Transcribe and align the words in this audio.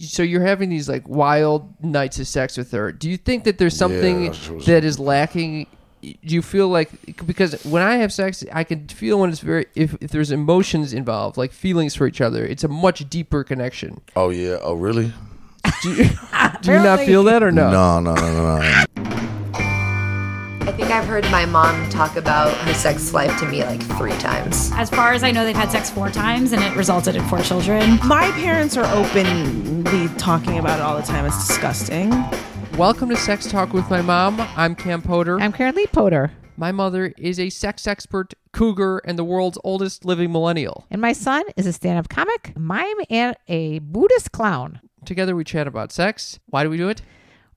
so 0.00 0.22
you're 0.22 0.42
having 0.44 0.68
these 0.70 0.88
like 0.88 1.06
wild 1.08 1.72
nights 1.82 2.18
of 2.18 2.26
sex 2.26 2.56
with 2.56 2.70
her. 2.72 2.90
Do 2.92 3.08
you 3.10 3.16
think 3.16 3.44
that 3.44 3.58
there's 3.58 3.76
something 3.76 4.24
Yeah, 4.26 4.32
she 4.32 4.52
was- 4.52 4.66
that 4.66 4.84
is 4.84 4.98
lacking? 4.98 5.66
Do 6.02 6.34
you 6.34 6.40
feel 6.40 6.68
like 6.68 6.90
because 7.26 7.62
when 7.64 7.82
I 7.82 7.96
have 7.96 8.10
sex, 8.12 8.42
I 8.52 8.64
can 8.64 8.88
feel 8.88 9.20
when 9.20 9.28
it's 9.30 9.40
very 9.40 9.66
if, 9.74 9.94
if 10.00 10.10
there's 10.10 10.30
emotions 10.30 10.94
involved, 10.94 11.36
like 11.36 11.52
feelings 11.52 11.94
for 11.94 12.06
each 12.06 12.22
other, 12.22 12.44
it's 12.44 12.64
a 12.64 12.68
much 12.68 13.08
deeper 13.10 13.44
connection. 13.44 14.00
Oh 14.16 14.30
yeah. 14.30 14.56
Oh 14.62 14.72
really? 14.74 15.12
Do 15.82 15.90
you, 15.94 16.04
do 16.62 16.72
you 16.72 16.78
not 16.78 17.00
feel 17.00 17.22
that 17.24 17.42
or 17.42 17.52
no? 17.52 17.70
No, 17.70 18.00
no, 18.00 18.14
no, 18.14 18.32
no, 18.32 18.84
no. 18.96 19.19
I 20.62 20.72
think 20.72 20.90
I've 20.90 21.06
heard 21.06 21.24
my 21.30 21.46
mom 21.46 21.88
talk 21.88 22.16
about 22.16 22.54
her 22.58 22.74
sex 22.74 23.12
life 23.14 23.38
to 23.40 23.46
me 23.46 23.64
like 23.64 23.82
three 23.96 24.16
times. 24.18 24.70
As 24.74 24.90
far 24.90 25.12
as 25.12 25.22
I 25.22 25.30
know, 25.30 25.44
they've 25.44 25.56
had 25.56 25.70
sex 25.70 25.90
four 25.90 26.10
times 26.10 26.52
and 26.52 26.62
it 26.62 26.76
resulted 26.76 27.16
in 27.16 27.24
four 27.28 27.40
children. 27.40 27.98
My 28.06 28.30
parents 28.32 28.76
are 28.76 28.84
openly 28.94 30.08
talking 30.18 30.58
about 30.58 30.78
it 30.78 30.82
all 30.82 30.96
the 30.96 31.02
time. 31.02 31.24
It's 31.24 31.46
disgusting. 31.48 32.10
Welcome 32.76 33.08
to 33.08 33.16
Sex 33.16 33.50
Talk 33.50 33.72
with 33.72 33.88
my 33.90 34.02
mom. 34.02 34.36
I'm 34.56 34.74
Cam 34.74 35.02
Potter. 35.02 35.40
I'm 35.40 35.52
Karen 35.52 35.74
Lee 35.74 35.86
Potter. 35.86 36.30
my 36.56 36.72
mother 36.72 37.14
is 37.16 37.40
a 37.40 37.48
sex 37.50 37.86
expert, 37.86 38.34
cougar, 38.52 38.98
and 38.98 39.18
the 39.18 39.24
world's 39.24 39.58
oldest 39.64 40.04
living 40.04 40.30
millennial. 40.30 40.86
And 40.90 41.00
my 41.00 41.12
son 41.14 41.42
is 41.56 41.66
a 41.66 41.72
stand 41.72 41.98
up 41.98 42.08
comic, 42.10 42.52
mime, 42.56 42.96
and 43.08 43.34
a 43.48 43.78
Buddhist 43.80 44.32
clown. 44.32 44.80
Together 45.04 45.34
we 45.34 45.42
chat 45.44 45.66
about 45.66 45.90
sex. 45.90 46.38
Why 46.46 46.62
do 46.62 46.70
we 46.70 46.76
do 46.76 46.88
it? 46.90 47.00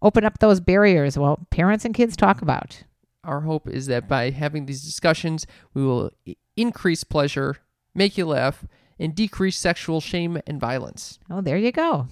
Open 0.02 0.24
up 0.26 0.40
those 0.40 0.60
barriers 0.60 1.18
while 1.18 1.46
parents 1.50 1.86
and 1.86 1.94
kids 1.94 2.16
talk 2.18 2.42
about. 2.42 2.84
Our 3.24 3.42
hope 3.42 3.68
is 3.68 3.88
that 3.88 4.08
by 4.08 4.30
having 4.32 4.66
these 4.66 4.84
discussions, 4.84 5.46
we 5.74 5.84
will 5.84 6.12
increase 6.58 7.04
pleasure, 7.04 7.58
make 7.96 8.18
you 8.18 8.26
laugh, 8.26 8.66
and 9.00 9.16
decrease 9.16 9.58
sexual 9.58 10.02
shame 10.02 10.42
and 10.46 10.60
violence. 10.60 11.20
Oh, 11.30 11.42
there 11.42 11.58
you 11.58 11.72
go. 11.72 12.08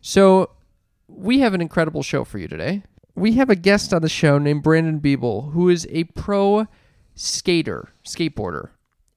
So, 0.00 0.50
we 1.08 1.40
have 1.40 1.54
an 1.54 1.60
incredible 1.60 2.02
show 2.02 2.24
for 2.24 2.38
you 2.38 2.48
today. 2.48 2.82
We 3.14 3.32
have 3.32 3.50
a 3.50 3.56
guest 3.56 3.92
on 3.92 4.02
the 4.02 4.08
show 4.08 4.38
named 4.38 4.62
Brandon 4.62 5.00
Biebel, 5.00 5.52
who 5.52 5.68
is 5.68 5.86
a 5.90 6.04
pro 6.04 6.66
skater, 7.14 7.88
skateboarder. 8.04 8.70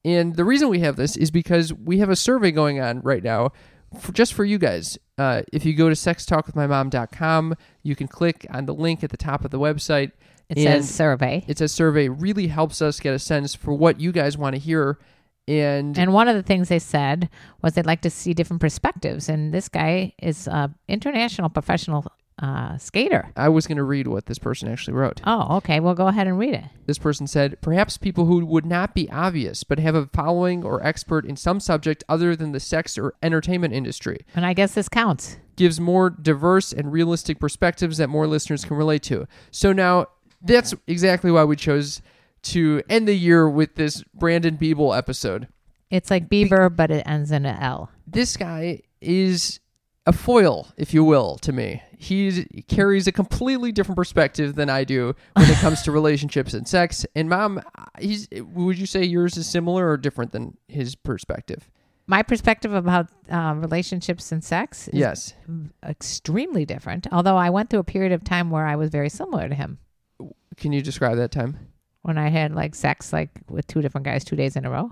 And 0.03 0.35
the 0.35 0.45
reason 0.45 0.69
we 0.69 0.79
have 0.79 0.95
this 0.95 1.15
is 1.15 1.29
because 1.29 1.73
we 1.73 1.99
have 1.99 2.09
a 2.09 2.15
survey 2.15 2.51
going 2.51 2.79
on 2.79 3.01
right 3.01 3.23
now 3.23 3.51
for, 3.99 4.11
just 4.11 4.33
for 4.33 4.43
you 4.43 4.57
guys. 4.57 4.97
Uh, 5.17 5.43
if 5.53 5.65
you 5.65 5.73
go 5.73 5.89
to 5.89 5.95
sextalkwithmymom.com, 5.95 7.55
you 7.83 7.95
can 7.95 8.07
click 8.07 8.47
on 8.49 8.65
the 8.65 8.73
link 8.73 9.03
at 9.03 9.11
the 9.11 9.17
top 9.17 9.45
of 9.45 9.51
the 9.51 9.59
website. 9.59 10.11
It 10.51 10.57
and 10.59 10.83
says 10.85 10.93
survey. 10.93 11.43
It 11.47 11.57
says 11.57 11.71
survey 11.71 12.07
really 12.09 12.47
helps 12.47 12.81
us 12.81 12.99
get 12.99 13.13
a 13.13 13.19
sense 13.19 13.55
for 13.55 13.73
what 13.73 13.99
you 13.99 14.11
guys 14.11 14.37
want 14.37 14.53
to 14.55 14.59
hear 14.59 14.99
and, 15.47 15.97
And 15.97 16.13
one 16.13 16.27
of 16.27 16.35
the 16.35 16.43
things 16.43 16.69
they 16.69 16.77
said 16.79 17.27
was 17.63 17.73
they'd 17.73 17.85
like 17.85 18.01
to 18.01 18.09
see 18.11 18.33
different 18.33 18.61
perspectives. 18.61 19.27
And 19.27 19.51
this 19.53 19.67
guy 19.69 20.13
is 20.21 20.47
an 20.47 20.75
international 20.87 21.49
professional 21.49 22.05
uh, 22.41 22.75
skater. 22.77 23.29
i 23.35 23.47
was 23.49 23.67
going 23.67 23.77
to 23.77 23.83
read 23.83 24.07
what 24.07 24.25
this 24.25 24.39
person 24.39 24.67
actually 24.67 24.93
wrote 24.93 25.21
Oh, 25.27 25.57
okay. 25.57 25.79
Well, 25.79 25.93
go 25.93 26.07
ahead 26.07 26.25
and 26.27 26.39
read 26.39 26.55
it. 26.55 26.63
this 26.87 26.97
person 26.97 27.27
said 27.27 27.59
perhaps 27.61 27.97
people 27.97 28.25
who 28.25 28.43
would 28.45 28.65
not 28.65 28.95
be 28.95 29.09
obvious 29.11 29.63
but 29.63 29.77
have 29.77 29.93
a 29.93 30.07
following 30.07 30.63
or 30.63 30.83
expert 30.83 31.23
in 31.25 31.35
some 31.35 31.59
subject 31.59 32.03
other 32.09 32.35
than 32.35 32.51
the 32.51 32.59
sex 32.59 32.97
or 32.97 33.13
entertainment 33.21 33.73
industry 33.75 34.25
And 34.35 34.43
I 34.45 34.53
guess 34.53 34.73
this 34.73 34.89
counts. 34.89 35.37
gives 35.55 35.79
more 35.79 36.09
diverse 36.09 36.71
and 36.73 36.91
realistic 36.91 37.39
perspectives 37.39 37.97
that 37.97 38.09
more 38.09 38.25
listeners 38.25 38.65
can 38.65 38.75
relate 38.77 39.03
to 39.03 39.27
so 39.51 39.71
now 39.71 40.07
that's 40.43 40.73
exactly 40.87 41.31
why 41.31 41.43
we 41.43 41.55
chose 41.55 42.01
to 42.43 42.81
end 42.89 43.07
the 43.07 43.15
year 43.15 43.47
with 43.49 43.75
this 43.75 44.03
brandon 44.13 44.57
biebel 44.57 44.97
episode 44.97 45.47
It's 45.89 46.09
like 46.09 46.27
Bieber, 46.29 46.73
but 46.75 46.89
it 46.91 47.03
ends 47.05 47.31
in 47.31 47.45
a 47.45 47.57
L. 47.61 47.89
this 48.07 48.37
guy 48.37 48.81
is 49.01 49.59
a 50.07 50.13
foil, 50.13 50.67
if 50.77 50.95
you 50.95 51.03
will, 51.03 51.37
to 51.37 51.51
me. 51.51 51.79
He 51.95 52.43
carries 52.67 53.05
a 53.05 53.11
completely 53.11 53.71
different 53.71 53.97
perspective 53.97 54.55
than 54.55 54.67
I 54.67 54.83
do 54.83 55.13
when 55.33 55.47
it 55.47 55.57
comes 55.57 55.83
to 55.83 55.91
relationships 56.01 56.55
and 56.55 56.67
sex. 56.67 57.05
And 57.15 57.29
mom, 57.29 57.61
he's 57.99 58.27
would 58.55 58.79
you 58.79 58.87
say 58.87 59.03
yours 59.03 59.37
is 59.37 59.47
similar 59.47 59.87
or 59.87 59.97
different 59.97 60.31
than 60.31 60.57
his 60.67 60.95
perspective? 60.95 61.69
My 62.07 62.23
perspective 62.23 62.73
about 62.73 63.09
uh, 63.29 63.53
relationships 63.57 64.31
and 64.31 64.43
sex 64.43 64.87
is 64.87 64.95
Yes. 64.99 65.33
extremely 65.87 66.65
different. 66.65 67.05
Although 67.11 67.37
I 67.37 67.49
went 67.51 67.69
through 67.69 67.79
a 67.81 67.83
period 67.83 68.11
of 68.11 68.23
time 68.23 68.49
where 68.49 68.65
I 68.65 68.75
was 68.75 68.89
very 68.89 69.09
similar 69.09 69.47
to 69.47 69.55
him. 69.55 69.77
Can 70.57 70.71
you 70.73 70.81
describe 70.81 71.17
that 71.17 71.31
time? 71.31 71.57
when 72.03 72.17
I 72.17 72.29
had 72.29 72.55
like 72.55 72.73
sex 72.73 73.13
like 73.13 73.29
with 73.47 73.67
two 73.67 73.79
different 73.79 74.05
guys 74.05 74.23
two 74.23 74.35
days 74.35 74.55
in 74.55 74.65
a 74.65 74.71
row. 74.71 74.91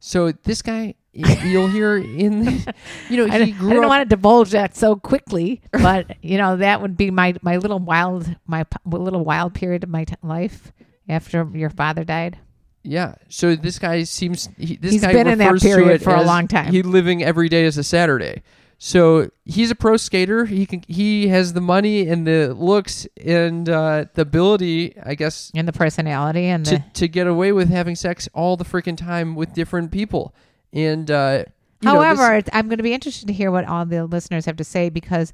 So 0.00 0.32
this 0.32 0.62
guy, 0.62 0.94
you'll 1.12 1.68
hear 1.68 1.96
in, 1.98 2.44
the, 2.44 2.74
you 3.08 3.16
know, 3.18 3.24
I, 3.32 3.38
he 3.44 3.52
don't- 3.52 3.54
I 3.54 3.58
grew 3.58 3.68
didn't 3.70 3.84
up. 3.84 3.88
want 3.88 4.02
to 4.10 4.16
divulge 4.16 4.50
that 4.50 4.74
so 4.76 4.96
quickly, 4.96 5.60
but 5.72 6.16
you 6.22 6.38
know 6.38 6.56
that 6.56 6.80
would 6.82 6.96
be 6.96 7.10
my 7.12 7.34
my 7.42 7.56
little 7.58 7.78
wild 7.78 8.34
my 8.46 8.64
little 8.84 9.24
wild 9.24 9.54
period 9.54 9.84
of 9.84 9.90
my 9.90 10.04
t- 10.04 10.14
life 10.22 10.72
after 11.08 11.48
your 11.54 11.70
father 11.70 12.02
died. 12.02 12.38
Yeah. 12.82 13.14
So 13.28 13.54
this 13.56 13.78
guy 13.78 14.02
seems 14.04 14.48
he, 14.56 14.74
this 14.76 14.92
He's 14.92 15.02
guy 15.02 15.12
been 15.12 15.26
in 15.28 15.38
that 15.38 15.60
period 15.60 16.02
for 16.02 16.14
a 16.14 16.22
long 16.22 16.48
time. 16.48 16.72
He 16.72 16.82
living 16.82 17.22
every 17.22 17.48
day 17.50 17.64
as 17.66 17.76
a 17.78 17.84
Saturday. 17.84 18.42
So 18.82 19.30
he's 19.44 19.70
a 19.70 19.74
pro 19.74 19.98
skater. 19.98 20.46
He 20.46 20.64
can 20.64 20.82
he 20.88 21.28
has 21.28 21.52
the 21.52 21.60
money 21.60 22.08
and 22.08 22.26
the 22.26 22.54
looks 22.54 23.06
and 23.22 23.68
uh, 23.68 24.06
the 24.14 24.22
ability, 24.22 24.96
I 25.04 25.14
guess, 25.14 25.52
And 25.54 25.68
the 25.68 25.72
personality 25.72 26.46
and 26.46 26.64
to 26.64 26.76
the 26.76 26.84
to 26.94 27.06
get 27.08 27.26
away 27.26 27.52
with 27.52 27.68
having 27.68 27.94
sex 27.94 28.26
all 28.32 28.56
the 28.56 28.64
freaking 28.64 28.96
time 28.96 29.34
with 29.34 29.52
different 29.52 29.92
people. 29.92 30.34
And 30.72 31.10
uh, 31.10 31.44
you 31.82 31.92
know, 31.92 32.00
this- 32.00 32.18
However, 32.18 32.42
I'm 32.54 32.68
going 32.68 32.78
to 32.78 32.82
be 32.82 32.94
interested 32.94 33.26
to 33.26 33.34
hear 33.34 33.50
what 33.50 33.66
all 33.66 33.84
the 33.84 34.06
listeners 34.06 34.46
have 34.46 34.56
to 34.56 34.64
say 34.64 34.88
because 34.88 35.30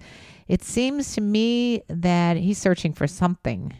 it 0.49 0.65
seems 0.65 1.15
to 1.15 1.21
me 1.21 1.83
that 1.89 2.37
he's 2.37 2.59
searching 2.59 2.93
for 2.93 3.07
something. 3.07 3.75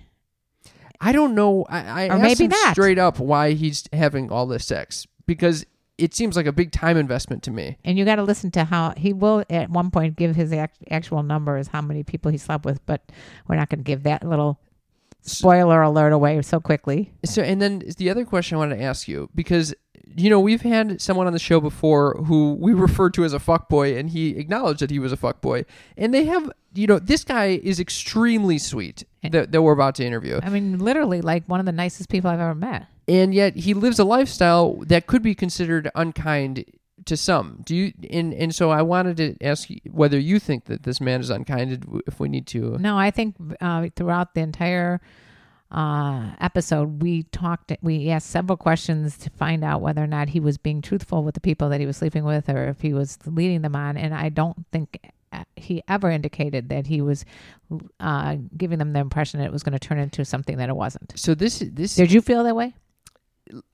I 1.01 1.11
don't 1.11 1.35
know. 1.35 1.65
I, 1.69 2.05
I 2.05 2.09
Or 2.09 2.13
asked 2.13 2.23
maybe 2.23 2.45
him 2.45 2.51
not. 2.51 2.73
straight 2.75 2.99
up 2.99 3.19
why 3.19 3.53
he's 3.55 3.85
having 3.93 4.31
all 4.31 4.47
this 4.47 4.65
sex 4.65 5.09
because 5.27 5.67
it 5.99 6.15
seems 6.15 6.37
like 6.37 6.47
a 6.47 6.53
big 6.53 6.73
time 6.73 6.97
investment 6.97 7.43
to 7.45 7.51
me. 7.51 7.79
And 7.85 7.99
you 7.99 8.05
got 8.05 8.17
to 8.17 8.23
listen 8.23 8.51
to 8.53 8.65
how 8.65 8.93
he 8.97 9.13
will 9.13 9.45
at 9.49 9.71
one 9.71 9.91
point 9.91 10.17
give 10.17 10.37
his 10.37 10.53
act, 10.53 10.79
actual 10.91 11.23
numbers, 11.23 11.69
how 11.69 11.81
many 11.81 12.03
people 12.03 12.31
he 12.31 12.39
slept 12.39 12.65
with, 12.65 12.85
but 12.87 13.11
we're 13.49 13.57
not 13.57 13.69
going 13.69 13.81
to 13.81 13.85
give 13.85 14.03
that 14.03 14.27
little 14.27 14.61
spoiler 15.23 15.83
alert 15.83 16.13
away 16.13 16.41
so 16.43 16.61
quickly. 16.61 17.13
So, 17.25 17.43
and 17.43 17.61
then 17.61 17.83
the 17.97 18.11
other 18.11 18.25
question 18.25 18.57
I 18.57 18.59
wanted 18.59 18.77
to 18.77 18.83
ask 18.83 19.09
you 19.09 19.31
because 19.35 19.75
you 20.15 20.31
know 20.31 20.39
we've 20.39 20.63
had 20.63 21.01
someone 21.01 21.27
on 21.27 21.33
the 21.33 21.39
show 21.39 21.61
before 21.61 22.15
who 22.25 22.55
we 22.61 22.73
referred 22.73 23.15
to 23.15 23.25
as 23.25 23.33
a 23.33 23.39
fuckboy, 23.39 23.99
and 23.99 24.11
he 24.11 24.37
acknowledged 24.37 24.81
that 24.81 24.91
he 24.91 24.99
was 24.99 25.13
a 25.13 25.17
fuckboy, 25.17 25.65
and 25.97 26.15
they 26.15 26.25
have 26.25 26.51
you 26.75 26.87
know 26.87 26.99
this 26.99 27.25
guy 27.25 27.61
is 27.63 27.81
extremely 27.81 28.59
sweet 28.59 29.05
that, 29.23 29.51
that 29.51 29.63
we're 29.63 29.73
about 29.73 29.95
to 29.97 30.05
interview, 30.05 30.39
I 30.43 30.51
mean, 30.51 30.79
literally, 30.79 31.21
like 31.21 31.47
one 31.47 31.61
of 31.61 31.67
the 31.67 31.73
nicest 31.73 32.09
people 32.09 32.31
I've 32.31 32.41
ever 32.41 32.55
met. 32.55 32.87
And 33.09 33.35
yet 33.35 33.57
he 33.57 33.75
lives 33.75 33.99
a 33.99 34.05
lifestyle 34.05 34.75
that 34.87 35.07
could 35.07 35.23
be 35.23 35.35
considered 35.35 35.91
unkind 35.95 36.65
to 37.05 37.17
some. 37.17 37.61
Do 37.65 37.75
you? 37.75 37.93
And 38.11 38.35
and 38.35 38.55
so 38.55 38.71
I 38.71 38.83
wanted 38.83 39.17
to 39.19 39.37
ask 39.45 39.71
you 39.71 39.79
whether 39.91 40.19
you 40.19 40.39
think 40.39 40.65
that 40.65 40.83
this 40.83 41.01
man 41.01 41.21
is 41.21 41.31
unkind, 41.31 42.03
if 42.07 42.19
we 42.21 42.29
need 42.29 42.47
to. 42.49 42.79
No, 42.79 42.99
I 42.99 43.11
think 43.11 43.37
uh, 43.61 43.89
throughout 43.95 44.35
the 44.35 44.41
entire 44.41 45.01
uh, 45.71 46.31
episode, 46.41 47.03
we 47.03 47.25
talked, 47.25 47.73
we 47.83 48.11
asked 48.11 48.31
several 48.31 48.57
questions 48.57 49.17
to 49.19 49.31
find 49.31 49.65
out 49.65 49.81
whether 49.81 50.03
or 50.03 50.07
not 50.07 50.29
he 50.29 50.41
was 50.41 50.59
being 50.59 50.83
truthful 50.83 51.23
with 51.23 51.35
the 51.35 51.41
people 51.41 51.69
that 51.71 51.81
he 51.81 51.87
was 51.87 51.97
sleeping 51.97 52.25
with 52.25 52.49
or 52.49 52.69
if 52.69 52.81
he 52.81 52.93
was 52.93 53.19
leading 53.27 53.63
them 53.63 53.77
on. 53.77 53.97
And 53.97 54.15
I 54.15 54.29
don't 54.29 54.67
think 54.73 55.13
uh, 55.33 55.45
he 55.57 55.83
ever 55.89 56.11
indicated 56.11 56.69
that 56.71 56.87
he 56.87 57.03
was 57.03 57.25
uh, 58.01 58.37
giving 58.57 58.79
them 58.79 58.93
the 58.93 59.01
impression 59.01 59.41
that 59.41 59.47
it 59.47 59.53
was 59.53 59.63
going 59.63 59.79
to 59.79 59.79
turn 59.79 59.99
into 59.99 60.25
something 60.25 60.57
that 60.59 60.69
it 60.69 60.77
wasn't. 60.77 61.13
So 61.17 61.35
this 61.35 61.63
this 61.73 61.95
Did 61.95 62.13
you 62.13 62.21
feel 62.21 62.45
that 62.45 62.57
way? 62.57 62.75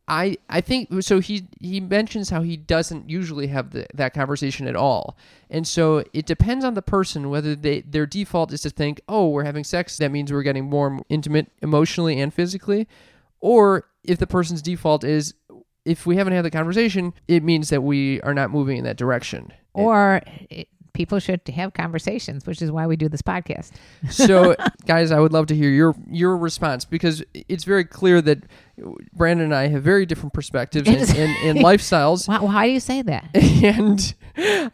I 0.08 0.36
I 0.48 0.60
think 0.60 1.02
so. 1.02 1.20
He 1.20 1.48
he 1.60 1.80
mentions 1.80 2.30
how 2.30 2.42
he 2.42 2.56
doesn't 2.56 3.08
usually 3.08 3.46
have 3.46 3.70
the, 3.70 3.86
that 3.94 4.12
conversation 4.12 4.66
at 4.66 4.76
all, 4.76 5.16
and 5.48 5.66
so 5.66 6.04
it 6.12 6.26
depends 6.26 6.64
on 6.64 6.74
the 6.74 6.82
person 6.82 7.30
whether 7.30 7.54
they 7.54 7.80
their 7.80 8.06
default 8.06 8.52
is 8.52 8.62
to 8.62 8.70
think, 8.70 9.00
oh, 9.08 9.28
we're 9.28 9.44
having 9.44 9.64
sex, 9.64 9.96
that 9.98 10.10
means 10.10 10.32
we're 10.32 10.42
getting 10.42 10.68
more 10.68 11.00
intimate 11.08 11.50
emotionally 11.62 12.20
and 12.20 12.34
physically, 12.34 12.86
or 13.40 13.86
if 14.04 14.18
the 14.18 14.26
person's 14.26 14.62
default 14.62 15.04
is, 15.04 15.34
if 15.84 16.06
we 16.06 16.16
haven't 16.16 16.32
had 16.32 16.44
the 16.44 16.50
conversation, 16.50 17.14
it 17.28 17.42
means 17.42 17.70
that 17.70 17.82
we 17.82 18.20
are 18.22 18.34
not 18.34 18.50
moving 18.50 18.78
in 18.78 18.84
that 18.84 18.96
direction. 18.96 19.52
Or 19.74 20.20
it, 20.50 20.68
people 20.92 21.18
should 21.18 21.40
have 21.48 21.72
conversations, 21.72 22.46
which 22.46 22.60
is 22.62 22.70
why 22.70 22.86
we 22.86 22.96
do 22.96 23.08
this 23.08 23.22
podcast. 23.22 23.72
so 24.10 24.54
guys 24.86 25.10
i 25.10 25.18
would 25.20 25.32
love 25.32 25.46
to 25.46 25.54
hear 25.54 25.70
your 25.70 25.94
your 26.10 26.36
response 26.36 26.84
because 26.84 27.22
it's 27.48 27.64
very 27.64 27.84
clear 27.84 28.20
that 28.20 28.42
brandon 29.12 29.44
and 29.46 29.54
i 29.54 29.68
have 29.68 29.82
very 29.82 30.04
different 30.04 30.32
perspectives 30.32 30.88
and, 30.88 30.98
and, 31.18 31.36
and 31.46 31.58
lifestyles 31.60 32.26
Why, 32.28 32.40
why 32.40 32.66
do 32.66 32.72
you 32.72 32.80
say 32.80 33.02
that? 33.02 33.30
and 33.34 34.14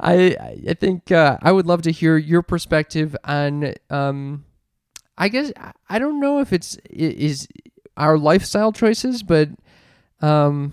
I 0.01 0.37
I 0.69 0.75
think 0.75 1.11
uh, 1.11 1.37
I 1.43 1.51
would 1.53 1.67
love 1.67 1.83
to 1.83 1.91
hear 1.91 2.17
your 2.17 2.43
perspective 2.43 3.17
on 3.25 3.75
um 3.91 4.45
I 5.17 5.29
guess 5.29 5.53
I 5.89 5.99
don't 5.99 6.21
know 6.21 6.41
if 6.41 6.53
it's 6.53 6.77
is 6.89 7.49
our 7.97 8.17
lifestyle 8.17 8.73
choices, 8.73 9.23
but 9.25 9.49
um 10.21 10.73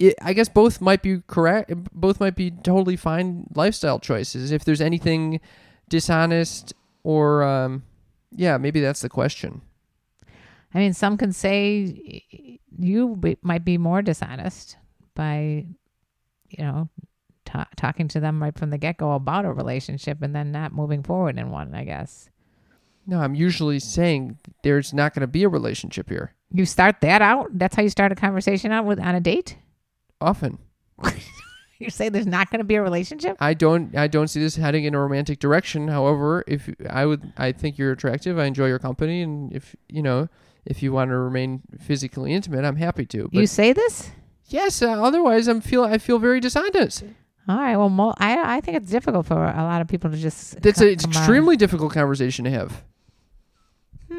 it, 0.00 0.14
I 0.22 0.32
guess 0.32 0.48
both 0.48 0.80
might 0.80 1.02
be 1.02 1.22
correct. 1.26 1.72
Both 1.92 2.18
might 2.18 2.34
be 2.34 2.50
totally 2.50 2.96
fine 2.96 3.46
lifestyle 3.54 4.00
choices. 4.00 4.50
If 4.50 4.64
there's 4.64 4.80
anything 4.80 5.40
dishonest 5.88 6.72
or 7.04 7.44
um, 7.44 7.84
yeah, 8.32 8.56
maybe 8.56 8.80
that's 8.80 9.02
the 9.02 9.10
question. 9.10 9.60
I 10.74 10.78
mean, 10.78 10.94
some 10.94 11.16
can 11.16 11.32
say 11.32 12.58
you 12.78 13.16
be, 13.16 13.36
might 13.42 13.64
be 13.64 13.76
more 13.76 14.02
dishonest 14.02 14.76
by, 15.14 15.66
you 16.48 16.64
know, 16.64 16.88
ta- 17.44 17.68
talking 17.76 18.08
to 18.08 18.20
them 18.20 18.42
right 18.42 18.56
from 18.56 18.70
the 18.70 18.78
get 18.78 18.96
go 18.96 19.12
about 19.12 19.44
a 19.44 19.52
relationship 19.52 20.22
and 20.22 20.34
then 20.34 20.50
not 20.50 20.72
moving 20.72 21.02
forward 21.02 21.38
in 21.38 21.50
one, 21.50 21.74
I 21.74 21.84
guess. 21.84 22.30
No, 23.06 23.20
I'm 23.20 23.34
usually 23.34 23.80
saying 23.80 24.38
there's 24.62 24.94
not 24.94 25.12
going 25.12 25.22
to 25.22 25.26
be 25.26 25.42
a 25.42 25.48
relationship 25.48 26.08
here. 26.08 26.34
You 26.52 26.64
start 26.64 27.00
that 27.00 27.20
out? 27.20 27.48
That's 27.52 27.74
how 27.74 27.82
you 27.82 27.90
start 27.90 28.12
a 28.12 28.14
conversation 28.14 28.72
out 28.72 28.84
with 28.84 29.00
on 29.00 29.14
a 29.14 29.20
date? 29.20 29.56
Often. 30.20 30.58
You 31.80 31.88
say 31.88 32.10
there's 32.10 32.26
not 32.26 32.50
going 32.50 32.58
to 32.58 32.64
be 32.64 32.74
a 32.74 32.82
relationship? 32.82 33.38
I 33.40 33.54
don't 33.54 33.96
I 33.96 34.06
don't 34.06 34.28
see 34.28 34.38
this 34.38 34.54
heading 34.54 34.84
in 34.84 34.94
a 34.94 35.00
romantic 35.00 35.38
direction. 35.38 35.88
However, 35.88 36.44
if 36.46 36.68
I 36.90 37.06
would 37.06 37.32
I 37.38 37.52
think 37.52 37.78
you're 37.78 37.92
attractive, 37.92 38.38
I 38.38 38.44
enjoy 38.44 38.66
your 38.66 38.78
company 38.78 39.22
and 39.22 39.50
if, 39.50 39.74
you 39.88 40.02
know, 40.02 40.28
if 40.66 40.82
you 40.82 40.92
want 40.92 41.10
to 41.10 41.16
remain 41.16 41.62
physically 41.80 42.34
intimate, 42.34 42.66
I'm 42.66 42.76
happy 42.76 43.06
to. 43.06 43.30
You 43.32 43.46
say 43.46 43.72
this? 43.72 44.10
yes, 44.48 44.82
uh, 44.82 44.90
otherwise 45.02 45.48
I'm 45.48 45.62
feel 45.62 45.82
I 45.84 45.96
feel 45.96 46.18
very 46.18 46.38
dishonest. 46.38 47.02
All 47.48 47.56
right. 47.56 47.76
Well, 47.76 47.88
mo- 47.88 48.14
I 48.18 48.56
I 48.56 48.60
think 48.60 48.76
it's 48.76 48.90
difficult 48.90 49.24
for 49.24 49.42
a 49.42 49.62
lot 49.62 49.80
of 49.80 49.88
people 49.88 50.10
to 50.10 50.18
just. 50.18 50.60
That's 50.60 50.82
an 50.82 50.88
extremely 50.88 51.56
difficult 51.56 51.94
conversation 51.94 52.44
to 52.44 52.50
have. 52.50 52.84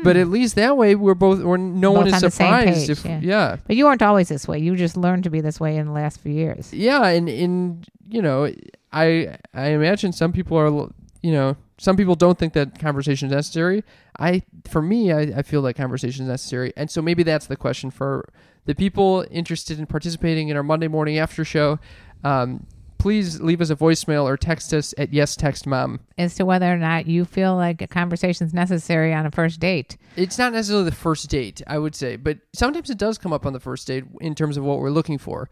But 0.04 0.16
at 0.16 0.30
least 0.30 0.56
that 0.56 0.78
way 0.78 0.96
we're 0.96 1.14
both 1.16 1.42
or 1.44 1.58
no 1.58 1.92
one 1.92 2.04
Hmm. 2.04 2.08
Is 2.16 2.24
on 2.24 2.32
surprised 2.32 2.88
page, 2.88 2.90
if 2.90 3.06
yeah. 3.06 3.20
yeah. 3.22 3.56
But 3.68 3.76
you 3.76 3.86
weren't 3.86 4.02
always 4.02 4.30
this 4.30 4.48
way. 4.48 4.58
You 4.60 4.76
just 4.76 4.96
learned 4.98 5.24
to 5.26 5.30
be 5.30 5.42
this 5.42 5.60
way 5.60 5.76
in 5.78 5.86
the 5.86 5.92
last 5.92 6.20
few 6.22 6.32
years. 6.32 6.74
Yeah, 6.74 7.06
and 7.08 7.28
in 7.30 7.84
you 8.10 8.22
know, 8.22 8.52
I 8.92 9.38
I 9.54 9.68
imagine 9.68 10.12
some 10.14 10.32
people 10.32 10.58
are 10.58 10.90
you 11.22 11.32
know 11.32 11.56
some 11.78 11.98
people 11.98 12.16
don't 12.16 12.38
think 12.38 12.54
that 12.54 12.80
conversation 12.80 13.28
is 13.28 13.34
necessary. 13.34 13.84
I 14.20 14.44
for 14.68 14.82
me, 14.82 15.12
I, 15.12 15.20
I 15.22 15.42
feel 15.42 15.62
that 15.64 15.74
conversation 15.76 16.26
is 16.26 16.30
necessary, 16.30 16.74
and 16.78 16.90
so 16.90 17.02
maybe 17.02 17.24
that's 17.24 17.48
the 17.48 17.56
question 17.58 17.92
for 17.92 18.30
the 18.66 18.76
people 18.76 19.26
interested 19.30 19.78
in 19.80 19.86
participating 19.88 20.50
in 20.50 20.58
our 20.58 20.64
Monday 20.64 20.88
morning 20.88 21.18
after 21.18 21.44
show. 21.44 21.80
Um, 22.24 22.66
please 23.02 23.42
leave 23.42 23.62
us 23.62 23.72
a 23.72 23.76
voicemail 23.76 24.26
or 24.26 24.38
text 24.38 24.72
us 24.76 24.94
at 24.96 25.12
yes 25.12 25.36
text 25.36 25.66
mom. 25.66 26.00
As 26.20 26.36
to 26.36 26.46
whether 26.46 26.72
or 26.72 26.78
not 26.78 27.08
you 27.08 27.26
feel 27.26 27.56
like 27.56 27.82
a 27.82 27.88
conversation 27.88 28.46
is 28.46 28.54
necessary 28.54 29.12
on 29.12 29.26
a 29.26 29.32
first 29.32 29.60
date. 29.60 29.98
It's 30.16 30.38
not 30.38 30.54
necessarily 30.54 30.86
the 30.86 30.96
first 30.96 31.28
date, 31.28 31.64
I 31.66 31.80
would 31.80 31.96
say, 31.96 32.16
but 32.16 32.38
sometimes 32.54 32.92
it 32.92 33.00
does 33.00 33.18
come 33.18 33.34
up 33.34 33.48
on 33.48 33.54
the 33.54 33.60
first 33.60 33.88
date 33.88 34.04
in 34.22 34.36
terms 34.36 34.56
of 34.56 34.64
what 34.64 34.78
we're 34.78 34.92
looking 34.92 35.18
for. 35.18 35.50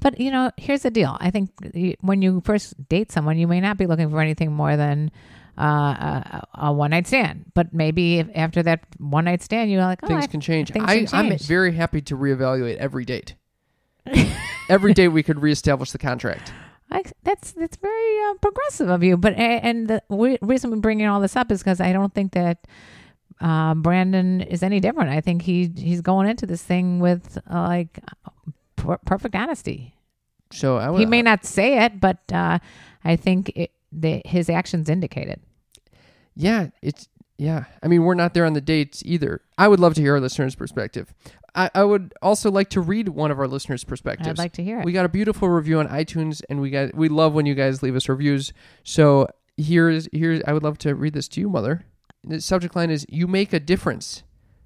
But 0.00 0.20
you 0.20 0.30
know, 0.30 0.50
here's 0.58 0.82
the 0.82 0.90
deal. 0.90 1.16
I 1.18 1.30
think 1.30 1.50
when 2.02 2.20
you 2.20 2.42
first 2.44 2.74
date 2.90 3.10
someone, 3.10 3.38
you 3.38 3.48
may 3.48 3.62
not 3.62 3.78
be 3.78 3.86
looking 3.86 4.10
for 4.10 4.20
anything 4.20 4.52
more 4.52 4.76
than 4.76 5.10
uh, 5.58 5.62
a, 5.62 6.48
a 6.54 6.72
one 6.74 6.90
night 6.90 7.06
stand. 7.06 7.52
But 7.54 7.72
maybe 7.72 8.18
if 8.18 8.28
after 8.34 8.62
that 8.64 8.80
one 8.98 9.24
night 9.24 9.42
stand, 9.42 9.70
you're 9.70 9.80
like, 9.80 10.00
oh, 10.02 10.08
things 10.08 10.24
I- 10.24 10.26
can 10.26 10.42
change. 10.42 10.72
things 10.72 10.84
I, 10.86 11.06
can 11.06 11.32
I'm 11.32 11.38
very 11.38 11.72
happy 11.72 12.02
to 12.02 12.16
reevaluate 12.18 12.76
every 12.76 13.06
date. 13.06 13.34
every 14.68 14.92
date 14.92 15.08
we 15.08 15.22
could 15.22 15.40
reestablish 15.40 15.90
the 15.90 15.98
contract. 15.98 16.52
I, 16.90 17.02
that's 17.24 17.52
that's 17.52 17.76
very 17.76 18.20
uh, 18.30 18.34
progressive 18.40 18.88
of 18.88 19.02
you. 19.02 19.16
But 19.16 19.34
and 19.34 19.88
the 19.88 20.02
w- 20.08 20.38
reason 20.40 20.70
we're 20.70 20.76
bringing 20.76 21.06
all 21.06 21.20
this 21.20 21.36
up 21.36 21.50
is 21.50 21.60
because 21.62 21.80
I 21.80 21.92
don't 21.92 22.14
think 22.14 22.32
that 22.32 22.66
uh, 23.40 23.74
Brandon 23.74 24.40
is 24.40 24.62
any 24.62 24.80
different. 24.80 25.10
I 25.10 25.20
think 25.20 25.42
he 25.42 25.70
he's 25.76 26.00
going 26.00 26.28
into 26.28 26.46
this 26.46 26.62
thing 26.62 27.00
with 27.00 27.38
uh, 27.50 27.62
like 27.62 27.98
per- 28.76 28.98
perfect 28.98 29.34
honesty. 29.34 29.94
So 30.52 30.76
I 30.76 30.96
He 30.96 31.06
may 31.06 31.22
not 31.22 31.44
say 31.44 31.84
it, 31.84 32.00
but 32.00 32.18
uh, 32.32 32.60
I 33.04 33.16
think 33.16 33.50
it, 33.56 33.72
the, 33.90 34.22
his 34.24 34.48
actions 34.48 34.88
indicate 34.88 35.28
it. 35.28 35.40
Yeah, 36.36 36.68
it's 36.82 37.08
yeah. 37.38 37.64
I 37.82 37.88
mean, 37.88 38.02
we're 38.04 38.14
not 38.14 38.34
there 38.34 38.46
on 38.46 38.54
the 38.54 38.60
dates 38.60 39.02
either. 39.04 39.42
I 39.58 39.68
would 39.68 39.80
love 39.80 39.94
to 39.94 40.00
hear 40.00 40.14
our 40.14 40.20
listeners' 40.20 40.54
perspective. 40.54 41.12
I, 41.54 41.70
I 41.74 41.84
would 41.84 42.14
also 42.22 42.50
like 42.50 42.70
to 42.70 42.80
read 42.80 43.08
one 43.08 43.30
of 43.30 43.38
our 43.38 43.48
listeners' 43.48 43.84
perspectives. 43.84 44.28
I'd 44.28 44.38
like 44.38 44.52
to 44.54 44.64
hear 44.64 44.80
it. 44.80 44.84
We 44.84 44.92
got 44.92 45.06
a 45.06 45.10
beautiful 45.10 45.48
review 45.48 45.78
on 45.80 45.88
iTunes, 45.88 46.42
and 46.48 46.60
we 46.60 46.70
got 46.70 46.94
we 46.94 47.08
love 47.08 47.32
when 47.32 47.46
you 47.46 47.54
guys 47.54 47.82
leave 47.82 47.96
us 47.96 48.08
reviews. 48.08 48.52
So 48.84 49.26
here's 49.56 50.08
here's 50.12 50.42
I 50.46 50.52
would 50.52 50.62
love 50.62 50.78
to 50.78 50.94
read 50.94 51.14
this 51.14 51.28
to 51.28 51.40
you, 51.40 51.48
mother. 51.48 51.86
The 52.24 52.40
subject 52.40 52.76
line 52.76 52.90
is 52.90 53.06
"You 53.08 53.26
make 53.26 53.52
a 53.52 53.60
difference." 53.60 54.22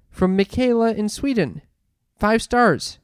From 0.09 0.35
Michaela 0.35 0.91
in 0.91 1.07
Sweden, 1.07 1.61
five 2.19 2.41
stars. 2.41 2.99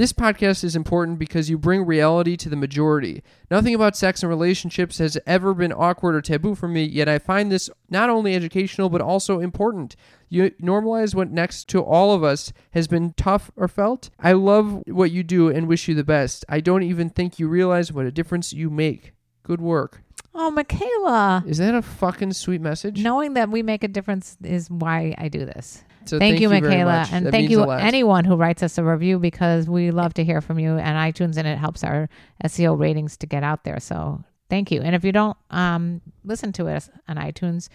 This 0.00 0.14
podcast 0.14 0.64
is 0.64 0.76
important 0.76 1.18
because 1.18 1.50
you 1.50 1.58
bring 1.58 1.84
reality 1.84 2.34
to 2.34 2.48
the 2.48 2.56
majority. 2.56 3.22
Nothing 3.50 3.74
about 3.74 3.98
sex 3.98 4.22
and 4.22 4.30
relationships 4.30 4.96
has 4.96 5.18
ever 5.26 5.52
been 5.52 5.74
awkward 5.74 6.14
or 6.14 6.22
taboo 6.22 6.54
for 6.54 6.68
me, 6.68 6.84
yet 6.84 7.06
I 7.06 7.18
find 7.18 7.52
this 7.52 7.68
not 7.90 8.08
only 8.08 8.34
educational 8.34 8.88
but 8.88 9.02
also 9.02 9.40
important. 9.40 9.96
You 10.30 10.52
normalize 10.52 11.14
what 11.14 11.30
next 11.30 11.68
to 11.68 11.82
all 11.82 12.14
of 12.14 12.24
us 12.24 12.50
has 12.70 12.88
been 12.88 13.12
tough 13.12 13.50
or 13.56 13.68
felt. 13.68 14.08
I 14.18 14.32
love 14.32 14.82
what 14.86 15.10
you 15.10 15.22
do 15.22 15.50
and 15.50 15.68
wish 15.68 15.86
you 15.86 15.94
the 15.94 16.02
best. 16.02 16.46
I 16.48 16.60
don't 16.60 16.82
even 16.82 17.10
think 17.10 17.38
you 17.38 17.46
realize 17.46 17.92
what 17.92 18.06
a 18.06 18.10
difference 18.10 18.54
you 18.54 18.70
make. 18.70 19.12
Good 19.42 19.60
work. 19.60 20.02
Oh, 20.34 20.50
Michaela. 20.50 21.44
Is 21.46 21.58
that 21.58 21.74
a 21.74 21.82
fucking 21.82 22.32
sweet 22.32 22.62
message? 22.62 23.02
Knowing 23.02 23.34
that 23.34 23.50
we 23.50 23.62
make 23.62 23.84
a 23.84 23.88
difference 23.88 24.38
is 24.42 24.70
why 24.70 25.14
I 25.18 25.28
do 25.28 25.44
this. 25.44 25.84
So 26.06 26.18
thank, 26.18 26.40
you, 26.40 26.48
very 26.48 26.60
Michaela, 26.62 27.06
and 27.12 27.26
That 27.26 27.30
thank 27.30 27.50
you 27.50 27.70
anyone 27.70 28.24
who 28.24 28.36
writes 28.36 28.62
us 28.62 28.78
a 28.78 28.84
review 28.84 29.18
because 29.18 29.68
we 29.68 29.90
love 29.90 30.14
to 30.14 30.24
hear 30.24 30.40
from 30.40 30.58
you 30.58 30.76
and 30.76 30.96
iTunes, 30.96 31.36
and 31.36 31.46
it 31.46 31.58
helps 31.58 31.84
our 31.84 32.08
SEO 32.44 32.78
ratings 32.78 33.16
to 33.18 33.26
get 33.26 33.42
out 33.42 33.64
there. 33.64 33.80
So 33.80 34.24
thank 34.48 34.70
you. 34.70 34.80
And 34.82 34.94
if 34.94 35.04
you 35.04 35.12
don't 35.12 35.36
um, 35.50 36.00
listen 36.24 36.52
to 36.54 36.68
us 36.68 36.90
on 37.08 37.16
iTunes, 37.16 37.68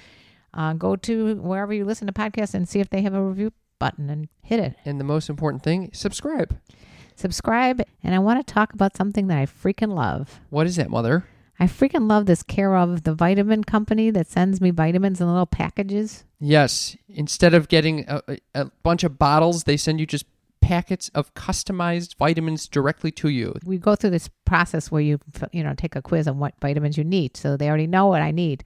uh, 0.54 0.74
go 0.74 0.95
to 0.95 1.36
wherever 1.36 1.74
you 1.74 1.86
listen 1.86 2.07
to 2.07 2.13
podcasts 2.13 2.54
and 2.54 2.68
see 2.68 2.80
if 2.80 2.89
they 2.89 3.01
have 3.01 3.13
a 3.13 3.22
review 3.22 3.51
button 3.80 4.10
and 4.10 4.28
hit 4.42 4.60
it. 4.60 4.75
And 4.86 5.00
the 5.00 5.04
most 5.04 5.30
important 5.30 5.63
thing, 5.63 5.92
subscribe. 5.94 6.57
Subscribe. 7.16 7.81
And 8.04 8.13
I 8.13 8.19
want 8.19 8.45
to 8.45 8.54
talk 8.54 8.74
about 8.74 8.95
something 8.95 9.28
that 9.28 9.38
I 9.38 9.45
freaking 9.45 9.94
love. 9.94 10.42
What 10.50 10.68
is 10.68 10.75
that, 10.75 10.89
mother? 10.89 11.25
I 11.60 11.68
freaking 11.68 12.10
love 12.10 12.25
this 12.25 12.44
care 12.44 12.75
of 12.75 13.04
the 13.04 13.13
vitamin 13.13 13.63
company 13.63 14.10
that 14.12 14.28
sends 14.28 14.60
me 14.60 14.72
vitamins 14.72 15.22
in 15.22 15.28
little 15.28 15.46
packages. 15.46 16.25
Yes. 16.40 16.98
Instead 17.07 17.54
of 17.54 17.69
getting 17.69 18.06
a, 18.07 18.22
a 18.28 18.38
a 18.54 18.66
bunch 18.84 19.04
of 19.04 19.18
bottles, 19.18 19.63
they 19.63 19.78
send 19.78 20.00
you 20.00 20.06
just 20.06 20.25
packets 20.62 21.10
of 21.10 21.34
customized 21.36 22.16
vitamins 22.18 22.68
directly 22.68 23.12
to 23.12 23.30
you. 23.30 23.54
we 23.66 23.78
go 23.78 23.96
through 23.96 24.10
this 24.10 24.30
process 24.46 24.90
where 24.90 25.02
you 25.02 25.19
you 25.52 25.63
know 25.63 25.75
take 25.75 25.96
a 25.96 26.02
quiz 26.02 26.28
on 26.28 26.40
what 26.40 26.54
vitamins 26.60 26.98
you 26.98 27.04
need. 27.04 27.38
So 27.38 27.56
they 27.56 27.68
already 27.68 27.88
know 27.88 28.07
what 28.07 28.22
i 28.22 28.31
need. 28.31 28.63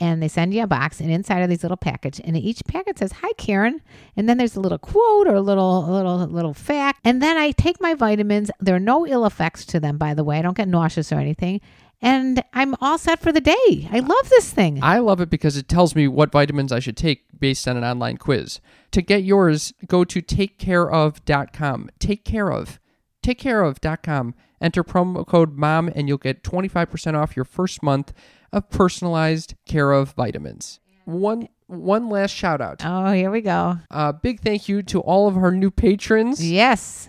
And 0.00 0.20
they 0.20 0.26
send 0.26 0.52
you 0.52 0.64
a 0.64 0.66
box 0.66 1.00
and 1.00 1.08
inside 1.08 1.40
of 1.40 1.48
these 1.48 1.62
little 1.62 1.76
package 1.76 2.20
and 2.24 2.36
each 2.36 2.62
packet 2.66 2.98
says 2.98 3.12
hi 3.12 3.30
karen. 3.36 3.80
And 4.16 4.28
then 4.28 4.38
there's 4.38 4.56
a 4.56 4.60
little 4.60 4.78
quote 4.78 5.28
or 5.28 5.34
a 5.34 5.40
little 5.40 5.88
a 5.88 5.92
little 5.92 6.18
little 6.26 6.54
fact. 6.54 7.00
And 7.04 7.22
then 7.22 7.36
i 7.36 7.52
take 7.52 7.80
my 7.80 7.94
vitamins. 7.94 8.50
There 8.58 8.74
are 8.74 8.80
no 8.80 9.06
ill 9.06 9.26
effects 9.26 9.64
to 9.66 9.78
them 9.78 9.98
by 9.98 10.14
the 10.14 10.24
way. 10.24 10.38
I 10.38 10.42
don't 10.42 10.56
get 10.56 10.68
nauseous 10.68 11.12
or 11.12 11.16
anything 11.20 11.60
and 12.04 12.42
i'm 12.52 12.74
all 12.80 12.98
set 12.98 13.18
for 13.20 13.32
the 13.32 13.40
day 13.40 13.88
i 13.90 13.98
love 13.98 14.28
this 14.30 14.50
thing 14.52 14.78
I 14.82 14.98
love 14.98 15.20
it 15.20 15.30
because 15.30 15.56
it 15.56 15.68
tells 15.68 15.94
me 15.96 16.06
what 16.08 16.30
vitamins 16.30 16.70
I 16.72 16.78
should 16.78 16.96
take 16.96 17.24
based 17.38 17.66
on 17.66 17.76
an 17.76 17.84
online 17.84 18.16
quiz. 18.18 18.60
To 18.92 19.02
get 19.02 19.24
yours, 19.24 19.72
go 19.86 20.04
to 20.04 20.20
takecareof.com. 20.22 21.90
Take 21.98 22.24
care 22.24 22.50
of. 22.52 22.78
Takecareof.com. 23.22 24.34
Enter 24.60 24.84
promo 24.84 25.26
code 25.26 25.56
MOM 25.56 25.90
and 25.94 26.08
you'll 26.08 26.18
get 26.18 26.42
25% 26.42 27.14
off 27.14 27.36
your 27.36 27.44
first 27.44 27.82
month 27.82 28.12
of 28.52 28.70
personalized 28.70 29.54
care 29.66 29.92
of 29.92 30.12
vitamins. 30.12 30.80
One 31.04 31.48
one 31.66 32.08
last 32.10 32.30
shout 32.32 32.60
out. 32.60 32.82
oh 32.84 33.12
here 33.12 33.30
we 33.30 33.40
go 33.40 33.78
Uh, 33.90 34.12
big 34.12 34.40
thank 34.40 34.68
you 34.68 34.82
to 34.82 35.00
all 35.00 35.26
of 35.28 35.36
our 35.36 35.50
new 35.50 35.70
patrons. 35.70 36.44
yes 36.46 37.08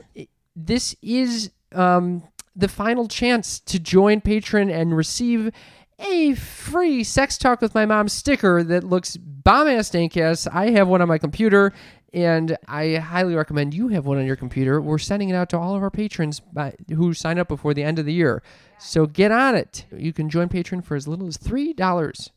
this 0.55 0.95
is 1.01 1.51
um, 1.73 2.23
the 2.55 2.67
final 2.67 3.07
chance 3.07 3.59
to 3.59 3.79
join 3.79 4.21
Patreon 4.21 4.71
and 4.71 4.95
receive 4.95 5.51
a 5.99 6.33
free 6.35 7.03
Sex 7.03 7.37
Talk 7.37 7.61
with 7.61 7.75
My 7.75 7.85
Mom 7.85 8.09
sticker 8.09 8.63
that 8.63 8.83
looks 8.83 9.17
bomb 9.17 9.67
ass 9.67 9.89
dank 9.89 10.17
ass. 10.17 10.47
I 10.47 10.71
have 10.71 10.87
one 10.87 11.01
on 11.01 11.07
my 11.07 11.17
computer, 11.17 11.73
and 12.13 12.57
I 12.67 12.95
highly 12.95 13.35
recommend 13.35 13.73
you 13.73 13.89
have 13.89 14.05
one 14.05 14.17
on 14.17 14.25
your 14.25 14.35
computer. 14.35 14.81
We're 14.81 14.97
sending 14.97 15.29
it 15.29 15.35
out 15.35 15.49
to 15.49 15.59
all 15.59 15.75
of 15.75 15.83
our 15.83 15.91
patrons 15.91 16.39
by, 16.39 16.75
who 16.93 17.13
sign 17.13 17.39
up 17.39 17.47
before 17.47 17.73
the 17.73 17.83
end 17.83 17.99
of 17.99 18.05
the 18.05 18.13
year. 18.13 18.43
So 18.77 19.05
get 19.05 19.31
on 19.31 19.55
it. 19.55 19.85
You 19.95 20.13
can 20.13 20.29
join 20.29 20.49
Patreon 20.49 20.83
for 20.83 20.95
as 20.95 21.07
little 21.07 21.27
as 21.27 21.37
$3. 21.37 22.29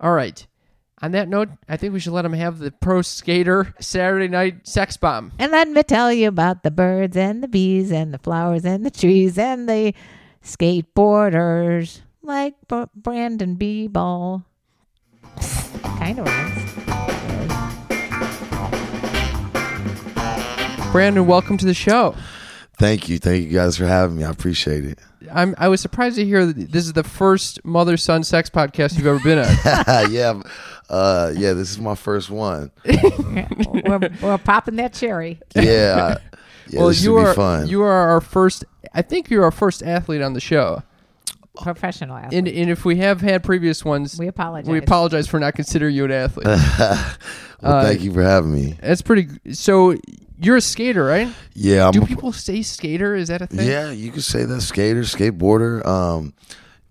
All 0.00 0.12
right. 0.12 0.46
On 1.02 1.10
that 1.12 1.28
note, 1.28 1.48
I 1.68 1.76
think 1.76 1.92
we 1.92 1.98
should 1.98 2.12
let 2.12 2.22
them 2.22 2.32
have 2.32 2.60
the 2.60 2.70
pro 2.70 3.02
skater 3.02 3.74
Saturday 3.80 4.28
night 4.28 4.68
sex 4.68 4.96
bomb. 4.96 5.32
And 5.36 5.50
let 5.50 5.66
me 5.68 5.82
tell 5.82 6.12
you 6.12 6.28
about 6.28 6.62
the 6.62 6.70
birds 6.70 7.16
and 7.16 7.42
the 7.42 7.48
bees 7.48 7.90
and 7.90 8.14
the 8.14 8.18
flowers 8.18 8.64
and 8.64 8.86
the 8.86 8.90
trees 8.90 9.36
and 9.36 9.68
the 9.68 9.94
skateboarders 10.44 12.02
like 12.22 12.54
B- 12.68 12.84
Brandon 12.94 13.56
B. 13.56 13.88
Ball. 13.88 14.44
kind 15.98 16.20
of 16.20 16.26
rhymes. 16.26 16.58
Brandon, 20.92 21.26
welcome 21.26 21.56
to 21.58 21.66
the 21.66 21.74
show. 21.74 22.14
Thank 22.82 23.08
you. 23.08 23.18
Thank 23.18 23.44
you 23.44 23.50
guys 23.50 23.76
for 23.76 23.86
having 23.86 24.16
me. 24.16 24.24
I 24.24 24.30
appreciate 24.30 24.84
it. 24.84 24.98
I'm 25.32 25.54
I 25.56 25.68
was 25.68 25.80
surprised 25.80 26.16
to 26.16 26.24
hear 26.24 26.44
that 26.44 26.72
this 26.72 26.84
is 26.84 26.94
the 26.94 27.04
first 27.04 27.64
mother 27.64 27.96
son 27.96 28.24
sex 28.24 28.50
podcast 28.50 28.96
you've 28.96 29.06
ever 29.06 29.20
been 29.20 29.38
on. 29.38 29.46
yeah, 30.10 30.42
uh, 30.90 31.32
yeah. 31.36 31.52
This 31.52 31.70
is 31.70 31.78
my 31.78 31.94
first 31.94 32.28
one. 32.28 32.72
we're, 32.84 34.10
we're 34.20 34.38
popping 34.38 34.74
that 34.76 34.94
cherry. 34.94 35.40
Yeah, 35.54 36.18
yeah. 36.66 36.78
well, 36.80 36.88
this 36.88 37.04
you 37.04 37.16
are 37.18 37.30
be 37.30 37.36
fun. 37.36 37.68
you 37.68 37.82
are 37.82 38.10
our 38.10 38.20
first. 38.20 38.64
I 38.92 39.02
think 39.02 39.30
you're 39.30 39.44
our 39.44 39.52
first 39.52 39.84
athlete 39.84 40.20
on 40.20 40.32
the 40.32 40.40
show. 40.40 40.82
Professional 41.62 42.16
athlete. 42.16 42.36
And 42.36 42.48
and 42.48 42.68
if 42.68 42.84
we 42.84 42.96
have 42.96 43.20
had 43.20 43.44
previous 43.44 43.84
ones, 43.84 44.18
we 44.18 44.26
apologize. 44.26 44.68
we 44.68 44.78
apologize 44.78 45.28
for 45.28 45.38
not 45.38 45.54
considering 45.54 45.94
you 45.94 46.06
an 46.06 46.10
athlete. 46.10 46.46
well, 46.78 47.14
uh, 47.62 47.84
thank 47.84 48.00
you 48.00 48.12
for 48.12 48.24
having 48.24 48.52
me. 48.52 48.76
That's 48.80 49.02
pretty. 49.02 49.28
So 49.52 49.94
you're 50.42 50.56
a 50.56 50.60
skater, 50.60 51.04
right? 51.04 51.28
Yeah, 51.54 51.86
I'm 51.86 51.92
Do 51.92 52.02
a- 52.02 52.06
people 52.06 52.32
say 52.32 52.62
skater? 52.62 53.14
Is 53.14 53.28
that 53.28 53.42
a 53.42 53.46
thing? 53.46 53.66
Yeah, 53.66 53.90
you 53.90 54.10
could 54.10 54.24
say 54.24 54.44
that 54.44 54.60
skater, 54.60 55.00
skateboarder. 55.02 55.84
Um, 55.86 56.34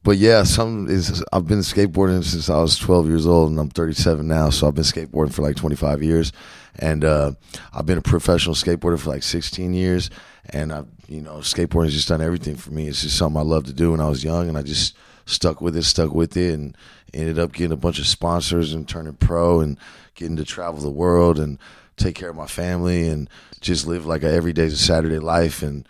but 0.04 0.18
yeah, 0.18 0.44
some 0.44 0.88
is 0.90 1.24
I've 1.32 1.48
been 1.48 1.60
skateboarding 1.60 2.24
since 2.24 2.50
I 2.50 2.60
was 2.60 2.78
12 2.78 3.08
years 3.08 3.28
old, 3.28 3.52
and 3.52 3.60
I'm 3.60 3.70
37 3.70 4.28
now. 4.28 4.50
So 4.50 4.68
I've 4.68 4.76
been 4.76 4.84
skateboarding 4.84 5.32
for 5.34 5.44
like 5.44 5.56
25 5.56 6.02
years, 6.02 6.32
and 6.80 7.06
uh, 7.06 7.34
I've 7.74 7.86
been 7.86 8.00
a 8.00 8.02
professional 8.02 8.56
skateboarder 8.56 9.00
for 9.00 9.10
like 9.12 9.24
16 9.24 9.74
years. 9.74 10.10
And 10.50 10.74
I, 10.74 10.84
you 11.08 11.22
know, 11.22 11.36
skateboarding 11.38 11.86
has 11.86 11.94
just 11.94 12.08
done 12.08 12.22
everything 12.22 12.56
for 12.56 12.72
me. 12.72 12.88
It's 12.88 13.04
just 13.04 13.16
something 13.18 13.40
I 13.40 13.44
loved 13.44 13.68
to 13.68 13.74
do 13.74 13.92
when 13.92 14.02
I 14.02 14.10
was 14.10 14.24
young, 14.24 14.50
and 14.50 14.58
I 14.58 14.64
just 14.64 14.96
stuck 15.28 15.62
with 15.62 15.78
it, 15.78 15.84
stuck 15.84 16.14
with 16.14 16.36
it, 16.36 16.54
and 16.56 16.76
ended 17.14 17.38
up 17.38 17.52
getting 17.52 17.72
a 17.72 17.78
bunch 17.78 18.00
of 18.00 18.08
sponsors 18.08 18.74
and 18.74 18.88
turning 18.88 19.14
pro 19.14 19.60
and 19.62 19.78
getting 20.16 20.36
to 20.38 20.46
travel 20.46 20.80
the 20.82 20.90
world 20.90 21.38
and 21.38 21.60
take 21.98 22.16
care 22.16 22.30
of 22.30 22.36
my 22.36 22.48
family 22.48 23.08
and 23.08 23.30
just 23.60 23.86
live 23.88 24.06
like 24.06 24.24
a 24.24 24.32
everyday 24.32 24.70
Saturday 24.70 25.20
life 25.20 25.62
and. 25.62 25.88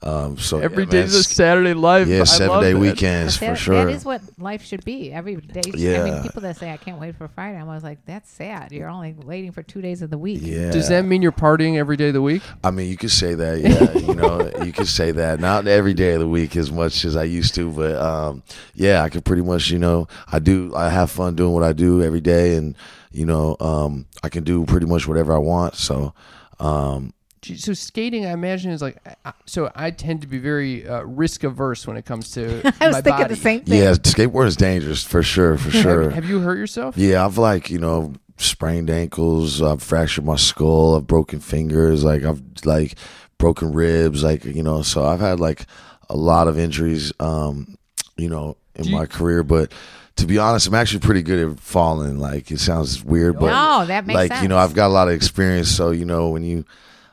Um, 0.00 0.38
so 0.38 0.60
Every 0.60 0.84
yeah, 0.84 0.90
day 0.90 0.96
man, 0.98 1.06
is 1.06 1.14
a 1.16 1.24
Saturday 1.24 1.74
life. 1.74 2.06
yeah, 2.06 2.20
I 2.20 2.24
seven 2.24 2.48
love 2.52 2.62
day 2.62 2.72
that. 2.72 2.78
weekends 2.78 3.36
But 3.36 3.48
for 3.48 3.56
sure. 3.56 3.84
That 3.84 3.92
is 3.92 4.04
what 4.04 4.22
life 4.38 4.62
should 4.62 4.84
be. 4.84 5.12
Every 5.12 5.34
day. 5.34 5.60
Yeah. 5.74 6.02
I 6.02 6.04
mean, 6.10 6.22
people 6.22 6.40
that 6.42 6.56
say 6.56 6.70
I 6.72 6.76
can't 6.76 7.00
wait 7.00 7.16
for 7.16 7.26
Friday, 7.26 7.58
I 7.58 7.64
was 7.64 7.82
like, 7.82 7.98
that's 8.06 8.30
sad. 8.30 8.70
You're 8.70 8.90
only 8.90 9.16
waiting 9.24 9.50
for 9.50 9.64
two 9.64 9.82
days 9.82 10.00
of 10.00 10.10
the 10.10 10.16
week. 10.16 10.38
yeah. 10.40 10.70
Does 10.70 10.88
that 10.90 11.04
mean 11.04 11.20
you're 11.20 11.32
partying 11.32 11.78
every 11.78 11.96
day 11.96 12.08
of 12.08 12.14
the 12.14 12.22
week? 12.22 12.42
I 12.62 12.70
mean, 12.70 12.88
you 12.88 12.96
could 12.96 13.10
say 13.10 13.34
that. 13.34 13.58
Yeah, 13.58 13.92
you 13.98 14.14
know, 14.22 14.48
you 14.64 14.72
could 14.72 14.86
say 14.86 15.10
that. 15.10 15.40
Not 15.40 15.66
every 15.66 15.94
day 15.94 16.12
of 16.12 16.20
the 16.20 16.28
week 16.28 16.54
as 16.54 16.70
much 16.70 17.04
as 17.04 17.16
I 17.16 17.24
used 17.24 17.56
to, 17.56 17.68
but 17.68 17.96
um, 17.96 18.44
yeah, 18.74 19.02
I 19.02 19.08
could 19.08 19.24
pretty 19.24 19.42
much. 19.42 19.68
You 19.68 19.80
know, 19.80 20.06
I 20.30 20.38
do. 20.38 20.72
I 20.76 20.90
have 20.90 21.10
fun 21.10 21.34
doing 21.34 21.54
what 21.54 21.64
I 21.64 21.72
do 21.72 22.04
every 22.04 22.20
day, 22.20 22.54
and 22.54 22.76
you 23.12 23.26
know, 23.26 23.56
um, 23.60 24.06
I 24.22 24.28
can 24.28 24.44
do 24.44 24.64
pretty 24.66 24.86
much 24.86 25.06
whatever 25.08 25.34
I 25.34 25.38
want. 25.38 25.74
So. 25.76 26.12
Um, 26.60 27.12
So 27.42 27.72
skating, 27.72 28.26
I 28.26 28.32
imagine, 28.32 28.72
is 28.72 28.82
like. 28.82 28.98
So 29.46 29.70
I 29.74 29.90
tend 29.92 30.20
to 30.22 30.26
be 30.26 30.38
very 30.38 30.86
uh, 30.86 31.02
risk 31.02 31.44
averse 31.44 31.86
when 31.86 31.96
it 31.96 32.04
comes 32.04 32.32
to 32.32 32.42
I 32.80 32.86
was 32.88 32.96
my 32.96 33.00
thinking 33.00 33.22
body. 33.22 33.34
the 33.34 33.40
same 33.40 33.60
thing. 33.64 33.80
yeah, 33.80 33.92
skateboarding 33.92 34.48
is 34.48 34.56
dangerous 34.56 35.04
for 35.04 35.22
sure. 35.22 35.56
For 35.56 35.70
sure. 35.70 36.10
Have 36.10 36.24
you 36.28 36.40
hurt 36.40 36.58
yourself? 36.58 36.96
Yeah, 36.98 37.24
I've 37.24 37.38
like 37.38 37.70
you 37.70 37.78
know 37.78 38.14
sprained 38.38 38.90
ankles. 38.90 39.62
I've 39.62 39.82
fractured 39.82 40.24
my 40.24 40.36
skull. 40.36 40.96
I've 40.96 41.06
broken 41.06 41.38
fingers. 41.40 42.02
Like 42.02 42.24
I've 42.24 42.42
like 42.64 42.96
broken 43.38 43.72
ribs. 43.72 44.22
Like 44.24 44.44
you 44.44 44.62
know, 44.64 44.82
so 44.82 45.04
I've 45.04 45.20
had 45.20 45.38
like 45.38 45.66
a 46.10 46.16
lot 46.16 46.48
of 46.48 46.58
injuries. 46.58 47.12
Um, 47.20 47.78
you 48.16 48.28
know, 48.28 48.56
in 48.74 48.86
you- 48.86 48.96
my 48.96 49.06
career, 49.06 49.42
but. 49.44 49.72
To 50.18 50.26
be 50.26 50.38
honest, 50.38 50.66
I'm 50.68 50.74
actually 50.74 51.00
pretty 51.00 51.22
good 51.22 51.50
at 51.50 51.58
falling. 51.60 52.18
Like 52.18 52.50
it 52.50 52.60
sounds 52.60 53.02
weird, 53.04 53.38
but 53.38 53.46
No, 53.46 53.86
that 53.86 54.06
makes 54.06 54.14
like 54.16 54.30
sense. 54.32 54.42
you 54.42 54.48
know, 54.48 54.58
I've 54.58 54.74
got 54.74 54.86
a 54.88 54.92
lot 54.92 55.08
of 55.08 55.14
experience. 55.14 55.68
So 55.70 55.90
you 55.90 56.04
know, 56.04 56.28
when 56.30 56.42
you, 56.44 56.64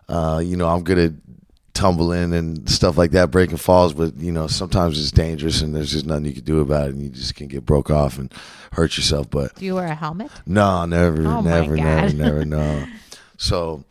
uh, 0.09 0.41
you 0.43 0.55
know, 0.57 0.67
I'm 0.67 0.83
good 0.83 0.97
at 0.97 1.11
tumbling 1.73 2.33
and 2.33 2.69
stuff 2.69 2.97
like 2.97 3.11
that, 3.11 3.31
breaking 3.31 3.57
falls. 3.57 3.93
But 3.93 4.15
you 4.17 4.31
know, 4.31 4.47
sometimes 4.47 4.99
it's 4.99 5.11
dangerous, 5.11 5.61
and 5.61 5.75
there's 5.75 5.91
just 5.91 6.05
nothing 6.05 6.25
you 6.25 6.33
can 6.33 6.43
do 6.43 6.61
about 6.61 6.87
it, 6.89 6.93
and 6.95 7.01
you 7.03 7.09
just 7.09 7.35
can 7.35 7.47
get 7.47 7.65
broke 7.65 7.89
off 7.91 8.17
and 8.17 8.33
hurt 8.71 8.97
yourself. 8.97 9.29
But 9.29 9.55
Do 9.55 9.65
you 9.65 9.75
wear 9.75 9.87
a 9.87 9.95
helmet? 9.95 10.31
no, 10.45 10.85
never, 10.85 11.27
Oh, 11.27 11.41
never, 11.41 11.75
never, 11.75 12.13
never, 12.13 12.45
no. 12.45 12.85
So, 13.37 13.83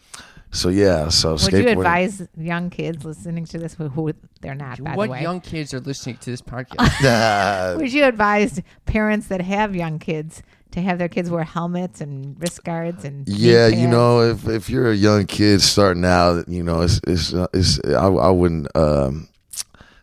so 0.54 0.68
yeah, 0.70 1.08
so 1.08 1.32
Would 1.32 1.40
skateboarding. 1.40 1.62
you 1.64 1.68
advise 1.68 2.28
young 2.38 2.70
kids 2.70 3.04
listening 3.04 3.44
to 3.46 3.58
this 3.58 3.74
who, 3.74 3.88
who 3.88 4.12
they're 4.40 4.54
not, 4.54 4.82
by 4.82 4.94
What 4.94 5.06
the 5.06 5.12
way? 5.12 5.22
young 5.22 5.40
kids 5.40 5.74
are 5.74 5.80
listening 5.80 6.16
to 6.18 6.30
this 6.30 6.40
podcast? 6.52 7.76
Would 7.76 7.92
you 7.92 8.04
advise 8.04 8.62
parents 8.86 9.26
that 9.28 9.40
have 9.42 9.74
young 9.76 9.98
kids 9.98 10.42
to 10.70 10.80
have 10.80 10.98
their 10.98 11.08
kids 11.08 11.30
wear 11.30 11.44
helmets 11.44 12.00
and 12.00 12.36
wrist 12.40 12.64
guards 12.64 13.04
and 13.04 13.26
knee 13.28 13.34
yeah, 13.36 13.66
you 13.68 13.86
know, 13.86 14.22
if 14.22 14.48
if 14.48 14.68
you're 14.70 14.90
a 14.90 14.94
young 14.96 15.26
kid 15.26 15.60
starting 15.60 16.04
out, 16.04 16.48
you 16.48 16.62
know, 16.62 16.80
it's 16.82 17.00
it's 17.06 17.32
uh, 17.34 17.46
it's 17.52 17.78
I, 17.84 18.06
I 18.06 18.30
wouldn't. 18.30 18.74
um 18.76 19.28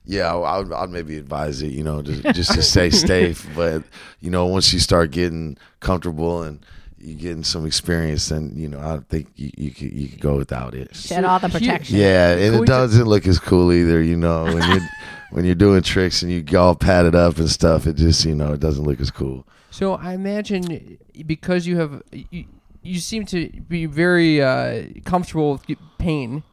yeah, 0.04 0.34
I, 0.34 0.60
I'd, 0.60 0.72
I'd 0.74 0.90
maybe 0.90 1.16
advise 1.18 1.62
it, 1.62 1.72
you 1.72 1.84
know, 1.84 2.02
just, 2.02 2.24
just 2.36 2.54
to 2.54 2.62
stay 2.64 2.90
safe. 3.08 3.48
But 3.56 3.84
you 4.20 4.32
know, 4.32 4.46
once 4.48 4.74
you 4.74 4.80
start 4.80 5.12
getting 5.12 5.58
comfortable 5.80 6.42
and 6.44 6.66
you 7.04 7.16
getting 7.16 7.44
some 7.44 7.66
experience, 7.66 8.30
then 8.30 8.54
you 8.56 8.68
know, 8.68 8.80
I 8.80 9.00
think 9.10 9.28
you 9.36 9.52
you 9.58 9.72
could 9.72 9.92
you 9.92 10.08
could 10.10 10.20
go 10.20 10.38
without 10.38 10.74
it. 10.74 10.96
Shed 10.96 11.24
all 11.24 11.40
the 11.40 11.50
protection. 11.50 11.98
Yeah, 11.98 12.32
and 12.32 12.56
it 12.56 12.66
doesn't 12.66 13.06
look 13.06 13.28
as 13.28 13.40
cool 13.40 13.72
either. 13.72 14.02
You 14.02 14.18
know, 14.18 14.44
when 14.44 14.70
you're 14.70 14.90
when 15.32 15.46
you're 15.46 15.56
doing 15.56 15.82
tricks 15.82 16.22
and 16.22 16.32
you 16.32 16.42
get 16.42 16.58
all 16.58 16.76
padded 16.76 17.16
up 17.16 17.38
and 17.38 17.50
stuff, 17.50 17.88
it 17.88 17.96
just 17.96 18.26
you 18.26 18.36
know 18.36 18.54
it 18.54 18.60
doesn't 18.60 18.84
look 18.84 19.00
as 19.00 19.12
cool. 19.12 19.46
so 19.70 19.94
I 19.94 20.14
imagine 20.14 20.98
because 21.26 21.66
you 21.66 21.78
have 21.78 22.04
you, 22.12 22.46
you 22.82 23.00
seem 23.00 23.26
to 23.28 23.50
be 23.68 23.86
very 23.86 24.42
uh, 24.42 24.84
comfortable 25.06 25.62
with 25.68 25.78
pain. 25.98 26.44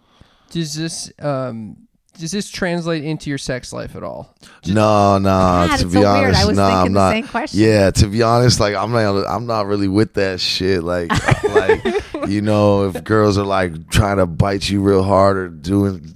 Does 0.51 0.75
this 0.75 1.13
um, 1.19 1.88
does 2.19 2.33
this 2.33 2.51
translate 2.51 3.05
into 3.05 3.31
your 3.31 3.39
sex 3.39 3.73
life 3.73 3.95
at 3.95 4.03
all? 4.03 4.35
No, 4.67 5.19
no. 5.19 5.29
God, 5.29 5.79
to 5.79 5.87
be 5.87 5.93
so 5.93 6.07
honest, 6.07 6.41
no, 6.41 6.47
thinking 6.47 6.61
I'm 6.61 6.85
the 6.85 6.91
not. 6.91 7.11
same 7.13 7.29
question. 7.29 7.61
Yeah, 7.61 7.91
to 7.93 8.07
be 8.09 8.23
honest, 8.23 8.61
like 8.61 8.75
I'm 8.75 8.93
not. 8.93 9.25
I'm 9.29 9.47
not 9.47 9.67
really 9.67 9.89
with 9.89 10.15
that 10.15 10.41
shit. 10.41 10.83
Like, 10.83 11.11
like 11.45 11.85
you 12.29 12.43
know, 12.43 12.89
if 12.89 13.05
girls 13.05 13.39
are 13.39 13.47
like 13.47 13.89
trying 13.91 14.17
to 14.17 14.27
bite 14.27 14.69
you 14.69 14.81
real 14.81 15.03
hard 15.03 15.37
or 15.37 15.49
doing 15.49 16.13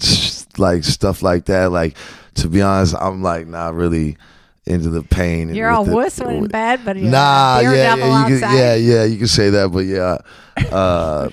like 0.59 0.85
stuff 0.85 1.23
like 1.23 1.47
that, 1.47 1.71
like 1.71 1.97
to 2.35 2.49
be 2.49 2.63
honest, 2.63 2.95
I'm 2.99 3.23
like 3.23 3.47
not 3.47 3.75
really 3.75 4.17
into 4.67 4.91
the 4.91 5.03
pain. 5.03 5.49
and 5.49 5.57
You're 5.57 5.71
all 5.71 5.85
with 5.85 5.95
wuss 5.95 6.21
when 6.21 6.37
in 6.37 6.47
bed, 6.47 6.81
but 6.85 6.97
you're 6.97 7.11
Nah, 7.11 7.61
yeah, 7.61 7.95
yeah, 7.97 8.29
you 8.29 8.35
could, 8.35 8.41
yeah, 8.43 8.75
yeah, 8.75 9.05
you 9.05 9.19
can 9.19 9.27
say 9.27 9.51
that, 9.51 9.73
but 9.73 9.81
yeah, 9.81 10.19
uh, 10.73 11.29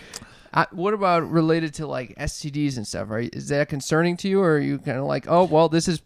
I, 0.53 0.65
what 0.71 0.93
about 0.93 1.29
related 1.29 1.73
to 1.75 1.87
like 1.87 2.15
STDs 2.17 2.77
and 2.77 2.87
stuff? 2.87 3.09
Right? 3.09 3.33
Is 3.35 3.49
that 3.49 3.69
concerning 3.69 4.17
to 4.17 4.27
you, 4.27 4.41
or 4.41 4.53
are 4.55 4.59
you 4.59 4.79
kind 4.79 4.97
of 4.97 5.05
like, 5.05 5.25
oh 5.27 5.43
well, 5.43 5.69
this 5.69 5.87
is 5.87 6.01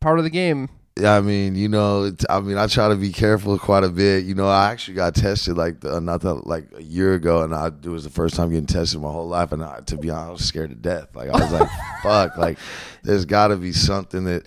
part 0.00 0.18
of 0.18 0.24
the 0.24 0.30
game? 0.30 0.68
Yeah, 1.00 1.16
I 1.16 1.22
mean, 1.22 1.54
you 1.54 1.70
know, 1.70 2.12
I 2.28 2.40
mean, 2.40 2.58
I 2.58 2.66
try 2.66 2.90
to 2.90 2.96
be 2.96 3.12
careful 3.12 3.58
quite 3.58 3.82
a 3.82 3.88
bit. 3.88 4.24
You 4.24 4.34
know, 4.34 4.46
I 4.46 4.70
actually 4.70 4.92
got 4.92 5.14
tested 5.14 5.56
like 5.56 5.80
the, 5.80 5.98
not 6.02 6.20
that 6.20 6.46
like 6.46 6.66
a 6.76 6.82
year 6.82 7.14
ago, 7.14 7.42
and 7.42 7.54
I 7.54 7.68
it 7.68 7.86
was 7.86 8.04
the 8.04 8.10
first 8.10 8.34
time 8.36 8.50
getting 8.50 8.66
tested 8.66 9.00
my 9.00 9.10
whole 9.10 9.26
life, 9.26 9.52
and 9.52 9.64
I, 9.64 9.80
to 9.86 9.96
be 9.96 10.10
honest, 10.10 10.28
I 10.28 10.32
was 10.32 10.44
scared 10.44 10.68
to 10.68 10.76
death. 10.76 11.08
Like 11.16 11.30
I 11.30 11.40
was 11.40 11.50
like, 11.50 11.70
fuck, 12.02 12.36
like 12.36 12.58
there's 13.02 13.24
got 13.24 13.48
to 13.48 13.56
be 13.56 13.72
something 13.72 14.24
that 14.24 14.46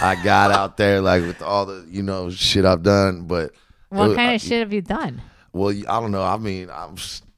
I 0.00 0.18
got 0.24 0.50
out 0.50 0.78
there, 0.78 1.02
like 1.02 1.22
with 1.22 1.42
all 1.42 1.66
the 1.66 1.86
you 1.90 2.02
know 2.02 2.30
shit 2.30 2.64
I've 2.64 2.82
done. 2.82 3.26
But 3.26 3.52
What 3.90 4.12
it- 4.12 4.16
kind 4.16 4.30
I- 4.30 4.34
of 4.34 4.40
shit 4.40 4.60
have 4.60 4.72
you 4.72 4.80
done? 4.82 5.20
Well, 5.52 5.70
I 5.88 6.00
don't 6.00 6.10
know. 6.10 6.22
I 6.22 6.38
mean, 6.38 6.70
I'm 6.72 6.96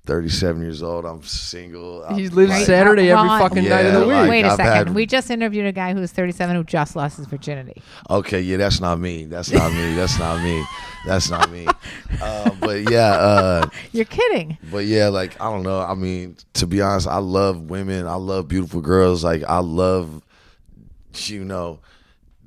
37 0.08 0.62
years 0.62 0.82
old. 0.82 1.04
I'm 1.04 1.22
single. 1.22 2.02
I'm, 2.02 2.16
He 2.18 2.28
lives 2.30 2.50
like- 2.50 2.64
Saturday 2.64 3.10
every 3.10 3.28
Well, 3.28 3.38
fucking 3.40 3.62
Yeah, 3.62 3.68
night 3.68 3.86
of 3.86 3.92
the 3.92 4.00
week. 4.00 4.08
like- 4.08 4.30
Wait 4.30 4.44
a 4.46 4.48
I've 4.48 4.56
second. 4.56 4.72
had- 4.72 4.94
we 4.94 5.04
just 5.04 5.30
interviewed 5.30 5.66
a 5.66 5.72
guy 5.72 5.92
who's 5.92 6.10
37 6.12 6.56
who 6.56 6.64
just 6.64 6.96
lost 6.96 7.18
his 7.18 7.26
virginity. 7.26 7.82
Okay, 8.08 8.40
yeah, 8.40 8.56
that's 8.56 8.80
not 8.80 8.98
me. 8.98 9.26
That's 9.26 9.52
not 9.52 9.70
me. 9.70 9.94
That's 9.94 10.18
not 10.18 10.42
me. 10.42 10.64
That's 11.06 11.30
not 11.30 11.50
me. 11.50 11.66
Uh, 12.22 12.50
but 12.58 12.90
yeah, 12.90 13.10
uh, 13.12 13.68
You're 13.92 14.06
kidding. 14.06 14.56
but 14.72 14.86
yeah, 14.86 15.08
like 15.08 15.38
I 15.42 15.50
don't 15.50 15.62
know. 15.62 15.80
I 15.80 15.94
mean, 15.94 16.36
to 16.54 16.66
be 16.66 16.80
honest, 16.80 17.06
I 17.06 17.18
love 17.18 17.68
women. 17.70 18.06
I 18.06 18.14
love 18.14 18.48
beautiful 18.48 18.80
girls. 18.80 19.22
Like 19.22 19.44
I 19.46 19.58
love, 19.58 20.22
you 21.26 21.44
know, 21.44 21.80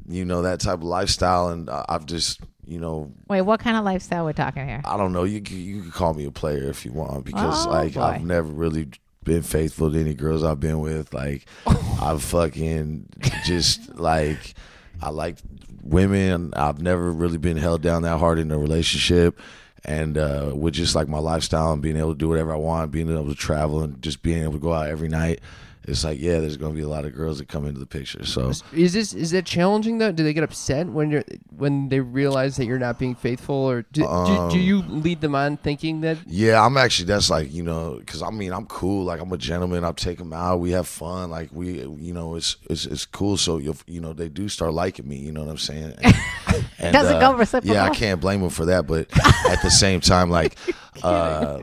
you 0.09 0.25
know 0.25 0.41
that 0.41 0.59
type 0.61 0.79
of 0.79 0.83
lifestyle, 0.83 1.49
and 1.49 1.69
I've 1.69 2.05
just, 2.07 2.41
you 2.71 2.79
know, 2.79 3.11
Wait, 3.27 3.41
what 3.41 3.59
kind 3.59 3.75
of 3.75 3.83
lifestyle 3.83 4.23
we're 4.23 4.31
talking 4.33 4.65
here? 4.65 4.81
I 4.85 4.95
don't 4.95 5.11
know. 5.11 5.25
You 5.25 5.41
you 5.49 5.81
can 5.81 5.91
call 5.91 6.13
me 6.13 6.25
a 6.25 6.31
player 6.31 6.69
if 6.69 6.85
you 6.85 6.93
want 6.93 7.25
because 7.25 7.65
Oh, 7.65 7.69
like 7.69 7.95
boy. 7.95 8.01
I've 8.01 8.23
never 8.23 8.47
really 8.47 8.87
been 9.23 9.43
faithful 9.43 9.91
to 9.91 9.99
any 9.99 10.13
girls 10.13 10.43
I've 10.43 10.59
been 10.61 10.79
with. 10.79 11.13
Like 11.13 11.45
I've 12.01 12.23
fucking 12.23 13.07
just 13.45 13.93
like 13.95 14.53
I 15.01 15.09
like 15.09 15.37
women. 15.83 16.53
I've 16.55 16.81
never 16.81 17.11
really 17.11 17.37
been 17.37 17.57
held 17.57 17.81
down 17.81 18.03
that 18.03 18.19
hard 18.19 18.39
in 18.39 18.51
a 18.51 18.57
relationship. 18.57 19.39
And 19.83 20.17
uh, 20.17 20.51
with 20.55 20.75
just 20.75 20.93
like 20.95 21.07
my 21.07 21.17
lifestyle 21.17 21.73
and 21.73 21.81
being 21.81 21.97
able 21.97 22.13
to 22.13 22.17
do 22.17 22.29
whatever 22.29 22.53
I 22.53 22.57
want, 22.57 22.91
being 22.91 23.09
able 23.11 23.27
to 23.29 23.35
travel 23.35 23.81
and 23.81 23.99
just 24.01 24.21
being 24.21 24.43
able 24.43 24.53
to 24.53 24.59
go 24.59 24.71
out 24.73 24.87
every 24.87 25.09
night 25.09 25.39
it's 25.83 26.03
like 26.03 26.19
yeah, 26.19 26.39
there's 26.39 26.57
gonna 26.57 26.73
be 26.73 26.81
a 26.81 26.87
lot 26.87 27.05
of 27.05 27.15
girls 27.15 27.39
that 27.39 27.47
come 27.47 27.65
into 27.65 27.79
the 27.79 27.85
picture. 27.85 28.23
So 28.25 28.51
Is 28.71 28.93
this 28.93 29.13
is 29.13 29.31
that 29.31 29.45
challenging 29.45 29.97
though? 29.97 30.11
Do 30.11 30.23
they 30.23 30.33
get 30.33 30.43
upset 30.43 30.87
when 30.87 31.09
you're 31.09 31.23
when 31.57 31.89
they 31.89 31.99
realize 31.99 32.57
that 32.57 32.65
you're 32.65 32.79
not 32.79 32.99
being 32.99 33.15
faithful, 33.15 33.55
or 33.55 33.81
do, 33.81 34.01
do, 34.01 34.01
do 34.01 34.07
um, 34.07 34.51
you 34.51 34.81
lead 34.83 35.21
them 35.21 35.33
on 35.33 35.57
thinking 35.57 36.01
that? 36.01 36.17
Yeah, 36.27 36.63
I'm 36.63 36.77
actually 36.77 37.05
that's 37.05 37.29
like 37.29 37.51
you 37.51 37.63
know 37.63 37.97
because 37.97 38.21
I 38.21 38.29
mean 38.29 38.53
I'm 38.53 38.67
cool 38.67 39.05
like 39.05 39.19
I'm 39.19 39.31
a 39.31 39.37
gentleman 39.37 39.83
I 39.83 39.91
take 39.91 40.17
them 40.17 40.33
out 40.33 40.59
we 40.59 40.71
have 40.71 40.87
fun 40.87 41.29
like 41.29 41.49
we 41.51 41.81
you 41.81 42.13
know 42.13 42.35
it's 42.35 42.57
it's, 42.69 42.85
it's 42.85 43.05
cool 43.05 43.37
so 43.37 43.57
you 43.57 43.75
you 43.87 44.01
know 44.01 44.13
they 44.13 44.29
do 44.29 44.49
start 44.49 44.73
liking 44.73 45.07
me 45.07 45.17
you 45.17 45.31
know 45.31 45.43
what 45.43 45.49
I'm 45.49 45.57
saying 45.57 45.93
and, 46.01 46.15
and, 46.79 46.93
Doesn't 46.93 47.15
uh, 47.15 47.19
go 47.19 47.35
reciprocal? 47.35 47.73
yeah 47.73 47.85
I 47.85 47.89
can't 47.89 48.21
blame 48.21 48.41
them 48.41 48.49
for 48.49 48.65
that 48.65 48.87
but 48.87 49.07
at 49.49 49.61
the 49.61 49.71
same 49.71 49.99
time 49.99 50.29
like 50.29 50.57
uh 51.03 51.61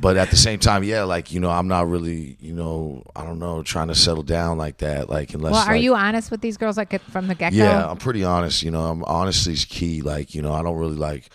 but 0.00 0.16
at 0.16 0.30
the 0.30 0.36
same 0.36 0.60
time 0.60 0.84
yeah 0.84 1.02
like 1.02 1.32
you 1.32 1.40
know 1.40 1.50
I'm 1.50 1.66
not 1.66 1.88
really 1.88 2.36
you 2.38 2.52
know 2.52 3.02
I 3.16 3.24
don't 3.24 3.40
know 3.40 3.62
trying 3.64 3.88
to 3.88 3.96
settle 3.96 4.22
down 4.22 4.58
like 4.58 4.78
that 4.78 5.10
like 5.10 5.34
unless 5.34 5.52
Well, 5.52 5.66
are 5.66 5.72
like- 5.72 5.82
you 5.82 5.94
honest 5.96 6.30
with 6.30 6.40
these 6.40 6.56
girls 6.56 6.76
like 6.76 7.00
from 7.10 7.26
the 7.26 7.34
get 7.34 7.52
go? 7.52 7.58
yeah, 7.58 7.90
I'm 7.90 7.96
pretty 7.96 8.22
honest. 8.22 8.62
You 8.62 8.70
know, 8.70 8.84
I'm 8.86 9.02
honesty 9.04 9.52
is 9.54 9.64
key. 9.64 10.02
Like, 10.02 10.34
you 10.36 10.42
know, 10.42 10.52
I 10.52 10.62
don't 10.62 10.76
really 10.78 10.94
like 10.96 11.30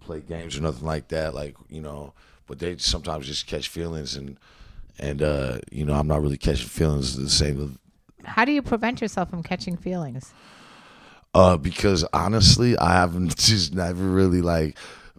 play 0.00 0.20
games 0.20 0.56
or 0.58 0.62
nothing 0.62 0.84
like 0.84 1.08
that. 1.08 1.32
Like, 1.32 1.56
you 1.68 1.80
know, 1.80 2.12
but 2.48 2.58
they 2.58 2.76
sometimes 2.78 3.26
just 3.26 3.46
catch 3.46 3.68
feelings 3.68 4.16
and 4.16 4.36
and 4.98 5.22
uh, 5.22 5.58
you 5.70 5.84
know, 5.84 5.94
I'm 5.94 6.08
not 6.08 6.22
really 6.22 6.36
catching 6.38 6.66
feelings 6.68 7.16
the 7.16 7.30
same. 7.30 7.78
How 8.24 8.44
do 8.44 8.50
you 8.52 8.62
prevent 8.62 9.00
yourself 9.00 9.30
from 9.30 9.42
catching 9.44 9.76
feelings? 9.76 10.34
Uh, 11.34 11.56
because 11.56 12.04
honestly, 12.12 12.76
I 12.78 12.94
haven't 12.94 13.36
just 13.38 13.74
never 13.74 14.04
really 14.04 14.40
like 14.42 14.76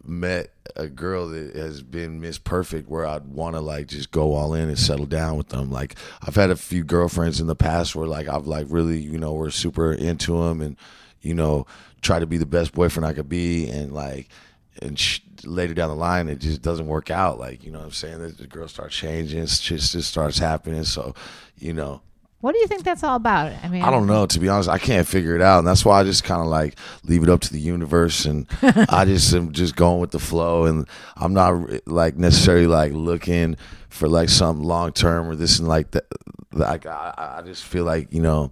met 0.08 0.52
a 0.76 0.88
girl 0.88 1.28
that 1.30 1.56
has 1.56 1.82
been 1.82 2.20
Miss 2.20 2.38
Perfect 2.38 2.90
where 2.90 3.06
I'd 3.06 3.26
want 3.26 3.56
to 3.56 3.62
like 3.62 3.88
just 3.88 4.12
go 4.12 4.34
all 4.34 4.54
in 4.54 4.68
and 4.70 4.78
settle 4.78 5.06
down 5.06 5.38
with 5.38 5.50
them. 5.50 5.72
Like 5.72 5.96
I've 6.22 6.36
had 6.36 6.50
a 6.50 6.56
few 6.56 6.84
girlfriends 6.84 7.40
in 7.40 7.48
the 7.48 7.56
past 7.56 7.96
where 7.96 8.08
like 8.08 8.28
I've 8.28 8.48
like 8.48 8.68
really 8.70 9.00
you 9.00 9.18
know 9.18 9.34
we're 9.34 9.50
super 9.50 9.94
into 9.94 10.42
them 10.44 10.62
and 10.62 10.76
you 11.22 11.34
know 11.34 11.66
try 12.02 12.20
to 12.20 12.28
be 12.28 12.38
the 12.38 12.46
best 12.46 12.74
boyfriend 12.74 13.06
I 13.06 13.14
could 13.14 13.30
be 13.30 13.70
and 13.70 13.94
like 13.94 14.30
and 14.82 15.02
later 15.44 15.74
down 15.74 15.90
the 15.90 15.96
line 15.96 16.28
it 16.28 16.40
just 16.40 16.62
doesn't 16.62 16.88
work 16.88 17.10
out. 17.10 17.40
Like 17.40 17.64
you 17.64 17.72
know 17.72 17.80
what 17.80 17.86
I'm 17.86 17.92
saying 17.92 18.20
the, 18.20 18.28
the 18.30 18.48
girl 18.48 18.68
starts 18.68 18.96
changing, 18.96 19.44
it 19.44 19.48
just 19.48 20.02
starts 20.04 20.40
happening. 20.40 20.84
So 20.84 21.16
you 21.58 21.74
know. 21.74 22.02
What 22.46 22.54
do 22.54 22.60
you 22.60 22.68
think 22.68 22.84
that's 22.84 23.04
all 23.04 23.16
about? 23.16 23.54
I 23.64 23.70
mean, 23.70 23.82
I 23.82 23.90
don't 23.90 24.06
know. 24.06 24.28
To 24.28 24.40
be 24.40 24.50
honest, 24.50 24.70
I 24.70 24.78
can't 24.78 25.08
figure 25.08 25.36
it 25.36 25.42
out, 25.42 25.58
and 25.58 25.68
that's 25.68 25.84
why 25.84 26.00
I 26.00 26.04
just 26.04 26.24
kind 26.24 26.42
of 26.42 26.46
like 26.46 26.78
leave 27.04 27.24
it 27.24 27.30
up 27.30 27.42
to 27.42 27.52
the 27.52 27.60
universe, 27.60 28.26
and 28.26 28.46
I 28.62 29.04
just 29.06 29.34
am 29.34 29.52
just 29.52 29.76
going 29.76 30.00
with 30.00 30.12
the 30.12 30.20
flow, 30.20 30.66
and 30.66 30.88
I'm 31.16 31.34
not 31.34 31.88
like 31.88 32.18
necessarily 32.18 32.68
like 32.68 32.94
looking 32.94 33.58
for 33.90 34.08
like 34.08 34.30
something 34.30 34.64
long 34.64 34.92
term 34.92 35.28
or 35.28 35.36
this 35.36 35.58
and 35.58 35.68
like 35.68 35.90
that. 35.90 36.06
Like 36.52 36.86
I, 36.86 37.40
I 37.40 37.42
just 37.42 37.64
feel 37.64 37.84
like 37.84 38.14
you 38.14 38.22
know. 38.22 38.52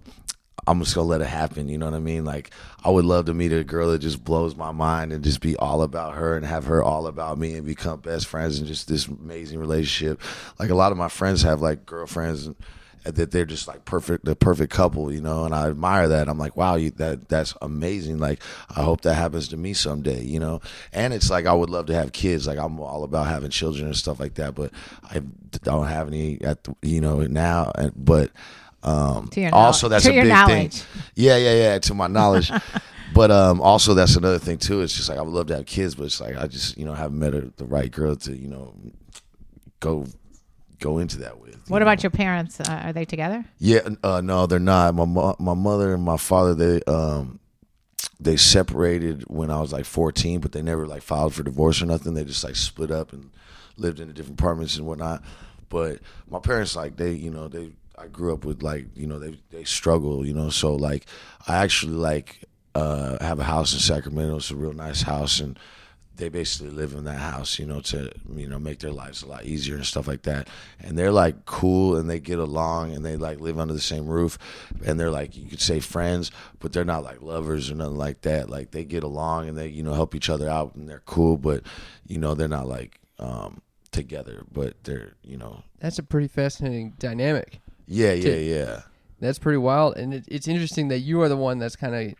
I'm 0.66 0.78
just 0.80 0.94
gonna 0.94 1.06
let 1.06 1.20
it 1.20 1.26
happen. 1.26 1.68
You 1.68 1.76
know 1.76 1.84
what 1.84 1.94
I 1.94 2.00
mean? 2.00 2.24
Like 2.24 2.50
I 2.82 2.90
would 2.90 3.04
love 3.04 3.26
to 3.26 3.34
meet 3.34 3.52
a 3.52 3.62
girl 3.62 3.90
that 3.90 3.98
just 3.98 4.24
blows 4.24 4.56
my 4.56 4.72
mind 4.72 5.12
and 5.12 5.22
just 5.22 5.42
be 5.42 5.54
all 5.56 5.82
about 5.82 6.14
her 6.14 6.38
and 6.38 6.46
have 6.46 6.64
her 6.64 6.82
all 6.82 7.06
about 7.06 7.36
me 7.36 7.52
and 7.52 7.66
become 7.66 8.00
best 8.00 8.26
friends 8.26 8.58
and 8.58 8.66
just 8.66 8.88
this 8.88 9.06
amazing 9.06 9.58
relationship. 9.58 10.22
Like 10.58 10.70
a 10.70 10.74
lot 10.74 10.90
of 10.90 10.96
my 10.96 11.08
friends 11.08 11.42
have 11.42 11.60
like 11.60 11.84
girlfriends 11.84 12.46
and 12.46 12.56
that 13.04 13.30
they're 13.30 13.44
just 13.44 13.68
like 13.68 13.84
perfect, 13.84 14.24
the 14.24 14.34
perfect 14.34 14.72
couple, 14.72 15.12
you 15.12 15.20
know, 15.20 15.44
and 15.44 15.54
I 15.54 15.68
admire 15.68 16.08
that. 16.08 16.28
I'm 16.28 16.38
like, 16.38 16.56
wow, 16.56 16.76
you, 16.76 16.90
that 16.92 17.28
that's 17.28 17.54
amazing. 17.62 18.18
Like, 18.18 18.42
I 18.74 18.82
hope 18.82 19.02
that 19.02 19.14
happens 19.14 19.48
to 19.48 19.56
me 19.56 19.74
someday, 19.74 20.22
you 20.22 20.40
know. 20.40 20.60
And 20.92 21.12
it's 21.12 21.30
like 21.30 21.46
I 21.46 21.52
would 21.52 21.70
love 21.70 21.86
to 21.86 21.94
have 21.94 22.12
kids. 22.12 22.46
Like, 22.46 22.58
I'm 22.58 22.80
all 22.80 23.04
about 23.04 23.26
having 23.26 23.50
children 23.50 23.86
and 23.86 23.96
stuff 23.96 24.18
like 24.20 24.34
that, 24.34 24.54
but 24.54 24.70
I 25.02 25.22
don't 25.62 25.86
have 25.86 26.08
any 26.08 26.40
at 26.42 26.64
the, 26.64 26.74
you 26.82 27.00
know 27.00 27.20
now. 27.20 27.70
And 27.74 27.92
but 27.94 28.30
um, 28.82 29.30
also 29.52 29.88
that's 29.88 30.04
to 30.04 30.10
a 30.10 30.22
big 30.22 30.28
knowledge. 30.28 30.80
thing. 30.80 31.02
Yeah, 31.14 31.36
yeah, 31.36 31.54
yeah. 31.54 31.78
To 31.78 31.94
my 31.94 32.06
knowledge. 32.06 32.50
But 33.14 33.30
um, 33.30 33.60
also 33.60 33.94
that's 33.94 34.16
another 34.16 34.40
thing 34.40 34.58
too. 34.58 34.82
It's 34.82 34.92
just 34.92 35.08
like 35.08 35.18
I 35.18 35.22
would 35.22 35.32
love 35.32 35.46
to 35.46 35.56
have 35.56 35.66
kids, 35.66 35.94
but 35.94 36.04
it's 36.04 36.20
like 36.20 36.36
I 36.36 36.48
just 36.48 36.76
you 36.76 36.84
know 36.84 36.94
haven't 36.94 37.18
met 37.18 37.32
a, 37.32 37.52
the 37.56 37.64
right 37.64 37.90
girl 37.90 38.16
to 38.16 38.36
you 38.36 38.48
know 38.48 38.74
go 39.78 40.04
go 40.84 40.98
into 40.98 41.18
that 41.18 41.40
with. 41.40 41.56
What 41.68 41.80
about 41.80 41.98
know? 41.98 42.02
your 42.02 42.10
parents? 42.10 42.60
Uh, 42.60 42.82
are 42.84 42.92
they 42.92 43.06
together? 43.06 43.44
Yeah, 43.58 43.88
uh, 44.02 44.20
no, 44.20 44.46
they're 44.46 44.58
not. 44.58 44.94
My 44.94 45.06
mo- 45.06 45.36
my 45.38 45.54
mother 45.54 45.94
and 45.94 46.02
my 46.02 46.18
father 46.18 46.54
they 46.54 46.82
um 46.82 47.40
they 48.20 48.36
separated 48.36 49.24
when 49.28 49.50
I 49.50 49.60
was 49.60 49.72
like 49.72 49.86
14, 49.86 50.40
but 50.40 50.52
they 50.52 50.62
never 50.62 50.86
like 50.86 51.02
filed 51.02 51.34
for 51.34 51.42
divorce 51.42 51.80
or 51.80 51.86
nothing. 51.86 52.14
They 52.14 52.24
just 52.24 52.44
like 52.44 52.56
split 52.56 52.90
up 52.90 53.12
and 53.12 53.30
lived 53.76 53.98
in 53.98 54.12
different 54.12 54.38
apartments 54.38 54.76
and 54.76 54.86
whatnot. 54.86 55.24
But 55.70 56.00
my 56.28 56.38
parents 56.38 56.76
like 56.76 56.96
they 56.96 57.12
you 57.12 57.30
know 57.30 57.48
they 57.48 57.72
I 57.96 58.06
grew 58.08 58.34
up 58.34 58.44
with 58.44 58.62
like 58.62 58.86
you 58.94 59.06
know 59.06 59.18
they 59.18 59.38
they 59.50 59.64
struggle 59.64 60.26
you 60.26 60.34
know 60.34 60.50
so 60.50 60.74
like 60.74 61.06
I 61.48 61.64
actually 61.64 61.94
like 61.94 62.44
uh 62.74 63.16
have 63.24 63.40
a 63.40 63.44
house 63.44 63.72
in 63.72 63.80
Sacramento. 63.80 64.36
It's 64.36 64.50
a 64.50 64.56
real 64.56 64.74
nice 64.74 65.00
house 65.02 65.40
and 65.40 65.58
they 66.16 66.28
basically 66.28 66.70
live 66.70 66.92
in 66.92 67.04
that 67.04 67.18
house, 67.18 67.58
you 67.58 67.66
know, 67.66 67.80
to 67.80 68.10
you 68.34 68.48
know 68.48 68.58
make 68.58 68.78
their 68.78 68.92
lives 68.92 69.22
a 69.22 69.26
lot 69.26 69.44
easier 69.44 69.74
and 69.74 69.84
stuff 69.84 70.06
like 70.06 70.22
that. 70.22 70.48
And 70.80 70.96
they're 70.96 71.10
like 71.10 71.44
cool 71.44 71.96
and 71.96 72.08
they 72.08 72.20
get 72.20 72.38
along 72.38 72.92
and 72.94 73.04
they 73.04 73.16
like 73.16 73.40
live 73.40 73.58
under 73.58 73.74
the 73.74 73.80
same 73.80 74.06
roof 74.06 74.38
and 74.86 74.98
they're 75.00 75.10
like 75.10 75.36
you 75.36 75.48
could 75.48 75.60
say 75.60 75.80
friends, 75.80 76.30
but 76.60 76.72
they're 76.72 76.84
not 76.84 77.02
like 77.04 77.20
lovers 77.20 77.70
or 77.70 77.74
nothing 77.74 77.96
like 77.98 78.20
that. 78.22 78.48
Like 78.48 78.70
they 78.70 78.84
get 78.84 79.02
along 79.02 79.48
and 79.48 79.58
they 79.58 79.68
you 79.68 79.82
know 79.82 79.94
help 79.94 80.14
each 80.14 80.30
other 80.30 80.48
out 80.48 80.74
and 80.76 80.88
they're 80.88 81.02
cool, 81.04 81.36
but 81.36 81.62
you 82.06 82.18
know 82.18 82.34
they're 82.34 82.48
not 82.48 82.68
like 82.68 83.00
um 83.18 83.60
together, 83.90 84.44
but 84.52 84.74
they're 84.84 85.14
you 85.22 85.36
know 85.36 85.62
That's 85.80 85.98
a 85.98 86.02
pretty 86.02 86.28
fascinating 86.28 86.94
dynamic. 86.98 87.60
yeah 87.86 88.12
yeah 88.12 88.22
To- 88.22 88.42
yeah 88.42 88.80
That's 89.20 89.38
pretty 89.38 89.58
wild, 89.58 89.96
and 89.96 90.12
it, 90.14 90.24
it's 90.28 90.48
interesting 90.48 90.88
that 90.88 90.98
you 91.00 91.22
are 91.22 91.28
the 91.28 91.36
one 91.36 91.58
that's 91.58 91.76
kind 91.76 91.94
of 91.94 92.14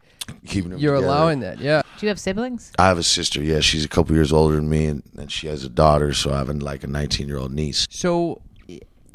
keeping 0.46 0.70
them 0.70 0.78
you're 0.80 0.94
together. 0.96 1.06
allowing 1.12 1.40
that. 1.40 1.58
Yeah. 1.58 1.82
Do 1.98 2.06
you 2.06 2.08
have 2.08 2.18
siblings? 2.20 2.72
I 2.78 2.86
have 2.88 2.98
a 2.98 3.02
sister. 3.02 3.42
Yeah, 3.42 3.60
she's 3.60 3.84
a 3.84 3.88
couple 3.88 4.14
years 4.14 4.32
older 4.32 4.56
than 4.56 4.68
me, 4.68 4.86
and, 4.86 5.02
and 5.16 5.30
she 5.30 5.46
has 5.46 5.64
a 5.64 5.68
daughter. 5.68 6.12
So 6.12 6.32
I 6.32 6.38
have 6.38 6.48
a, 6.48 6.54
like 6.54 6.84
a 6.84 6.86
19 6.88 7.28
year 7.28 7.38
old 7.38 7.52
niece. 7.52 7.86
So, 7.90 8.42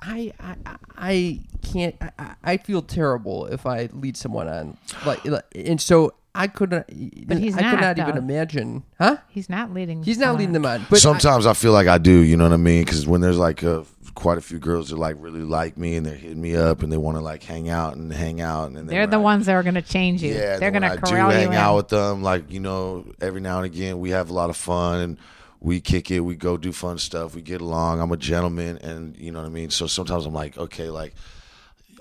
I 0.02 0.32
I, 0.40 0.56
I 0.98 1.40
can't. 1.62 1.96
I- 2.02 2.12
I, 2.18 2.36
I 2.54 2.58
feel 2.58 2.82
terrible 2.82 3.48
if 3.48 3.66
I 3.66 3.90
lead 3.92 4.16
someone 4.16 4.48
on 4.48 4.78
like, 5.06 5.26
like- 5.26 5.44
and 5.56 5.80
so 5.82 6.14
I 6.34 6.48
couldn't. 6.48 6.86
But 7.28 7.38
he's 7.38 7.58
I 7.58 7.70
could 7.70 7.82
not, 7.82 7.98
not 7.98 8.08
even 8.08 8.18
imagine, 8.18 8.84
huh? 8.98 9.18
He's 9.28 9.50
not 9.50 9.74
leading. 9.74 10.04
He's 10.04 10.18
not 10.20 10.38
leading 10.38 10.54
them 10.54 10.66
on. 10.66 10.86
But 10.90 10.98
I- 10.98 11.00
Sometimes 11.00 11.46
I, 11.46 11.54
feel 11.54 11.74
like 11.74 11.88
I 11.88 11.98
do. 11.98 12.12
You 12.12 12.38
know 12.38 12.46
what 12.46 12.54
I 12.54 12.58
mean? 12.58 12.84
Because 12.86 13.06
when 13.08 13.20
there's 13.20 13.38
like 13.38 13.62
a, 13.64 13.86
quite 14.20 14.38
a 14.38 14.42
few 14.42 14.60
girls 14.60 14.90
that 14.90 14.98
like 14.98 15.16
really 15.20 15.42
like 15.42 15.78
me 15.78 15.96
and 15.96 16.06
they're 16.06 16.14
hitting 16.16 16.42
me 16.42 16.56
up 16.56 16.84
and 16.84 16.92
they 16.92 16.98
want 16.98 17.16
to 17.18 17.22
like 17.22 17.42
hang 17.42 17.70
out 17.70 17.96
and 17.96 18.12
hang 18.12 18.42
out, 18.42 18.68
and 18.68 18.76
then 18.76 18.86
They're 18.88 19.08
the 19.08 19.16
I- 19.18 19.22
ones 19.22 19.46
that 19.46 19.54
are 19.54 19.64
going 19.64 19.76
to 19.76 19.82
change 19.82 20.22
you. 20.22 20.34
Yeah, 20.34 20.58
They're 20.58 20.72
then 20.72 20.74
going 20.74 20.84
when 20.84 20.92
to 21.00 21.08
I 21.08 21.10
do 21.10 21.16
corral 21.16 21.32
you 21.32 21.38
hang 21.38 21.48
in. 21.48 21.54
out 21.54 21.76
with 21.78 21.88
them. 21.88 22.22
Like 22.22 22.52
you 22.52 22.60
know, 22.60 23.06
every 23.22 23.42
now 23.42 23.58
and 23.58 23.66
again 23.66 24.00
we 24.00 24.10
have 24.12 24.30
a 24.30 24.34
lot 24.34 24.50
of 24.50 24.58
fun 24.58 25.00
and 25.00 25.18
we 25.62 25.80
kick 25.82 26.12
it. 26.12 26.20
We 26.22 26.36
go 26.36 26.58
do 26.58 26.72
fun 26.72 26.98
stuff. 27.00 27.34
We 27.36 27.42
get 27.42 27.62
along. 27.62 28.00
I'm 28.02 28.12
a 28.12 28.18
gentleman, 28.18 28.78
and 28.78 29.18
you 29.18 29.32
know 29.32 29.40
what 29.40 29.46
I 29.48 29.50
mean. 29.50 29.70
So 29.70 29.88
sometimes 29.88 30.26
I'm 30.26 30.34
like, 30.34 30.58
okay, 30.58 30.90
like, 30.90 31.14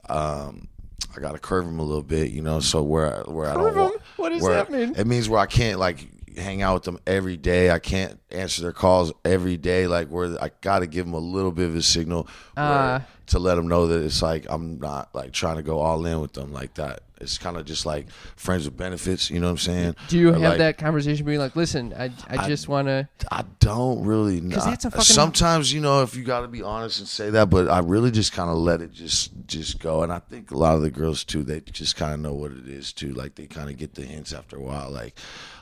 um, 0.08 0.68
I 1.16 1.20
gotta 1.20 1.38
curve 1.38 1.64
him 1.66 1.78
a 1.78 1.82
little 1.82 2.02
bit, 2.02 2.30
you 2.30 2.42
know. 2.42 2.60
So 2.60 2.82
where 2.82 3.22
where 3.26 3.50
I 3.50 3.54
Curve 3.54 3.74
don't 3.74 3.76
want, 3.76 3.94
him? 3.94 4.00
What 4.16 4.28
does 4.30 4.42
where- 4.42 4.54
that 4.54 4.70
mean? 4.70 4.94
It 4.96 5.06
means 5.06 5.28
where 5.28 5.40
I 5.40 5.46
can't 5.46 5.78
like 5.78 6.06
hang 6.38 6.62
out 6.62 6.74
with 6.74 6.82
them 6.84 6.98
every 7.06 7.36
day. 7.36 7.70
I 7.70 7.78
can't 7.78 8.18
answer 8.30 8.62
their 8.62 8.72
calls 8.72 9.12
every 9.24 9.56
day. 9.56 9.86
Like 9.86 10.08
where 10.08 10.36
I 10.42 10.50
gotta 10.60 10.86
give 10.86 11.04
them 11.06 11.14
a 11.14 11.18
little 11.18 11.52
bit 11.52 11.68
of 11.68 11.76
a 11.76 11.82
signal 11.82 12.28
Ah. 12.56 13.04
to 13.26 13.38
let 13.38 13.56
them 13.56 13.68
know 13.68 13.86
that 13.88 14.02
it's 14.04 14.22
like 14.22 14.46
I'm 14.48 14.78
not 14.78 15.14
like 15.14 15.32
trying 15.32 15.56
to 15.56 15.62
go 15.62 15.78
all 15.80 16.04
in 16.06 16.20
with 16.20 16.32
them 16.34 16.52
like 16.52 16.74
that. 16.74 17.00
It's 17.20 17.36
kind 17.38 17.56
of 17.56 17.64
just 17.64 17.84
like 17.84 18.10
friends 18.36 18.64
with 18.64 18.76
benefits. 18.76 19.28
You 19.30 19.40
know 19.40 19.46
what 19.48 19.52
I'm 19.52 19.58
saying? 19.58 19.96
do 20.08 20.18
you 20.18 20.28
Or, 20.30 20.32
have 20.34 20.42
like, 20.42 20.58
that 20.58 20.78
conversation 20.78 21.26
being 21.26 21.38
like, 21.40 21.56
listen, 21.56 21.92
I 21.98 22.10
I 22.28 22.46
just 22.46 22.68
want 22.68 22.88
to. 22.88 23.08
I 23.30 23.44
don't 23.60 24.04
really 24.04 24.40
know. 24.40 24.56
that's 24.56 24.84
a 24.84 24.90
fucking- 24.90 25.04
Sometimes 25.04 25.72
you 25.72 25.80
know 25.80 26.02
if 26.02 26.14
you 26.14 26.22
got 26.24 26.42
to 26.42 26.48
be 26.48 26.62
honest 26.62 27.00
and 27.00 27.08
say 27.08 27.30
that, 27.30 27.50
but 27.50 27.68
I 27.68 27.80
really 27.80 28.10
just 28.10 28.32
kind 28.32 28.48
of 28.50 28.56
let 28.56 28.80
it 28.80 28.92
just 28.92 29.30
just 29.46 29.80
go. 29.80 30.02
And 30.02 30.12
I 30.12 30.20
think 30.20 30.50
a 30.50 30.56
lot 30.56 30.76
of 30.76 30.82
the 30.82 30.90
girls 30.90 31.24
too, 31.24 31.42
they 31.42 31.60
just 31.60 31.96
kind 31.96 32.14
of 32.14 32.20
know 32.20 32.34
what 32.34 32.52
it 32.52 32.68
is 32.68 32.92
too. 32.92 33.12
Like 33.12 33.34
they 33.34 33.46
kind 33.46 33.68
of 33.68 33.76
get 33.76 33.94
the 33.94 34.02
hints 34.02 34.32
after 34.32 34.56
a 34.56 34.60
while. 34.62 34.90
Like, 34.90 35.18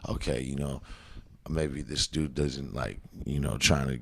okay, 0.08 0.40
you 0.42 0.56
know, 0.56 0.82
maybe 1.48 1.80
this 1.82 2.06
dude 2.06 2.34
doesn't 2.34 2.74
like 2.74 2.98
you 3.24 3.40
know 3.40 3.56
trying 3.56 3.88
to 3.88 4.00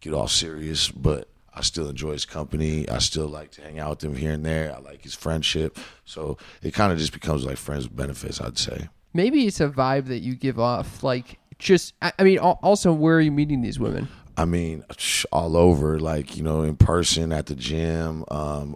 get 0.00 0.12
all 0.14 0.28
serious, 0.28 0.88
but 0.90 1.28
I 1.54 1.62
still 1.62 1.88
enjoy 1.88 2.12
his 2.12 2.24
company. 2.24 2.88
I 2.88 2.98
still 2.98 3.26
like 3.26 3.50
to 3.52 3.62
hang 3.62 3.78
out 3.78 3.90
with 3.90 4.04
him 4.04 4.16
here 4.16 4.32
and 4.32 4.44
there. 4.44 4.74
I 4.74 4.78
like 4.78 5.02
his 5.02 5.14
friendship. 5.14 5.78
So 6.04 6.38
it 6.62 6.74
kind 6.74 6.92
of 6.92 6.98
just 6.98 7.12
becomes 7.12 7.44
like 7.44 7.56
friends 7.56 7.84
with 7.84 7.96
benefits, 7.96 8.40
I'd 8.40 8.58
say. 8.58 8.88
Maybe 9.12 9.46
it's 9.46 9.60
a 9.60 9.68
vibe 9.68 10.06
that 10.06 10.20
you 10.20 10.36
give 10.36 10.60
off. 10.60 11.02
Like, 11.02 11.38
just 11.58 11.94
I, 12.00 12.12
I 12.18 12.22
mean, 12.22 12.38
also, 12.38 12.92
where 12.92 13.16
are 13.16 13.20
you 13.20 13.32
meeting 13.32 13.60
these 13.60 13.78
women? 13.78 14.08
I 14.36 14.46
mean, 14.46 14.84
all 15.32 15.56
over, 15.56 15.98
like 15.98 16.36
you 16.36 16.42
know, 16.42 16.62
in 16.62 16.76
person 16.76 17.32
at 17.32 17.46
the 17.46 17.54
gym, 17.54 18.24
um, 18.30 18.74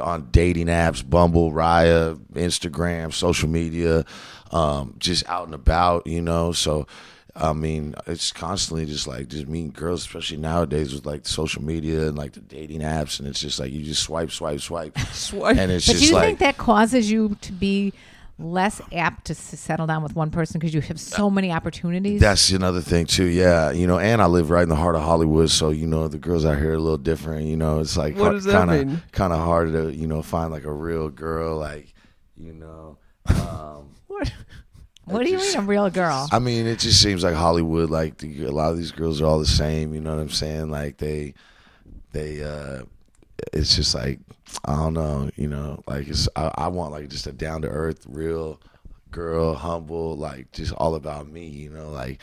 on 0.00 0.28
dating 0.30 0.68
apps, 0.68 1.08
Bumble, 1.08 1.52
Raya, 1.52 2.16
Instagram, 2.32 3.12
social 3.12 3.48
media, 3.48 4.04
um, 4.50 4.94
just 4.98 5.28
out 5.28 5.44
and 5.46 5.54
about, 5.54 6.06
you 6.06 6.22
know. 6.22 6.52
So 6.52 6.86
I 7.40 7.52
mean, 7.52 7.94
it's 8.06 8.32
constantly 8.32 8.84
just 8.86 9.06
like 9.06 9.28
just 9.28 9.46
meeting 9.46 9.70
girls, 9.70 10.00
especially 10.02 10.38
nowadays 10.38 10.92
with 10.92 11.06
like 11.06 11.26
social 11.26 11.62
media 11.62 12.08
and 12.08 12.18
like 12.18 12.32
the 12.32 12.40
dating 12.40 12.80
apps, 12.80 13.18
and 13.20 13.28
it's 13.28 13.40
just 13.40 13.58
like 13.60 13.72
you 13.72 13.82
just 13.84 14.02
swipe, 14.02 14.30
swipe, 14.30 14.60
swipe, 14.60 14.98
Swipe. 15.12 15.56
and 15.56 15.70
it's 15.70 15.86
But 15.86 15.96
do 15.98 16.04
you 16.06 16.12
like 16.14 16.24
think 16.24 16.38
that 16.40 16.56
causes 16.58 17.10
you 17.10 17.36
to 17.42 17.52
be 17.52 17.92
less 18.40 18.80
apt 18.92 19.24
to 19.26 19.34
settle 19.34 19.86
down 19.88 20.00
with 20.00 20.14
one 20.14 20.30
person 20.30 20.60
because 20.60 20.72
you 20.72 20.80
have 20.80 20.98
so 21.00 21.28
many 21.30 21.50
opportunities? 21.52 22.20
That's 22.20 22.50
another 22.50 22.80
thing 22.80 23.06
too. 23.06 23.26
Yeah, 23.26 23.70
you 23.70 23.86
know, 23.86 23.98
and 23.98 24.20
I 24.22 24.26
live 24.26 24.50
right 24.50 24.62
in 24.62 24.68
the 24.68 24.76
heart 24.76 24.94
of 24.96 25.02
Hollywood, 25.02 25.50
so 25.50 25.70
you 25.70 25.86
know 25.86 26.08
the 26.08 26.18
girls 26.18 26.44
out 26.44 26.58
here 26.58 26.70
are 26.70 26.74
a 26.74 26.78
little 26.78 26.98
different. 26.98 27.46
You 27.46 27.56
know, 27.56 27.80
it's 27.80 27.96
like 27.96 28.16
What 28.16 28.30
does 28.32 28.44
that 28.44 28.66
kind 28.66 28.70
mean? 28.70 28.96
of 28.96 29.12
kind 29.12 29.32
of 29.32 29.38
hard 29.40 29.72
to 29.72 29.92
you 29.94 30.06
know 30.06 30.22
find 30.22 30.50
like 30.52 30.64
a 30.64 30.72
real 30.72 31.08
girl, 31.08 31.56
like 31.58 31.92
you 32.36 32.52
know. 32.52 32.98
Um, 33.26 33.90
what, 34.06 34.32
what 35.10 35.24
do 35.24 35.30
you 35.30 35.38
mean 35.38 35.56
a 35.56 35.62
real 35.62 35.90
girl? 35.90 36.28
I 36.32 36.38
mean, 36.38 36.66
it 36.66 36.78
just 36.78 37.02
seems 37.02 37.24
like 37.24 37.34
Hollywood. 37.34 37.90
Like 37.90 38.18
the, 38.18 38.44
a 38.44 38.50
lot 38.50 38.70
of 38.70 38.76
these 38.76 38.92
girls 38.92 39.20
are 39.20 39.26
all 39.26 39.38
the 39.38 39.46
same. 39.46 39.94
You 39.94 40.00
know 40.00 40.14
what 40.14 40.22
I'm 40.22 40.30
saying? 40.30 40.70
Like 40.70 40.98
they, 40.98 41.34
they. 42.12 42.42
uh 42.42 42.82
It's 43.52 43.74
just 43.76 43.94
like 43.94 44.20
I 44.64 44.76
don't 44.76 44.94
know. 44.94 45.30
You 45.36 45.48
know, 45.48 45.82
like 45.86 46.08
it's. 46.08 46.28
I, 46.36 46.50
I 46.54 46.68
want 46.68 46.92
like 46.92 47.08
just 47.08 47.26
a 47.26 47.32
down 47.32 47.62
to 47.62 47.68
earth, 47.68 48.06
real 48.08 48.60
girl, 49.10 49.54
humble, 49.54 50.16
like 50.16 50.52
just 50.52 50.72
all 50.72 50.94
about 50.94 51.28
me. 51.28 51.46
You 51.46 51.70
know, 51.70 51.90
like. 51.90 52.20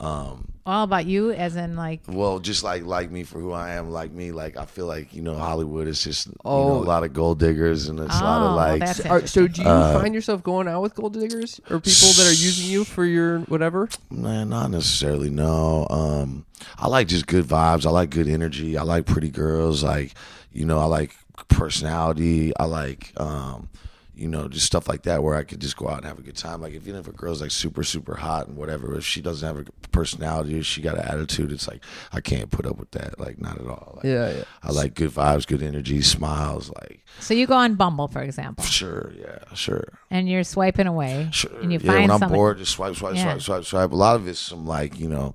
Um 0.00 0.48
All 0.66 0.84
about 0.84 1.04
you, 1.06 1.30
as 1.32 1.56
in 1.56 1.76
like 1.76 2.00
Well, 2.08 2.38
just 2.40 2.64
like 2.64 2.84
like 2.84 3.10
me 3.10 3.22
for 3.24 3.38
who 3.38 3.52
I 3.52 3.74
am, 3.74 3.90
like 3.90 4.12
me, 4.12 4.32
like 4.32 4.56
I 4.56 4.64
feel 4.64 4.86
like 4.86 5.14
you 5.14 5.20
know 5.22 5.34
Hollywood 5.36 5.86
is 5.88 6.02
just 6.02 6.26
you 6.28 6.32
Oh. 6.44 6.66
know, 6.66 6.76
a 6.78 6.88
lot 6.88 7.04
of 7.04 7.12
gold 7.12 7.38
diggers 7.38 7.88
and 7.88 8.00
it's 8.00 8.18
a 8.20 8.24
lot 8.24 8.40
Oh, 8.42 8.48
of 8.48 8.56
like 8.56 8.80
that's 8.80 9.04
Are, 9.06 9.26
so 9.26 9.46
do 9.46 9.62
you 9.62 9.68
Uh, 9.68 10.00
find 10.00 10.14
yourself 10.14 10.42
going 10.42 10.66
out 10.68 10.80
with 10.82 10.94
gold 10.94 11.12
diggers 11.14 11.60
or 11.70 11.80
people 11.80 12.08
that 12.16 12.26
are 12.26 12.32
using 12.48 12.70
you 12.70 12.84
for 12.84 13.04
your 13.04 13.40
whatever? 13.40 13.88
Man, 14.10 14.48
not 14.48 14.70
necessarily. 14.70 15.28
No. 15.30 15.86
Um, 15.90 16.46
I 16.78 16.88
like 16.88 17.08
just 17.08 17.26
good 17.26 17.44
vibes. 17.44 17.84
I 17.86 17.90
like 17.90 18.10
good 18.10 18.28
energy. 18.28 18.76
I 18.78 18.82
like 18.82 19.04
pretty 19.06 19.28
girls. 19.30 19.82
Like, 19.82 20.14
you 20.52 20.64
know, 20.64 20.78
I 20.78 20.84
like 20.86 21.14
personality. 21.48 22.52
I 22.56 22.64
like, 22.64 23.12
um, 23.18 23.68
you 24.16 24.28
know, 24.28 24.48
just 24.48 24.66
stuff 24.66 24.88
like 24.88 25.02
that 25.02 25.22
where 25.22 25.34
I 25.34 25.42
could 25.44 25.60
just 25.60 25.76
go 25.76 25.88
out 25.88 25.98
and 25.98 26.06
have 26.06 26.18
a 26.18 26.22
good 26.22 26.36
time. 26.36 26.60
Like, 26.60 26.74
if 26.74 26.86
even 26.86 27.00
if 27.00 27.08
a 27.08 27.12
girl's 27.12 27.40
like 27.40 27.50
super, 27.50 27.82
super 27.82 28.14
hot 28.14 28.46
and 28.48 28.56
whatever, 28.56 28.96
if 28.96 29.04
she 29.04 29.20
doesn't 29.20 29.46
have 29.46 29.66
a 29.66 29.88
personality 29.88 30.58
or 30.58 30.62
she 30.62 30.82
got 30.82 30.96
an 30.98 31.04
attitude, 31.06 31.50
it's 31.52 31.66
like 31.68 31.82
I 32.12 32.20
can't 32.20 32.50
put 32.50 32.66
up 32.66 32.78
with 32.78 32.90
that. 32.92 33.18
Like, 33.18 33.40
not 33.40 33.60
at 33.60 33.66
all. 33.66 33.94
Like, 33.96 34.04
Yeah, 34.04 34.30
yeah. 34.32 34.44
I 34.62 34.70
like 34.72 34.94
good 34.94 35.10
vibes, 35.10 35.46
good 35.46 35.62
energy, 35.62 36.00
smiles. 36.02 36.70
Like, 36.80 37.04
so 37.20 37.34
you 37.34 37.46
go 37.46 37.54
on 37.54 37.74
Bumble, 37.74 38.08
for 38.08 38.22
example, 38.22 38.64
sure, 38.64 39.12
yeah, 39.18 39.38
sure. 39.54 39.84
and 40.10 40.28
you're 40.28 40.44
swiping 40.44 40.86
away, 40.86 41.28
Sure. 41.32 41.50
and 41.60 41.72
you 41.72 41.78
yeah, 41.82 41.86
find 41.90 42.02
when 42.02 42.10
I'm 42.12 42.18
something. 42.20 42.36
bored, 42.36 42.58
just 42.58 42.72
swipe, 42.72 42.96
swipe, 42.96 43.14
Yeah. 43.16 43.22
swipe, 43.38 43.42
swipe, 43.42 43.64
swipe. 43.64 43.92
A 43.92 43.96
lot 43.96 44.16
of 44.16 44.26
it's 44.28 44.38
some 44.40 44.66
like 44.66 44.98
you 44.98 45.08
know, 45.08 45.34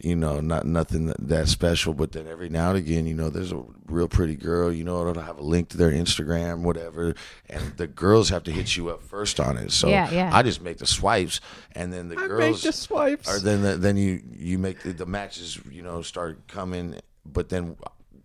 you 0.00 0.14
know, 0.16 0.40
not 0.40 0.66
nothing 0.66 1.06
that, 1.06 1.16
that 1.28 1.48
special. 1.48 1.94
But 1.94 2.12
then 2.12 2.26
every 2.26 2.48
now 2.48 2.70
and 2.70 2.78
again, 2.78 3.06
you 3.06 3.14
know, 3.14 3.30
there's 3.30 3.52
a 3.52 3.62
real 3.86 4.08
pretty 4.08 4.36
girl. 4.36 4.72
You 4.72 4.84
know, 4.84 5.06
it'll 5.08 5.22
have 5.22 5.38
a 5.38 5.42
link 5.42 5.68
to 5.70 5.76
their 5.76 5.90
Instagram, 5.90 6.60
whatever, 6.60 7.14
and 7.48 7.76
the 7.76 7.86
girls 7.86 8.28
have 8.28 8.44
to 8.44 8.52
hit 8.52 8.76
you 8.76 8.90
up 8.90 9.02
first 9.02 9.40
on 9.40 9.56
it. 9.56 9.72
So 9.72 9.88
Yeah, 9.88 10.10
yeah. 10.10 10.30
I 10.32 10.42
just 10.42 10.62
make 10.62 10.78
the 10.78 10.86
swipes, 10.86 11.40
and 11.72 11.92
then 11.92 12.08
the 12.08 12.18
I 12.18 12.26
girls 12.26 12.62
make 12.62 12.62
the 12.62 12.72
swipes. 12.72 13.28
or 13.28 13.40
then 13.40 13.62
the, 13.62 13.76
then 13.76 13.96
you 13.96 14.22
you 14.36 14.58
make 14.58 14.82
the, 14.82 14.92
the 14.92 15.06
matches 15.06 15.58
you 15.70 15.82
know 15.82 16.02
start 16.02 16.46
coming 16.48 16.96
but 17.26 17.48
then 17.48 17.76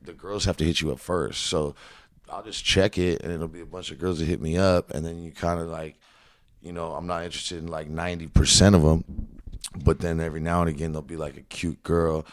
the 0.02 0.14
girls 0.14 0.46
have 0.46 0.58
to 0.58 0.64
hit 0.64 0.80
you 0.82 0.92
up 0.92 1.00
first 1.00 1.42
so 1.48 1.76
i'll 2.30 2.44
just 2.44 2.64
check 2.64 2.98
it 2.98 3.22
and 3.22 3.32
it'll 3.32 3.48
be 3.48 3.62
a 3.62 3.66
bunch 3.66 3.92
of 3.92 4.00
girls 4.00 4.20
that 4.20 4.26
hit 4.26 4.42
me 4.42 4.58
up 4.58 4.92
and 4.92 5.06
then 5.06 5.22
you 5.22 5.32
kind 5.32 5.60
of 5.60 5.68
like 5.68 6.00
you 6.62 6.72
know 6.72 6.92
i'm 6.94 7.08
not 7.08 7.24
interested 7.24 7.58
in 7.58 7.68
like 7.68 7.90
90% 7.90 8.76
of 8.76 8.82
them 8.82 9.04
but 9.84 10.00
then 10.00 10.20
every 10.20 10.40
now 10.40 10.62
and 10.62 10.70
again 10.70 10.92
there'll 10.92 11.02
be 11.02 11.18
like 11.18 11.38
a 11.38 11.42
cute 11.42 11.82
girl 11.84 12.26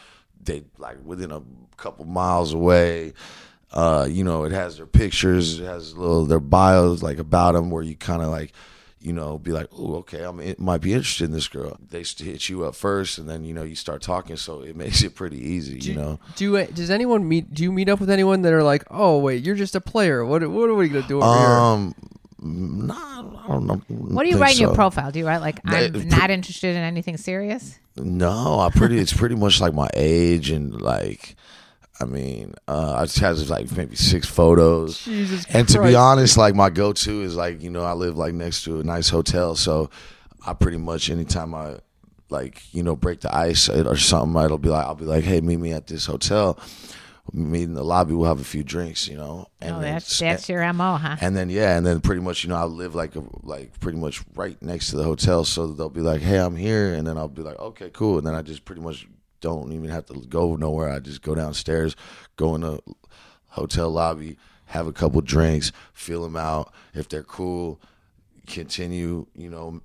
they 0.43 0.63
like 0.77 0.97
within 1.03 1.31
a 1.31 1.41
couple 1.77 2.05
miles 2.05 2.53
away 2.53 3.13
uh 3.73 4.07
you 4.09 4.23
know 4.23 4.43
it 4.43 4.51
has 4.51 4.77
their 4.77 4.85
pictures 4.85 5.59
it 5.59 5.65
has 5.65 5.95
little 5.95 6.25
their 6.25 6.39
bios 6.39 7.01
like 7.01 7.17
about 7.17 7.53
them 7.53 7.69
where 7.69 7.83
you 7.83 7.95
kind 7.95 8.21
of 8.21 8.29
like 8.29 8.53
you 9.01 9.13
know, 9.13 9.39
be 9.39 9.51
like, 9.51 9.67
oh, 9.77 9.95
okay, 9.95 10.23
I'm 10.23 10.39
it 10.39 10.59
might 10.59 10.81
be 10.81 10.93
interested 10.93 11.25
in 11.25 11.31
this 11.31 11.47
girl. 11.47 11.77
They 11.89 12.03
hit 12.03 12.49
you 12.49 12.65
up 12.65 12.75
first, 12.75 13.17
and 13.17 13.27
then 13.27 13.43
you 13.43 13.53
know 13.53 13.63
you 13.63 13.75
start 13.75 14.01
talking, 14.01 14.37
so 14.37 14.61
it 14.61 14.75
makes 14.83 15.01
it 15.03 15.15
pretty 15.15 15.39
easy, 15.39 15.79
you 15.79 15.95
know. 15.95 16.19
Do 16.35 16.65
does 16.67 16.89
anyone 16.91 17.27
meet? 17.27 17.53
Do 17.53 17.63
you 17.63 17.71
meet 17.71 17.89
up 17.89 17.99
with 17.99 18.09
anyone 18.09 18.43
that 18.43 18.53
are 18.53 18.63
like, 18.63 18.83
oh 18.91 19.17
wait, 19.17 19.43
you're 19.43 19.55
just 19.55 19.75
a 19.75 19.81
player? 19.81 20.23
What 20.23 20.47
what 20.49 20.69
are 20.69 20.75
we 20.75 20.87
gonna 20.87 21.07
do 21.07 21.21
over 21.21 21.37
here? 21.37 21.93
Nah, 22.41 23.43
I 23.43 23.47
don't 23.47 23.67
know. 23.67 23.75
what 23.87 24.23
do 24.23 24.29
you 24.29 24.37
write 24.37 24.55
in 24.55 24.61
your 24.61 24.73
profile? 24.73 25.11
Do 25.11 25.19
you 25.19 25.27
write 25.27 25.41
like 25.41 25.59
I'm 25.63 26.09
not 26.09 26.31
interested 26.31 26.75
in 26.75 26.81
anything 26.81 27.17
serious? 27.17 27.77
No, 27.97 28.59
I 28.59 28.69
pretty. 28.69 28.97
It's 28.97 29.13
pretty 29.13 29.35
much 29.35 29.61
like 29.61 29.73
my 29.73 29.89
age 29.93 30.49
and 30.49 30.79
like. 30.81 31.35
I 31.99 32.05
mean, 32.05 32.55
uh, 32.67 32.95
I 32.97 33.03
just 33.03 33.19
have 33.19 33.37
like 33.47 33.71
maybe 33.77 33.95
six 33.95 34.25
photos. 34.25 35.03
Jesus 35.03 35.45
and 35.53 35.69
to 35.69 35.83
be 35.83 35.93
honest, 35.93 36.35
like 36.35 36.55
my 36.55 36.71
go-to 36.71 37.21
is 37.21 37.35
like 37.35 37.61
you 37.61 37.69
know 37.69 37.83
I 37.83 37.93
live 37.93 38.17
like 38.17 38.33
next 38.33 38.63
to 38.63 38.79
a 38.79 38.83
nice 38.83 39.07
hotel, 39.07 39.55
so 39.55 39.91
I 40.43 40.53
pretty 40.53 40.77
much 40.77 41.11
anytime 41.11 41.53
I 41.53 41.77
like 42.29 42.63
you 42.73 42.81
know 42.81 42.95
break 42.95 43.21
the 43.21 43.35
ice 43.35 43.69
or 43.69 43.97
something, 43.97 44.41
it'll 44.43 44.57
be 44.57 44.69
like 44.69 44.83
I'll 44.83 44.95
be 44.95 45.05
like, 45.05 45.23
hey, 45.23 45.41
meet 45.41 45.57
me 45.59 45.73
at 45.73 45.85
this 45.85 46.07
hotel. 46.07 46.57
Meet 47.33 47.63
in 47.63 47.73
the 47.75 47.83
lobby. 47.83 48.13
We'll 48.13 48.27
have 48.27 48.41
a 48.41 48.43
few 48.43 48.63
drinks, 48.63 49.07
you 49.07 49.15
know. 49.15 49.47
And 49.61 49.75
oh, 49.75 49.79
then 49.79 49.93
that's 49.93 50.11
s- 50.11 50.19
that's 50.19 50.49
your 50.49 50.73
mo, 50.73 50.97
huh? 50.97 51.15
and 51.21 51.35
then 51.35 51.49
yeah, 51.49 51.77
and 51.77 51.85
then 51.85 52.01
pretty 52.01 52.21
much 52.21 52.43
you 52.43 52.49
know 52.49 52.57
I 52.57 52.63
live 52.65 52.93
like 52.95 53.15
a, 53.15 53.23
like 53.43 53.79
pretty 53.79 53.99
much 53.99 54.21
right 54.35 54.61
next 54.61 54.89
to 54.89 54.97
the 54.97 55.03
hotel, 55.03 55.45
so 55.45 55.67
they'll 55.67 55.89
be 55.89 56.01
like, 56.01 56.21
"Hey, 56.21 56.37
I'm 56.37 56.55
here," 56.55 56.93
and 56.93 57.07
then 57.07 57.17
I'll 57.17 57.27
be 57.29 57.43
like, 57.43 57.59
"Okay, 57.59 57.89
cool," 57.93 58.17
and 58.17 58.27
then 58.27 58.35
I 58.35 58.41
just 58.41 58.65
pretty 58.65 58.81
much 58.81 59.07
don't 59.39 59.71
even 59.71 59.89
have 59.89 60.05
to 60.07 60.13
go 60.27 60.55
nowhere. 60.55 60.89
I 60.89 60.99
just 60.99 61.21
go 61.21 61.33
downstairs, 61.35 61.95
go 62.35 62.55
in 62.55 62.61
the 62.61 62.79
hotel 63.49 63.89
lobby, 63.89 64.37
have 64.65 64.87
a 64.87 64.93
couple 64.93 65.21
drinks, 65.21 65.71
feel 65.93 66.23
them 66.23 66.35
out. 66.35 66.73
If 66.93 67.07
they're 67.07 67.23
cool, 67.23 67.79
continue, 68.47 69.27
you 69.35 69.49
know, 69.49 69.81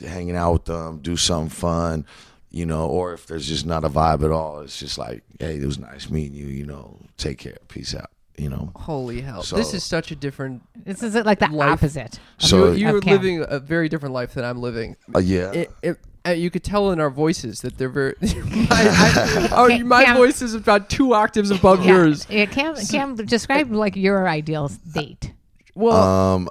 hanging 0.00 0.36
out 0.36 0.52
with 0.52 0.64
them, 0.66 0.98
do 0.98 1.16
something 1.16 1.48
fun. 1.48 2.06
You 2.54 2.66
know, 2.66 2.86
or 2.86 3.14
if 3.14 3.26
there's 3.26 3.48
just 3.48 3.64
not 3.64 3.82
a 3.82 3.88
vibe 3.88 4.22
at 4.22 4.30
all, 4.30 4.60
it's 4.60 4.78
just 4.78 4.98
like, 4.98 5.22
hey, 5.40 5.56
it 5.56 5.64
was 5.64 5.78
nice 5.78 6.10
meeting 6.10 6.34
you. 6.34 6.46
You 6.46 6.66
know, 6.66 6.98
take 7.16 7.38
care, 7.38 7.56
peace 7.68 7.94
out. 7.94 8.10
You 8.36 8.48
know, 8.50 8.72
Holy 8.76 9.20
hell! 9.22 9.42
So- 9.42 9.56
this 9.56 9.72
is 9.74 9.82
such 9.84 10.10
a 10.10 10.16
different. 10.16 10.62
This 10.84 11.02
is 11.02 11.14
like 11.14 11.38
the 11.38 11.48
Life. 11.48 11.70
opposite. 11.70 12.18
So- 12.38 12.72
you, 12.72 12.86
you 12.88 12.96
are 12.96 13.00
Cam. 13.00 13.12
living 13.12 13.44
a 13.48 13.58
very 13.58 13.88
different 13.88 14.14
life 14.14 14.34
than 14.34 14.44
I'm 14.44 14.60
living. 14.60 14.96
uh, 15.14 15.18
yeah. 15.20 15.50
It, 15.52 15.70
it, 15.82 15.96
uh, 16.26 16.30
you 16.30 16.50
could 16.50 16.62
tell 16.62 16.92
in 16.92 17.00
our 17.00 17.10
voices 17.10 17.60
that 17.62 17.76
they're 17.78 17.88
very. 17.88 18.14
my 18.20 18.66
I, 18.70 19.48
oh, 19.52 19.68
Cam- 19.68 19.88
my 19.88 20.04
Cam- 20.04 20.16
voice 20.16 20.40
is 20.42 20.54
about 20.54 20.88
two 20.90 21.14
octaves 21.14 21.50
above 21.50 21.84
Yeah. 21.84 21.92
yours. 21.92 22.26
Yeah, 22.30 22.46
Cam, 22.46 22.74
Cam, 22.90 23.16
describe 23.16 23.70
like 23.72 23.96
your 23.96 24.28
ideal 24.28 24.70
date. 24.92 25.32
Well, 25.74 25.96
Um, 25.96 26.48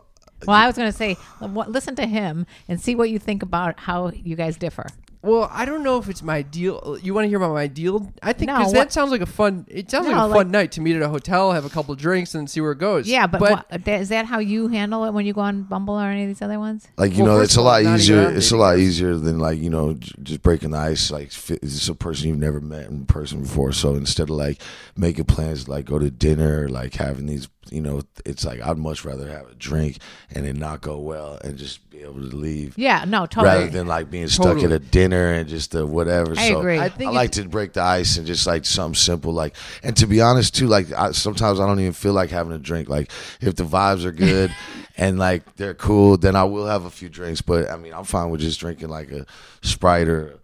Well, 0.48 0.56
I 0.58 0.66
was 0.68 0.76
going 0.76 0.92
to 0.92 0.98
say, 0.98 1.16
listen 1.42 1.96
to 1.96 2.06
him 2.08 2.46
and 2.68 2.82
see 2.82 2.96
what 2.96 3.10
you 3.12 3.18
think 3.20 3.44
about 3.44 3.80
how 3.82 4.10
you 4.10 4.36
guys 4.36 4.58
differ. 4.58 4.88
Well, 5.24 5.48
I 5.52 5.66
don't 5.66 5.84
know 5.84 5.98
if 6.00 6.10
it's 6.10 6.24
my 6.24 6.42
deal. 6.42 6.98
You 7.02 7.14
want 7.14 7.26
to 7.26 7.30
hear 7.30 7.38
about 7.38 7.54
my 7.54 7.68
deal? 7.68 8.12
I 8.24 8.34
think 8.34 8.48
No, 8.50 8.58
because 8.58 8.74
what- 8.74 8.80
that 8.80 8.92
sounds 8.94 9.12
like 9.12 9.22
a 9.22 9.26
fun. 9.28 9.66
It 9.68 9.92
sounds 9.92 10.06
No, 10.08 10.12
like 10.14 10.18
a 10.20 10.28
fun 10.30 10.38
like- 10.38 10.48
night 10.48 10.72
to 10.74 10.82
meet 10.82 10.96
at 10.96 11.02
a 11.02 11.10
hotel, 11.10 11.52
have 11.52 11.64
a 11.66 11.70
couple 11.70 11.94
drinks, 11.96 12.34
and 12.34 12.50
see 12.50 12.60
where 12.62 12.72
it 12.72 12.80
goes. 12.80 13.08
Yeah, 13.08 13.28
but, 13.28 13.40
what, 13.42 13.66
that- 13.70 13.88
is 14.02 14.10
that 14.10 14.26
how 14.26 14.40
you 14.40 14.68
handle 14.70 15.06
it 15.06 15.12
when 15.14 15.26
you 15.26 15.34
go 15.34 15.42
on 15.42 15.64
Bumble 15.64 15.94
or 16.00 16.06
any 16.08 16.24
of 16.24 16.28
these 16.28 16.42
other 16.42 16.58
ones? 16.60 16.88
like 16.98 17.16
you 17.16 17.24
Well, 17.24 17.34
know, 17.34 17.40
first 17.40 17.52
it's 17.52 17.58
a 17.58 17.60
of 17.60 17.66
all, 17.68 17.72
lot 17.74 17.84
not 17.84 17.90
even 17.90 18.00
easier. 18.00 18.28
on 18.28 18.36
It's 18.36 18.48
a 18.48 18.50
dating 18.50 18.60
lot 18.60 18.78
easier 18.80 19.16
than 19.16 19.40
like 19.40 19.60
you 19.62 19.70
know 19.70 19.94
j- 19.94 20.12
just 20.24 20.42
breaking 20.42 20.72
the 20.72 20.78
ice. 20.80 21.12
Like 21.12 21.32
fi- 21.32 21.60
it's 21.62 21.88
a 21.88 21.94
person 21.96 22.30
you've 22.30 22.40
never 22.40 22.60
met 22.60 22.88
in 22.88 23.06
person 23.06 23.42
before. 23.42 23.72
So 23.74 23.94
instead 23.96 24.24
of 24.24 24.30
like 24.32 24.62
making 24.98 25.26
plans, 25.26 25.68
like 25.68 25.86
go 25.86 26.00
to 26.00 26.10
dinner, 26.10 26.68
like 26.68 26.96
having 26.96 27.28
these, 27.28 27.48
you 27.69 27.80
know, 27.80 28.02
it's 28.26 28.43
like 28.43 28.60
I'd 28.62 28.78
much 28.78 29.06
rather 29.06 29.30
have 29.30 29.47
a 29.47 29.54
drink 29.54 30.00
and 30.34 30.45
it 30.45 30.56
not 30.56 30.82
go 30.82 31.00
well 31.00 31.38
and 31.43 31.58
just 31.58 31.88
be 31.91 32.02
able 32.02 32.15
to 32.15 32.36
leave. 32.36 32.78
Yeah, 32.78 33.06
no, 33.08 33.28
totally. 33.28 33.47
Rather 33.47 33.69
than 33.69 33.88
like 33.88 34.10
being 34.10 34.28
stuck 34.28 34.58
Totally. 34.58 34.65
at 34.65 34.71
a 34.71 34.80
dinner 34.80 35.32
and 35.34 35.47
just 35.47 35.71
the 35.71 35.86
whatever. 35.86 36.34
I 36.38 36.50
so 36.50 36.60
agree. 36.60 36.80
I 36.80 36.91
I, 37.00 37.04
like 37.12 37.32
to 37.32 37.47
break 37.47 37.74
the 37.74 37.82
ice 37.82 38.17
and 38.17 38.26
just 38.26 38.47
like 38.47 38.65
something 38.65 38.95
simple. 38.95 39.32
Like, 39.32 39.56
and 39.84 39.95
to 39.97 40.08
be 40.08 40.21
honest 40.21 40.56
too, 40.56 40.67
like 40.67 40.91
I, 40.91 41.12
sometimes 41.12 41.60
I 41.60 41.67
don't 41.67 41.80
even 41.80 41.93
feel 41.93 42.13
like 42.13 42.32
having 42.32 42.54
a 42.54 42.58
drink. 42.60 42.89
Like 42.89 43.12
if 43.41 43.56
the 43.56 43.63
vibes 43.63 44.06
are 44.06 44.12
good 44.12 44.54
and 44.97 45.19
like 45.19 45.56
they're 45.56 45.76
cool, 45.76 46.17
then 46.17 46.36
I 46.36 46.43
will 46.45 46.65
have 46.65 46.86
a 46.86 46.89
few 46.89 47.10
drinks. 47.10 47.41
But 47.41 47.69
I 47.69 47.78
mean, 47.78 47.93
I'm 47.93 48.06
fine 48.06 48.32
with 48.32 48.41
just 48.41 48.60
drinking 48.60 48.89
like 48.89 49.12
a 49.12 49.26
Sprite 49.62 50.08
or 50.08 50.39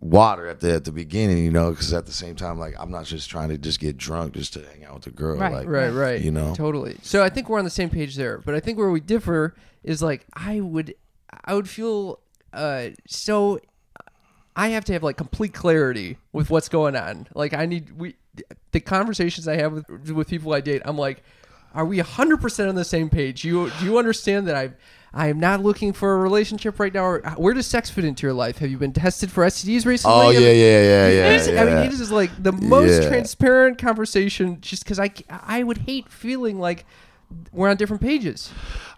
water 0.00 0.46
at 0.46 0.60
the 0.60 0.74
at 0.74 0.84
the 0.84 0.92
beginning, 0.92 1.44
you 1.44 1.50
know, 1.50 1.70
because 1.70 1.92
at 1.92 2.06
the 2.06 2.12
same 2.12 2.36
time, 2.36 2.58
like 2.58 2.74
I'm 2.78 2.90
not 2.90 3.04
just 3.04 3.30
trying 3.30 3.48
to 3.50 3.58
just 3.58 3.80
get 3.80 3.96
drunk 3.96 4.34
just 4.34 4.52
to 4.54 4.64
hang 4.64 4.84
out 4.84 4.94
with 4.94 5.06
a 5.06 5.10
girl. 5.10 5.38
Right, 5.38 5.52
like, 5.52 5.68
right, 5.68 5.90
right. 5.90 6.20
You 6.20 6.30
know. 6.30 6.54
totally. 6.54 6.96
So 7.02 7.22
I 7.22 7.28
think 7.28 7.48
we're 7.48 7.58
on 7.58 7.64
the 7.64 7.70
same 7.70 7.90
page 7.90 8.16
there. 8.16 8.38
But 8.38 8.54
I 8.54 8.60
think 8.60 8.78
where 8.78 8.90
we 8.90 9.00
differ 9.00 9.54
is 9.82 10.02
like 10.02 10.26
I 10.34 10.60
would, 10.60 10.94
I 11.44 11.54
would 11.54 11.68
feel 11.68 12.20
uh 12.52 12.88
so. 13.06 13.60
I 14.56 14.68
have 14.68 14.84
to 14.84 14.92
have 14.92 15.02
like 15.02 15.16
complete 15.16 15.52
clarity 15.52 16.16
with 16.32 16.48
what's 16.48 16.68
going 16.68 16.94
on. 16.94 17.26
Like 17.34 17.54
I 17.54 17.66
need 17.66 17.98
we 17.98 18.14
the 18.70 18.78
conversations 18.78 19.48
I 19.48 19.56
have 19.56 19.72
with 19.72 20.10
with 20.10 20.28
people 20.28 20.52
I 20.52 20.60
date. 20.60 20.82
I'm 20.84 20.96
like, 20.96 21.24
are 21.74 21.84
we 21.84 21.96
100 21.96 22.40
percent 22.40 22.68
on 22.68 22.76
the 22.76 22.84
same 22.84 23.10
page? 23.10 23.44
You 23.44 23.70
do 23.80 23.84
you 23.84 23.98
understand 23.98 24.46
that 24.46 24.54
I 24.54 24.70
I 25.14 25.28
am 25.28 25.38
not 25.38 25.62
looking 25.62 25.92
for 25.92 26.14
a 26.14 26.18
relationship 26.18 26.80
right 26.80 26.92
now. 26.92 27.04
Or 27.04 27.26
uh, 27.26 27.30
where 27.34 27.54
does 27.54 27.66
sex 27.66 27.88
fit 27.88 28.04
into 28.04 28.26
your 28.26 28.32
life? 28.34 28.58
Have 28.58 28.70
you 28.70 28.78
been 28.78 28.92
tested 28.92 29.30
for 29.30 29.44
STDs 29.44 29.86
recently? 29.86 30.16
Oh 30.16 30.30
yeah, 30.30 30.40
yeah, 30.40 30.48
yeah, 30.50 31.08
yeah. 31.08 31.30
It 31.32 31.36
is- 31.40 31.48
I 31.48 31.52
mean, 31.52 31.66
yeah. 31.66 31.82
it 31.84 31.92
is 31.92 32.10
like 32.10 32.30
the 32.42 32.52
most 32.52 33.02
Yeah. 33.02 33.08
transparent 33.08 33.78
conversation. 33.78 34.60
Just 34.60 34.84
because 34.84 34.98
I, 34.98 35.12
I 35.30 35.62
would 35.62 35.78
hate 35.78 36.08
feeling 36.08 36.58
like 36.58 36.84
we're 37.52 37.68
on 37.70 37.76
different 37.76 38.02
pages. 38.02 38.50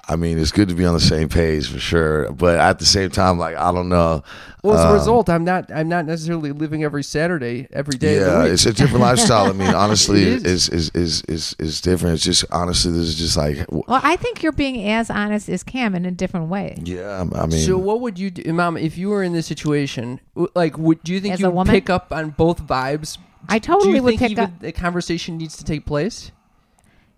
I 0.09 0.14
mean, 0.14 0.38
it's 0.38 0.53
good 0.53 0.68
to 0.68 0.75
be 0.77 0.85
on 0.85 0.94
the 0.94 1.01
same 1.01 1.29
page 1.29 1.68
for 1.68 1.81
sure, 1.81 2.31
but 2.31 2.61
at 2.61 2.79
the 2.79 2.85
same 2.87 3.11
time, 3.11 3.38
like 3.40 3.57
I 3.57 3.72
don't 3.72 3.88
know. 3.88 4.22
Well, 4.62 4.75
as 4.79 4.85
a 4.85 4.88
Um, 4.88 4.94
result, 4.94 5.29
I'm 5.29 5.42
not. 5.44 5.68
I'm 5.75 5.88
not 5.88 6.07
necessarily 6.07 6.53
living 6.53 6.85
every 6.85 7.03
Saturday, 7.03 7.66
every 7.72 7.99
day. 7.99 8.18
of 8.18 8.25
the 8.25 8.31
Yeah, 8.31 8.42
week. 8.44 8.53
it's 8.53 8.66
a 8.66 8.72
different 8.72 9.01
lifestyle. 9.11 9.46
I 9.46 9.53
mean, 9.53 9.75
honestly, 9.75 10.22
It 10.22 10.46
is 10.46 10.68
is 10.68 10.90
is 10.90 11.22
is 11.22 11.57
is 11.59 11.81
different. 11.81 12.14
It's 12.14 12.25
just 12.25 12.44
honestly, 12.53 12.92
this 12.92 13.01
is 13.09 13.14
just 13.16 13.37
like, 13.37 13.59
w- 13.66 13.83
Well, 13.88 14.01
I 14.05 14.14
think 14.14 14.44
you're 14.44 14.53
being 14.53 14.88
as 14.88 15.11
honest 15.11 15.49
as 15.49 15.64
Cam 15.64 15.96
in 15.96 16.07
a 16.07 16.12
different 16.12 16.51
way. 16.51 16.79
yeah. 16.85 17.25
I 17.35 17.46
mean, 17.46 17.59
So 17.66 17.77
what 17.77 18.01
would 18.01 18.16
you 18.16 18.31
do, 18.31 18.53
Mom, 18.53 18.77
if 18.77 18.96
you 18.96 19.09
were 19.09 19.25
in 19.25 19.33
this 19.33 19.46
situation? 19.46 20.20
Like, 20.55 20.79
would 20.79 21.03
do 21.03 21.14
you 21.14 21.20
think 21.20 21.40
you 21.40 21.46
a 21.46 21.49
would 21.51 21.57
woman? 21.57 21.75
pick 21.75 21.90
up 21.90 22.12
on 22.12 22.31
both 22.31 22.62
vibes? 22.62 23.18
I 23.49 23.59
do 23.59 23.66
totally 23.72 23.96
you 23.96 24.03
would 24.05 24.11
think 24.11 24.20
pick 24.20 24.31
even 24.33 24.44
up. 24.44 24.61
the 24.61 24.70
conversation 24.72 25.37
needs 25.37 25.57
to 25.57 25.64
take 25.64 25.85
place? 25.85 26.31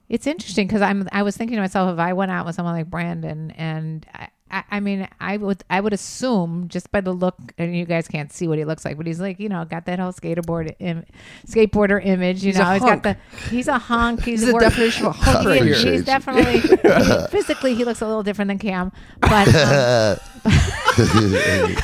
It's 0.08 0.26
interesting 0.26 0.66
because 0.66 0.80
I'm. 0.82 1.06
I 1.12 1.22
was 1.22 1.36
thinking 1.36 1.56
to 1.56 1.60
myself, 1.60 1.92
if 1.92 1.98
I 1.98 2.12
went 2.14 2.30
out 2.30 2.46
with 2.46 2.54
someone 2.54 2.74
like 2.74 2.88
Brandon, 2.88 3.50
and 3.52 4.06
I, 4.14 4.28
I, 4.50 4.64
I 4.70 4.80
mean, 4.80 5.06
I 5.20 5.36
would, 5.36 5.62
I 5.68 5.80
would 5.80 5.92
assume 5.92 6.68
just 6.68 6.90
by 6.90 7.02
the 7.02 7.12
look, 7.12 7.36
and 7.58 7.76
you 7.76 7.84
guys 7.84 8.08
can't 8.08 8.32
see 8.32 8.48
what 8.48 8.56
he 8.56 8.64
looks 8.64 8.86
like, 8.86 8.96
but 8.96 9.06
he's 9.06 9.20
like, 9.20 9.38
you 9.38 9.50
know, 9.50 9.66
got 9.66 9.84
that 9.84 9.98
whole 9.98 10.12
skateboard, 10.12 10.74
Im, 10.78 11.04
skateboarder 11.46 12.02
image. 12.02 12.42
You 12.42 12.52
He's 12.52 12.58
a 12.58 12.64
know, 12.64 12.72
he's 12.72 12.82
got 12.82 13.02
the, 13.02 13.16
he's 13.50 13.68
a 13.68 13.78
hunk. 13.78 14.22
He's, 14.22 14.40
He's 14.40 14.50
wor- 14.50 14.60
definition 14.60 15.04
of 15.06 15.14
a 15.14 15.18
hunk 15.18 15.40
he 15.42 15.46
right 15.48 15.62
is- 15.66 15.82
He's 15.82 16.04
definitely 16.04 16.60
physically 17.30 17.74
he 17.74 17.84
looks 17.84 18.00
a 18.00 18.06
little 18.06 18.22
different 18.22 18.48
than 18.48 18.58
Cam, 18.58 18.90
but 19.20 19.54
um, 19.54 20.16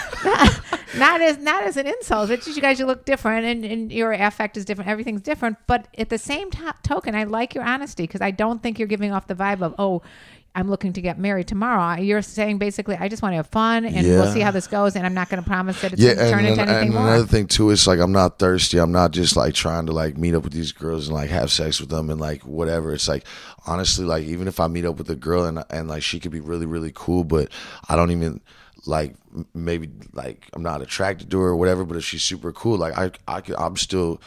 not 0.99 1.21
as 1.21 1.39
not 1.39 1.65
as 1.65 1.77
an 1.77 1.87
insult. 1.87 2.31
It's 2.31 2.45
just 2.45 2.57
you 2.57 2.63
guys 2.63 2.79
you 2.79 2.87
look 2.87 3.05
different 3.05 3.47
and, 3.47 3.65
and 3.65 3.93
your 3.93 4.13
affect 4.13 4.57
is 4.57 4.65
different. 4.65 4.91
Everything's 4.91 5.23
different. 5.23 5.59
But 5.67 5.89
at 5.99 6.09
the 6.09 6.19
same 6.19 6.51
to- 6.53 6.75
token, 6.83 7.15
I 7.15 7.25
like 7.25 7.55
your 7.55 7.65
honesty 7.65 8.05
because 8.05 8.21
I 8.21 8.31
don't 8.31 8.63
think 8.63 8.79
you're 8.79 8.89
giving 8.89 9.13
off 9.13 9.27
the 9.27 9.35
vibe 9.35 9.63
of 9.63 9.75
oh. 9.79 10.03
I'm 10.57 10.71
looking 10.71 10.93
to 10.93 11.01
get 11.01 11.19
married 11.19 11.49
tomorrow. 11.49 12.01
You're 12.01 12.23
saying 12.23 12.59
basically, 12.59 12.95
I 12.95 13.09
just 13.09 13.23
want 13.23 13.33
to 13.33 13.39
have 13.39 13.49
fun, 13.49 13.85
and 13.85 14.07
we'll 14.07 14.33
see 14.33 14.39
how 14.39 14.53
this 14.53 14.69
goes. 14.69 14.95
And 14.95 15.05
I'm 15.05 15.13
not 15.13 15.29
going 15.29 15.43
to 15.43 15.49
promise 15.49 15.81
that 15.81 15.93
it's 15.93 16.01
yeah, 16.01 16.15
going 16.15 16.27
to 16.27 16.31
turn 16.31 16.39
and, 16.41 16.49
into 16.51 16.61
and, 16.61 16.71
anything 16.71 16.89
and 16.91 16.95
more. 16.97 17.09
another 17.09 17.27
thing 17.27 17.49
too 17.49 17.71
is 17.71 17.89
like 17.89 17.99
I'm 17.99 18.13
not 18.13 18.39
thirsty. 18.39 18.79
I'm 18.79 18.93
not 18.93 19.11
just 19.11 19.35
like 19.35 19.55
trying 19.55 19.87
to 19.87 19.93
like 19.93 20.17
meet 20.17 20.33
up 20.33 20.45
with 20.45 20.53
these 20.53 20.71
girls 20.71 21.09
and 21.09 21.17
like 21.17 21.31
have 21.31 21.51
sex 21.51 21.81
with 21.81 21.91
them 21.91 22.09
and 22.09 22.21
like 22.21 22.43
whatever. 22.43 22.95
It's 22.95 23.09
like 23.09 23.25
honestly, 23.67 24.05
like 24.05 24.27
even 24.27 24.47
if 24.47 24.61
I 24.61 24.69
meet 24.69 24.85
up 24.85 24.97
with 24.97 25.11
a 25.11 25.17
girl 25.17 25.45
and 25.45 25.65
and 25.71 25.89
like 25.89 26.05
she 26.05 26.21
could 26.21 26.31
be 26.31 26.39
really 26.39 26.67
really 26.67 26.93
cool, 26.95 27.25
but 27.25 27.49
I 27.89 27.97
don't 27.97 28.13
even 28.13 28.41
like 28.87 29.15
maybe 29.55 29.91
like 30.13 30.49
I'm 30.53 30.63
not 30.63 30.83
attracted 30.83 31.31
to 31.31 31.41
her 31.41 31.49
or 31.49 31.57
whatever. 31.57 31.85
But 31.85 31.97
if 31.97 32.05
she's 32.05 32.23
super 32.23 32.53
cool, 32.53 32.79
like 32.79 32.97
I 32.97 33.11
I 33.27 33.41
could, 33.41 33.57
I'm 33.57 33.77
still 33.77 34.21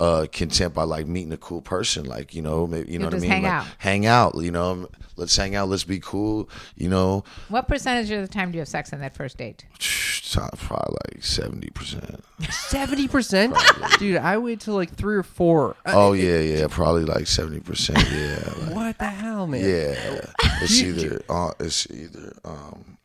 uh 0.00 0.26
content 0.32 0.74
by 0.74 0.82
like 0.82 1.06
meeting 1.06 1.32
a 1.32 1.36
cool 1.36 1.62
person 1.62 2.04
like 2.04 2.34
you 2.34 2.42
know 2.42 2.66
maybe 2.66 2.90
you 2.90 2.98
know 2.98 3.04
what 3.04 3.14
i 3.14 3.18
mean 3.18 3.30
hang 3.30 3.42
like 3.44 3.52
out. 3.52 3.66
hang 3.78 4.06
out 4.06 4.34
you 4.40 4.50
know 4.50 4.88
let's 5.16 5.36
hang 5.36 5.54
out 5.54 5.68
let's 5.68 5.84
be 5.84 6.00
cool 6.00 6.48
you 6.74 6.88
know 6.88 7.22
what 7.48 7.68
percentage 7.68 8.10
of 8.10 8.20
the 8.20 8.26
time 8.26 8.50
do 8.50 8.56
you 8.56 8.60
have 8.60 8.66
sex 8.66 8.92
on 8.92 8.98
that 8.98 9.14
first 9.14 9.38
date? 9.38 9.64
probably 10.58 10.96
like 11.14 11.22
70% 11.22 12.20
Seventy 12.50 13.06
percent, 13.06 13.54
dude. 14.00 14.16
I 14.16 14.38
wait 14.38 14.58
till 14.60 14.74
like 14.74 14.92
three 14.92 15.14
or 15.14 15.22
four. 15.22 15.76
Uh, 15.86 15.92
Oh 15.94 16.12
yeah, 16.12 16.40
yeah, 16.40 16.66
probably 16.68 17.04
like 17.04 17.28
seventy 17.28 17.60
percent. 17.60 17.98
Yeah, 18.10 18.52
like, 18.58 18.74
What 18.74 18.98
the 18.98 19.04
hell, 19.04 19.46
man? 19.46 19.60
yeah. 19.60 20.26
It's 20.62 20.80
either 20.80 21.22
uh, 21.28 21.52
it's 21.60 21.88
either 21.90 22.34
um, 22.44 22.98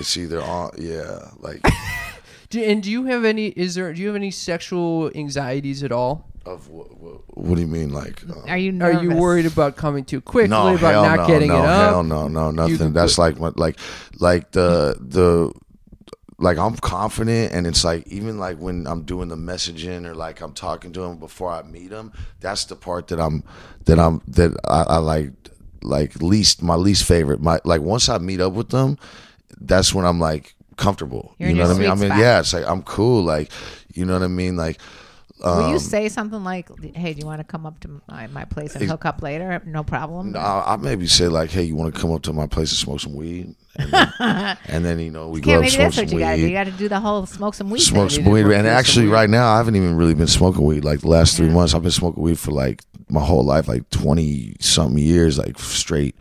it's 0.00 0.16
either 0.16 0.42
on. 0.42 0.70
Yeah, 0.78 1.28
like 1.38 1.60
Do, 2.50 2.62
and 2.62 2.82
do 2.82 2.90
you 2.90 3.04
have 3.04 3.24
any? 3.24 3.48
Is 3.48 3.76
there? 3.76 3.92
Do 3.92 4.00
you 4.00 4.08
have 4.08 4.16
any 4.16 4.32
sexual 4.32 5.10
anxieties 5.14 5.82
at 5.82 5.92
all? 5.92 6.26
of 6.46 6.68
what? 6.68 6.98
What, 6.98 7.36
what 7.36 7.54
do 7.54 7.60
you 7.60 7.66
mean? 7.66 7.90
Like 7.90 8.22
um, 8.24 8.44
Are 8.48 8.58
you 8.58 8.82
Are 8.82 9.02
you 9.02 9.14
worried 9.14 9.46
about 9.46 9.76
coming 9.76 10.04
too 10.04 10.20
quickly? 10.20 10.48
no, 10.48 10.74
about 10.74 10.92
hell 10.92 11.02
not 11.04 11.18
no, 11.20 11.26
getting 11.26 11.48
no, 11.48 11.58
it 11.58 11.64
up? 11.64 11.90
hell 11.90 12.02
no, 12.02 12.28
no, 12.28 12.50
nothing. 12.50 12.78
can 12.78 12.92
That's 12.92 13.18
like 13.18 13.38
my 13.38 13.52
like 13.56 13.78
like 14.18 14.50
the 14.52 14.96
the 15.00 15.52
like 16.38 16.58
I'm 16.58 16.76
confident 16.76 17.52
and 17.52 17.66
it's 17.66 17.84
like 17.84 18.06
even 18.08 18.38
like 18.38 18.58
when 18.58 18.86
I'm 18.86 19.02
doing 19.02 19.28
the 19.28 19.36
messaging 19.36 20.06
or 20.06 20.14
like 20.14 20.40
I'm 20.40 20.54
talking 20.54 20.92
to 20.94 21.02
him 21.02 21.18
before 21.18 21.50
I 21.50 21.62
meet 21.62 21.92
him, 21.92 22.12
that's 22.40 22.64
the 22.64 22.76
part 22.76 23.08
that 23.08 23.20
I'm 23.20 23.44
that 23.84 23.98
I'm 23.98 24.22
that 24.28 24.56
I, 24.64 24.82
I 24.82 24.96
like 24.98 25.32
like 25.82 26.20
least 26.22 26.62
my 26.62 26.74
least 26.74 27.04
favorite. 27.04 27.40
My 27.40 27.60
like 27.64 27.82
once 27.82 28.08
I 28.08 28.18
meet 28.18 28.40
up 28.40 28.54
with 28.54 28.70
them, 28.70 28.98
that's 29.60 29.94
when 29.94 30.04
I'm 30.04 30.18
like 30.20 30.54
comfortable. 30.76 31.34
You're 31.38 31.50
you 31.50 31.56
know 31.56 31.68
what 31.68 31.76
I 31.76 31.78
mean? 31.78 31.90
I 31.90 31.94
mean, 31.94 32.08
spot. 32.08 32.18
yeah, 32.18 32.40
it's 32.40 32.52
like 32.52 32.66
I'm 32.66 32.82
cool. 32.82 33.22
Like 33.22 33.50
you 33.92 34.04
know 34.04 34.14
what 34.14 34.22
I 34.22 34.28
mean? 34.28 34.56
Like 34.56 34.80
Will 35.42 35.64
um, 35.64 35.72
you 35.72 35.78
say 35.78 36.08
something 36.08 36.44
like, 36.44 36.68
"Hey, 36.94 37.14
do 37.14 37.20
you 37.20 37.26
want 37.26 37.40
to 37.40 37.44
come 37.44 37.64
up 37.64 37.80
to 37.80 38.00
my, 38.08 38.26
my 38.26 38.44
place 38.44 38.76
and 38.76 38.88
hook 38.88 39.06
up 39.06 39.22
later? 39.22 39.62
No 39.64 39.82
problem." 39.82 40.36
I, 40.36 40.62
I 40.66 40.76
maybe 40.76 41.06
say 41.06 41.28
like, 41.28 41.50
hey, 41.50 41.62
you 41.62 41.74
want 41.74 41.94
to 41.94 42.00
come 42.00 42.12
up 42.12 42.22
to 42.22 42.32
my 42.32 42.46
place 42.46 42.70
and 42.72 42.78
smoke 42.78 43.00
some 43.00 43.14
weed, 43.14 43.54
and 43.76 43.90
then, 43.90 44.12
and 44.66 44.84
then 44.84 44.98
you 44.98 45.10
know 45.10 45.28
we 45.28 45.40
go 45.40 45.54
up 45.54 45.60
maybe 45.60 45.70
smoke 45.70 45.84
that's 45.84 45.96
some 45.96 46.04
what 46.04 46.12
you 46.12 46.16
weed. 46.16 46.22
got 46.22 46.30
to 46.32 46.36
do. 46.36 46.46
You 46.46 46.52
got 46.52 46.64
to 46.64 46.70
do 46.72 46.88
the 46.88 47.00
whole 47.00 47.24
smoke 47.24 47.54
some 47.54 47.70
weed. 47.70 47.80
smoke 47.80 48.10
some 48.10 48.24
weed. 48.24 48.44
And 48.44 48.66
actually, 48.66 49.06
weed. 49.06 49.12
right 49.12 49.30
now, 49.30 49.54
I 49.54 49.56
haven't 49.56 49.76
even 49.76 49.96
really 49.96 50.14
been 50.14 50.26
smoking 50.26 50.64
weed. 50.64 50.84
Like 50.84 51.00
the 51.00 51.08
last 51.08 51.36
three 51.36 51.48
months, 51.48 51.74
I've 51.74 51.82
been 51.82 51.90
smoking 51.90 52.22
weed 52.22 52.38
for 52.38 52.50
like 52.50 52.82
my 53.08 53.24
whole 53.24 53.44
life, 53.44 53.66
like 53.66 53.88
twenty 53.88 54.56
something 54.60 54.98
years, 54.98 55.38
like 55.38 55.58
straight. 55.58 56.16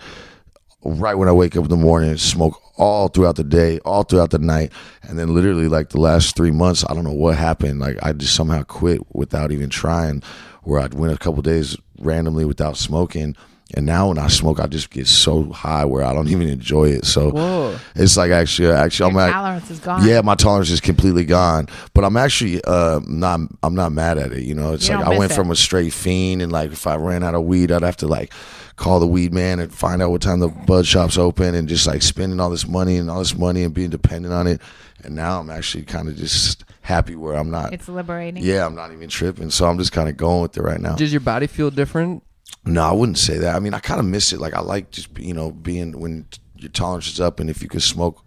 Right 0.83 1.15
when 1.15 1.27
I 1.27 1.33
wake 1.33 1.57
up 1.57 1.63
in 1.65 1.69
the 1.69 1.75
morning, 1.75 2.15
smoke 2.17 2.61
all 2.77 3.09
throughout 3.09 3.35
the 3.35 3.43
day, 3.43 3.79
all 3.79 4.03
throughout 4.03 4.29
the 4.31 4.39
night, 4.39 4.71
and 5.03 5.19
then 5.19 5.33
literally 5.35 5.67
like 5.67 5.89
the 5.89 5.99
last 5.99 6.37
three 6.37 6.51
months, 6.51 6.85
I 6.89 6.93
don't 6.93 7.03
know 7.03 7.11
what 7.11 7.35
happened. 7.35 7.79
Like 7.79 7.97
I 8.01 8.13
just 8.13 8.33
somehow 8.33 8.63
quit 8.63 9.01
without 9.13 9.51
even 9.51 9.69
trying. 9.69 10.23
Where 10.63 10.79
I'd 10.79 10.93
went 10.93 11.13
a 11.13 11.17
couple 11.17 11.41
days 11.41 11.75
randomly 11.99 12.45
without 12.45 12.77
smoking. 12.77 13.35
And 13.75 13.85
now 13.85 14.07
when 14.07 14.17
I 14.17 14.27
smoke, 14.29 14.59
I 14.59 14.65
just 14.67 14.89
get 14.89 15.05
so 15.05 15.51
high 15.51 15.85
where 15.85 16.03
I 16.03 16.13
don't 16.13 16.27
even 16.29 16.47
enjoy 16.47 16.89
it. 16.89 17.05
So 17.05 17.31
Whoa. 17.31 17.77
it's 17.95 18.17
like 18.17 18.31
actually, 18.31 18.71
actually, 18.71 19.11
Your 19.11 19.21
I'm 19.21 19.29
at, 19.29 19.33
tolerance 19.33 19.71
is 19.71 19.79
gone. 19.79 20.07
yeah, 20.07 20.21
my 20.21 20.35
tolerance 20.35 20.69
is 20.71 20.79
completely 20.81 21.25
gone. 21.25 21.67
But 21.93 22.03
I'm 22.05 22.17
actually 22.17 22.63
uh, 22.63 23.01
not. 23.05 23.41
I'm 23.63 23.75
not 23.75 23.91
mad 23.91 24.17
at 24.17 24.31
it. 24.31 24.43
You 24.43 24.55
know, 24.55 24.73
it's 24.73 24.87
You 24.87 24.95
like 24.95 25.05
I 25.05 25.09
went 25.09 25.29
miss 25.29 25.35
from 25.35 25.51
a 25.51 25.55
straight 25.55 25.93
fiend, 25.93 26.41
and 26.41 26.51
like 26.51 26.71
if 26.71 26.87
I 26.87 26.95
ran 26.95 27.21
out 27.23 27.35
of 27.35 27.43
weed, 27.43 27.71
I'd 27.71 27.83
have 27.83 27.97
to 27.97 28.07
like 28.07 28.31
call 28.79 28.99
the 29.01 29.07
weed 29.07 29.33
man 29.33 29.59
and 29.59 29.73
find 29.73 30.01
out 30.01 30.09
what 30.09 30.21
time 30.21 30.39
the 30.39 30.47
bud 30.47 30.87
shop's 30.87 31.17
open, 31.17 31.53
and 31.53 31.67
just 31.67 31.85
like 31.85 32.01
spending 32.01 32.39
all 32.39 32.49
this 32.49 32.67
money 32.67 32.95
and 32.95 33.11
all 33.11 33.19
this 33.19 33.37
money 33.37 33.63
and 33.63 33.73
being 33.73 33.89
dependent 33.89 34.33
on 34.33 34.47
it. 34.47 34.61
And 35.03 35.15
now 35.15 35.39
I'm 35.39 35.49
actually 35.49 35.83
kind 35.83 36.07
of 36.07 36.15
just 36.15 36.63
happy 36.81 37.15
where 37.15 37.35
I'm 37.35 37.51
not. 37.51 37.73
It's 37.73 37.89
liberating. 37.89 38.41
yeah, 38.43 38.65
I'm 38.65 38.75
not 38.75 38.91
even 38.93 39.09
tripping. 39.09 39.49
So 39.49 39.67
I'm 39.67 39.77
just 39.77 39.91
kind 39.91 40.07
of 40.07 40.15
going 40.17 40.41
with 40.41 40.57
it 40.57 40.63
right 40.63 40.79
now. 40.79 40.95
Does 40.95 41.11
your 41.11 41.19
body 41.19 41.45
feel 41.47 41.69
different? 41.69 42.23
No, 42.65 42.83
I 42.83 42.93
wouldn't 42.93 43.17
say 43.17 43.37
that. 43.37 43.55
I 43.55 43.59
mean, 43.59 43.73
I 43.73 43.79
kind 43.79 43.99
of 43.99 44.05
miss 44.05 44.31
it. 44.33 44.39
Like, 44.39 44.53
I 44.53 44.61
like 44.61 44.91
just 44.91 45.17
you 45.19 45.33
know 45.33 45.51
being 45.51 45.99
when 45.99 46.25
your 46.55 46.71
tolerance 46.71 47.07
is 47.07 47.19
up, 47.19 47.39
and 47.39 47.49
if 47.49 47.61
you 47.61 47.67
could 47.67 47.83
smoke 47.83 48.23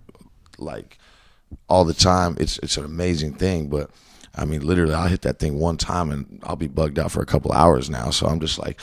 like 0.59 0.99
all 1.69 1.85
the 1.85 1.95
time, 1.95 2.37
it's 2.39 2.59
it's 2.59 2.77
an 2.77 2.85
amazing 2.85 3.35
thing. 3.35 3.69
But 3.69 3.91
I 4.35 4.45
mean, 4.45 4.67
literally, 4.67 4.95
I'll 4.95 5.09
hit 5.09 5.23
that 5.23 5.39
thing 5.39 5.59
one 5.59 5.79
time, 5.79 6.11
and 6.11 6.41
I'll 6.43 6.57
be 6.57 6.69
bugged 6.69 6.99
out 6.99 7.11
for 7.11 7.23
a 7.23 7.27
couple 7.27 7.53
hours 7.53 7.89
now. 7.89 8.11
So 8.11 8.27
I'm 8.27 8.41
just 8.41 8.59
like, 8.59 8.79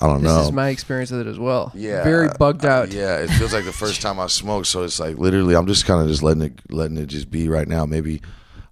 I 0.00 0.06
don't 0.06 0.22
This 0.22 0.30
know. 0.30 0.38
This 0.38 0.46
is 0.46 0.52
my 0.52 0.68
experience 0.68 1.10
with 1.10 1.20
it 1.20 1.26
as 1.26 1.38
well. 1.38 1.70
yeah, 1.74 2.02
Very 2.04 2.28
bugged 2.38 2.64
uh, 2.64 2.68
out. 2.68 2.92
yeah, 2.92 3.18
it 3.18 3.28
feels 3.28 3.52
like 3.52 3.64
the 3.64 3.72
first 3.72 4.00
time 4.02 4.18
I 4.20 4.26
smoked. 4.26 4.66
So 4.66 4.82
it's 4.82 4.98
like 5.00 5.16
literally, 5.18 5.54
I'm 5.54 5.66
just 5.66 5.86
kind 5.86 6.00
of 6.02 6.08
just 6.08 6.22
letting 6.22 6.42
it 6.42 6.58
letting 6.70 6.96
it 6.96 7.06
just 7.06 7.30
be 7.30 7.48
right 7.48 7.68
now. 7.68 7.86
Maybe. 7.86 8.20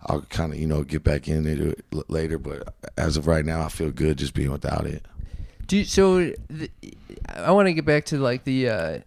I'll 0.05 0.23
kind 0.23 0.53
of, 0.53 0.59
you 0.59 0.67
know, 0.67 0.83
get 0.83 1.05
back 1.05 1.29
into 1.29 1.69
it 1.71 2.11
later, 2.11 2.37
but 2.37 2.75
as 2.97 3.17
of 3.17 3.29
right 3.29 3.45
now, 3.45 3.63
I 3.65 3.69
feel 3.69 3.93
good 3.93 4.19
just 4.19 4.35
being 4.35 4.51
without 4.51 4.85
it. 4.85 5.05
Do 5.69 5.77
you, 5.77 5.85
so. 5.85 6.33
The, 6.51 6.69
I 7.37 7.53
want 7.53 7.69
to 7.69 7.73
get 7.73 7.85
back 7.85 8.07
to 8.07 8.19
like 8.19 8.43
the. 8.43 8.69
Uh, 8.69 8.99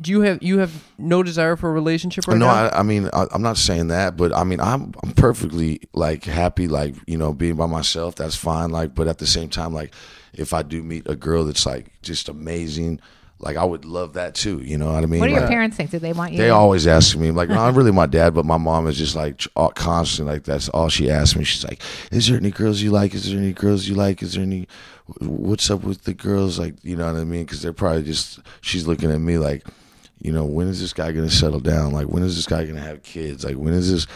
Do 0.00 0.10
you 0.10 0.22
have 0.22 0.42
you 0.42 0.58
have 0.58 0.72
no 0.98 1.22
desire 1.22 1.54
for 1.54 1.70
a 1.70 1.72
relationship 1.72 2.26
right 2.26 2.34
Mm. 2.36 2.40
no, 2.40 2.46
now? 2.46 2.52
I, 2.70 2.80
I 2.80 2.82
mean, 2.82 3.08
I, 3.12 3.26
I'm 3.32 3.40
not 3.42 3.56
saying 3.56 3.86
that, 3.88 4.16
but 4.16 4.34
I 4.34 4.42
mean, 4.42 4.60
I'm 4.60 4.92
I'm 5.04 5.12
perfectly 5.12 5.80
like 5.94 6.24
happy, 6.24 6.66
like 6.66 6.96
you 7.06 7.16
know, 7.16 7.32
being 7.32 7.54
by 7.54 7.66
myself. 7.66 8.16
That's 8.16 8.34
fine. 8.34 8.70
Like, 8.70 8.96
but 8.96 9.06
at 9.06 9.18
the 9.18 9.28
same 9.28 9.48
time, 9.48 9.72
like, 9.72 9.94
if 10.36 10.52
I 10.54 10.62
do 10.62 10.82
meet 10.82 11.06
a 11.08 11.16
girl 11.16 11.44
that's 11.44 11.66
like 11.66 11.86
just 12.02 12.28
amazing, 12.28 13.00
like 13.38 13.56
I 13.56 13.64
would 13.64 13.84
love 13.84 14.14
that 14.14 14.34
too. 14.34 14.60
You 14.62 14.78
know 14.78 14.92
what 14.92 15.02
I 15.02 15.06
mean? 15.06 15.20
What 15.20 15.26
do 15.26 15.32
your 15.32 15.40
Like, 15.42 15.50
parents 15.50 15.76
think? 15.76 15.90
Do 15.90 15.98
they 15.98 16.12
want 16.12 16.32
you? 16.32 16.38
They 16.38 16.50
always 16.50 16.86
ask 16.86 17.16
me, 17.16 17.30
like, 17.30 17.48
not 17.48 17.74
really 17.78 17.92
my 17.92 18.06
dad, 18.06 18.34
but 18.34 18.44
my 18.44 18.56
mom 18.56 18.86
is 18.86 18.96
just 18.96 19.14
like 19.16 19.42
all- 19.56 19.70
constant. 19.70 20.28
Like 20.28 20.44
that's 20.44 20.68
all 20.70 20.88
she 20.88 21.10
asks 21.10 21.36
me. 21.36 21.44
She's 21.44 21.64
like, 21.64 21.82
"Is 22.10 22.26
there 22.28 22.36
any 22.38 22.50
girls 22.50 22.80
you 22.80 22.90
like? 22.90 23.14
Is 23.14 23.30
there 23.30 23.38
any 23.38 23.52
girls 23.52 23.86
you 23.88 23.94
like? 23.94 24.22
Is 24.22 24.34
there 24.34 24.42
any? 24.42 24.68
What's 25.20 25.70
up 25.70 25.82
with 25.84 26.02
the 26.04 26.14
girls? 26.14 26.58
Like, 26.58 26.74
you 26.82 26.96
know 26.96 27.06
what 27.12 27.20
I 27.20 27.24
mean? 27.24 27.44
Because 27.44 27.62
they're 27.62 27.72
probably 27.72 28.02
just. 28.02 28.40
She's 28.60 28.86
looking 28.86 29.10
at 29.12 29.20
me 29.20 29.38
like, 29.38 29.64
you 30.20 30.32
know, 30.32 30.44
when 30.44 30.66
is 30.68 30.80
this 30.80 30.92
guy 30.92 31.12
gonna 31.12 31.30
settle 31.30 31.60
down? 31.60 31.92
Like, 31.92 32.06
when 32.08 32.22
is 32.22 32.36
this 32.36 32.46
guy 32.46 32.64
gonna 32.64 32.80
have 32.80 33.02
kids? 33.02 33.44
Like, 33.44 33.56
when 33.56 33.74
is 33.74 33.90
this? 33.90 34.06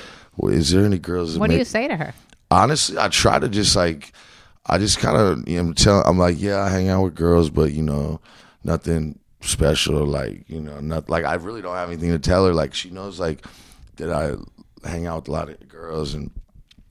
Is 0.45 0.71
there 0.71 0.85
any 0.85 0.99
girls? 0.99 1.39
What 1.39 1.49
do 1.49 1.53
make- 1.53 1.59
you 1.59 1.65
say 1.65 1.89
to 1.89 1.97
her? 1.97 2.15
honestly, 2.53 2.99
I 2.99 3.07
try 3.09 3.39
to 3.39 3.49
just 3.49 3.77
like, 3.77 4.13
I 4.71 4.79
just 4.79 4.99
kind 4.99 5.17
of, 5.17 5.49
you 5.49 5.63
know, 5.63 5.73
tell, 5.73 6.03
I'm 6.03 6.17
like, 6.19 6.41
yeah, 6.41 6.61
I 6.63 6.69
hang 6.69 6.89
out 6.89 7.03
with 7.03 7.15
girls, 7.15 7.51
but 7.51 7.73
you 7.73 7.83
know, 7.83 8.21
nothing, 8.65 9.19
special. 9.41 10.05
Like 10.07 10.49
you 10.49 10.61
know, 10.61 10.81
not 10.81 11.09
like 11.11 11.25
I 11.25 11.35
really 11.35 11.63
don't 11.63 11.75
have 11.77 11.89
anything 11.89 12.11
to 12.11 12.19
tell 12.19 12.47
her. 12.47 12.55
Like 12.55 12.75
she 12.75 12.91
knows 12.91 13.19
like 13.19 13.45
that 13.97 14.11
I 14.13 14.37
hang 14.89 15.07
out 15.07 15.23
with 15.23 15.29
a 15.29 15.33
lot 15.33 15.49
of 15.51 15.69
girls 15.69 16.15
and 16.15 16.31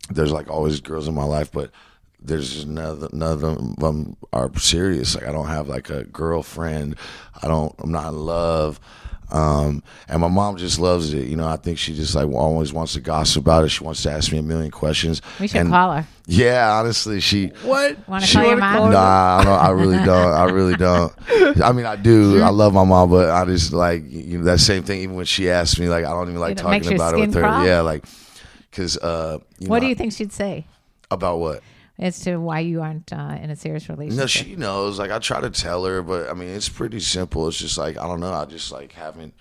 there's 0.10 0.32
like 0.32 0.50
always 0.50 0.82
girls 0.82 1.08
in 1.08 1.13
my 1.13 1.24
life, 1.24 1.52
but 1.52 1.72
there's 2.20 2.54
just 2.54 2.68
none, 2.68 3.04
of- 3.04 3.13
none 3.13 3.32
of 3.32 3.42
them 3.42 4.18
are 4.34 4.52
serious. 4.58 5.15
Like 5.15 5.28
I 5.28 5.32
don't 5.32 5.48
have 5.48 5.68
like 5.70 5.89
a 5.89 6.04
girlfriend. 6.04 6.96
I 7.42 7.48
don't. 7.48 7.74
I'm 7.80 7.92
not 7.92 8.10
in 8.10 8.20
love. 8.20 8.80
Um, 9.32 9.84
and 10.08 10.22
my 10.22 10.28
mom 10.28 10.58
just 10.58 10.80
loves 10.80 11.13
it. 11.13 11.28
You 11.28 11.36
know, 11.36 11.48
I 11.48 11.56
think 11.58 11.78
she 11.78 11.94
just 11.94 12.15
like 12.15 12.28
always 12.28 12.74
wants 12.74 12.94
to 12.94 13.02
gossip 13.02 13.44
about 13.44 13.63
it. 13.63 13.70
She 13.70 13.84
wants 13.84 14.02
to 14.04 14.12
ask 14.12 14.32
me 14.32 14.39
a 14.39 14.42
million 14.44 14.72
questions. 14.72 15.22
We 15.39 15.48
should 15.48 15.62
And- 15.62 15.70
call 15.70 15.92
her. 15.94 16.08
Yeah, 16.32 16.74
honestly, 16.80 17.20
she. 17.22 17.48
What? 17.63 18.08
Want 18.08 18.24
to 18.24 18.32
call 18.34 18.46
your 18.46 18.58
mom? 18.58 18.92
Nah, 18.92 19.38
I, 19.39 19.44
don't, 19.44 19.60
I 19.60 19.70
really 19.72 19.98
don't. 19.98 20.32
I 20.34 20.44
really 20.44 20.76
don't. 20.76 21.12
I 21.62 21.72
mean, 21.72 21.88
I 21.88 21.96
do. 21.96 22.39
I 22.42 22.50
love 22.50 22.72
my 22.72 22.84
mom, 22.84 23.10
but 23.10 23.32
I 23.32 23.46
just 23.46 23.74
like 23.74 24.04
you 24.08 24.38
know 24.38 24.44
that 24.44 24.60
same 24.60 24.84
thing. 24.84 25.02
Even 25.02 25.15
when 25.15 25.26
she 25.26 25.50
asks 25.50 25.80
me, 25.80 25.89
like 25.89 26.06
I 26.06 26.10
don't 26.10 26.30
even 26.30 26.39
like 26.39 26.52
It 26.52 26.58
talking 26.60 26.94
about 26.94 27.15
it 27.15 27.22
with 27.22 27.34
her. 27.34 27.42
crawl? 27.42 27.65
Yeah, 27.65 27.82
like 27.82 28.06
because 28.70 28.96
uh, 28.98 29.39
What 29.65 29.78
know, 29.78 29.80
do 29.80 29.88
you 29.88 29.96
think 29.96 30.13
she'd 30.13 30.32
say 30.32 30.65
about 31.10 31.39
what? 31.39 31.63
As 32.00 32.20
to 32.22 32.38
why 32.38 32.62
you 32.62 32.82
aren't 32.82 33.12
uh, 33.14 33.38
in 33.42 33.50
a 33.50 33.56
serious 33.56 33.88
relationship? 33.90 34.20
No, 34.20 34.26
she 34.28 34.56
knows. 34.56 34.98
Like 34.98 35.12
I 35.12 35.20
try 35.20 35.42
to 35.42 35.50
tell 35.50 35.86
her, 35.86 36.02
but 36.02 36.30
I 36.30 36.34
mean, 36.34 36.50
it's 36.50 36.70
pretty 36.70 37.00
simple. 37.00 37.48
It's 37.48 37.58
just 37.60 37.78
like 37.78 37.98
I 37.98 38.08
don't 38.08 38.20
know. 38.20 38.34
I 38.34 38.46
just 38.46 38.72
like 38.72 38.94
haven't. 38.94 39.34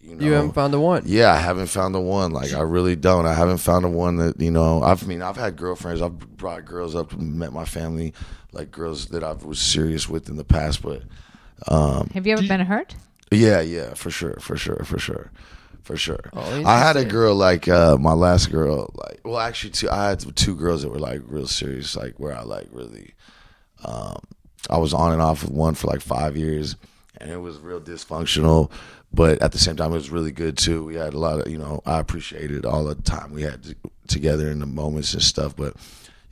You 0.00 0.16
know, 0.16 0.24
You 0.26 0.32
haven't 0.32 0.52
found 0.52 0.74
the 0.74 0.80
one. 0.80 1.04
Yeah, 1.06 1.32
I 1.32 1.36
haven't 1.36 1.68
found 1.68 1.94
the 1.94 2.00
one. 2.00 2.32
Like 2.32 2.52
I 2.52 2.62
really 2.62 2.96
don't. 2.96 3.24
I 3.24 3.34
haven't 3.34 3.58
found 3.58 3.84
the 3.84 3.88
one 3.88 4.16
that 4.16 4.40
you 4.40 4.50
know. 4.50 4.82
I've 4.82 5.04
I 5.04 5.06
mean, 5.06 5.22
I've 5.22 5.36
had 5.36 5.54
girlfriends. 5.56 6.02
I've 6.02 6.18
brought 6.36 6.64
girls 6.64 6.96
up, 6.96 7.12
met 7.16 7.52
my 7.52 7.64
family, 7.64 8.12
like 8.50 8.72
girls 8.72 9.06
that 9.06 9.22
I 9.22 9.32
was 9.34 9.60
serious 9.60 10.08
with 10.08 10.28
in 10.28 10.36
the 10.36 10.44
past. 10.44 10.82
But 10.82 11.02
um, 11.68 12.08
Have 12.14 12.26
you 12.26 12.32
ever 12.32 12.42
been 12.48 12.60
hurt? 12.60 12.96
yeah, 13.30 13.60
yeah, 13.60 13.94
for 13.94 14.10
sure, 14.10 14.34
for 14.40 14.56
sure, 14.56 14.82
for 14.84 14.98
sure, 14.98 15.30
for 15.82 15.96
sure. 15.96 16.30
Oh, 16.32 16.62
I 16.64 16.78
had 16.78 16.96
a 16.96 17.04
girl 17.04 17.34
like 17.34 17.68
uh, 17.68 17.96
my 17.98 18.12
last 18.12 18.50
girl. 18.50 18.90
Like, 18.94 19.20
well, 19.24 19.38
actually, 19.38 19.70
two. 19.70 19.90
I 19.90 20.08
had 20.08 20.36
two 20.36 20.56
girls 20.56 20.82
that 20.82 20.90
were 20.90 20.98
like 20.98 21.20
real 21.26 21.46
serious. 21.46 21.96
Like 21.96 22.18
where 22.18 22.36
I 22.36 22.42
like 22.42 22.68
really. 22.70 23.14
Um, 23.84 24.20
I 24.70 24.78
was 24.78 24.94
on 24.94 25.12
and 25.12 25.20
off 25.20 25.42
with 25.42 25.50
one 25.52 25.74
for 25.74 25.88
like 25.88 26.00
five 26.00 26.36
years, 26.36 26.76
and 27.18 27.30
it 27.30 27.38
was 27.38 27.58
real 27.58 27.80
dysfunctional. 27.80 28.70
But 29.12 29.42
at 29.42 29.52
the 29.52 29.58
same 29.58 29.76
time, 29.76 29.90
it 29.90 29.96
was 29.96 30.10
really 30.10 30.32
good 30.32 30.56
too. 30.56 30.84
We 30.84 30.94
had 30.94 31.12
a 31.14 31.18
lot 31.18 31.40
of, 31.40 31.48
you 31.48 31.58
know, 31.58 31.82
I 31.84 31.98
appreciated 31.98 32.64
all 32.64 32.84
the 32.84 32.94
time 32.94 33.32
we 33.32 33.42
had 33.42 33.62
t- 33.62 33.74
together 34.06 34.50
in 34.50 34.60
the 34.60 34.66
moments 34.66 35.12
and 35.12 35.22
stuff. 35.22 35.54
But 35.54 35.76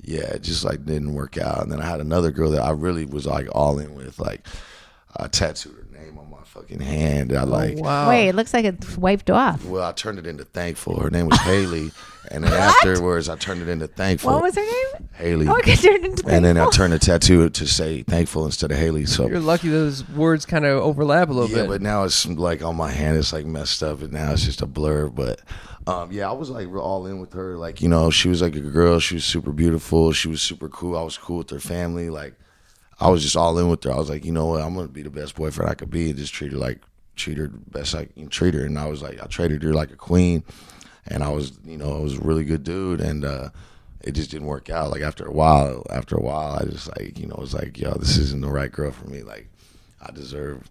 yeah, 0.02 0.20
it 0.20 0.42
just 0.42 0.64
like 0.64 0.86
didn't 0.86 1.14
work 1.14 1.36
out. 1.36 1.62
And 1.62 1.70
then 1.70 1.82
I 1.82 1.86
had 1.86 2.00
another 2.00 2.30
girl 2.30 2.50
that 2.52 2.62
I 2.62 2.70
really 2.70 3.04
was 3.04 3.26
like 3.26 3.48
all 3.52 3.78
in 3.78 3.94
with. 3.94 4.18
Like 4.18 4.46
I 5.16 5.26
tattooed 5.28 5.76
her 5.76 5.89
name 6.00 6.18
on 6.18 6.30
my 6.30 6.42
fucking 6.44 6.80
hand. 6.80 7.32
I 7.36 7.42
like. 7.44 7.78
Wow. 7.78 8.08
Wait, 8.08 8.28
it 8.28 8.34
looks 8.34 8.52
like 8.54 8.64
it's 8.64 8.96
wiped 8.96 9.30
off. 9.30 9.64
Well, 9.64 9.82
I 9.88 9.92
turned 9.92 10.18
it 10.18 10.26
into 10.26 10.44
thankful. 10.44 10.98
Her 11.00 11.10
name 11.10 11.26
was 11.26 11.38
Haley, 11.40 11.90
and 12.30 12.44
then 12.44 12.52
afterwards, 12.52 13.28
I 13.28 13.36
turned 13.36 13.62
it 13.62 13.68
into 13.68 13.86
thankful. 13.86 14.32
What 14.32 14.42
was 14.42 14.54
her 14.54 14.62
name? 14.62 15.08
Haley? 15.14 15.48
Oh, 15.48 15.54
I 15.54 15.60
turned 15.60 16.04
into 16.04 16.26
and 16.28 16.44
then 16.44 16.56
I 16.56 16.62
thankful. 16.62 16.72
turned 16.72 16.92
the 16.92 16.98
tattoo 16.98 17.48
to 17.48 17.66
say 17.66 18.02
thankful 18.02 18.44
instead 18.46 18.70
of 18.70 18.78
Haley. 18.78 19.06
So 19.06 19.28
You're 19.28 19.40
lucky 19.40 19.68
those 19.68 20.08
words 20.10 20.46
kind 20.46 20.64
of 20.64 20.82
overlap 20.82 21.28
a 21.28 21.32
little 21.32 21.50
yeah, 21.50 21.62
bit. 21.62 21.68
but 21.68 21.82
now 21.82 22.04
it's 22.04 22.26
like 22.26 22.62
on 22.62 22.76
my 22.76 22.90
hand, 22.90 23.16
it's 23.16 23.32
like 23.32 23.46
messed 23.46 23.82
up, 23.82 24.02
and 24.02 24.12
now 24.12 24.32
it's 24.32 24.44
just 24.44 24.62
a 24.62 24.66
blur. 24.66 25.08
But 25.08 25.40
um, 25.86 26.12
yeah, 26.12 26.28
I 26.28 26.32
was 26.32 26.50
like 26.50 26.68
real 26.68 26.80
all 26.82 27.06
in 27.06 27.20
with 27.20 27.32
her. 27.34 27.56
Like 27.56 27.80
you 27.80 27.88
know, 27.88 28.10
she 28.10 28.28
was 28.28 28.42
like 28.42 28.56
a 28.56 28.60
girl. 28.60 29.00
She 29.00 29.14
was 29.14 29.24
super 29.24 29.52
beautiful. 29.52 30.12
She 30.12 30.28
was 30.28 30.42
super 30.42 30.68
cool. 30.68 30.96
I 30.96 31.02
was 31.02 31.18
cool 31.18 31.38
with 31.38 31.50
her 31.50 31.60
family. 31.60 32.10
Like 32.10 32.34
I 33.00 33.08
was 33.10 33.22
just 33.22 33.36
all 33.36 33.58
in 33.58 33.68
with 33.68 33.82
her. 33.84 33.92
I 33.92 33.96
was 33.96 34.10
like, 34.10 34.24
you 34.24 34.32
know 34.32 34.46
what, 34.46 34.62
I'm 34.62 34.74
gonna 34.74 34.88
be 34.88 35.02
the 35.02 35.10
best 35.10 35.34
boyfriend 35.34 35.70
I 35.70 35.74
could 35.74 35.90
be, 35.90 36.10
and 36.10 36.18
just 36.18 36.34
treat 36.34 36.52
her 36.52 36.58
like 36.58 36.80
treat 37.16 37.38
her 37.38 37.48
best 37.48 37.94
I 37.94 38.06
can 38.06 38.28
treat 38.28 38.54
her. 38.54 38.64
And 38.64 38.78
I 38.78 38.86
was 38.86 39.02
like, 39.02 39.22
I 39.22 39.26
treated 39.26 39.62
her 39.62 39.74
like 39.74 39.90
a 39.90 39.96
queen, 39.96 40.44
and 41.06 41.22
I 41.22 41.30
was, 41.30 41.52
you 41.64 41.76
know, 41.76 41.96
I 41.96 42.00
was 42.00 42.18
a 42.18 42.22
really 42.22 42.44
good 42.44 42.64
dude, 42.64 43.00
and. 43.00 43.24
uh 43.24 43.50
it 44.02 44.12
just 44.12 44.30
didn't 44.30 44.46
work 44.46 44.70
out. 44.70 44.90
Like 44.90 45.02
after 45.02 45.26
a 45.26 45.30
while, 45.32 45.84
after 45.90 46.16
a 46.16 46.22
while, 46.22 46.58
I 46.58 46.64
just 46.64 46.88
like 46.88 47.18
you 47.18 47.26
know 47.26 47.36
was 47.38 47.52
like, 47.54 47.78
yo, 47.78 47.92
this 47.94 48.16
isn't 48.16 48.40
the 48.40 48.48
right 48.50 48.72
girl 48.72 48.90
for 48.92 49.06
me. 49.08 49.22
Like 49.22 49.48
I 50.00 50.10
deserve 50.10 50.70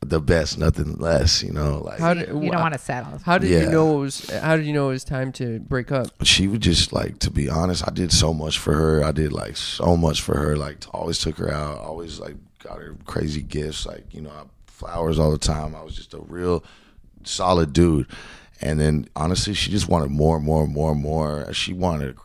the 0.00 0.20
best, 0.20 0.58
nothing 0.58 0.96
less. 0.98 1.42
You 1.42 1.52
know, 1.52 1.82
like 1.84 1.98
how 1.98 2.14
did 2.14 2.28
You 2.28 2.50
don't 2.50 2.60
want 2.60 2.74
to 2.74 2.78
settle. 2.80 3.18
How 3.24 3.38
did 3.38 3.50
Yeah. 3.50 3.60
you 3.62 3.70
know 3.70 3.96
it 3.98 4.00
was? 4.00 4.30
How 4.30 4.56
did 4.56 4.66
you 4.66 4.72
know 4.72 4.88
it 4.90 4.92
was 4.92 5.04
time 5.04 5.32
to 5.32 5.58
break 5.60 5.90
up? 5.90 6.08
she 6.22 6.46
was 6.48 6.60
just 6.60 6.92
like 6.92 7.18
to 7.20 7.30
be 7.30 7.48
honest. 7.48 7.86
I 7.86 7.90
did 7.92 8.12
so 8.12 8.32
much 8.34 8.58
for 8.58 8.74
her. 8.74 9.04
I 9.04 9.12
did 9.12 9.32
like 9.32 9.56
so 9.56 9.96
much 9.96 10.20
for 10.22 10.36
her. 10.36 10.56
Like 10.56 10.84
always 10.92 11.18
took 11.18 11.38
her 11.38 11.50
out. 11.52 11.78
Always 11.78 12.20
like 12.20 12.36
got 12.62 12.78
her 12.78 12.96
crazy 13.06 13.42
gifts. 13.42 13.86
Like 13.86 14.04
you 14.12 14.20
know, 14.20 14.50
flowers 14.66 15.18
all 15.18 15.30
the 15.30 15.38
time. 15.38 15.74
I 15.74 15.82
was 15.82 15.96
just 15.96 16.14
a 16.14 16.20
real 16.20 16.62
solid 17.24 17.72
dude. 17.72 18.06
And 18.60 18.80
then 18.80 19.08
honestly, 19.16 19.52
she 19.54 19.70
just 19.70 19.88
wanted 19.88 20.10
more 20.10 20.36
and 20.36 20.44
more 20.44 20.64
and 20.64 20.72
more 20.72 20.92
and 20.92 21.00
more. 21.02 21.52
She 21.52 21.72
wanted 21.74 22.16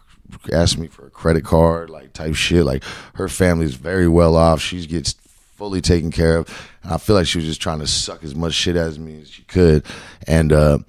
to 0.45 0.53
ask 0.55 0.77
me 0.77 0.87
for 0.87 1.07
a 1.07 1.09
credit 1.09 1.43
card, 1.43 1.89
like 1.89 2.13
type 2.13 2.35
shit. 2.35 2.63
Like 2.63 2.83
her 3.15 3.27
family's 3.27 3.75
very 3.75 4.07
well 4.07 4.35
off. 4.37 4.61
She 4.61 4.85
gets 4.85 5.13
fully 5.61 5.79
taken 5.79 6.09
care 6.09 6.37
of. 6.37 6.69
And 6.81 6.91
I 6.91 6.97
feel 6.97 7.15
like 7.15 7.27
she 7.27 7.37
was 7.37 7.45
just 7.45 7.61
trying 7.61 7.77
to 7.81 7.85
suck 7.87 8.23
as 8.23 8.33
much 8.33 8.53
shit 8.53 8.75
as 8.75 8.97
me 8.97 9.21
as 9.21 9.29
she 9.29 9.43
could. 9.43 9.85
And 10.27 10.51
uh 10.51 10.79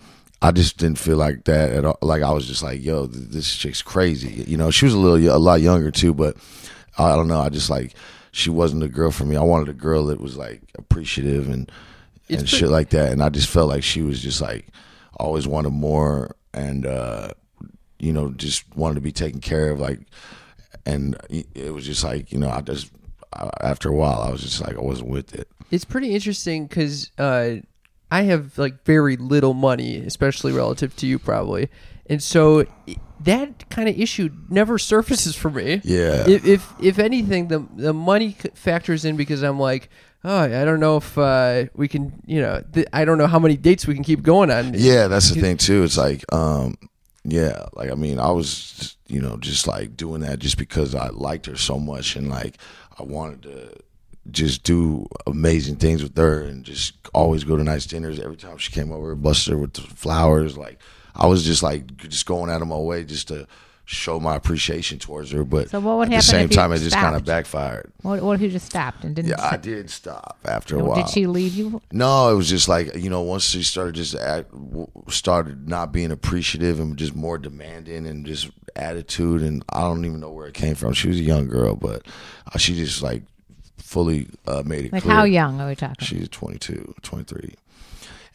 I 0.41 0.51
just 0.51 0.79
didn't 0.79 0.99
feel 0.99 1.19
like 1.19 1.45
that 1.45 1.71
at 1.73 1.85
all. 1.85 1.99
Like 2.01 2.23
I 2.23 2.33
was 2.33 2.47
just 2.47 2.63
like, 2.63 2.83
yo, 2.83 3.07
th- 3.07 3.29
this 3.29 3.55
chick's 3.55 3.83
crazy. 3.83 4.45
You 4.49 4.57
know, 4.57 4.71
she 4.71 4.87
was 4.87 4.95
a 4.95 4.99
little, 4.99 5.37
a 5.37 5.39
lot 5.39 5.61
younger 5.61 5.91
too, 5.91 6.15
but 6.15 6.37
I 6.97 7.15
don't 7.15 7.29
know. 7.29 7.39
I 7.39 7.51
just 7.51 7.69
like, 7.69 7.93
she 8.33 8.49
wasn't 8.49 8.83
a 8.83 8.89
girl 8.89 9.11
for 9.11 9.25
me. 9.27 9.37
I 9.37 9.43
wanted 9.43 9.69
a 9.69 9.75
girl 9.75 10.07
that 10.07 10.21
was 10.23 10.39
like 10.39 10.63
appreciative 10.79 11.51
and, 11.51 11.71
It's 12.31 12.41
and 12.41 12.49
pretty- 12.49 12.57
shit 12.57 12.69
like 12.71 12.89
that. 12.91 13.13
And 13.13 13.23
I 13.23 13.29
just 13.29 13.49
felt 13.51 13.69
like 13.69 13.83
she 13.85 14.01
was 14.01 14.23
just 14.23 14.41
like, 14.41 14.69
always 15.21 15.47
wanted 15.47 15.71
more 15.75 16.35
and, 16.55 16.87
uh, 16.87 17.29
you 18.01 18.13
know, 18.15 18.31
just 18.33 18.65
wanted 18.75 18.95
to 18.97 19.01
be 19.03 19.13
taken 19.13 19.41
care 19.41 19.71
of. 19.71 19.79
Like, 19.81 20.01
and 20.87 21.15
it 21.31 21.73
was 21.75 21.85
just 21.85 22.03
like, 22.03 22.33
you 22.33 22.39
know, 22.39 22.49
I 22.49 22.63
just, 22.63 22.91
after 23.61 23.89
a 23.89 23.95
while, 23.95 24.21
I 24.21 24.31
was 24.31 24.43
just 24.43 24.61
like, 24.61 24.77
I 24.77 24.81
wasn't 24.81 25.11
with 25.11 25.35
it. 25.35 25.49
It's 25.71 25.85
pretty 25.85 26.15
interesting 26.15 26.67
because 26.67 27.11
uh, 27.19 27.57
I 28.11 28.23
have 28.23 28.59
like 28.59 28.85
very 28.85 29.17
little 29.17 29.55
money, 29.55 29.97
especially 29.99 30.53
relative 30.53 30.95
to 30.97 31.07
you, 31.07 31.19
probably, 31.19 31.69
and 32.07 32.23
so 32.23 32.67
that 33.21 33.71
kind 33.71 33.89
of 33.89 33.99
issue 33.99 34.29
never 34.49 34.79
surfaces 34.79 35.35
for 35.35 35.51
me. 35.51 35.81
Yeah. 35.85 36.29
If 36.29 36.45
if, 36.45 36.73
if 36.81 36.99
anything, 36.99 37.49
the 37.49 37.67
the 37.77 37.93
money 37.93 38.37
factors 38.55 39.05
in 39.05 39.17
because 39.17 39.43
I'm 39.43 39.59
like. 39.59 39.89
Oh, 40.25 40.39
I 40.39 40.65
don't 40.65 40.79
know 40.79 40.99
if 40.99 41.19
uh, 41.19 41.65
we 41.75 41.89
can, 41.89 42.23
you 42.27 42.41
know, 42.41 42.63
th- 42.73 42.87
I 42.93 43.05
don't 43.05 43.19
know 43.19 43.27
how 43.27 43.41
many 43.41 43.57
dates 43.57 43.89
we 43.89 43.95
can 43.95 44.05
keep 44.05 44.23
going 44.23 44.53
on. 44.53 44.73
Yeah, 44.73 45.09
that's 45.09 45.31
the 45.31 45.41
thing 45.41 45.57
too. 45.57 45.83
It's 45.83 45.99
like, 45.99 46.23
um, 46.33 46.77
yeah, 47.25 47.67
like 47.73 47.91
I 47.91 47.97
mean, 47.97 48.21
I 48.21 48.31
was, 48.31 48.97
you 49.09 49.21
know, 49.21 49.37
just 49.37 49.67
like 49.67 49.97
doing 49.97 50.21
that 50.21 50.39
just 50.39 50.59
because 50.59 50.95
I 50.95 51.09
liked 51.09 51.47
her 51.47 51.57
so 51.57 51.77
much 51.77 52.15
and 52.15 52.29
like 52.29 52.59
I 53.03 53.05
wanted 53.05 53.43
to 53.43 53.77
just 54.31 54.63
do 54.63 55.07
amazing 55.27 55.77
things 55.77 56.03
with 56.03 56.17
her 56.17 56.43
and 56.43 56.65
just 56.65 56.95
always 57.13 57.43
go 57.43 57.57
to 57.57 57.65
nice 57.65 57.87
dinners. 57.87 58.21
Every 58.21 58.37
time 58.37 58.57
she 58.59 58.71
came 58.71 58.93
over, 58.93 59.15
bust 59.17 59.49
her 59.49 59.59
with 59.59 59.75
the 59.75 59.81
flowers. 59.83 60.57
Like 60.57 60.79
I 61.17 61.27
was 61.27 61.45
just 61.45 61.63
like 61.63 61.97
just 61.97 62.27
going 62.27 62.49
out 62.49 62.63
of 62.63 62.69
my 62.69 62.77
way 62.77 63.05
just 63.05 63.29
to 63.29 63.49
show 63.85 64.21
my 64.21 64.37
appreciation 64.37 65.01
towards 65.01 65.33
her. 65.33 65.43
But 65.43 65.71
So 65.71 65.81
what 65.81 65.99
would 65.99 66.13
at 66.13 66.17
the 66.17 66.23
same 66.23 66.49
time, 66.49 66.73
it 66.73 66.79
just 66.79 66.95
kind 66.95 67.17
of 67.17 67.25
backfired. 67.25 67.93
What, 68.03 68.23
what 68.23 68.35
if 68.35 68.41
you 68.41 68.49
just 68.49 68.67
stopped 68.67 69.03
and 69.03 69.17
didn't? 69.17 69.31
Yeah, 69.31 69.51
I 69.51 69.57
did 69.57 69.91
stop 69.91 70.39
after 70.45 70.79
a 70.79 70.85
while. 70.85 70.97
Did 71.03 71.09
she 71.09 71.27
leave 71.27 71.55
you? 71.55 71.83
No, 71.91 72.31
it 72.31 72.37
was 72.37 72.49
just 72.49 72.69
like 72.69 72.95
you 72.95 73.11
know, 73.11 73.23
once 73.23 73.45
she 73.45 73.65
started 73.65 73.97
just 73.97 74.15
act, 74.15 74.51
started 75.09 75.69
not 75.69 75.91
being 75.93 76.13
appreciative 76.13 76.79
and 76.79 76.97
just 76.97 77.17
more 77.17 77.39
demanding 77.39 78.07
and 78.07 78.25
just 78.25 78.51
attitude, 78.77 79.43
and 79.43 79.65
I 79.69 79.81
don't 79.81 80.05
even 80.05 80.21
know 80.21 80.31
where 80.31 80.47
it 80.47 80.55
came 80.55 80.75
from. 80.75 80.93
She 80.93 81.09
was 81.09 81.19
a 81.19 81.23
young 81.23 81.49
girl, 81.49 81.75
but 81.77 82.07
uh, 82.53 82.59
she 82.59 82.75
just 82.75 83.03
like 83.03 83.23
fully 83.79 84.29
uh, 84.47 84.63
made 84.65 84.87
it 84.87 84.93
Like 84.93 85.03
clear. 85.03 85.15
how 85.15 85.25
young 85.25 85.61
are 85.61 85.69
we 85.69 85.75
talking? 85.77 86.05
She's 86.07 86.29
22, 86.29 86.95
23. 87.03 87.55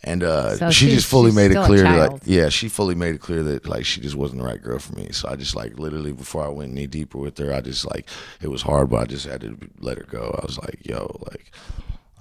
And 0.03 0.21
uh, 0.23 0.55
So 0.57 0.69
she 0.69 0.89
just 0.89 1.07
fully 1.07 1.31
made 1.31 1.49
it 1.51 1.65
clear, 1.65 1.81
that, 1.81 2.11
like, 2.13 2.21
yeah, 2.25 2.49
she 2.49 2.69
fully 2.69 2.93
made 2.93 3.15
it 3.15 3.21
clear 3.21 3.41
that 3.43 3.67
like 3.67 3.83
she 3.83 3.99
just 3.99 4.15
wasn't 4.15 4.41
the 4.41 4.47
right 4.47 4.61
girl 4.61 4.77
for 4.77 4.93
me. 4.95 5.09
So 5.11 5.27
I 5.27 5.35
just 5.35 5.55
like 5.55 5.79
literally 5.79 6.11
before 6.11 6.45
I 6.45 6.49
went 6.49 6.71
any 6.71 6.85
deeper 6.85 7.17
with 7.17 7.37
her, 7.39 7.51
I 7.51 7.61
just 7.61 7.83
like 7.83 8.07
it 8.39 8.49
was 8.49 8.61
hard, 8.61 8.91
but 8.91 8.97
I 9.01 9.05
just 9.05 9.25
had 9.25 9.41
to 9.41 9.57
let 9.79 9.97
her 9.97 10.05
go. 10.05 10.37
I 10.41 10.45
was 10.45 10.59
like, 10.59 10.81
yo, 10.85 11.19
like 11.31 11.51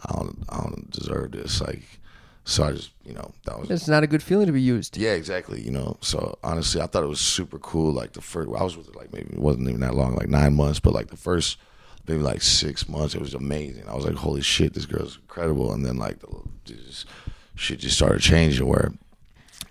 I 0.05 0.12
don't, 0.14 0.44
I 0.48 0.57
don't 0.62 0.90
deserve 0.90 1.33
this. 1.33 1.61
Like, 1.61 1.83
so 2.48 2.64
I 2.64 2.72
just, 2.72 2.90
you 3.04 3.12
know, 3.12 3.32
that 3.44 3.59
was 3.59 3.70
It's 3.70 3.88
not 3.88 4.02
a 4.02 4.06
good 4.06 4.22
feeling 4.22 4.46
to 4.46 4.52
be 4.52 4.62
used. 4.62 4.96
yeah, 4.96 5.11
exactly. 5.12 5.61
You 5.61 5.72
know, 5.72 5.98
so 6.00 6.38
honestly, 6.42 6.80
I 6.80 6.87
thought 6.87 7.02
it 7.04 7.09
was 7.09 7.20
super 7.20 7.59
cool. 7.59 7.92
Like 7.92 8.12
the 8.12 8.22
first, 8.22 8.48
I 8.56 8.62
was 8.62 8.76
with 8.76 8.87
her 8.87 8.92
like 8.98 9.12
maybe 9.12 9.35
it 9.35 9.38
wasn't 9.38 9.68
even 9.68 9.80
that 9.80 9.94
long, 9.94 10.14
like 10.16 10.28
nine 10.28 10.54
months, 10.54 10.80
but 10.80 10.94
like 10.94 11.09
the 11.09 11.16
first 11.16 11.59
maybe 12.06 12.22
like 12.22 12.40
six 12.40 12.88
months, 12.88 13.14
it 13.16 13.20
was 13.20 13.35
amazing. 13.35 13.88
I 13.88 13.94
was 13.96 14.04
like, 14.06 14.14
holy 14.14 14.40
shit, 14.42 14.74
this 14.74 14.87
girl's 14.87 15.16
incredible. 15.16 15.72
And 15.72 15.85
then 15.85 15.96
like 15.96 16.20
the 16.20 16.28
just, 16.64 17.06
shit 17.56 17.81
just 17.81 17.96
started 17.96 18.21
changing 18.23 18.66
where 18.66 18.92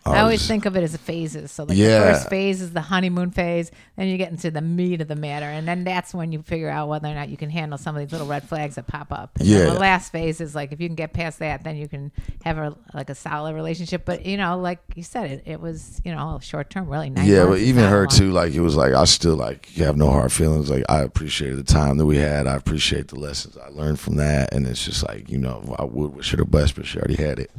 I 0.07 0.19
always 0.19 0.45
think 0.47 0.65
of 0.67 0.75
it 0.75 0.83
as 0.83 0.95
phases. 0.97 1.51
So 1.51 1.63
like 1.63 1.75
Yeah. 1.77 1.97
the 1.99 2.05
first 2.13 2.29
phase 2.29 2.61
is 2.61 2.71
the 2.73 2.81
honeymoon 2.81 3.31
phase, 3.31 3.71
then 3.95 4.07
you 4.07 4.17
get 4.17 4.29
into 4.29 4.51
the 4.51 4.61
meat 4.61 5.01
of 5.01 5.07
the 5.07 5.15
matter, 5.15 5.47
and 5.47 5.67
then 5.67 5.83
that's 5.83 6.13
when 6.13 6.31
you 6.31 6.43
figure 6.43 6.69
out 6.69 6.87
whether 6.89 7.07
or 7.07 7.15
not 7.15 7.29
you 7.29 7.37
can 7.37 7.49
handle 7.49 7.77
some 7.79 7.95
of 7.95 8.01
these 8.01 8.11
little 8.11 8.27
red 8.27 8.47
flags 8.47 8.75
that 8.75 8.85
pop 8.85 9.11
up. 9.11 9.31
And 9.39 9.47
Yeah. 9.47 9.65
the 9.65 9.73
last 9.79 10.11
phase 10.11 10.41
is 10.41 10.53
like 10.53 10.71
if 10.71 10.79
you 10.79 10.87
can 10.87 10.95
get 10.95 11.13
past 11.13 11.39
that, 11.39 11.63
then 11.63 11.75
you 11.75 11.87
can 11.87 12.11
have 12.43 12.59
a 12.59 12.75
like 12.93 13.09
a 13.09 13.15
solid 13.15 13.55
relationship. 13.55 14.03
But 14.05 14.25
you 14.27 14.37
know, 14.37 14.59
like 14.59 14.77
you 14.95 15.01
said, 15.01 15.31
it 15.31 15.43
it 15.45 15.59
was 15.59 16.01
you 16.05 16.13
know 16.13 16.37
short 16.41 16.69
term, 16.69 16.87
really. 16.87 17.09
Nine 17.09 17.25
yeah, 17.27 17.45
but 17.45 17.59
even 17.59 17.83
her 17.85 18.01
long. 18.01 18.07
too. 18.09 18.31
Like 18.31 18.53
it 18.53 18.61
was 18.61 18.75
like 18.75 18.93
I 18.93 19.05
still 19.05 19.35
like 19.35 19.65
have 19.77 19.97
no 19.97 20.11
hard 20.11 20.31
feelings. 20.31 20.69
Like 20.69 20.83
I 20.87 21.01
appreciate 21.01 21.55
the 21.55 21.63
time 21.63 21.97
that 21.97 22.05
we 22.05 22.17
had. 22.17 22.45
I 22.45 22.55
appreciate 22.55 23.07
the 23.07 23.19
lessons 23.19 23.57
I 23.57 23.69
learned 23.69 23.99
from 23.99 24.17
that. 24.17 24.53
And 24.53 24.67
it's 24.67 24.85
just 24.85 25.03
like 25.07 25.29
you 25.31 25.39
know 25.39 25.75
I 25.79 25.83
would 25.83 26.15
wish 26.15 26.29
her 26.29 26.37
the 26.37 26.45
best, 26.45 26.75
but 26.75 26.85
she 26.85 26.99
already 26.99 27.15
had 27.15 27.39
it. 27.39 27.49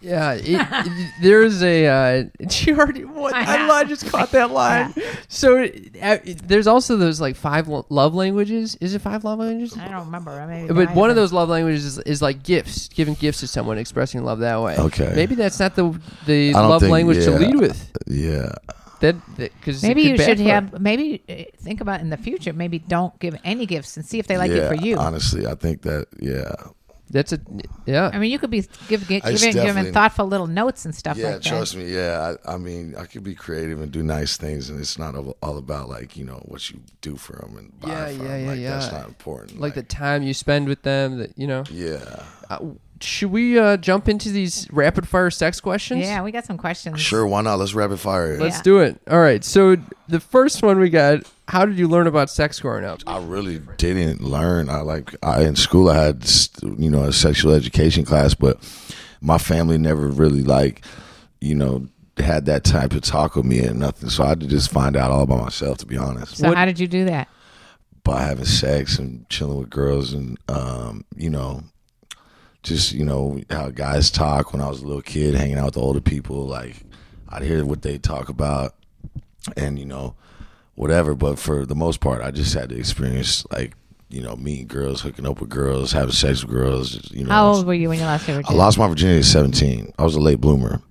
Yeah, 0.00 0.34
it, 0.34 0.44
it- 0.48 1.12
there's 1.22 1.62
a. 1.62 1.86
Uh, 1.86 2.24
she 2.50 2.72
already. 2.72 3.04
What? 3.04 3.34
I, 3.34 3.68
I 3.68 3.84
just 3.84 4.06
caught 4.10 4.30
that 4.32 4.50
line. 4.50 4.94
So 5.28 5.64
uh, 6.02 6.18
there's 6.24 6.66
also 6.66 6.96
those 6.96 7.20
like 7.20 7.36
five 7.36 7.68
lo- 7.68 7.86
love 7.88 8.14
languages. 8.14 8.76
Is 8.80 8.94
it 8.94 9.00
five 9.00 9.24
love 9.24 9.38
languages? 9.40 9.76
I 9.76 9.88
don't 9.88 10.06
remember. 10.06 10.30
I 10.30 10.46
mean, 10.46 10.68
But 10.72 10.94
one 10.94 11.10
of 11.10 11.16
those 11.16 11.32
love 11.32 11.48
languages 11.48 11.84
is, 11.84 11.98
is 12.00 12.22
like 12.22 12.42
gifts, 12.42 12.88
giving 12.88 13.14
gifts 13.14 13.40
to 13.40 13.46
someone, 13.48 13.78
expressing 13.78 14.22
love 14.24 14.38
that 14.40 14.60
way. 14.62 14.76
Okay. 14.76 15.12
Maybe 15.14 15.34
that's 15.34 15.58
not 15.58 15.74
the 15.74 15.98
the 16.26 16.52
love 16.52 16.80
think- 16.82 16.92
language 16.92 17.24
to 17.24 17.32
lead 17.32 17.56
with. 17.56 17.90
Yeah, 18.06 18.52
That 19.00 19.16
because 19.36 19.82
Maybe 19.82 20.02
you 20.02 20.16
should 20.16 20.40
have. 20.40 20.80
Maybe 20.80 21.22
uh, 21.28 21.50
think 21.62 21.80
about 21.80 22.00
in 22.00 22.10
the 22.10 22.16
future. 22.16 22.52
Maybe 22.52 22.78
don't 22.78 23.18
give 23.20 23.36
any 23.44 23.66
gifts 23.66 23.96
and 23.96 24.06
see 24.06 24.18
if 24.18 24.26
they 24.26 24.38
like 24.38 24.50
yeah. 24.50 24.58
it 24.58 24.68
for 24.68 24.74
you. 24.74 24.96
Honestly, 24.96 25.46
I 25.46 25.54
think 25.54 25.82
that 25.82 26.06
yeah, 26.20 26.54
That's 27.10 27.32
a 27.32 27.40
yeah. 27.86 28.10
I 28.12 28.18
mean, 28.18 28.30
you 28.30 28.38
could 28.38 28.50
be 28.50 28.60
give, 28.88 29.08
give, 29.08 29.22
giving, 29.22 29.52
giving 29.52 29.92
thoughtful 29.92 30.26
little 30.26 30.46
notes 30.46 30.84
and 30.84 30.94
stuff 30.94 31.16
like 31.16 31.22
that. 31.22 31.28
yeah. 31.28 31.34
like 31.34 31.42
trust 31.42 31.76
me, 31.76 31.92
yeah. 31.92 32.34
I, 32.46 32.54
I 32.54 32.58
mean, 32.58 32.94
I 32.96 33.04
could 33.06 33.24
be 33.24 33.34
creative 33.34 33.80
and 33.80 33.90
do 33.90 34.02
nice 34.02 34.36
things, 34.36 34.68
and 34.68 34.78
it's 34.78 34.98
not 34.98 35.14
all 35.14 35.36
all 35.42 35.56
about 35.56 35.88
like 35.88 36.16
you 36.16 36.24
know 36.24 36.42
what 36.46 36.68
you 36.70 36.80
do 37.00 37.16
for 37.16 37.36
them 37.36 37.56
and 37.56 37.80
buy 37.80 37.88
Yeah, 37.88 38.16
for 38.18 38.24
yeah, 38.24 38.30
'em. 38.30 38.40
yeah, 38.44 38.50
like, 38.50 38.60
That's 38.60 38.92
not 38.92 39.06
important. 39.06 39.60
like 39.60 39.74
the 39.74 39.82
time 39.82 40.22
you 40.22 40.34
spend 40.34 40.68
with 40.68 40.82
them. 40.82 41.18
That 41.18 41.38
you 41.38 41.46
know. 41.46 41.64
yeah. 41.70 42.24
Uh, 42.50 42.58
should 43.00 43.30
we 43.30 43.58
uh, 43.58 43.76
jump 43.76 44.08
into 44.08 44.30
these 44.30 44.66
rapid 44.72 45.06
fire 45.08 45.30
sex 45.30 45.60
questions? 45.60 46.00
Yeah, 46.00 46.22
we 46.22 46.32
got 46.32 46.44
some 46.44 46.56
questions. 46.58 47.00
Sure, 47.00 47.26
why 47.26 47.42
not? 47.42 47.58
Let's 47.58 47.74
rapid 47.74 48.00
fire. 48.00 48.34
it. 48.34 48.40
Let's 48.40 48.56
Yeah. 48.58 48.62
do 48.62 48.78
it. 48.78 49.00
All 49.10 49.20
right. 49.20 49.44
So 49.44 49.76
the 50.08 50.20
first 50.20 50.62
one 50.62 50.78
we 50.78 50.90
got. 50.90 51.20
How 51.48 51.64
did 51.64 51.78
you 51.78 51.88
learn 51.88 52.06
about 52.06 52.28
sex 52.28 52.60
growing 52.60 52.84
up? 52.84 53.00
I 53.06 53.18
really 53.24 53.60
didn't 53.78 54.20
learn. 54.22 54.68
I 54.68 54.80
like 54.82 55.14
I 55.22 55.44
in 55.44 55.56
school 55.56 55.88
I 55.88 56.04
had 56.04 56.30
you 56.62 56.90
know 56.90 57.04
a 57.04 57.12
sexual 57.12 57.52
education 57.52 58.04
class, 58.04 58.34
but 58.34 58.58
my 59.22 59.38
family 59.38 59.78
never 59.78 60.08
really 60.08 60.42
like 60.42 60.84
you 61.40 61.54
know 61.54 61.86
had 62.18 62.44
that 62.46 62.64
type 62.64 62.92
of 62.92 63.00
talk 63.00 63.34
with 63.36 63.46
me 63.46 63.60
and 63.60 63.78
nothing. 63.78 64.10
So 64.10 64.24
I 64.24 64.28
had 64.30 64.40
to 64.40 64.46
just 64.46 64.70
find 64.70 64.94
out 64.96 65.10
all 65.10 65.24
by 65.24 65.36
myself, 65.40 65.78
to 65.78 65.86
be 65.86 65.96
honest, 65.96 66.36
So 66.36 66.48
What- 66.48 66.56
how 66.58 66.64
did 66.66 66.78
you 66.80 66.88
do 66.88 67.04
that? 67.06 67.28
by 68.04 68.22
having 68.22 68.44
sex 68.44 68.98
and 68.98 69.28
chilling 69.28 69.58
with 69.58 69.70
girls 69.70 70.12
and 70.12 70.36
um, 70.48 71.04
you 71.16 71.30
know. 71.30 71.62
Just 72.62 72.92
you 72.92 73.04
know 73.04 73.40
how 73.50 73.70
guys 73.70 74.10
talk 74.10 74.52
when 74.52 74.60
I 74.60 74.68
was 74.68 74.82
a 74.82 74.86
little 74.86 75.02
kid, 75.02 75.34
hanging 75.34 75.58
out 75.58 75.66
with 75.66 75.74
the 75.74 75.80
older 75.80 76.00
people. 76.00 76.46
Like 76.46 76.76
I'd 77.28 77.42
hear 77.42 77.64
what 77.64 77.82
they 77.82 77.98
talk 77.98 78.28
about, 78.28 78.74
and 79.56 79.78
you 79.78 79.84
know, 79.84 80.14
whatever. 80.74 81.14
But 81.14 81.38
for 81.38 81.64
the 81.64 81.76
most 81.76 82.00
part, 82.00 82.22
I 82.22 82.30
just 82.30 82.54
had 82.54 82.70
to 82.70 82.76
experience 82.78 83.46
like 83.52 83.74
you 84.10 84.22
know 84.22 84.34
meeting 84.36 84.66
girls, 84.66 85.00
hooking 85.00 85.26
up 85.26 85.40
with 85.40 85.50
girls, 85.50 85.92
having 85.92 86.12
sex 86.12 86.42
with 86.44 86.52
girls. 86.52 87.10
You 87.12 87.24
know, 87.24 87.30
How 87.30 87.46
old 87.52 87.66
were 87.66 87.74
you 87.74 87.88
when 87.90 87.98
you 88.00 88.04
lost 88.04 88.26
your 88.28 88.42
I 88.46 88.52
lost 88.52 88.76
my 88.76 88.88
virginity 88.88 89.20
at 89.20 89.24
seventeen. 89.24 89.92
I 89.98 90.02
was 90.04 90.16
a 90.16 90.20
late 90.20 90.40
bloomer. 90.40 90.82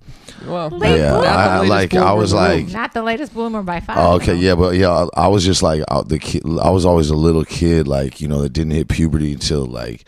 Well, 0.46 0.70
Late 0.70 0.98
yeah, 1.00 1.12
bloomer. 1.12 1.26
not 1.26 1.36
I, 1.36 1.56
I 1.56 1.66
like 1.66 1.94
I 1.94 2.12
was 2.12 2.30
the 2.30 2.36
like. 2.36 2.68
Not 2.68 2.94
the 2.94 3.02
latest 3.02 3.34
bloomer 3.34 3.62
by 3.62 3.80
far. 3.80 3.96
Oh, 3.98 4.12
okay, 4.14 4.34
you 4.36 4.40
know. 4.40 4.46
yeah, 4.46 4.54
but 4.54 4.74
yeah, 4.76 4.90
I, 5.14 5.24
I 5.24 5.28
was 5.28 5.44
just 5.44 5.62
like 5.62 5.82
uh, 5.88 6.02
the 6.02 6.18
kid. 6.18 6.44
I 6.46 6.70
was 6.70 6.86
always 6.86 7.10
a 7.10 7.16
little 7.16 7.44
kid, 7.44 7.86
like 7.88 8.20
you 8.20 8.28
know, 8.28 8.40
that 8.42 8.52
didn't 8.52 8.70
hit 8.72 8.88
puberty 8.88 9.32
until 9.32 9.66
like 9.66 10.04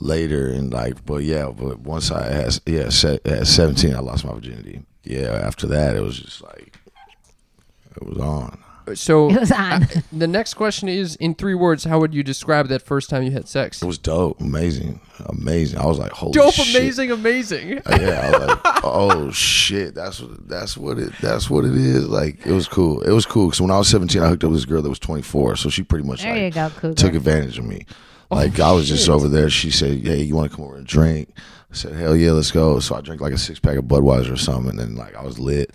later, 0.00 0.48
and 0.48 0.72
like, 0.72 1.04
but 1.04 1.22
yeah, 1.24 1.50
but 1.50 1.80
once 1.80 2.10
I 2.10 2.30
had 2.32 2.58
yeah, 2.66 2.88
se- 2.88 3.20
at 3.24 3.46
seventeen, 3.46 3.94
I 3.94 4.00
lost 4.00 4.24
my 4.24 4.32
virginity. 4.32 4.82
Yeah, 5.04 5.28
after 5.42 5.66
that, 5.68 5.96
it 5.96 6.00
was 6.02 6.18
just 6.18 6.42
like 6.42 6.78
it 7.96 8.02
was 8.06 8.18
on. 8.18 8.58
so 8.94 9.30
It 9.30 9.40
was 9.40 9.52
on. 9.52 9.86
the 10.12 10.26
next 10.26 10.54
question 10.54 10.88
is 10.88 11.16
in 11.16 11.34
three 11.34 11.54
words. 11.54 11.84
How 11.84 11.98
would 12.00 12.14
you 12.14 12.22
describe 12.22 12.68
that 12.68 12.82
first 12.82 13.08
time 13.10 13.22
you 13.22 13.30
had 13.30 13.48
sex? 13.48 13.82
It 13.82 13.86
was 13.86 13.98
dope, 13.98 14.40
amazing, 14.40 15.00
amazing. 15.26 15.78
I 15.78 15.86
was 15.86 15.98
like, 15.98 16.12
holy 16.12 16.32
Dope, 16.32 16.54
shit. 16.54 16.74
amazing, 16.76 17.10
amazing. 17.10 17.78
Uh, 17.78 17.98
yeah, 18.00 18.20
I 18.20 18.30
was 18.38 18.48
like, 18.48 18.60
oh 18.84 19.30
shit, 19.30 19.94
that's 19.94 20.20
what 20.20 20.48
that's 20.48 20.76
what 20.76 20.98
it 20.98 21.12
that's 21.20 21.48
what 21.50 21.64
it 21.64 21.74
is. 21.76 22.08
Like 22.08 22.44
it 22.46 22.52
was 22.52 22.68
cool. 22.68 23.00
It 23.02 23.12
was 23.12 23.26
cool 23.26 23.46
because 23.46 23.60
when 23.60 23.70
I 23.70 23.78
was 23.78 23.88
seventeen, 23.88 24.22
I 24.22 24.28
hooked 24.28 24.44
up 24.44 24.50
with 24.50 24.58
this 24.60 24.66
girl 24.66 24.82
that 24.82 24.88
was 24.88 24.98
twenty 24.98 25.22
four, 25.22 25.56
so 25.56 25.68
she 25.70 25.82
pretty 25.82 26.06
much 26.06 26.22
There 26.22 26.32
like 26.34 26.42
you 26.42 26.50
go, 26.50 26.70
Cougar. 26.70 26.94
took 26.94 27.14
advantage 27.14 27.58
of 27.58 27.64
me. 27.64 27.86
Like 28.40 28.60
I 28.60 28.70
was 28.70 28.88
just 28.88 29.08
over 29.08 29.26
there. 29.26 29.50
She 29.50 29.72
said, 29.72 30.06
"Hey, 30.06 30.22
you 30.22 30.36
want 30.36 30.50
to 30.50 30.56
come 30.56 30.64
over 30.64 30.76
and 30.76 30.86
drink?" 30.86 31.32
I 31.70 31.74
said, 31.74 31.94
"Hell 31.94 32.14
yeah, 32.14 32.30
let's 32.30 32.52
go." 32.52 32.78
So 32.78 32.94
I 32.94 33.00
drank 33.00 33.20
like 33.20 33.32
a 33.32 33.38
six 33.38 33.58
pack 33.58 33.76
of 33.76 33.86
Budweiser 33.86 34.32
or 34.32 34.36
something, 34.36 34.70
and 34.70 34.78
then 34.78 34.94
like 34.94 35.16
I 35.16 35.22
was 35.22 35.40
lit. 35.40 35.72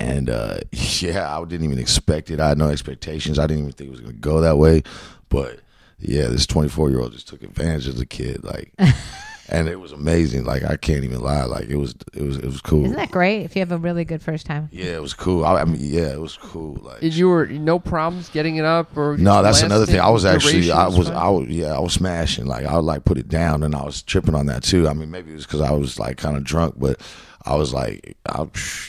And 0.00 0.28
uh, 0.28 0.58
yeah, 0.72 1.38
I 1.38 1.44
didn't 1.44 1.64
even 1.64 1.78
expect 1.78 2.32
it. 2.32 2.40
I 2.40 2.48
had 2.48 2.58
no 2.58 2.68
expectations. 2.68 3.38
I 3.38 3.46
didn't 3.46 3.62
even 3.62 3.72
think 3.72 3.88
it 3.88 3.92
was 3.92 4.00
gonna 4.00 4.14
go 4.14 4.40
that 4.40 4.58
way. 4.58 4.82
But 5.28 5.60
yeah, 6.00 6.26
this 6.26 6.46
twenty 6.46 6.68
four 6.68 6.90
year 6.90 6.98
old 7.00 7.12
just 7.12 7.28
took 7.28 7.44
advantage 7.44 7.86
of 7.86 7.96
the 7.96 8.06
kid. 8.06 8.42
Like, 8.42 8.72
and 9.48 9.68
it 9.68 9.76
was 9.76 9.92
amazing. 9.92 10.44
Like 10.44 10.62
I 10.64 10.76
can't 10.76 11.04
even 11.04 11.20
lie. 11.20 11.44
Like 11.44 11.68
it 11.68 11.76
was, 11.76 11.94
it 12.12 12.22
was, 12.22 12.38
it 12.38 12.44
was 12.44 12.60
cool. 12.60 12.84
Isn't 12.84 12.96
that 12.96 13.10
great? 13.10 13.42
If 13.42 13.56
you 13.56 13.60
have 13.60 13.72
a 13.72 13.78
really 13.78 14.04
good 14.04 14.22
first 14.22 14.46
time. 14.46 14.68
yeah, 14.72 14.96
it 14.96 15.02
was 15.02 15.14
cool. 15.14 15.44
I, 15.44 15.60
I 15.60 15.64
mean, 15.64 15.80
yeah, 15.80 16.12
it 16.12 16.20
was 16.20 16.36
cool. 16.36 16.76
Like 16.82 17.02
And 17.02 17.12
you 17.12 17.28
were 17.28 17.46
no 17.46 17.78
problems 17.78 18.28
getting 18.28 18.56
it 18.56 18.64
up 18.64 18.96
or 18.96 19.16
No, 19.16 19.42
that's 19.42 19.62
another 19.62 19.86
thing. 19.86 20.00
I 20.00 20.10
was 20.10 20.24
actually, 20.24 20.70
I 20.70 20.88
was, 20.88 21.08
fine? 21.08 21.16
I 21.16 21.28
was, 21.28 21.48
yeah, 21.48 21.74
I 21.74 21.80
was 21.80 21.92
smashing. 21.92 22.46
Like 22.46 22.66
I 22.66 22.74
would 22.76 22.84
like 22.84 23.04
put 23.04 23.18
it 23.18 23.28
down, 23.28 23.62
and 23.62 23.74
I 23.74 23.84
was 23.84 24.02
tripping 24.02 24.34
on 24.34 24.46
that 24.46 24.62
too. 24.62 24.88
I 24.88 24.94
mean, 24.94 25.10
maybe 25.10 25.32
it 25.32 25.36
was 25.36 25.46
because 25.46 25.60
I 25.60 25.72
was 25.72 25.98
like 25.98 26.16
kind 26.16 26.36
of 26.36 26.44
drunk, 26.44 26.74
but 26.78 27.00
I 27.44 27.56
was 27.56 27.74
like, 27.74 28.16
I, 28.26 28.46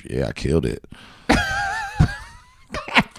yeah, 0.10 0.28
I 0.28 0.32
killed 0.32 0.66
it. 0.66 0.84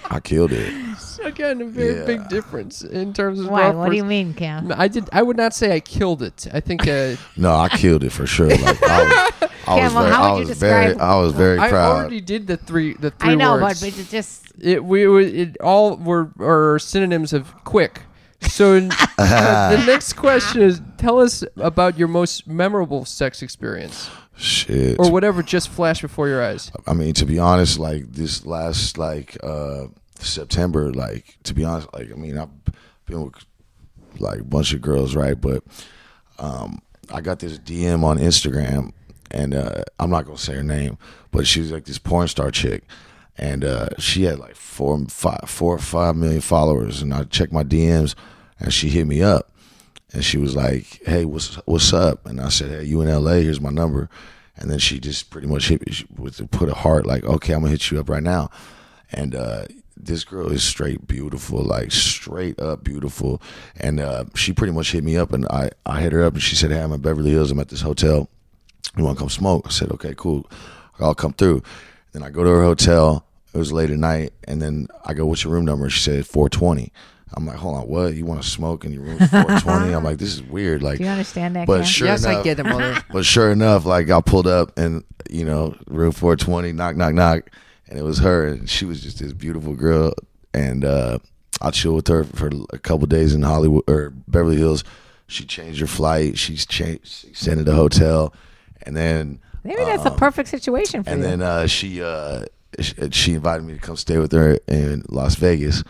I 0.09 0.19
killed 0.19 0.51
it. 0.53 0.73
again 1.23 1.61
a 1.61 1.65
very 1.65 1.97
Yeah. 1.99 2.05
big 2.05 2.27
difference 2.29 2.81
in 2.83 3.11
terms 3.13 3.39
of 3.39 3.47
Why? 3.49 3.63
our 3.63 3.73
What 3.73 3.89
do 3.89 3.95
you 3.95 4.03
first- 4.03 4.09
mean, 4.09 4.33
Cam? 4.33 4.71
I 4.75 4.87
did. 4.87 5.09
I 5.11 5.21
would 5.23 5.35
not 5.37 5.53
say 5.53 5.73
I 5.73 5.79
killed 5.79 6.21
it. 6.23 6.47
I 6.53 6.59
think 6.59 6.87
uh, 6.87 7.15
No, 7.37 7.53
I 7.55 7.69
killed 7.69 8.03
it 8.03 8.11
for 8.11 8.25
sure. 8.27 8.47
Like 8.49 8.81
I 8.83 9.03
was, 9.03 9.49
I 9.67 9.77
Yeah, 9.77 9.83
was 9.85 9.93
well, 9.93 10.03
very, 10.03 10.15
how 10.15 10.23
I 10.23 10.31
would 10.33 10.41
you 10.43 10.47
was 10.49 10.57
very, 10.59 10.85
describe- 10.87 11.01
I 11.11 11.15
was 11.17 11.33
very 11.33 11.59
I 11.59 11.69
proud. 11.69 11.95
already 11.97 12.21
did 12.21 12.47
the 12.47 12.57
three. 12.57 12.93
The 12.93 13.11
three 13.11 13.31
I 13.31 13.35
know, 13.35 13.53
words. 13.59 13.81
but, 13.81 13.91
but 13.91 13.99
it 13.99 14.09
just 14.09 14.45
it 14.61 14.83
we 14.83 15.05
it 15.41 15.57
all 15.61 15.97
were 15.97 16.31
are 16.39 16.79
synonyms 16.79 17.33
of 17.33 17.53
quick. 17.63 18.01
So 18.41 18.75
uh, 19.17 19.75
the 19.75 19.83
next 19.87 20.13
question 20.13 20.61
is: 20.61 20.79
Tell 20.99 21.19
us 21.19 21.43
about 21.57 21.97
your 21.97 22.07
most 22.07 22.47
memorable 22.47 23.03
sex 23.03 23.41
experience, 23.41 24.09
Shit. 24.37 24.99
or 24.99 25.11
whatever 25.11 25.41
just 25.41 25.69
flashed 25.69 26.01
before 26.01 26.27
your 26.27 26.43
eyes. 26.43 26.71
I 26.85 26.93
mean, 26.93 27.13
to 27.15 27.25
be 27.25 27.39
honest, 27.39 27.79
like 27.79 28.11
this 28.11 28.45
last 28.45 28.97
like 28.97 29.37
uh 29.43 29.87
September, 30.19 30.93
like 30.93 31.37
to 31.43 31.53
be 31.53 31.63
honest, 31.63 31.91
like 31.93 32.11
I 32.11 32.15
mean, 32.15 32.37
I've 32.37 32.49
been 33.05 33.25
with 33.25 33.33
like 34.19 34.41
a 34.41 34.43
bunch 34.43 34.73
of 34.73 34.81
girls, 34.81 35.15
right? 35.15 35.39
But 35.39 35.63
um 36.39 36.81
I 37.11 37.21
got 37.21 37.39
this 37.39 37.57
DM 37.57 38.03
on 38.03 38.19
Instagram 38.19 38.91
and 39.31 39.53
uh 39.55 39.83
I'm 39.99 40.09
not 40.11 40.25
gonna 40.25 40.37
say 40.37 40.53
her 40.53 40.63
name, 40.63 40.97
but 41.31 41.47
she 41.47 41.59
was 41.59 41.71
like 41.71 41.85
this 41.85 41.97
porn 41.99 42.27
star 42.27 42.51
chick. 42.51 42.83
And 43.37 43.63
uh 43.63 43.89
she 43.97 44.23
had 44.23 44.39
like 44.39 44.55
four 44.55 45.03
five 45.07 45.45
four 45.47 45.75
or 45.75 45.79
five 45.79 46.15
million 46.15 46.41
followers 46.41 47.01
and 47.01 47.13
I 47.13 47.23
checked 47.23 47.53
my 47.53 47.63
DMs 47.63 48.13
and 48.59 48.71
she 48.73 48.89
hit 48.89 49.07
me 49.07 49.21
up 49.23 49.51
and 50.13 50.23
she 50.23 50.37
was 50.37 50.55
like, 50.55 51.01
"Hey, 51.05 51.25
what's 51.25 51.55
what's 51.65 51.93
up?" 51.93 52.25
And 52.25 52.39
I 52.39 52.49
said, 52.49 52.71
"Hey, 52.71 52.83
you 52.85 53.01
in 53.01 53.07
L.A.? 53.09 53.41
Here's 53.43 53.61
my 53.61 53.69
number." 53.69 54.09
And 54.55 54.71
then 54.71 54.79
she 54.79 54.99
just 54.99 55.29
pretty 55.29 55.47
much 55.47 55.67
hit 55.67 55.85
me 55.85 55.93
with 56.15 56.49
put 56.51 56.69
a 56.69 56.73
heart 56.73 57.05
like, 57.05 57.23
"Okay, 57.23 57.53
I'm 57.53 57.61
gonna 57.61 57.71
hit 57.71 57.91
you 57.91 57.99
up 57.99 58.09
right 58.09 58.23
now." 58.23 58.49
And 59.11 59.35
uh, 59.35 59.65
this 59.95 60.23
girl 60.23 60.51
is 60.51 60.63
straight 60.63 61.07
beautiful, 61.07 61.61
like 61.61 61.91
straight 61.91 62.59
up 62.59 62.83
beautiful. 62.83 63.41
And 63.75 63.99
uh, 63.99 64.25
she 64.35 64.53
pretty 64.53 64.73
much 64.73 64.91
hit 64.91 65.03
me 65.03 65.17
up, 65.17 65.33
and 65.33 65.45
I 65.47 65.71
I 65.85 66.01
hit 66.01 66.13
her 66.13 66.23
up, 66.23 66.33
and 66.33 66.41
she 66.41 66.55
said, 66.55 66.71
"Hey, 66.71 66.81
I'm 66.81 66.93
in 66.93 67.01
Beverly 67.01 67.31
Hills. 67.31 67.51
I'm 67.51 67.59
at 67.59 67.69
this 67.69 67.81
hotel. 67.81 68.29
You 68.97 69.03
want 69.03 69.17
to 69.17 69.21
come 69.21 69.29
smoke?" 69.29 69.63
I 69.65 69.69
said, 69.69 69.91
"Okay, 69.91 70.13
cool. 70.15 70.49
I'll 70.99 71.15
come 71.15 71.33
through." 71.33 71.63
Then 72.13 72.23
I 72.23 72.29
go 72.29 72.43
to 72.43 72.49
her 72.49 72.63
hotel. 72.63 73.25
It 73.53 73.57
was 73.57 73.71
late 73.71 73.89
at 73.89 73.99
night, 73.99 74.33
and 74.45 74.61
then 74.61 74.87
I 75.05 75.13
go, 75.13 75.25
"What's 75.25 75.43
your 75.43 75.53
room 75.53 75.65
number?" 75.65 75.89
She 75.89 75.99
said, 75.99 76.25
"420." 76.25 76.91
I'm 77.33 77.45
like, 77.45 77.57
"Hold 77.57 77.77
on, 77.77 77.87
what? 77.87 78.13
You 78.13 78.25
want 78.25 78.41
to 78.41 78.47
smoke 78.47 78.85
in 78.85 78.93
your 78.93 79.03
room 79.03 79.17
420?" 79.17 79.93
I'm 79.93 80.03
like, 80.03 80.17
"This 80.17 80.33
is 80.33 80.41
weird." 80.41 80.81
Like, 80.81 80.97
do 80.97 81.03
you 81.03 81.09
understand 81.09 81.55
that? 81.55 81.67
but 81.67 81.77
Cam? 81.77 81.85
sure 81.85 82.07
yes, 82.07 82.23
enough, 82.23 82.39
I 82.39 82.43
get 82.43 82.59
it, 82.59 82.63
mother. 82.63 83.03
but 83.11 83.25
sure 83.25 83.51
enough, 83.51 83.85
like 83.85 84.09
I 84.09 84.21
pulled 84.21 84.47
up 84.47 84.77
and 84.77 85.03
you 85.29 85.45
know, 85.45 85.75
room 85.87 86.11
420, 86.11 86.71
knock, 86.71 86.95
knock, 86.95 87.13
knock, 87.13 87.49
and 87.89 87.99
it 87.99 88.03
was 88.03 88.19
her, 88.19 88.47
and 88.47 88.69
she 88.69 88.85
was 88.85 89.01
just 89.01 89.19
this 89.19 89.33
beautiful 89.33 89.75
girl, 89.75 90.13
and 90.53 90.85
uh, 90.85 91.19
I 91.61 91.71
chilled 91.71 91.95
with 91.95 92.07
her 92.07 92.23
for 92.23 92.49
a 92.71 92.77
couple 92.79 93.07
days 93.07 93.33
in 93.33 93.41
Hollywood 93.41 93.83
or 93.89 94.11
Beverly 94.27 94.57
Hills. 94.57 94.83
She 95.27 95.43
changed 95.43 95.81
her 95.81 95.87
flight. 95.87 96.37
She's 96.37 96.65
changed, 96.65 97.07
she 97.07 97.27
extended 97.27 97.67
a 97.67 97.73
hotel, 97.73 98.33
and 98.83 98.95
then 98.95 99.39
Maybe 99.65 99.83
that's 99.83 100.05
a 100.05 100.11
perfect 100.11 100.47
situation 100.47 101.03
for 101.03 101.09
and 101.09 101.19
you. 101.19 101.27
then 101.27 101.41
uh, 101.41 101.67
she 101.67 102.01
uh, 102.01 102.45
sh- 102.79 102.93
she 103.11 103.33
invited 103.33 103.65
me 103.65 103.73
to 103.73 103.79
come 103.79 103.97
stay 103.97 104.17
with 104.17 104.31
her 104.31 104.57
in 104.69 105.03
Las 105.09 105.35
Vegas 105.35 105.83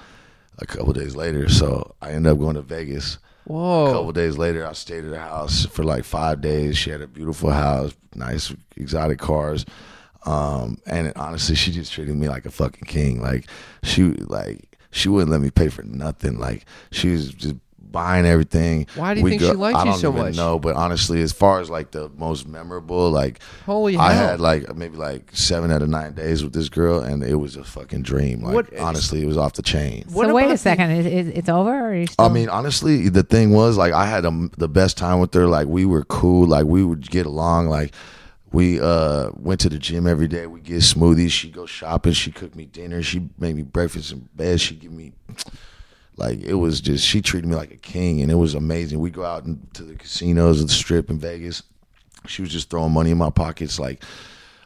a 0.60 0.66
couple 0.66 0.94
days 0.94 1.16
later. 1.16 1.50
So 1.50 1.96
I 2.02 2.12
ended 2.12 2.32
up 2.32 2.40
going 2.40 2.56
to 2.56 2.62
Vegas. 2.62 3.18
Whoa. 3.46 3.86
A 3.86 3.92
couple 3.92 4.12
days 4.12 4.38
later, 4.38 4.68
I 4.68 4.74
stayed 4.74 5.06
at 5.06 5.12
her 5.12 5.20
house 5.20 5.66
for 5.66 5.84
like 5.84 6.04
five 6.04 6.42
days. 6.42 6.78
She 6.78 6.90
had 6.90 7.02
a 7.02 7.08
beautiful 7.08 7.50
house, 7.50 7.96
nice 8.14 8.54
exotic 8.76 9.20
cars, 9.20 9.66
um, 10.26 10.78
and 10.86 11.14
honestly, 11.16 11.56
she 11.56 11.72
just 11.72 11.94
treated 11.94 12.16
me 12.16 12.28
like 12.28 12.46
a 12.46 12.52
fucking 12.52 12.88
king. 12.88 13.22
Like 13.22 13.48
she 13.84 14.04
like 14.04 14.78
she 14.92 15.08
wouldn't 15.08 15.32
let 15.32 15.40
me 15.40 15.50
pay 15.50 15.70
for 15.70 15.84
nothing. 15.84 16.38
Like 16.38 16.66
she 16.92 17.10
was 17.10 17.32
just 17.34 17.56
buying 17.92 18.26
everything. 18.26 18.86
Why 18.96 19.14
do 19.14 19.20
you 19.20 19.24
We 19.24 19.30
think 19.32 19.42
she 19.44 19.52
liked 19.54 19.78
I 19.78 19.84
you 19.86 19.92
don't 19.92 20.00
so 20.00 20.10
even 20.12 20.22
much? 20.24 20.36
know, 20.36 20.60
but 20.60 20.76
honestly, 20.76 21.22
as 21.22 21.32
far 21.34 21.60
as 21.62 21.70
like 21.70 21.92
the 21.92 22.10
most 22.18 22.48
memorable, 22.48 23.10
like 23.10 23.40
Holy 23.66 23.98
I 23.98 24.14
hell. 24.14 24.28
had 24.30 24.40
like 24.42 24.76
maybe 24.76 24.98
like 24.98 25.30
seven 25.34 25.72
out 25.72 25.82
of 25.82 25.90
nine 25.90 26.14
days 26.14 26.44
with 26.44 26.54
this 26.54 26.70
girl, 26.70 27.00
and 27.00 27.24
it 27.24 27.36
was 27.36 27.56
a 27.56 27.64
fucking 27.64 28.02
dream. 28.04 28.42
Like 28.44 28.54
What- 28.54 28.78
honestly, 28.78 29.22
it 29.24 29.26
was 29.28 29.38
off 29.38 29.54
the 29.54 29.62
chain. 29.62 30.04
What 30.12 30.28
so 30.28 30.34
wait 30.34 30.44
about 30.44 30.52
a 30.52 30.54
the- 30.54 30.58
second. 30.58 30.92
Is, 30.92 31.06
is 31.06 31.28
it's 31.30 31.50
over 31.50 31.70
or 31.74 31.92
are 31.92 31.96
you 31.96 32.08
still? 32.08 32.26
I 32.26 32.30
mean, 32.30 32.50
honestly, 32.50 33.10
the 33.10 33.24
thing 33.24 33.52
was 33.52 33.78
like 33.78 33.94
I 33.94 34.06
had 34.06 34.26
a, 34.26 34.50
the 34.58 34.68
best 34.70 34.98
time 34.98 35.20
with 35.20 35.34
her. 35.34 35.48
Like 35.48 35.68
we 35.68 35.86
were 35.86 36.04
cool. 36.06 36.48
Like 36.48 36.66
we 36.66 36.84
would 36.84 37.10
get 37.10 37.26
along. 37.26 37.68
Like 37.68 37.94
we 38.52 38.80
uh 38.80 39.30
went 39.36 39.60
to 39.62 39.70
the 39.70 39.78
gym 39.78 40.08
every 40.08 40.28
day. 40.28 40.48
We 40.48 40.62
get 40.62 40.78
smoothies. 40.78 41.32
She 41.32 41.50
go 41.50 41.66
shopping. 41.66 42.14
She 42.14 42.32
cooked 42.32 42.56
me 42.56 42.66
dinner. 42.66 43.02
She 43.02 43.30
made 43.38 43.56
me 43.56 43.64
breakfast 43.64 44.12
in 44.12 44.28
bed. 44.36 44.62
She 44.62 44.76
give 44.76 44.92
me 44.92 45.14
like 46.18 46.42
it 46.42 46.56
was 46.56 46.82
just 46.82 47.06
she 47.06 47.22
treated 47.22 47.48
me 47.48 47.56
like 47.56 47.72
a 47.72 47.78
king, 47.78 48.22
and 48.22 48.30
it 48.32 48.36
was 48.36 48.54
amazing. 48.56 49.00
We 49.00 49.10
go 49.12 49.24
out 49.24 49.46
to 49.76 49.84
the 49.84 49.96
casinos, 49.96 50.62
the 50.62 50.70
strip 50.70 51.10
in 51.10 51.20
Vegas. 51.20 51.64
She 52.28 52.42
was 52.42 52.52
just 52.52 52.70
throwing 52.70 52.92
money 52.92 53.12
in 53.12 53.18
my 53.18 53.30
pockets. 53.30 53.80
Like 53.80 54.04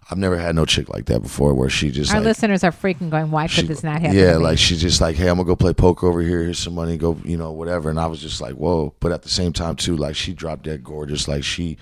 I've 0.10 0.18
never 0.18 0.38
had 0.38 0.56
no 0.56 0.66
chick 0.66 0.90
like 0.90 1.06
that 1.06 1.22
before, 1.22 1.54
where 1.54 1.70
she 1.70 1.92
just 1.92 2.12
our 2.12 2.18
like, 2.20 2.26
listeners 2.26 2.64
are 2.64 2.72
freaking 2.72 3.10
going. 3.10 3.32
Why 3.32 3.44
could 3.48 3.52
she- 3.52 3.62
this 3.68 3.84
not 3.84 4.02
happen? 4.02 4.18
Yeah, 4.18 4.38
like 4.38 4.58
she's 4.58 4.82
just 4.82 5.00
like, 5.02 5.16
hey, 5.16 5.28
I'm 5.28 5.36
gonna 5.38 5.46
go 5.48 5.56
play 5.56 5.74
poker 5.74 6.08
over 6.08 6.22
here. 6.22 6.42
Here's 6.44 6.60
some 6.60 6.74
money. 6.76 6.98
Go, 6.98 7.18
you 7.24 7.38
know, 7.38 7.52
whatever. 7.52 7.90
And 7.90 8.00
I 8.00 8.08
was 8.08 8.20
just 8.22 8.42
like, 8.42 8.54
whoa. 8.56 8.94
But 9.00 9.12
at 9.12 9.22
the 9.24 9.30
same 9.30 9.54
time, 9.54 9.76
too, 9.76 9.96
like 9.96 10.16
she 10.16 10.34
dropped 10.34 10.64
dead 10.64 10.84
gorgeous. 10.84 11.28
Like 11.28 11.44
she, 11.44 11.78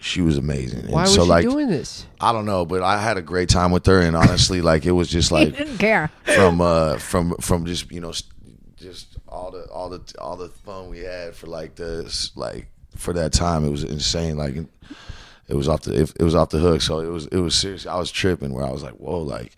she 0.00 0.20
was 0.22 0.38
amazing. 0.38 0.80
And 0.80 0.90
Why 0.90 1.02
was 1.02 1.14
so, 1.14 1.24
she 1.24 1.28
like, 1.28 1.42
doing 1.48 1.68
this? 1.68 2.06
I 2.20 2.32
don't 2.32 2.46
know, 2.46 2.64
but 2.64 2.82
I 2.82 3.00
had 3.00 3.16
a 3.16 3.22
great 3.22 3.48
time 3.48 3.70
with 3.70 3.86
her. 3.86 4.00
And 4.00 4.16
honestly, 4.16 4.60
like 4.60 4.86
it 4.86 4.92
was 4.92 5.08
just 5.08 5.28
he 5.30 5.34
like 5.34 5.56
didn't 5.56 5.78
care. 5.78 6.10
from 6.24 6.60
uh 6.60 6.96
from 6.98 7.34
from 7.40 7.66
just 7.66 7.90
you 7.90 8.00
know 8.00 8.10
s- 8.10 8.22
just 8.80 9.16
all 9.28 9.50
the 9.50 9.64
all 9.70 9.88
the 9.88 10.00
all 10.20 10.36
the 10.36 10.48
fun 10.48 10.88
we 10.90 11.00
had 11.00 11.34
for 11.34 11.46
like 11.46 11.74
this 11.76 12.32
like 12.36 12.68
for 12.96 13.12
that 13.12 13.32
time 13.32 13.64
it 13.64 13.70
was 13.70 13.84
insane 13.84 14.36
like 14.36 14.54
it 15.48 15.54
was 15.54 15.68
off 15.68 15.82
the 15.82 15.92
it, 16.02 16.12
it 16.18 16.22
was 16.24 16.34
off 16.34 16.50
the 16.50 16.58
hook 16.58 16.80
so 16.80 17.00
it 17.00 17.08
was 17.08 17.26
it 17.26 17.38
was 17.38 17.54
serious 17.54 17.86
I 17.86 17.96
was 17.96 18.10
tripping 18.10 18.52
where 18.52 18.64
I 18.64 18.70
was 18.70 18.82
like 18.82 18.94
whoa 18.94 19.20
like 19.20 19.52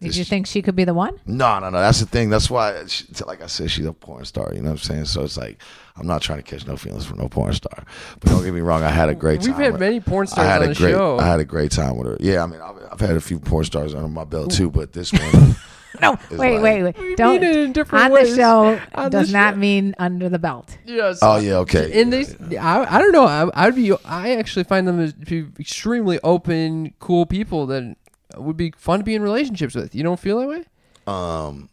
Did 0.00 0.16
you 0.16 0.24
think 0.24 0.46
she 0.46 0.62
could 0.62 0.74
be 0.76 0.84
the 0.84 0.94
one? 0.94 1.20
no, 1.26 1.58
no, 1.58 1.68
no. 1.68 1.78
That's 1.78 2.00
the 2.00 2.06
thing. 2.06 2.30
That's 2.30 2.48
why, 2.48 2.86
she, 2.86 3.04
like 3.26 3.42
I 3.42 3.46
said, 3.48 3.70
she's 3.70 3.84
a 3.84 3.92
porn 3.92 4.24
star. 4.24 4.50
You 4.54 4.62
know 4.62 4.70
what 4.70 4.80
I'm 4.80 4.88
saying? 4.88 5.04
So 5.04 5.24
it's 5.24 5.36
like 5.36 5.60
I'm 5.94 6.06
not 6.06 6.22
trying 6.22 6.38
to 6.38 6.42
catch 6.42 6.66
no 6.66 6.76
feelings 6.78 7.04
for 7.04 7.16
no 7.16 7.28
porn 7.28 7.52
star. 7.52 7.84
But 8.18 8.30
don't 8.30 8.42
get 8.42 8.54
me 8.54 8.62
wrong. 8.62 8.82
I 8.82 8.88
had 8.88 9.10
a 9.10 9.14
great 9.14 9.42
time. 9.42 9.50
We've 9.50 9.62
had 9.62 9.72
with- 9.72 9.80
many 9.80 10.00
porn 10.00 10.26
I 10.26 10.30
stars 10.30 10.48
had 10.48 10.62
on 10.62 10.70
a 10.70 10.72
the 10.72 10.74
great, 10.80 10.90
show. 10.92 11.18
I 11.18 11.26
had 11.26 11.40
a 11.40 11.44
great 11.44 11.70
time 11.72 11.98
with 11.98 12.06
her. 12.08 12.16
Yeah, 12.18 12.42
I 12.42 12.46
mean, 12.46 12.62
I've, 12.62 12.76
I've 12.92 13.00
had 13.00 13.16
a 13.16 13.20
few 13.20 13.38
porn 13.38 13.66
stars 13.66 13.94
under 13.94 14.08
my 14.08 14.24
belt 14.24 14.52
too, 14.52 14.70
but 14.70 14.94
this 14.94 15.12
one, 15.20 15.54
No, 16.00 16.16
wait, 16.30 16.60
like- 16.60 16.62
wait, 16.62 16.82
wait. 16.98 17.16
Don't. 17.16 17.40
mean 17.40 17.50
it 17.50 17.56
in 17.56 17.72
different 17.72 18.04
on 18.04 18.12
ways. 18.12 18.30
the 18.30 18.36
show 18.42 18.80
On 18.94 19.10
does 19.10 19.28
the 19.28 19.32
not 19.32 19.54
show. 19.54 19.58
mean 19.58 19.94
under 19.98 20.28
the 20.28 20.38
belt. 20.38 20.76
Yes. 20.84 21.18
oh 21.22 21.38
yeah, 21.38 21.54
okay. 21.58 22.00
And 22.00 22.12
they, 22.12 22.56
I, 22.58 22.96
I 22.96 22.98
don't 23.00 23.12
know. 23.12 23.24
I, 23.24 23.50
I'd 23.66 23.74
be. 23.74 23.92
I 24.04 24.36
actually 24.36 24.64
find 24.64 24.86
them 24.86 25.10
to 25.10 25.46
be 25.46 25.60
extremely 25.60 26.20
open, 26.22 26.94
cool 27.00 27.26
people 27.26 27.66
that 27.66 27.96
would 28.36 28.56
be 28.56 28.72
fun 28.76 29.00
to 29.00 29.04
be 29.04 29.14
in 29.14 29.22
relationships 29.22 29.74
with. 29.74 29.94
You 29.94 30.02
don't 30.04 30.20
feel 30.20 30.38
that 30.38 30.48
way? 30.48 30.64
Um, 31.06 31.69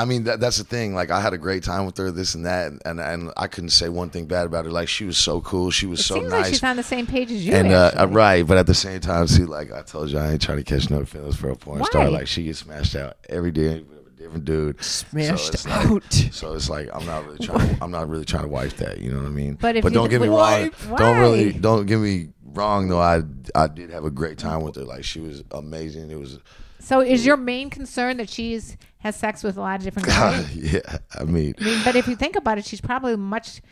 I 0.00 0.04
mean 0.06 0.24
that 0.24 0.40
that's 0.40 0.56
the 0.56 0.64
thing. 0.64 0.94
Like 0.94 1.10
I 1.10 1.20
had 1.20 1.32
a 1.34 1.38
great 1.38 1.62
time 1.62 1.84
with 1.86 1.96
her, 1.98 2.10
this 2.10 2.34
and 2.34 2.46
that, 2.46 2.72
and 2.86 3.00
and 3.00 3.32
I 3.36 3.46
couldn't 3.48 3.70
say 3.70 3.88
one 3.88 4.08
thing 4.10 4.26
bad 4.26 4.46
about 4.46 4.64
her. 4.64 4.70
Like 4.70 4.88
she 4.88 5.04
was 5.04 5.18
so 5.18 5.40
cool. 5.40 5.70
She 5.70 5.86
was 5.86 6.00
It 6.00 6.04
so 6.04 6.14
seems 6.14 6.30
nice. 6.30 6.42
like 6.44 6.50
she's 6.54 6.64
on 6.64 6.76
the 6.76 6.82
same 6.82 7.06
page 7.06 7.30
as 7.30 7.46
you. 7.46 7.54
and 7.54 7.72
uh, 7.72 8.06
right, 8.10 8.46
but 8.46 8.56
at 8.56 8.66
the 8.66 8.74
same 8.74 9.00
time, 9.00 9.26
see, 9.26 9.44
like 9.44 9.70
I 9.72 9.82
told 9.82 10.10
you, 10.10 10.18
I 10.18 10.32
ain't 10.32 10.40
trying 10.42 10.58
to 10.58 10.64
catch 10.64 10.88
no 10.90 11.04
feelings 11.04 11.36
for 11.36 11.50
a 11.50 11.56
porn 11.56 11.80
Why? 11.80 11.86
star. 11.86 12.10
Like 12.10 12.26
she 12.28 12.44
gets 12.44 12.60
smashed 12.60 12.96
out 12.96 13.16
every 13.28 13.50
day 13.50 13.80
with 13.82 14.06
a 14.06 14.10
different 14.10 14.44
dude. 14.46 14.82
Smashed 14.82 15.66
like- 15.66 15.86
out. 15.86 16.12
so 16.32 16.54
it's 16.54 16.70
like 16.70 16.88
I'm 16.94 17.04
not 17.04 17.26
really 17.26 17.44
trying. 17.46 17.76
I'm 17.82 17.90
not 17.90 18.08
really 18.08 18.24
trying 18.24 18.44
to 18.44 18.48
wife 18.48 18.76
that. 18.78 18.98
You 19.00 19.10
know 19.12 19.18
what 19.18 19.26
I 19.26 19.30
mean? 19.30 19.54
But 19.60 19.76
if 19.76 19.82
but 19.82 19.92
don't 19.92 20.08
get 20.08 20.20
me 20.22 20.28
wrong. 20.28 20.70
Don't 20.96 21.18
really 21.18 21.52
don't 21.52 21.86
get 21.86 21.98
me 21.98 22.30
wrong 22.44 22.88
though. 22.88 23.00
I 23.00 23.22
I 23.54 23.66
did 23.68 23.90
have 23.90 24.04
a 24.04 24.10
great 24.10 24.38
time 24.38 24.62
with 24.62 24.76
her. 24.76 24.82
Like 24.84 25.04
she 25.04 25.20
was 25.20 25.42
amazing. 25.50 26.10
It 26.10 26.18
was 26.18 26.38
so 26.80 27.00
is 27.00 27.24
your 27.24 27.36
main 27.36 27.70
concern 27.70 28.16
that 28.16 28.28
she's 28.28 28.76
has 28.98 29.16
sex 29.16 29.42
with 29.42 29.56
a 29.56 29.60
lot 29.60 29.76
of 29.78 29.84
different 29.84 30.08
guys? 30.08 30.54
yeah. 30.74 30.80
I 31.18 31.24
mean, 31.24 31.54
I 31.60 31.64
mean, 31.64 31.80
but 31.84 31.96
if 31.96 32.06
you 32.08 32.16
think 32.16 32.36
about 32.36 32.58
it, 32.58 32.64
she's 32.64 32.80
probably 32.80 33.16
much 33.16 33.62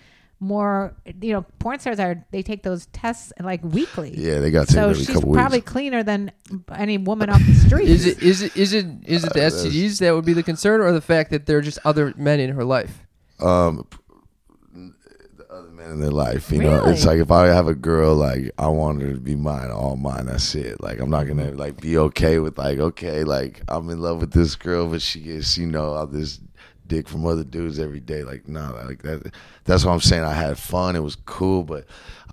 more. 0.41 0.95
You 1.21 1.33
know, 1.33 1.43
porn 1.59 1.79
stars 1.81 1.99
are 1.99 2.25
they 2.31 2.43
take 2.43 2.63
those 2.63 2.87
tests 2.87 3.33
like 3.41 3.63
weekly. 3.65 4.15
yeah, 4.17 4.39
they 4.39 4.51
got 4.51 4.69
to 4.69 4.73
So 4.73 4.83
every 4.91 4.95
she's 5.05 5.09
couple 5.15 5.33
probably 5.33 5.59
weeks. 5.59 5.73
cleaner 5.73 6.03
than 6.03 6.31
any 6.75 6.97
woman 6.99 7.29
off 7.31 7.43
the 7.45 7.55
street. 7.55 7.89
Is 7.89 8.07
it? 8.07 8.23
Is 8.23 8.43
it? 8.43 8.57
Is 8.57 8.73
it? 8.73 8.87
Is 9.05 9.25
Uh, 9.25 9.29
it 9.29 9.33
the 9.35 9.41
STDs 9.41 9.99
that 9.99 10.15
would 10.15 10.25
be 10.25 10.33
the 10.33 10.43
concern, 10.43 10.81
or 10.81 10.93
the 10.93 11.01
fact 11.01 11.31
that 11.31 11.47
there 11.47 11.59
are 11.59 11.63
just 11.63 11.79
other 11.85 12.15
men 12.17 12.41
in 12.41 12.51
her 12.55 12.65
life? 12.65 13.05
um 13.41 13.87
the 13.87 13.87
other 13.87 14.08
men 15.79 15.91
in 15.91 16.01
their 16.01 16.11
life. 16.11 16.51
You 16.51 16.63
know, 16.63 16.85
it's 16.87 17.07
like 17.07 17.21
if 17.21 17.31
I 17.31 17.47
have 17.47 17.69
a 17.69 17.75
girl, 17.75 18.15
like 18.15 18.51
I 18.59 18.67
want 18.69 19.01
her 19.01 19.13
to 19.13 19.21
be 19.21 19.37
mine, 19.37 19.71
all 19.71 19.97
mine. 19.97 20.27
That's 20.27 20.55
it. 20.55 20.83
Like 20.83 20.99
I'm 20.99 21.11
not 21.11 21.27
gonna 21.27 21.47
mm-hmm. 21.47 21.57
like 21.57 21.81
be 21.81 21.97
okay 21.99 22.39
with 22.39 22.59
like 22.59 22.79
okay, 22.79 23.25
like 23.25 23.63
I'm 23.69 23.89
in 23.91 24.01
love 24.01 24.21
with 24.21 24.33
this 24.33 24.57
girl, 24.57 24.89
but 24.89 25.01
she 25.01 25.21
gets 25.21 25.57
you 25.57 25.67
know 25.67 25.95
all 25.95 26.07
this 26.07 26.41
dick 26.87 27.09
from 27.09 27.27
other 27.27 27.45
dudes 27.45 27.79
every 27.79 28.01
day. 28.01 28.25
Like 28.25 28.49
no, 28.49 28.79
like 28.85 29.03
that. 29.03 29.33
That's 29.65 29.85
what 29.85 29.93
I'm 29.93 30.01
saying. 30.01 30.25
I 30.25 30.35
had 30.35 30.59
fun. 30.59 30.97
It 30.97 31.03
was 31.03 31.17
cool, 31.17 31.63
but 31.63 31.87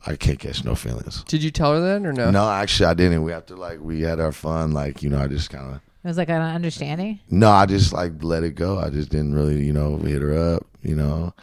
I 0.08 0.16
can't 0.16 0.40
catch 0.40 0.64
no 0.64 0.76
feelings. 0.76 1.24
Did 1.24 1.44
you 1.44 1.52
tell 1.52 1.74
her 1.74 1.80
that 1.82 2.06
or 2.06 2.14
no? 2.14 2.32
No, 2.32 2.50
actually, 2.50 2.88
I 2.88 2.94
didn't. 2.94 3.24
We 3.24 3.32
have 3.32 3.46
to 3.48 3.56
like 3.56 3.80
we 3.80 4.02
had 4.02 4.20
our 4.20 4.32
fun. 4.32 4.72
Like 4.72 5.04
you 5.04 5.10
know, 5.10 5.20
I 5.20 5.28
just 5.28 5.50
kind 5.50 5.76
of. 5.76 5.82
It 6.04 6.08
was 6.10 6.18
like 6.18 6.30
an 6.30 6.42
understanding. 6.42 7.20
No, 7.32 7.50
I 7.50 7.66
just 7.66 7.92
like 7.92 8.24
let 8.24 8.44
it 8.44 8.52
go. 8.52 8.78
I 8.78 8.92
just 8.92 9.10
didn't 9.10 9.34
really, 9.34 9.66
you 9.66 9.74
know, 9.74 9.98
hit 9.98 10.22
her 10.22 10.56
up, 10.56 10.68
you 10.84 10.96
know. 10.96 11.34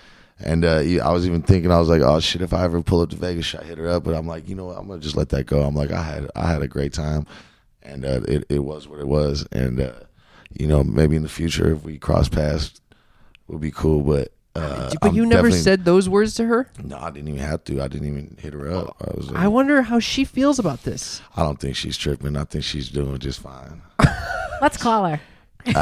And 0.45 0.65
uh, 0.65 0.83
I 1.03 1.13
was 1.13 1.27
even 1.27 1.43
thinking, 1.43 1.71
I 1.71 1.79
was 1.79 1.89
like, 1.89 2.03
oh 2.03 2.21
shit, 2.21 2.43
if 2.43 2.53
I 2.53 2.65
ever 2.65 2.83
pull 2.83 3.01
up 3.01 3.11
to 3.11 3.17
Vegas, 3.17 3.47
should 3.47 3.61
I 3.61 3.65
hit 3.65 3.79
her 3.79 3.89
up? 3.89 4.05
But 4.05 4.15
I'm 4.15 4.27
like, 4.27 4.49
you 4.49 4.55
know 4.55 4.67
what, 4.67 4.79
I'm 4.79 4.89
gonna 4.89 5.01
just 5.01 5.17
let 5.17 5.29
that 5.31 5.45
go. 5.45 5.63
I'm 5.63 5.75
like, 5.75 5.93
I 5.93 6.03
had, 6.03 6.31
I 6.35 6.47
had 6.47 6.63
a 6.63 6.69
great 6.69 6.93
time, 6.93 7.27
and 7.83 8.05
uh, 8.05 8.21
it, 8.27 8.45
it 8.49 8.61
was 8.61 8.89
what 8.89 9.01
it 9.01 9.07
was. 9.07 9.47
And 9.53 9.81
uh, 9.81 9.93
you 10.53 10.67
know, 10.67 10.83
maybe 10.83 11.17
in 11.17 11.23
the 11.23 11.29
future, 11.29 11.73
if 11.73 11.85
we 11.85 11.99
cross 11.99 12.29
paths, 12.29 12.81
would 13.47 13.61
be 13.61 13.71
cool. 13.71 14.03
But 14.03 14.33
uh, 14.55 14.91
but 15.01 15.11
I'm 15.11 15.15
you 15.15 15.27
never 15.27 15.51
said 15.51 15.85
those 15.85 16.09
words 16.09 16.35
to 16.35 16.45
her. 16.47 16.69
No, 16.83 16.99
I 16.99 17.11
didn't 17.11 17.29
even 17.29 17.41
have 17.41 17.65
to. 17.65 17.81
I 17.81 17.89
didn't 17.89 18.09
even 18.09 18.37
hit 18.41 18.53
her 18.53 18.71
up. 18.71 18.97
I 19.01 19.17
was. 19.17 19.33
I 19.35 19.49
wonder 19.49 19.83
how 19.83 19.99
she 19.99 20.25
feels 20.25 20.59
about 20.59 20.83
this. 20.83 21.23
I 21.37 21.43
don't 21.43 21.59
think 21.59 21.77
she's 21.77 21.97
tripping. 21.97 22.37
I 22.37 22.45
think 22.45 22.65
she's 22.65 22.89
doing 22.91 23.19
just 23.19 23.41
fine. 23.41 23.83
Let's 24.61 24.77
call 24.77 25.07
her. 25.07 25.21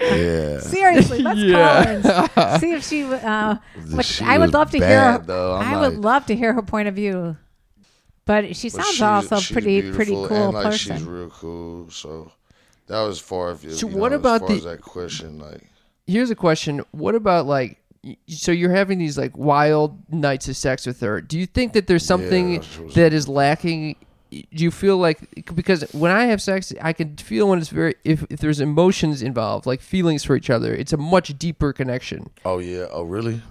Yeah. 0.00 0.58
Seriously, 0.60 1.22
let's 1.22 1.38
Yeah. 1.40 2.28
call 2.28 2.44
her 2.44 2.50
and 2.52 2.60
see 2.60 2.72
if 2.72 2.84
she. 2.84 3.04
Uh, 3.04 3.56
what, 3.90 4.04
She 4.04 4.24
I 4.24 4.38
would 4.38 4.52
love 4.52 4.70
to 4.72 4.78
bad, 4.80 5.16
hear. 5.20 5.26
though. 5.26 5.54
I'm 5.54 5.74
I 5.74 5.80
would 5.88 5.98
love 5.98 6.26
to 6.26 6.36
hear 6.36 6.52
her 6.52 6.62
point 6.62 6.88
of 6.88 6.94
view. 6.94 7.36
But 8.24 8.54
she 8.56 8.68
But 8.68 8.72
sounds 8.84 8.88
she's- 8.90 9.02
also 9.02 9.36
she's 9.40 9.52
pretty 9.52 9.92
pretty 9.92 10.12
cool 10.12 10.32
and, 10.32 10.54
like, 10.54 10.64
person. 10.64 10.96
She's 10.98 11.06
real 11.06 11.30
cool. 11.30 11.90
So 11.90 12.30
that 12.86 13.00
was 13.02 13.18
far 13.18 13.50
as 13.50 13.78
So 13.80 13.88
you 13.88 13.96
what 13.96 14.12
know, 14.12 14.16
about 14.18 14.34
as 14.34 14.40
far 14.40 14.48
the- 14.48 14.54
as 14.56 14.64
that 14.64 14.80
question? 14.82 15.38
Like, 15.38 15.62
Here's 16.06 16.30
a 16.30 16.34
question: 16.36 16.82
What 16.92 17.14
about 17.14 17.46
like? 17.46 17.78
So 18.28 18.50
you're 18.52 18.72
having 18.74 18.98
these 18.98 19.16
like 19.16 19.36
wild 19.36 19.96
nights 20.12 20.48
of 20.48 20.56
sex 20.56 20.86
with 20.86 21.00
her. 21.00 21.20
Do 21.20 21.38
you 21.38 21.46
think 21.46 21.72
that 21.74 21.86
there's 21.86 22.04
something 22.04 22.54
Yeah, 22.54 22.58
was- 22.82 22.94
that 22.94 23.12
is 23.12 23.28
lacking? 23.28 23.96
Do 24.32 24.64
you 24.64 24.70
feel 24.70 24.96
like 24.96 25.44
because 25.54 25.82
when 25.92 26.10
I 26.10 26.24
have 26.24 26.40
sex, 26.40 26.72
I 26.80 26.92
can 26.94 27.16
feel 27.18 27.48
when 27.48 27.58
it's 27.58 27.68
very 27.68 27.94
if, 28.04 28.24
if 28.30 28.40
there's 28.40 28.60
emotions 28.60 29.20
involved, 29.22 29.66
like 29.66 29.80
feelings 29.82 30.24
for 30.24 30.34
each 30.36 30.48
other. 30.48 30.74
It's 30.74 30.92
a 30.92 30.96
much 30.96 31.36
deeper 31.38 31.72
connection. 31.72 32.30
oh 32.44 32.58
yeah, 32.58 32.86
oh 32.90 33.02
really? 33.02 33.42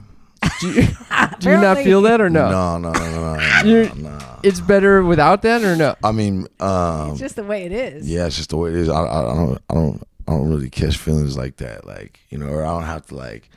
Do 0.60 0.72
you, 0.72 0.88
do 1.40 1.50
you 1.52 1.58
not 1.58 1.78
feel 1.78 2.02
that 2.02 2.20
or 2.20 2.30
no? 2.30 2.50
No, 2.50 2.78
no, 2.80 2.92
no, 2.92 3.12
no, 3.12 3.36
no, 3.64 3.84
no, 3.94 4.10
no. 4.10 4.40
It's 4.42 4.60
better 4.60 5.04
without 5.04 5.44
that 5.44 5.62
or 5.64 5.76
no? 5.76 5.96
I 6.04 6.12
mean, 6.12 6.48
um, 6.60 7.12
it's 7.12 7.20
just 7.20 7.36
the 7.36 7.44
way 7.44 7.66
it 7.66 7.72
is. 7.72 8.10
yeah, 8.10 8.26
it's 8.26 8.38
just 8.38 8.50
the 8.50 8.58
way 8.58 8.72
it 8.72 8.76
is. 8.76 8.90
I, 8.90 9.04
I, 9.04 9.32
I 9.32 9.36
don't, 9.36 9.62
I 9.70 9.74
don't, 9.76 10.04
I 10.28 10.32
don't 10.32 10.50
really 10.50 10.70
catch 10.72 10.98
feelings 10.98 11.38
like 11.38 11.58
that. 11.58 11.86
Like, 11.86 12.20
you 12.30 12.40
know, 12.40 12.48
or 12.48 12.66
I 12.66 12.70
don't 12.70 12.84
have 12.86 13.06
to 13.08 13.16
like 13.16 13.50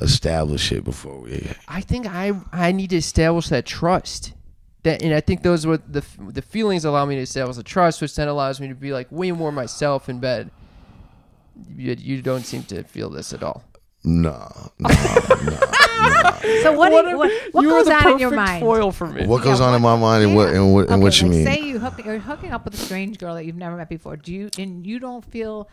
establish 0.00 0.72
it 0.72 0.82
before 0.84 1.20
we. 1.20 1.46
I 1.68 1.80
think 1.82 2.06
I 2.06 2.32
I 2.52 2.72
need 2.72 2.90
to 2.90 2.96
establish 2.96 3.48
that 3.48 3.66
trust. 3.66 4.32
That 4.84 5.02
and 5.02 5.12
I 5.14 5.20
think 5.20 5.42
those 5.42 5.66
were 5.66 5.78
the 5.78 6.04
the 6.18 6.42
feelings 6.42 6.84
allow 6.84 7.04
me 7.04 7.16
to 7.16 7.22
establish 7.22 7.56
the 7.56 7.62
trust, 7.62 8.00
which 8.00 8.14
then 8.14 8.28
allows 8.28 8.60
me 8.60 8.68
to 8.68 8.74
be 8.74 8.92
like 8.92 9.08
way 9.10 9.32
more 9.32 9.50
myself 9.52 10.08
in 10.08 10.20
bed. 10.20 10.50
You, 11.76 11.94
you 11.98 12.22
don't 12.22 12.44
seem 12.44 12.62
to 12.64 12.82
feel 12.84 13.10
this 13.10 13.32
at 13.32 13.42
all. 13.42 13.64
Nah, 14.04 14.48
nah, 14.78 14.88
nah. 14.88 16.38
So 16.62 16.72
what 16.72 16.92
What 16.92 17.04
you, 17.06 17.10
a- 17.14 17.16
what, 17.16 17.32
what 17.52 17.62
goes 17.62 17.86
the 17.86 17.94
on 17.94 18.12
in 18.12 18.18
your 18.18 18.30
mind? 18.32 18.60
Foil 18.62 18.92
for 18.92 19.06
me. 19.06 19.26
What 19.26 19.42
goes 19.42 19.60
Yeah, 19.60 19.66
on 19.66 19.74
in 19.74 19.80
my 19.82 19.96
mind 19.96 20.24
and 20.24 20.36
what 20.36 20.48
and 20.52 20.74
what, 20.74 20.90
and 20.90 21.02
what 21.02 21.18
you 21.20 21.28
like 21.28 21.36
mean? 21.36 21.46
Say 21.46 21.60
you 21.62 21.78
hook, 21.78 22.04
you're 22.04 22.18
hooking 22.18 22.50
up 22.52 22.64
with 22.66 22.74
a 22.74 22.76
strange 22.76 23.18
girl 23.18 23.34
that 23.36 23.46
you've 23.46 23.56
never 23.56 23.76
met 23.76 23.88
before. 23.88 24.16
Do 24.16 24.32
you 24.34 24.50
and 24.58 24.86
you 24.86 24.98
don't 24.98 25.24
feel 25.24 25.68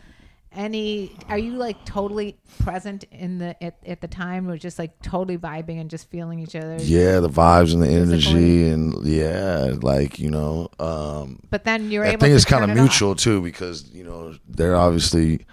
any? 0.54 1.12
Are 1.28 1.38
you 1.38 1.52
like 1.52 1.84
totally 1.84 2.36
present 2.60 3.04
in 3.10 3.38
the 3.38 3.62
at, 3.62 3.78
at 3.86 4.00
the 4.00 4.08
time, 4.08 4.48
or 4.48 4.56
just 4.56 4.78
like 4.78 5.00
totally 5.02 5.38
vibing 5.38 5.80
and 5.80 5.88
just 5.90 6.10
feeling 6.10 6.38
each 6.40 6.54
other? 6.56 6.76
yeah, 6.80 7.20
the 7.20 7.28
vibes 7.28 7.72
and 7.72 7.82
the 7.82 7.88
energy 7.88 8.68
and 8.68 9.04
yeah, 9.06 9.74
like 9.80 10.18
you 10.18 10.30
know, 10.30 10.68
um, 10.78 11.40
But 11.50 11.64
then 11.64 11.90
you're 11.90 12.04
I 12.04 12.08
able. 12.10 12.20
think 12.20 12.32
to 12.32 12.36
it's 12.36 12.44
kind 12.44 12.64
of 12.64 12.70
it 12.70 12.72
off. 12.74 12.78
mutual 12.78 13.14
too 13.14 13.40
because 13.42 13.90
you 13.90 14.04
know 14.04 14.34
they're 14.48 14.76
obviously 14.76 15.46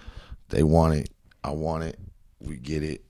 they 0.50 0.64
want 0.64 0.96
it, 0.96 1.10
I 1.44 1.52
want 1.52 1.84
it, 1.84 2.00
we 2.40 2.58
get 2.58 2.84
it, 2.84 3.04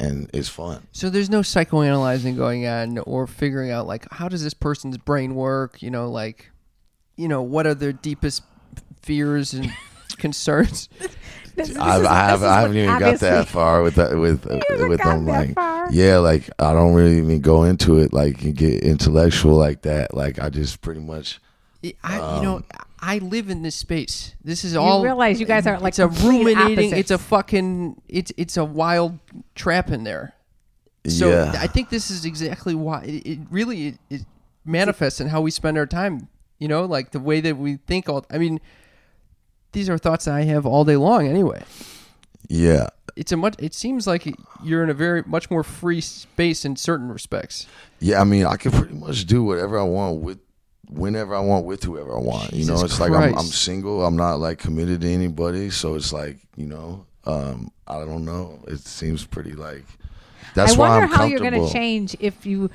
and 0.00 0.28
it's 0.32 0.48
fun. 0.48 0.86
So 0.92 1.10
there's 1.10 1.30
no 1.30 1.40
psychoanalyzing 1.40 2.36
going 2.36 2.66
on 2.66 2.98
or 2.98 3.26
figuring 3.26 3.70
out 3.70 3.86
like 3.86 4.06
how 4.10 4.28
does 4.28 4.42
this 4.42 4.54
person's 4.54 4.96
brain 4.98 5.34
work? 5.34 5.82
You 5.82 5.90
know, 5.90 6.10
like, 6.10 6.50
you 7.16 7.28
know, 7.28 7.42
what 7.42 7.66
are 7.66 7.74
their 7.74 7.92
deepest 7.92 8.42
fears 9.02 9.52
and 9.54 9.70
concerns? 10.18 10.88
This- 11.58 11.68
this 11.68 11.76
I've, 11.78 12.00
is, 12.02 12.06
I, 12.06 12.26
have, 12.28 12.42
I 12.42 12.60
haven't 12.62 12.76
what 12.76 12.82
even 12.82 12.98
got 12.98 13.20
that 13.20 13.48
far 13.48 13.82
with 13.82 13.96
that 13.96 14.16
with 14.16 14.44
haven't 14.68 14.88
with 14.88 15.02
them 15.02 15.26
like 15.26 15.54
far? 15.54 15.88
yeah 15.92 16.18
like 16.18 16.48
I 16.58 16.72
don't 16.72 16.94
really 16.94 17.18
even 17.18 17.40
go 17.40 17.64
into 17.64 17.98
it 17.98 18.12
like 18.12 18.42
and 18.42 18.56
get 18.56 18.82
intellectual 18.82 19.56
like 19.56 19.82
that 19.82 20.14
like 20.14 20.38
I 20.38 20.48
just 20.50 20.80
pretty 20.80 21.00
much 21.00 21.40
I, 22.02 22.36
you 22.36 22.42
know, 22.42 22.56
um, 22.56 22.64
I 23.00 23.18
live 23.18 23.50
in 23.50 23.62
this 23.62 23.76
space. 23.76 24.34
This 24.42 24.64
is 24.64 24.72
You 24.72 24.80
all. 24.80 25.04
realize 25.04 25.38
you 25.38 25.46
guys 25.46 25.64
are 25.66 25.78
like 25.78 25.92
it's 25.92 26.00
a 26.00 26.08
complete 26.08 26.26
ruminating. 26.56 26.72
opposites. 26.72 26.92
It's 26.98 27.10
a 27.12 27.18
fucking. 27.18 28.02
It's 28.08 28.32
it's 28.36 28.56
a 28.56 28.64
wild 28.64 29.18
trap 29.54 29.90
in 29.90 30.02
there. 30.02 30.34
So 31.06 31.28
yeah 31.30 31.52
I 31.56 31.68
think 31.68 31.88
this 31.90 32.10
is 32.10 32.24
exactly 32.24 32.74
why 32.74 33.02
it, 33.04 33.26
it 33.26 33.38
really 33.50 33.86
it, 33.88 33.98
it 34.10 34.22
manifests 34.64 35.20
in 35.20 35.28
how 35.28 35.40
we 35.40 35.50
spend 35.52 35.78
our 35.78 35.86
time. 35.86 36.28
You 36.58 36.66
know, 36.66 36.84
like 36.84 37.12
the 37.12 37.20
way 37.20 37.40
that 37.40 37.56
we 37.56 37.76
think. 37.86 38.08
All 38.08 38.26
I 38.30 38.38
mean, 38.38 38.60
these 39.78 39.88
are 39.88 39.96
thoughts 39.96 40.24
that 40.24 40.34
I 40.34 40.42
have 40.42 40.66
all 40.66 40.84
day 40.84 40.96
long. 40.96 41.28
Anyway, 41.28 41.62
yeah 42.48 42.88
it's 43.18 43.32
a 43.32 43.36
much. 43.36 43.56
It 43.58 43.74
seems 43.74 44.06
like 44.06 44.32
you're 44.62 44.84
in 44.84 44.90
a 44.90 44.94
very 44.94 45.22
much 45.26 45.50
more 45.50 45.64
free 45.64 46.00
space 46.00 46.64
in 46.64 46.76
certain 46.76 47.08
respects. 47.08 47.66
yeah 48.00 48.20
I 48.20 48.24
mean 48.24 48.46
I 48.46 48.56
can 48.56 48.70
pretty 48.70 48.94
much 48.94 49.26
do 49.26 49.42
whatever 49.42 49.78
I 49.78 49.82
want 49.82 50.20
with 50.20 50.38
whenever 50.88 51.34
I 51.34 51.40
want 51.40 51.66
with 51.66 51.82
whoever 51.82 52.16
I 52.16 52.20
want 52.20 52.52
you 52.52 52.64
know 52.64 52.74
Jesus 52.74 52.92
it's 52.92 53.00
like 53.00 53.12
I'm, 53.12 53.36
I'm 53.36 53.44
single 53.44 54.06
I'm 54.06 54.16
not 54.16 54.36
like 54.36 54.58
committed 54.58 55.02
to 55.02 55.08
anybody 55.08 55.68
so 55.68 55.96
it's 55.96 56.12
like 56.14 56.38
you 56.56 56.66
know 56.66 57.04
um 57.24 57.70
I 57.86 57.98
don't 58.04 58.24
know 58.24 58.64
it 58.66 58.78
seems 58.80 59.26
pretty 59.26 59.52
like 59.52 59.84
that's 60.54 60.76
I 60.76 60.78
why 60.78 60.88
wonder 60.88 61.12
I'm 61.12 61.18
how 61.18 61.24
you're 61.24 61.40
going 61.40 61.66
to 61.66 61.70
change 61.70 62.16
if 62.20 62.46
you 62.46 62.70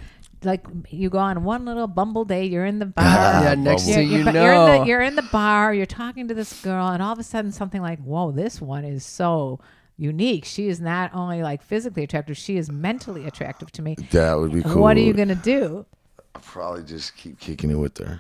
like 0.46 0.66
you 0.90 1.10
go 1.10 1.18
on 1.20 1.44
one 1.44 1.66
little 1.66 1.88
bumble 1.88 2.26
day. 2.26 2.46
You're 2.46 2.66
in 2.66 2.80
the 2.80 2.86
bar. 2.98 3.04
yeah, 3.44 3.56
next 3.56 3.84
bubble. 3.84 3.94
thing 3.96 4.10
You're, 4.10 4.20
you 4.20 4.24
know, 4.26 4.44
you're 4.44 4.54
in 4.54 4.66
the 4.82 4.88
you're 4.88 5.02
in 5.02 5.16
the 5.16 5.22
bar. 5.32 5.74
You're 5.74 5.86
talking 5.86 6.28
to 6.28 6.34
this 6.34 6.62
girl, 6.62 6.88
and 6.90 7.02
all 7.02 7.14
of 7.14 7.20
a 7.20 7.24
sudden 7.24 7.52
something 7.52 7.82
like, 7.82 8.00
"Whoa, 8.04 8.32
this 8.32 8.62
one 8.62 8.86
is 8.86 9.06
so 9.06 9.60
unique. 9.98 10.46
She 10.46 10.68
is 10.68 10.80
not 10.82 11.14
only 11.14 11.42
like 11.44 11.62
physically 11.62 12.04
attractive; 12.04 12.38
she 12.38 12.58
is 12.58 12.70
mentally 12.72 13.26
attractive 13.26 13.72
to 13.74 13.82
me." 13.82 13.96
that 14.12 14.34
would 14.40 14.52
be 14.52 14.62
cool 14.64 14.82
What 14.82 14.98
are 14.98 15.02
you 15.02 15.14
gonna 15.14 15.36
do? 15.36 15.86
probably 16.42 16.84
just 16.84 17.16
keep 17.16 17.40
kicking 17.40 17.70
it 17.72 17.76
with 17.76 17.98
her. 18.00 18.20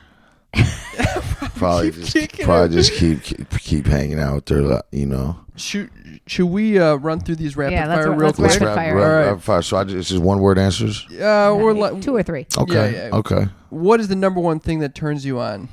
probably 1.55 1.91
just 1.91 2.39
probably 2.41 2.75
just 2.75 2.93
keep, 2.93 3.23
keep 3.23 3.49
keep 3.59 3.85
hanging 3.87 4.19
out 4.19 4.35
with 4.35 4.49
her, 4.49 4.61
like, 4.61 4.83
you 4.91 5.05
know. 5.05 5.37
should 5.55 5.89
should 6.27 6.45
we 6.45 6.79
uh, 6.79 6.95
run 6.95 7.19
through 7.19 7.35
these 7.37 7.57
rapid 7.57 7.73
Yeah, 7.73 7.87
fire 7.87 8.11
ru- 8.11 8.17
real 8.17 8.19
let's 8.37 8.37
quick? 8.37 8.59
rapid 8.61 8.75
fire. 8.75 8.95
rap- 8.95 9.03
All 9.05 9.11
right. 9.15 9.25
rapid 9.27 9.43
fire. 9.43 9.61
So 9.61 9.77
I 9.77 9.83
just, 9.83 9.95
it's 9.97 10.09
just 10.09 10.21
one 10.21 10.39
word 10.39 10.57
answers. 10.57 11.05
Uh, 11.19 11.51
or 11.53 11.73
le- 11.73 11.99
Two 12.01 12.15
or 12.15 12.23
three. 12.23 12.45
Okay. 12.57 12.93
yeah. 12.93 13.15
Okay. 13.15 13.47
what 13.69 13.99
is 13.99 14.07
the 14.07 14.15
number 14.15 14.39
one 14.39 14.59
thing 14.59 14.79
that 14.79 14.93
turns 14.95 15.25
you 15.25 15.39
on? 15.39 15.69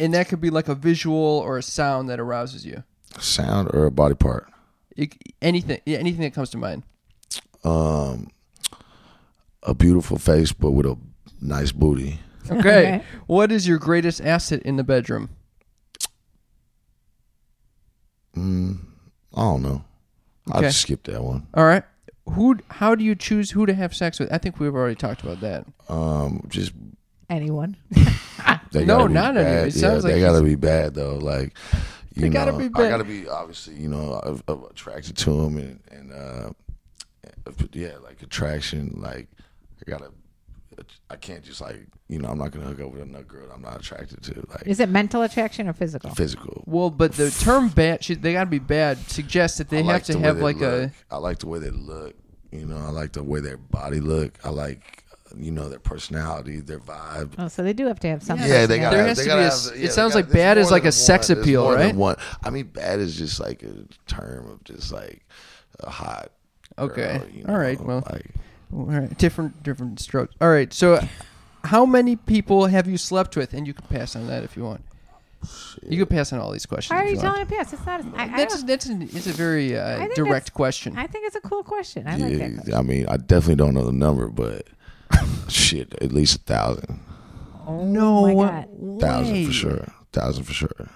And 0.00 0.12
that 0.14 0.28
could 0.28 0.40
be 0.40 0.50
like 0.50 0.68
a 0.68 0.74
visual 0.74 1.16
or 1.16 1.56
a 1.58 1.62
sound 1.62 2.08
that 2.10 2.18
arouses 2.20 2.66
you. 2.66 2.82
Sound 3.20 3.70
or 3.72 3.86
a 3.86 3.90
body 3.90 4.14
part. 4.14 4.50
It, 4.96 5.14
anything, 5.40 5.80
yeah, 5.86 5.98
anything 5.98 6.22
that 6.22 6.34
comes 6.34 6.50
to 6.50 6.58
mind. 6.58 6.82
Um, 7.64 8.30
a 9.62 9.74
beautiful 9.74 10.18
face, 10.18 10.52
but 10.52 10.72
with 10.72 10.86
a 10.86 10.96
nice 11.40 11.72
booty. 11.72 12.20
Okay. 12.50 12.58
Okay. 12.96 13.04
What 13.26 13.50
is 13.52 13.66
your 13.68 13.78
greatest 13.78 14.20
asset 14.20 14.62
in 14.62 14.76
the 14.76 14.84
bedroom? 14.84 15.30
Mm, 18.36 18.78
I 19.34 19.40
don't 19.40 19.62
know. 19.62 19.84
I'll 20.52 20.60
just 20.62 20.80
skip 20.82 21.02
that 21.04 21.22
one. 21.22 21.46
All 21.54 21.64
right. 21.64 21.82
Who? 22.30 22.56
How 22.70 22.94
do 22.94 23.04
you 23.04 23.14
choose 23.14 23.50
who 23.50 23.66
to 23.66 23.74
have 23.74 23.94
sex 23.94 24.18
with? 24.20 24.32
I 24.32 24.38
think 24.38 24.58
we've 24.60 24.74
already 24.74 24.94
talked 24.94 25.22
about 25.22 25.40
that. 25.40 25.66
Um, 25.88 26.44
just 26.48 26.72
Anyone? 27.28 27.76
they 28.70 28.84
No, 28.84 28.98
gotta 28.98 29.12
not 29.12 29.36
any- 29.36 29.44
bad. 29.44 29.68
it 29.68 29.72
sounds 29.72 29.82
yeah, 30.04 30.10
like 30.10 30.14
they 30.14 30.20
gotta 30.20 30.44
be 30.44 30.54
bad 30.54 30.94
though. 30.94 31.16
Like 31.16 31.56
you 32.14 32.22
They 32.22 32.28
know, 32.28 32.32
gotta 32.44 32.52
be 32.56 32.64
I 32.66 32.88
gotta 32.88 33.04
be 33.04 33.28
obviously 33.28 33.74
you 33.74 33.88
know 33.88 34.12
of- 34.12 34.42
of 34.46 34.62
attracted 34.70 35.16
to 35.18 35.30
them 35.42 35.56
and 35.56 35.80
and 35.90 36.12
uh, 36.12 36.50
yeah, 37.72 37.96
like 38.04 38.22
attraction. 38.22 38.94
Like 39.00 39.28
I 39.84 39.90
gotta. 39.90 40.10
I 41.10 41.16
can't 41.16 41.42
just 41.42 41.60
like 41.60 41.86
you 42.08 42.18
know 42.18 42.28
I'm 42.28 42.38
not 42.38 42.50
gonna 42.50 42.66
hook 42.66 42.80
up 42.80 42.92
with 42.92 43.02
another 43.02 43.24
girl 43.24 43.50
I'm 43.54 43.62
not 43.62 43.80
attracted 43.80 44.22
to 44.24 44.44
like 44.50 44.66
Is 44.66 44.80
it 44.80 44.88
mental 44.88 45.22
attraction 45.22 45.68
or 45.68 45.72
physical? 45.72 46.10
physical. 46.14 46.62
Well, 46.66 46.90
but 46.90 47.12
the 47.12 47.30
term 47.30 47.68
"bad," 47.68 48.04
should- 48.04 48.22
they 48.22 48.32
got 48.32 48.44
to 48.44 48.50
be 48.50 48.58
bad. 48.58 48.98
Suggests 49.10 49.58
that 49.58 49.68
they 49.70 49.78
I 49.78 49.80
have 49.80 49.86
like 49.86 50.04
to 50.04 50.12
the 50.14 50.18
have 50.20 50.38
like 50.38 50.56
look. 50.56 50.90
a. 50.90 50.92
I 51.10 51.16
like 51.18 51.38
the 51.38 51.46
way 51.48 51.58
they 51.58 51.70
look. 51.70 52.14
You 52.52 52.66
know, 52.66 52.76
I 52.76 52.90
like 52.90 53.12
the 53.12 53.22
way 53.22 53.40
their 53.40 53.56
body 53.56 54.00
look. 54.00 54.38
I 54.44 54.50
like 54.50 55.04
you 55.36 55.50
know 55.50 55.68
their 55.68 55.80
personality, 55.80 56.60
their 56.60 56.78
vibe. 56.78 57.32
Oh, 57.38 57.48
so 57.48 57.62
they 57.62 57.72
do 57.72 57.86
have 57.86 57.98
to 58.00 58.08
have 58.08 58.22
something. 58.22 58.48
Yeah, 58.48 58.66
they 58.66 58.78
got. 58.78 58.92
There 58.92 59.04
has 59.06 59.18
to 59.18 59.24
be 59.24 59.30
a 59.30 59.46
s- 59.46 59.70
it 59.74 59.92
sounds 59.92 60.14
like 60.14 60.30
bad 60.30 60.56
is 60.58 60.70
like 60.70 60.84
a 60.84 60.92
sex 60.92 61.30
appeal, 61.30 61.70
right? 61.70 61.94
One. 61.94 62.16
I 62.44 62.50
mean, 62.50 62.66
bad 62.66 63.00
is 63.00 63.16
just 63.16 63.40
like 63.40 63.62
a 63.62 63.72
term 64.06 64.48
of 64.50 64.62
just 64.64 64.92
like 64.92 65.26
a 65.80 65.90
hot. 65.90 66.30
Okay. 66.78 67.18
girl, 67.18 67.28
you 67.32 67.44
All 67.48 67.56
right. 67.58 67.80
Well, 67.80 68.02
like 68.10 68.30
all 68.72 68.84
right. 68.84 69.16
Different, 69.18 69.62
different 69.62 70.00
strokes. 70.00 70.34
All 70.40 70.48
right. 70.50 70.72
So, 70.72 71.00
how 71.64 71.86
many 71.86 72.16
people 72.16 72.66
have 72.66 72.86
you 72.86 72.96
slept 72.98 73.36
with? 73.36 73.52
And 73.54 73.66
you 73.66 73.74
can 73.74 73.86
pass 73.86 74.14
on 74.16 74.26
that 74.28 74.44
if 74.44 74.56
you 74.56 74.64
want. 74.64 74.82
You 75.86 75.98
can 76.04 76.06
pass 76.16 76.32
on 76.32 76.40
all 76.40 76.50
these 76.50 76.66
questions. 76.66 76.90
Why 76.96 77.02
are 77.02 77.04
if 77.04 77.10
you 77.10 77.14
you 77.16 77.20
telling 77.20 77.38
want. 77.38 77.50
me 77.50 77.56
to 77.56 77.62
pass? 77.64 77.72
It's 77.72 77.86
not. 77.86 78.04
I, 78.16 78.24
I, 78.24 78.28
That's 78.38 78.56
don't- 78.56 78.66
that's 78.66 78.86
an, 78.86 79.02
it's 79.02 79.26
a 79.26 79.32
very 79.32 79.76
uh, 79.78 80.08
direct 80.14 80.52
question. 80.54 80.96
I 80.96 81.06
think 81.06 81.26
it's 81.26 81.36
a 81.36 81.40
cool 81.40 81.62
question. 81.62 82.06
I 82.08 82.16
like 82.16 82.38
that. 82.38 82.54
question. 82.54 82.74
I 82.74 82.82
mean, 82.82 83.06
I 83.08 83.16
definitely 83.16 83.56
don't 83.56 83.74
know 83.74 83.84
the 83.84 83.92
number, 83.92 84.28
but 84.28 84.66
shit, 85.48 85.94
at 86.02 86.10
least 86.12 86.36
a 86.36 86.38
thousand, 86.40 86.98
Oh 87.66 87.84
no 87.84 88.34
my 88.34 88.34
God. 88.48 89.00
thousand 89.00 89.32
way. 89.34 89.44
for 89.46 89.52
sure, 89.52 89.84
thousand 90.12 90.44
for 90.44 90.52
sure, 90.52 90.88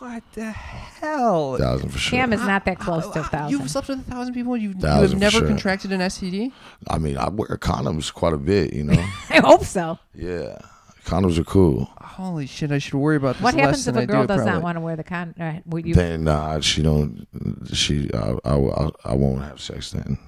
What 0.00 0.22
the 0.32 0.50
hell? 0.50 1.56
thousand 1.58 1.90
for 1.90 1.98
sure. 1.98 2.18
Cam 2.18 2.32
is 2.32 2.40
not 2.40 2.64
that 2.64 2.78
close 2.78 3.06
to 3.10 3.20
a 3.20 3.22
thousand. 3.24 3.50
You've 3.58 3.70
slept 3.70 3.88
with 3.88 3.98
a 4.00 4.10
thousand 4.10 4.32
people. 4.34 4.56
You 4.56 4.68
you 4.70 4.74
have 4.74 4.80
Thousand 4.82 5.18
for 5.18 5.20
never 5.20 5.38
sure. 5.40 5.46
contracted 5.46 5.92
an 5.92 6.00
STD. 6.00 6.52
I 6.88 6.96
mean, 6.98 7.18
I 7.18 7.28
wear 7.28 7.48
condoms 7.58 8.12
quite 8.12 8.32
a 8.32 8.38
bit. 8.38 8.72
You 8.72 8.84
know, 8.84 8.92
I 9.30 9.40
hope 9.40 9.64
so. 9.64 9.98
yeah, 10.14 10.58
condoms 11.04 11.38
are 11.38 11.44
cool. 11.44 11.84
Holy 12.00 12.46
shit! 12.46 12.72
I 12.72 12.78
should 12.78 12.94
worry 12.94 13.16
about 13.16 13.34
this 13.36 13.42
What 13.42 13.54
less 13.54 13.64
happens 13.64 13.84
than 13.84 13.96
if 13.96 14.00
I 14.00 14.02
a 14.04 14.06
girl 14.06 14.22
do, 14.22 14.28
does 14.28 14.36
probably. 14.38 14.52
not 14.54 14.62
want 14.62 14.76
to 14.76 14.80
wear 14.80 14.96
the 14.96 15.04
con? 15.04 15.34
Uh, 15.38 15.60
would 15.66 15.86
you? 15.86 15.94
Then 15.94 16.24
nah, 16.24 16.60
she 16.60 16.82
don't. 16.82 17.26
She, 17.72 18.10
I, 18.14 18.36
I, 18.44 18.54
I, 18.56 18.90
I 19.04 19.14
won't 19.14 19.42
have 19.42 19.60
sex 19.60 19.90
then. 19.92 20.18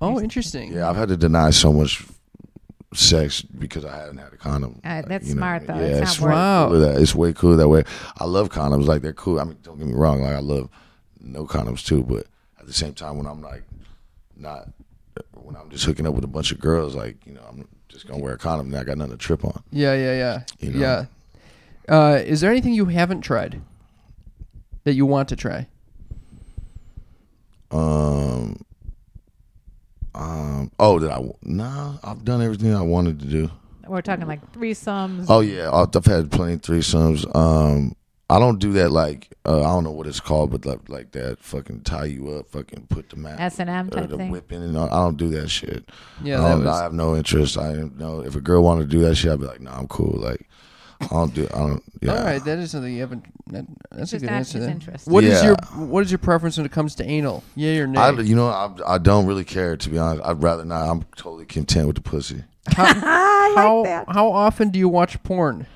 Oh, 0.00 0.20
interesting. 0.20 0.72
Yeah, 0.72 0.88
I've 0.90 0.96
had 0.96 1.08
to 1.08 1.16
deny 1.16 1.50
so 1.50 1.72
much 1.72 2.04
sex 2.94 3.42
because 3.42 3.84
I 3.84 3.96
hadn't 3.96 4.18
had 4.18 4.32
a 4.32 4.36
condom. 4.36 4.80
Uh, 4.84 5.02
that's 5.06 5.28
You 5.28 5.34
know, 5.34 5.38
smart, 5.40 5.66
though. 5.66 5.74
Yeah, 5.74 5.80
It's 5.86 6.12
it's 6.12 6.20
not 6.20 6.26
way 6.26 6.32
worth- 6.32 6.36
Wow. 6.36 6.68
that. 6.94 7.00
It's 7.02 7.14
way 7.14 7.32
cooler 7.32 7.56
that 7.56 7.68
way. 7.68 7.84
I 8.18 8.24
love 8.24 8.48
condoms. 8.50 8.86
Like 8.86 9.02
they're 9.02 9.12
cool. 9.12 9.40
I 9.40 9.44
mean, 9.44 9.58
don't 9.62 9.78
get 9.78 9.86
me 9.86 9.94
wrong. 9.94 10.22
Like 10.22 10.34
I 10.34 10.38
love 10.40 10.68
no 11.20 11.46
condoms 11.46 11.84
too, 11.84 12.02
but 12.02 12.26
at 12.60 12.66
the 12.66 12.72
same 12.72 12.94
time, 12.94 13.16
when 13.18 13.26
I'm 13.26 13.42
like 13.42 13.64
not, 14.36 14.68
when 15.34 15.56
I'm 15.56 15.68
just 15.70 15.84
hooking 15.84 16.06
up 16.06 16.14
with 16.14 16.24
a 16.24 16.28
bunch 16.28 16.52
of 16.52 16.60
girls, 16.60 16.94
like 16.94 17.16
you 17.26 17.32
know, 17.32 17.42
I'm 17.48 17.66
just 17.88 18.06
gonna 18.06 18.22
wear 18.22 18.34
a 18.34 18.38
condom 18.38 18.68
and 18.68 18.76
I 18.76 18.84
got 18.84 18.98
nothing 18.98 19.12
to 19.12 19.18
trip 19.18 19.44
on. 19.44 19.62
Yeah, 19.70 19.94
yeah, 19.94 20.12
yeah. 20.12 20.42
You 20.60 20.70
know? 20.72 20.78
Yeah. 20.78 21.04
Uh, 21.88 22.18
is 22.24 22.40
there 22.40 22.50
anything 22.50 22.72
you 22.72 22.86
haven't 22.86 23.20
tried 23.22 23.60
that 24.84 24.94
you 24.94 25.06
want 25.06 25.28
to 25.30 25.36
try? 25.36 25.68
Um. 27.70 28.60
Um. 30.16 30.70
Oh, 30.78 30.98
did 30.98 31.10
I? 31.10 31.22
Nah, 31.42 31.98
I've 32.02 32.24
done 32.24 32.42
everything 32.42 32.74
I 32.74 32.82
wanted 32.82 33.20
to 33.20 33.26
do. 33.26 33.50
We're 33.86 34.02
talking 34.02 34.26
like 34.26 34.52
threesomes. 34.52 35.26
Oh 35.28 35.40
yeah, 35.40 35.70
I've 35.70 35.94
I've 35.94 36.06
had 36.06 36.32
plenty 36.32 36.54
of 36.54 36.62
threesomes. 36.62 37.24
Um, 37.36 37.94
I 38.28 38.40
don't 38.40 38.58
do 38.58 38.72
that 38.72 38.90
like 38.90 39.36
uh, 39.44 39.60
I 39.60 39.68
don't 39.68 39.84
know 39.84 39.92
what 39.92 40.08
it's 40.08 40.18
called, 40.18 40.50
but 40.50 40.66
like, 40.66 40.88
like 40.88 41.12
that 41.12 41.38
fucking 41.38 41.82
tie 41.82 42.06
you 42.06 42.30
up, 42.30 42.48
fucking 42.48 42.88
put 42.88 43.10
the 43.10 43.16
mat 43.16 43.38
S 43.38 43.60
and 43.60 43.70
M 43.70 43.88
type 43.88 44.08
the 44.08 44.16
thing. 44.16 44.30
whipping, 44.30 44.62
and 44.62 44.76
all. 44.76 44.86
I 44.88 45.04
don't 45.04 45.16
do 45.16 45.28
that 45.30 45.48
shit. 45.48 45.88
Yeah, 46.24 46.44
I, 46.44 46.48
that 46.48 46.58
was. 46.58 46.66
I 46.66 46.82
have 46.82 46.92
no 46.92 47.14
interest. 47.14 47.56
I 47.56 47.74
know 47.96 48.20
if 48.20 48.34
a 48.34 48.40
girl 48.40 48.64
wanted 48.64 48.90
to 48.90 48.96
do 48.96 49.02
that 49.02 49.14
shit, 49.14 49.30
I'd 49.30 49.40
be 49.40 49.46
like, 49.46 49.60
nah, 49.60 49.78
I'm 49.78 49.86
cool. 49.86 50.18
Like, 50.18 50.48
I 51.00 51.06
don't 51.08 51.34
do. 51.34 51.46
I 51.52 51.58
don't. 51.58 51.82
Yeah. 52.00 52.14
All 52.16 52.24
right, 52.24 52.44
that 52.44 52.58
is 52.58 52.70
something 52.70 52.92
you 52.92 53.00
haven't. 53.00 53.24
That, 53.48 53.66
that's 53.90 54.12
a 54.12 54.18
good 54.18 54.26
not 54.26 54.36
answer. 54.36 54.58
his 54.58 54.66
then. 54.66 54.76
interest. 54.76 55.06
What 55.06 55.24
is 55.24 55.42
Yeah. 55.42 55.48
your 55.74 55.86
What 55.86 56.02
is 56.04 56.10
your 56.10 56.18
preference 56.18 56.56
when 56.56 56.66
it 56.66 56.72
comes 56.72 56.94
to 56.96 57.04
anal? 57.04 57.44
Yeah 57.54 57.80
or 57.80 57.86
nay? 57.86 58.00
I, 58.00 58.10
you 58.12 58.34
know, 58.34 58.48
I, 58.48 58.94
I 58.94 58.98
don't 58.98 59.26
really 59.26 59.44
care 59.44 59.76
to 59.76 59.90
be 59.90 59.98
honest. 59.98 60.24
I'd 60.24 60.42
rather 60.42 60.64
not. 60.64 60.88
I'm 60.88 61.02
totally 61.16 61.44
content 61.46 61.86
with 61.86 61.96
the 61.96 62.02
pussy. 62.02 62.44
I 62.76 63.52
how 63.56 63.76
like 63.78 63.84
that. 63.84 64.08
How 64.08 64.30
often 64.32 64.70
do 64.70 64.78
you 64.78 64.88
watch 64.88 65.22
porn? 65.22 65.66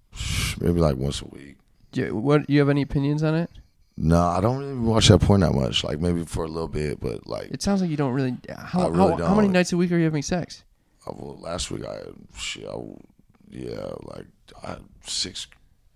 Maybe 0.60 0.80
like 0.80 0.96
once 0.96 1.20
a 1.20 1.26
week. 1.26 1.56
Do 1.92 2.00
you, 2.00 2.16
what? 2.16 2.48
You 2.48 2.58
have 2.60 2.68
any 2.68 2.82
opinions 2.82 3.22
on 3.22 3.34
it? 3.34 3.50
No, 3.96 4.20
I 4.20 4.40
don't 4.40 4.58
really 4.58 4.74
watch 4.74 5.08
that 5.08 5.20
porn 5.20 5.42
that 5.42 5.52
much. 5.54 5.84
Like 5.84 6.00
maybe 6.00 6.24
for 6.24 6.42
a 6.44 6.48
little 6.48 6.66
bit, 6.66 6.98
but 6.98 7.28
like 7.28 7.50
It 7.52 7.62
sounds 7.62 7.80
like 7.80 7.90
you 7.90 7.96
don't 7.96 8.12
really. 8.12 8.36
How 8.56 8.86
I 8.86 8.88
really 8.88 9.22
how, 9.22 9.28
how 9.28 9.34
many 9.36 9.46
nights 9.48 9.72
a 9.72 9.76
week 9.76 9.92
are 9.92 9.96
you 9.98 10.04
having 10.04 10.22
sex? 10.22 10.64
I, 11.06 11.10
well, 11.14 11.38
last 11.40 11.70
week 11.70 11.84
I 11.84 11.98
shit. 12.36 12.66
I, 12.66 12.76
yeah, 13.50 13.92
like 14.02 14.26
Had 14.62 14.80
six, 15.02 15.46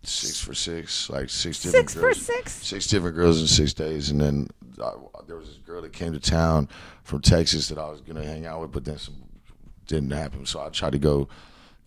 six 0.02 0.40
for 0.40 0.54
six, 0.54 1.08
like 1.10 1.30
six 1.30 1.62
different 1.62 1.90
Six 1.90 1.94
for 1.94 2.00
girls, 2.00 2.22
six. 2.22 2.52
six 2.52 2.86
different 2.86 3.16
girls 3.16 3.40
in 3.40 3.46
six 3.46 3.72
days, 3.74 4.10
and 4.10 4.20
then 4.20 4.48
I, 4.82 4.92
there 5.26 5.36
was 5.36 5.48
this 5.48 5.58
girl 5.58 5.82
that 5.82 5.92
came 5.92 6.12
to 6.12 6.20
town 6.20 6.68
from 7.04 7.20
Texas 7.20 7.68
that 7.68 7.78
I 7.78 7.88
was 7.88 8.00
gonna 8.00 8.24
hang 8.24 8.46
out 8.46 8.60
with, 8.60 8.72
but 8.72 8.84
then 8.84 8.98
some 8.98 9.16
didn't 9.86 10.10
happen. 10.10 10.46
So 10.46 10.60
I 10.60 10.68
tried 10.68 10.92
to 10.92 10.98
go, 10.98 11.28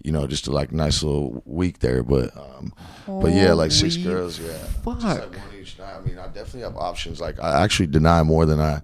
you 0.04 0.12
know, 0.12 0.28
just 0.28 0.48
a 0.48 0.52
like 0.52 0.72
nice 0.72 1.04
little 1.04 1.42
week 1.46 1.80
there, 1.80 2.04
but 2.04 2.36
um, 2.38 2.74
but 3.08 3.32
yeah, 3.34 3.54
like 3.54 3.72
six 3.72 3.98
girls, 3.98 4.40
yeah, 4.40 4.52
like 4.86 5.00
fuck. 5.02 5.32
one 5.32 5.40
each 5.60 5.78
night. 5.80 5.96
I 5.96 6.02
mean, 6.02 6.18
I 6.18 6.28
definitely 6.28 6.62
have 6.62 6.76
options. 6.78 7.22
Like 7.22 7.40
I 7.40 7.64
actually 7.64 7.88
deny 7.88 8.24
more 8.24 8.46
than 8.46 8.60
I 8.60 8.82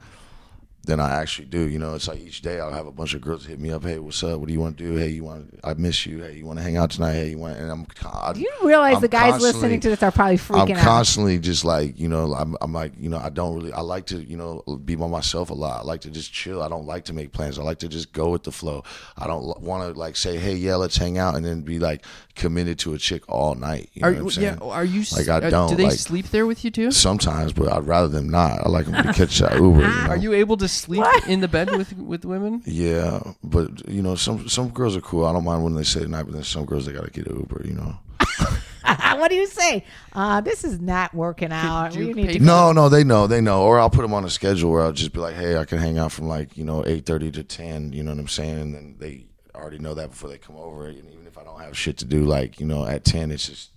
than 0.88 1.00
I 1.00 1.12
actually 1.22 1.46
do. 1.46 1.70
You 1.70 1.78
know, 1.78 1.94
it's 1.94 2.08
like 2.08 2.20
each 2.20 2.42
day 2.42 2.60
I'll 2.60 2.72
have 2.74 2.88
a 2.88 2.92
bunch 2.92 3.14
of 3.14 3.22
girls 3.22 3.46
hit 3.46 3.60
me 3.60 3.70
up. 3.72 3.84
Hey, 3.84 4.00
what's 4.00 4.24
up? 4.24 4.40
What 4.40 4.48
do 4.48 4.54
you 4.54 4.60
want 4.60 4.78
to 4.80 4.84
do? 4.84 4.96
Hey, 4.96 5.10
you 5.10 5.24
want? 5.24 5.60
I 5.64 5.76
miss 5.76 6.06
you. 6.06 6.24
Hey, 6.24 6.36
you 6.38 6.46
want 6.46 6.58
to 6.58 6.64
hang 6.64 6.78
out 6.78 6.90
tonight? 6.92 7.14
Hey, 7.14 7.30
you 7.30 7.38
want? 7.38 7.58
And 7.60 7.70
I'm. 7.70 7.86
I, 8.06 8.34
Do 8.34 8.40
you 8.40 8.52
realize 8.64 8.96
I'm 8.96 9.02
the 9.02 9.08
guys 9.08 9.40
listening 9.42 9.80
to 9.82 9.90
this 9.90 10.02
are 10.02 10.12
probably 10.12 10.38
freaking 10.38 10.72
I'm 10.72 10.78
out? 10.78 10.84
constantly 10.84 11.38
just 11.40 11.64
like 11.66 12.00
you 12.00 12.08
know 12.10 12.34
I'm, 12.34 12.56
I'm 12.62 12.74
like 12.74 12.94
you 13.00 13.10
know 13.10 13.18
I 13.18 13.30
don't 13.30 13.56
really 13.56 13.72
I 13.74 13.82
like 13.82 14.08
to 14.08 14.18
you 14.24 14.38
know 14.38 14.64
be 14.86 14.96
by 14.96 15.08
myself 15.08 15.50
a 15.50 15.54
lot 15.54 15.82
I 15.82 15.84
like 15.84 16.02
to 16.02 16.10
just 16.10 16.32
chill 16.34 16.62
I 16.64 16.70
don't 16.70 16.86
like 16.86 17.06
to 17.06 17.14
make 17.14 17.32
plans 17.32 17.60
I 17.60 17.64
like 17.64 17.80
to 17.80 17.88
just 17.88 18.14
go 18.14 18.30
with 18.30 18.44
the 18.44 18.52
flow 18.52 18.84
I 19.18 19.28
don't 19.28 19.60
want 19.62 19.94
to 19.94 20.00
like 20.00 20.16
say 20.16 20.38
hey 20.38 20.56
yeah 20.56 20.76
let's 20.76 20.98
hang 20.98 21.18
out 21.18 21.36
and 21.36 21.46
then 21.46 21.62
be 21.62 21.80
like 21.80 22.06
committed 22.36 22.80
to 22.80 22.94
a 22.94 22.98
chick 22.98 23.24
all 23.30 23.56
night 23.56 23.90
you 23.94 24.02
know 24.02 24.08
Are 24.08 24.12
what 24.12 24.18
I'm 24.20 24.24
you? 24.26 24.30
saying 24.32 24.58
Yeah. 24.62 24.68
Are 24.68 24.86
you? 24.86 25.04
Like, 25.16 25.28
I 25.30 25.50
don't, 25.50 25.70
Do 25.70 25.76
they 25.76 25.84
like- 25.86 25.94
sleep 25.94 26.28
there 26.30 26.46
with 26.46 26.64
you 26.64 26.72
too? 26.72 26.92
sometimes 26.92 27.52
but 27.54 27.68
I'd 27.72 27.86
rather 27.86 28.08
them 28.08 28.30
not 28.30 28.66
I 28.66 28.70
like 28.70 28.86
them 28.86 29.04
to 29.06 29.14
catch 29.14 29.40
that 29.40 29.54
Uber 29.60 29.82
you 29.82 29.88
know? 29.88 30.08
Are 30.10 30.18
you 30.18 30.34
able 30.34 30.58
to 30.58 30.68
sleep 30.78 31.06
in 31.28 31.42
the 31.42 31.48
bed 31.48 31.72
with 31.72 31.98
with 31.98 32.26
women? 32.26 32.62
yeah 32.66 33.20
but 33.44 33.88
you 33.90 34.02
know 34.02 34.16
some 34.16 34.48
some 34.48 34.70
girls 34.70 34.96
are 34.96 35.02
cool 35.02 35.26
I 35.26 35.34
don't 35.34 35.44
mind 35.44 35.64
when 35.64 35.74
they 35.74 35.84
say 35.84 36.02
tonight 36.02 36.24
but 36.24 36.34
then 36.34 36.44
some 36.44 36.66
girls 36.66 36.86
they 36.86 36.94
gotta 36.94 37.12
get 37.12 37.28
an 37.28 37.38
Uber 37.38 37.64
you 37.66 37.74
know 37.74 37.98
what 39.18 39.30
do 39.30 39.36
you 39.36 39.48
say? 39.48 39.84
Uh, 40.14 40.42
this 40.42 40.64
is 40.64 40.80
not 40.80 41.14
working 41.14 41.52
out. 41.52 41.96
you 41.96 42.08
We 42.08 42.14
need 42.14 42.34
to 42.34 42.40
No, 42.40 42.72
no, 42.72 42.90
they 42.90 43.04
know, 43.04 43.28
they 43.28 43.42
know. 43.42 43.64
Or 43.64 43.80
I'll 43.80 43.90
put 43.90 44.02
them 44.02 44.14
on 44.14 44.24
a 44.24 44.30
schedule 44.30 44.72
where 44.72 44.84
I'll 44.84 44.94
just 44.94 45.14
be 45.14 45.20
like, 45.20 45.36
hey, 45.36 45.58
I 45.58 45.66
can 45.66 45.78
hang 45.78 45.98
out 45.98 46.12
from 46.12 46.28
like 46.28 46.58
you 46.58 46.64
know 46.64 46.86
eight 46.86 47.06
thirty 47.06 47.32
to 47.32 47.44
ten. 47.44 47.94
You 47.94 48.04
know 48.04 48.12
what 48.12 48.20
I'm 48.20 48.28
saying? 48.28 48.60
And 48.60 48.76
then 48.76 48.96
they 48.98 49.26
already 49.56 49.80
know 49.80 49.94
that 49.96 50.12
before 50.12 50.30
they 50.30 50.38
come 50.38 50.56
over. 50.56 50.88
And 50.88 51.10
even 51.10 51.28
if 51.28 51.38
I 51.38 51.44
don't 51.44 51.60
have 51.60 51.78
shit 51.78 51.98
to 51.98 52.06
do, 52.06 52.26
like 52.26 52.60
you 52.60 52.66
know, 52.66 52.86
at 52.86 53.04
ten, 53.04 53.32
it's 53.32 53.48
just 53.48 53.72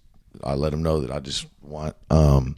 I 0.44 0.54
let 0.54 0.70
them 0.70 0.82
know 0.82 1.00
that 1.00 1.10
I 1.10 1.18
just 1.20 1.46
want, 1.60 1.96
um, 2.10 2.56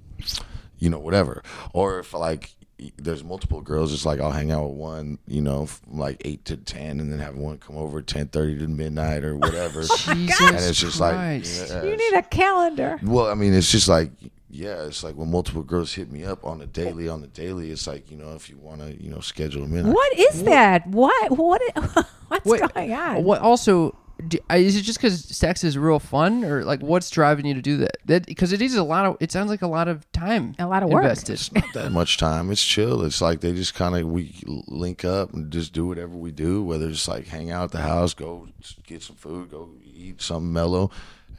you 0.78 0.90
know, 0.90 0.98
whatever. 0.98 1.42
Or 1.72 2.00
if 2.00 2.12
like 2.12 2.54
there's 2.96 3.22
multiple 3.22 3.60
girls, 3.60 3.92
it's 3.92 4.04
like 4.06 4.20
I'll 4.20 4.30
hang 4.32 4.50
out 4.50 4.68
with 4.68 4.76
one, 4.78 5.18
you 5.26 5.40
know, 5.40 5.66
from 5.66 5.98
like 5.98 6.20
eight 6.24 6.44
to 6.46 6.56
ten, 6.56 6.98
and 7.00 7.12
then 7.12 7.18
have 7.20 7.36
one 7.36 7.58
come 7.58 7.76
over 7.76 8.02
ten 8.02 8.28
thirty 8.28 8.58
to 8.58 8.66
midnight 8.66 9.24
or 9.24 9.36
whatever. 9.36 9.82
Jesus 9.82 10.08
and 10.40 10.56
it's 10.56 10.80
just 10.80 11.00
like, 11.00 11.14
Christ. 11.14 11.68
yeah, 11.70 11.82
You 11.84 11.96
need 11.96 12.14
a 12.14 12.22
calendar. 12.22 12.98
well, 13.02 13.26
I 13.26 13.34
mean, 13.34 13.54
it's 13.54 13.70
just 13.70 13.88
like, 13.88 14.10
yeah, 14.50 14.84
it's 14.84 15.02
like 15.02 15.14
when 15.14 15.30
multiple 15.30 15.62
girls 15.62 15.92
hit 15.94 16.10
me 16.10 16.24
up 16.24 16.44
on 16.44 16.58
the 16.58 16.66
daily, 16.66 17.08
on 17.08 17.20
the 17.20 17.26
daily, 17.28 17.70
it's 17.70 17.86
like, 17.86 18.10
you 18.10 18.16
know, 18.16 18.34
if 18.34 18.50
you 18.50 18.58
want 18.58 18.80
to, 18.80 19.02
you 19.02 19.10
know, 19.10 19.20
schedule 19.20 19.62
them 19.62 19.76
in. 19.76 19.92
What 19.92 20.18
is 20.18 20.42
that? 20.44 20.86
What? 20.88 21.30
What? 21.36 21.62
What's 22.28 22.46
Wait, 22.46 22.74
going 22.74 22.92
on? 22.92 23.24
What 23.24 23.40
also? 23.40 23.96
Do, 24.28 24.38
uh, 24.50 24.54
is 24.54 24.76
it 24.76 24.82
just 24.82 24.98
because 24.98 25.24
sex 25.24 25.64
is 25.64 25.76
real 25.76 25.98
fun, 25.98 26.44
or 26.44 26.64
like 26.64 26.80
what's 26.80 27.10
driving 27.10 27.46
you 27.46 27.54
to 27.54 27.62
do 27.62 27.76
that? 27.78 27.96
That 28.06 28.26
because 28.26 28.52
it 28.52 28.62
is 28.62 28.74
a 28.76 28.82
lot 28.84 29.06
of. 29.06 29.16
It 29.20 29.32
sounds 29.32 29.50
like 29.50 29.62
a 29.62 29.66
lot 29.66 29.88
of 29.88 30.10
time. 30.12 30.54
A 30.58 30.66
lot 30.66 30.82
of 30.82 30.90
work. 30.90 31.02
invested. 31.02 31.34
It's 31.34 31.52
not 31.52 31.64
that 31.74 31.92
much 31.92 32.18
time. 32.18 32.50
It's 32.50 32.62
chill. 32.64 33.02
It's 33.02 33.20
like 33.20 33.40
they 33.40 33.52
just 33.52 33.74
kind 33.74 33.96
of, 33.96 34.06
we 34.06 34.34
link 34.66 35.04
up 35.04 35.32
and 35.32 35.50
just 35.52 35.72
do 35.72 35.86
whatever 35.86 36.16
we 36.16 36.30
do, 36.30 36.62
whether 36.62 36.88
it's 36.88 37.08
like 37.08 37.26
hang 37.26 37.50
out 37.50 37.64
at 37.64 37.70
the 37.72 37.80
house, 37.82 38.14
go 38.14 38.48
get 38.86 39.02
some 39.02 39.16
food, 39.16 39.50
go 39.50 39.70
eat 39.84 40.20
something 40.22 40.52
mellow. 40.52 40.90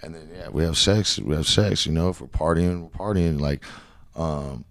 And 0.01 0.13
then, 0.15 0.29
yeah, 0.36 0.49
we 0.49 0.63
have 0.63 0.77
sex. 0.77 1.17
We 1.19 1.36
have 1.36 1.47
sex, 1.47 1.86
you 1.86 1.93
know, 1.93 2.09
if 2.09 2.19
we're 2.19 2.27
partying, 2.27 2.81
we're 2.81 2.89
partying. 2.89 3.39
Like, 3.39 3.63
um, 4.15 4.65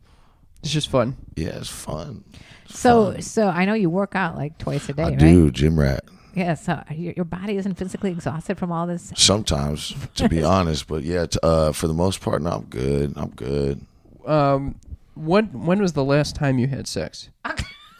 It's 0.63 0.73
just 0.73 0.89
fun. 0.91 1.17
yeah, 1.37 1.57
it's 1.57 1.69
fun. 1.71 2.25
It's 2.67 2.79
so, 2.79 3.13
fun. 3.13 3.23
so 3.23 3.49
I 3.49 3.65
know 3.65 3.75
you 3.75 3.89
work 3.89 4.15
out 4.15 4.37
like 4.37 4.59
twice 4.59 4.89
a 4.89 4.93
day, 4.93 5.03
I 5.05 5.09
right? 5.09 5.19
do, 5.19 5.51
gym 5.51 5.79
rat. 5.81 6.05
Yeah. 6.35 6.55
So 6.55 6.83
your, 6.91 7.13
your 7.17 7.25
body 7.25 7.57
isn't 7.57 7.75
physically 7.75 8.11
exhausted 8.11 8.59
from 8.59 8.73
all 8.73 8.87
this. 8.87 9.13
Sometimes, 9.17 9.95
to 10.17 10.29
be 10.29 10.43
honest, 10.57 10.87
but 10.89 11.03
yeah, 11.05 11.27
t- 11.27 11.39
uh, 11.43 11.73
for 11.73 11.87
the 11.89 11.95
most 11.95 12.21
part, 12.21 12.43
no, 12.43 12.51
I'm 12.51 12.63
good. 12.65 13.13
I'm 13.17 13.31
good. 13.31 13.81
Um, 14.27 14.77
when 15.15 15.47
when 15.67 15.81
was 15.83 15.93
the 15.93 16.05
last 16.05 16.35
time 16.37 16.59
you 16.59 16.69
had 16.69 16.87
sex? 16.89 17.29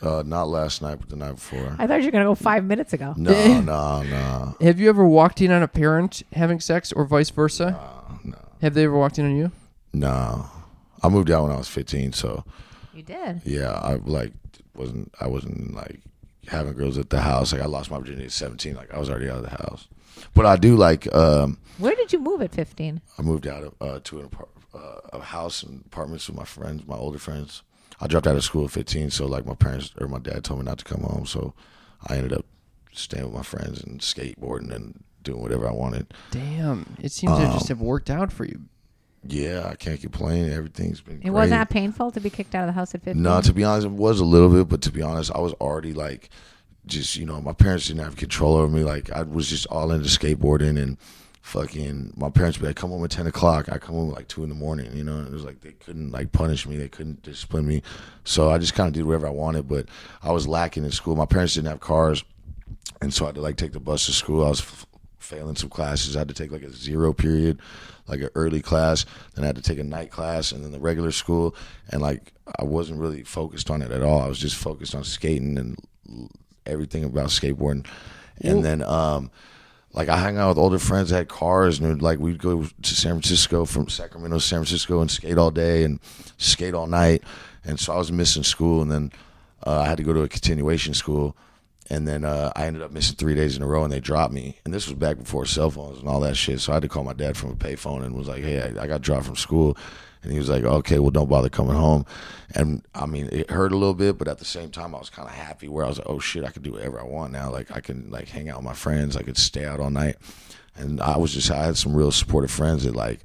Uh, 0.01 0.23
not 0.27 0.49
last 0.49 0.83
night, 0.83 0.99
but 0.99 1.09
the 1.11 1.17
night 1.17 1.35
before. 1.37 1.77
I 1.79 1.87
thought 1.87 2.01
you 2.01 2.07
were 2.07 2.11
gonna 2.11 2.25
go 2.25 2.35
five 2.35 2.65
minutes 2.65 2.93
ago. 2.93 3.15
No, 3.17 3.61
no, 3.61 4.03
no, 4.03 4.57
Have 4.61 4.81
you 4.81 4.89
ever 4.89 5.05
walked 5.07 5.41
in 5.41 5.53
on 5.53 5.63
a 5.63 5.69
parent 5.69 6.23
having 6.33 6.59
sex, 6.59 6.91
or 6.93 7.05
vice 7.05 7.31
versa? 7.31 7.79
no, 8.25 8.31
no. 8.33 8.39
Have 8.63 8.75
they 8.75 8.85
ever 8.85 8.97
walked 8.99 9.19
in 9.19 9.27
on 9.27 9.37
you? 9.37 9.53
no. 9.93 10.47
I 11.05 11.09
moved 11.09 11.31
out 11.33 11.43
when 11.43 11.53
I 11.53 11.57
was 11.57 11.69
15, 11.69 12.13
so 12.13 12.45
You 12.95 13.03
did. 13.03 13.43
yeah, 13.45 13.73
I 13.73 13.95
like 14.05 14.33
wasn't 14.75 15.13
I 15.21 15.27
wasn't 15.27 15.75
like 15.75 16.01
having 16.49 16.75
girls 16.75 16.99
at 16.99 17.11
the 17.11 17.21
house. 17.21 17.53
Like 17.53 17.63
I 17.63 17.67
lost 17.67 17.91
my 17.91 17.99
virginity 17.99 18.25
at 18.27 18.33
17. 18.33 18.75
Like 18.75 18.93
I 18.93 18.99
was 18.99 19.09
already 19.11 19.29
out 19.31 19.39
of 19.39 19.45
the 19.45 19.51
house. 19.51 19.89
But 20.35 20.47
I 20.47 20.57
do 20.57 20.77
like 20.77 21.13
um, 21.15 21.59
Where 21.79 21.95
did 21.95 22.13
you 22.13 22.19
move 22.21 22.43
at 22.43 22.53
fifteen? 22.55 23.01
I 23.19 23.23
moved 23.23 23.47
out 23.47 23.65
of, 23.65 23.75
uh, 23.81 24.01
to 24.05 24.21
an 24.21 24.27
apart- 24.27 24.49
uh, 24.75 25.01
a 25.13 25.21
house 25.21 25.63
and 25.63 25.83
apartments 25.87 26.29
with 26.29 26.37
my 26.37 26.45
friends, 26.45 26.87
my 26.87 26.97
older 26.97 27.19
friends. 27.19 27.63
I 28.01 28.07
dropped 28.07 28.27
out 28.27 28.37
of 28.37 28.43
school 28.45 28.65
at 28.65 28.71
15, 28.73 29.11
so 29.11 29.27
like 29.27 29.47
my 29.47 29.55
parents 29.55 29.93
or 30.01 30.09
my 30.09 30.19
dad 30.19 30.45
told 30.45 30.61
me 30.61 30.65
not 30.65 30.79
to 30.79 30.85
come 30.85 31.03
home, 31.03 31.27
so 31.27 31.55
I 32.09 32.17
ended 32.17 32.33
up 32.33 32.45
staying 32.93 33.25
with 33.25 33.35
my 33.35 33.43
friends 33.43 33.83
and 33.83 34.01
skateboarding 34.01 34.75
and 34.75 35.03
doing 35.23 35.41
whatever 35.41 35.69
I 35.69 35.73
wanted. 35.73 36.13
Damn, 36.31 36.97
it 37.01 37.13
seems 37.13 37.37
to 37.39 37.45
Um, 37.47 37.53
just 37.53 37.69
have 37.69 37.81
worked 37.81 38.11
out 38.11 38.33
for 38.33 38.45
you. 38.45 38.63
Yeah, 39.25 39.69
I 39.69 39.77
can't 39.77 40.01
complain. 40.01 40.51
Everything's 40.51 41.01
been. 41.01 41.17
It 41.17 41.23
great. 41.23 41.31
was 41.33 41.51
not 41.51 41.69
that 41.69 41.71
painful 41.71 42.11
to 42.11 42.21
be 42.21 42.31
kicked 42.31 42.55
out 42.55 42.63
of 42.63 42.67
the 42.69 42.73
house 42.73 42.95
at 42.95 43.03
fifteen. 43.03 43.23
No, 43.23 43.41
to 43.41 43.53
be 43.53 43.63
honest, 43.65 43.87
it 43.87 43.93
was 43.93 44.21
a 44.21 44.25
little 44.25 44.49
bit, 44.49 44.69
but 44.69 44.83
to 44.83 44.91
be 44.91 45.03
honest, 45.03 45.31
I 45.33 45.39
was 45.39 45.53
already 45.55 45.93
like, 45.93 46.29
just 46.87 47.17
you 47.17 47.25
know, 47.25 47.41
my 47.41 47.53
parents 47.53 47.87
didn't 47.87 48.03
have 48.03 48.17
control 48.17 48.57
over 48.57 48.69
me. 48.69 48.83
Like 48.83 49.11
I 49.13 49.23
was 49.23 49.49
just 49.49 49.67
all 49.67 49.93
into 49.93 50.09
skateboarding 50.09 50.81
and 50.81 50.99
fucking. 51.43 52.15
My 52.17 52.31
parents 52.31 52.59
would 52.59 52.63
be 52.63 52.69
like, 52.69 52.77
"Come 52.77 52.91
home 52.91 53.05
at 53.05 53.13
ten 53.13 53.29
o'clock." 53.29 53.69
I 53.71 53.79
come 53.79 53.95
home 53.95 54.11
at 54.11 54.17
like 54.17 54.27
two 54.27 54.43
in 54.43 54.49
the 54.49 54.57
morning. 54.57 54.97
You 54.97 55.05
know, 55.05 55.19
and 55.19 55.29
it 55.29 55.33
was 55.33 55.45
like 55.45 55.61
they 55.61 55.73
couldn't 55.73 56.11
like 56.11 56.33
punish 56.33 56.67
me, 56.67 56.77
they 56.77 56.89
couldn't 56.89 57.23
discipline 57.23 57.67
me, 57.67 57.83
so 58.25 58.51
I 58.51 58.59
just 58.59 58.75
kind 58.75 58.89
of 58.89 58.93
did 58.93 59.05
whatever 59.05 59.29
I 59.29 59.31
wanted. 59.31 59.69
But 59.69 59.87
I 60.23 60.33
was 60.33 60.49
lacking 60.49 60.85
in 60.85 60.91
school. 60.91 61.15
My 61.15 61.27
parents 61.27 61.55
didn't 61.55 61.69
have 61.69 61.79
cars, 61.81 62.25
and 63.01 63.15
so 63.15 63.25
I 63.25 63.29
had 63.29 63.37
to 63.37 63.41
like 63.41 63.57
take 63.57 63.73
the 63.73 63.81
bus 63.81 64.07
to 64.07 64.13
school. 64.13 64.45
I 64.45 64.49
was 64.49 64.87
failing 65.33 65.57
some 65.57 65.71
classes. 65.71 66.15
I 66.15 66.21
had 66.21 66.29
to 66.29 66.35
take 66.35 66.53
like 66.53 66.63
a 66.63 66.73
zero 66.73 67.13
period, 67.13 67.59
like 68.07 68.21
an 68.21 68.29
early 68.35 68.61
class. 68.61 69.07
Then 69.35 69.45
I 69.45 69.47
had 69.47 69.57
to 69.57 69.63
take 69.63 69.79
a 69.79 69.85
night 69.85 70.11
class, 70.11 70.53
and 70.53 70.63
then 70.63 70.73
the 70.73 70.81
regular 70.81 71.11
school. 71.11 71.55
And 71.89 72.03
like 72.03 72.33
I 72.59 72.65
wasn't 72.65 73.01
really 73.01 73.23
focused 73.23 73.71
on 73.71 73.81
it 73.83 73.91
at 73.91 74.03
all. 74.03 74.21
I 74.21 74.29
was 74.29 74.39
just 74.39 74.57
focused 74.57 74.95
on 74.95 75.05
skating 75.05 75.57
and 75.59 75.79
everything 76.67 77.05
about 77.05 77.29
skateboarding. 77.29 77.87
And 78.43 78.65
then 78.65 78.83
um, 78.83 79.31
like 79.93 80.09
I 80.09 80.19
hung 80.19 80.37
out 80.37 80.51
with 80.51 80.59
older 80.59 80.79
friends 80.79 81.11
that 81.11 81.17
had 81.17 81.29
cars, 81.29 81.81
and 81.81 82.03
like 82.03 82.19
we'd 82.19 82.39
go 82.39 82.65
to 82.65 82.95
San 82.95 83.13
Francisco 83.13 83.65
from 83.65 83.89
Sacramento 83.89 84.37
to 84.37 84.41
San 84.41 84.59
Francisco 84.59 85.01
and 85.01 85.11
skate 85.11 85.39
all 85.39 85.51
day 85.51 85.85
and 85.85 85.99
skate 86.37 86.75
all 86.75 86.87
night. 86.87 87.23
And 87.65 87.79
so 87.81 87.95
I 87.95 87.97
was 87.97 88.13
missing 88.13 88.43
school, 88.43 88.83
and 88.83 88.91
then 88.91 89.13
uh, 89.67 89.81
I 89.81 89.87
had 89.87 89.97
to 89.97 90.05
go 90.05 90.13
to 90.13 90.23
a 90.23 90.29
continuation 90.29 90.93
school. 90.93 91.37
And 91.93 92.09
then 92.09 92.25
uh, 92.25 92.51
I 92.57 92.65
ended 92.65 92.81
up 92.81 92.91
missing 92.91 93.17
three 93.17 93.35
days 93.35 93.55
in 93.55 93.63
a 93.63 93.67
row, 93.67 93.85
and 93.85 93.93
they 93.93 94.01
dropped 94.01 94.33
me. 94.33 94.59
And 94.65 94.73
this 94.73 94.89
was 94.89 94.97
back 94.97 95.19
before 95.19 95.45
cell 95.45 95.71
phones 95.71 95.99
and 95.99 96.09
all 96.09 96.21
that 96.21 96.39
shit. 96.39 96.59
So 96.59 96.73
I 96.73 96.77
had 96.77 96.83
to 96.85 96.89
call 96.89 97.05
my 97.05 97.13
dad 97.13 97.37
from 97.37 97.51
a 97.51 97.55
payphone 97.55 98.03
and 98.03 98.15
was 98.15 98.29
like, 98.29 98.43
"Hey, 98.43 98.63
I, 98.63 98.85
I 98.85 98.87
got 98.87 99.03
dropped 99.03 99.27
from 99.27 99.37
school." 99.37 99.77
And 100.23 100.33
he 100.33 100.39
was 100.39 100.49
like, 100.49 100.65
"Okay, 100.65 100.99
well, 100.99 101.11
don't 101.11 101.29
bother 101.29 101.51
coming 101.51 101.77
home." 101.77 102.07
And 102.55 102.83
I 102.95 103.05
mean, 103.05 103.29
it 103.31 103.51
hurt 103.51 103.73
a 103.73 103.77
little 103.77 103.93
bit, 103.93 104.17
but 104.17 104.27
at 104.27 104.39
the 104.39 104.47
same 104.47 104.71
time, 104.71 104.95
I 104.95 105.01
was 105.01 105.11
kind 105.11 105.29
of 105.29 105.35
happy 105.35 105.69
where 105.69 105.85
I 105.85 105.89
was 105.89 105.99
like, 105.99 106.09
"Oh 106.09 106.19
shit, 106.19 106.45
I 106.45 106.51
can 106.51 106.63
do 106.63 106.73
whatever 106.73 106.99
I 106.99 107.05
want 107.05 107.31
now. 107.31 107.51
Like 107.51 107.71
I 107.71 107.81
can 107.81 108.11
like 108.11 108.29
hang 108.29 108.49
out 108.49 108.57
with 108.57 108.65
my 108.65 108.73
friends. 108.73 109.15
I 109.15 109.23
could 109.23 109.37
stay 109.37 109.67
out 109.67 109.79
all 109.79 109.91
night." 109.91 110.17
And 110.75 110.99
I 110.99 111.19
was 111.19 111.35
just 111.35 111.51
I 111.51 111.63
had 111.67 111.77
some 111.77 111.95
real 111.95 112.11
supportive 112.11 112.51
friends 112.51 112.85
that 112.85 112.97
like 112.97 113.21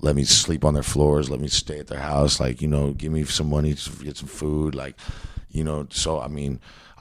let 0.00 0.16
me 0.16 0.24
sleep 0.24 0.64
on 0.64 0.74
their 0.74 0.82
floors, 0.82 1.30
let 1.30 1.40
me 1.40 1.46
stay 1.48 1.78
at 1.78 1.86
their 1.86 2.00
house, 2.00 2.40
like 2.40 2.60
you 2.60 2.66
know, 2.66 2.94
give 2.94 3.12
me 3.12 3.22
some 3.22 3.48
money 3.48 3.74
to 3.74 3.90
get 4.04 4.16
some 4.16 4.28
food, 4.28 4.74
like 4.74 4.96
you 5.52 5.62
know. 5.62 5.86
So 5.90 6.20
I 6.20 6.26
mean, 6.26 6.58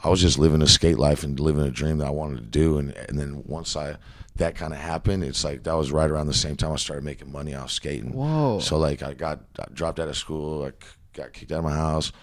I 0.07 0.09
was 0.09 0.21
just 0.21 0.39
living 0.39 0.61
a 0.61 0.67
skate 0.67 0.97
life 0.97 1.25
and 1.25 1.37
living 1.37 1.65
a 1.65 1.69
dream 1.69 1.97
that 1.97 2.07
I 2.07 2.11
wanted 2.11 2.37
to 2.37 2.45
do, 2.45 2.77
and 2.77 2.93
and 2.93 3.19
then 3.19 3.43
once 3.45 3.75
I 3.75 3.97
that 4.37 4.55
kind 4.55 4.71
of 4.71 4.79
happened, 4.79 5.25
it's 5.25 5.43
like 5.43 5.63
that 5.63 5.75
was 5.75 5.91
right 5.91 6.09
around 6.09 6.27
the 6.27 6.33
same 6.33 6.55
time 6.55 6.71
I 6.71 6.77
started 6.77 7.03
making 7.03 7.29
money 7.29 7.53
off 7.53 7.71
skating. 7.71 8.13
Whoa. 8.13 8.59
So 8.59 8.77
like 8.77 9.03
I 9.03 9.13
got 9.13 9.41
I 9.59 9.65
dropped 9.73 9.99
out 9.99 10.07
of 10.07 10.15
school, 10.15 10.63
I 10.63 10.71
got 11.11 11.33
kicked 11.33 11.51
out 11.51 11.59
of 11.59 11.65
my 11.65 11.75
house, 11.75 12.13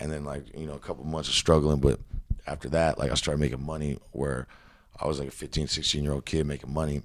and 0.00 0.10
then 0.10 0.24
like 0.24 0.56
you 0.56 0.66
know 0.66 0.72
a 0.72 0.78
couple 0.78 1.04
months 1.04 1.28
of 1.28 1.34
struggling, 1.34 1.80
but 1.80 2.00
after 2.46 2.70
that, 2.70 2.98
like 2.98 3.10
I 3.10 3.14
started 3.14 3.40
making 3.40 3.62
money 3.62 3.98
where 4.12 4.46
I 4.98 5.06
was 5.06 5.18
like 5.18 5.28
a 5.28 5.32
15, 5.32 5.66
16 5.66 6.02
year 6.02 6.14
old 6.14 6.24
kid 6.24 6.46
making 6.46 6.72
money, 6.72 7.02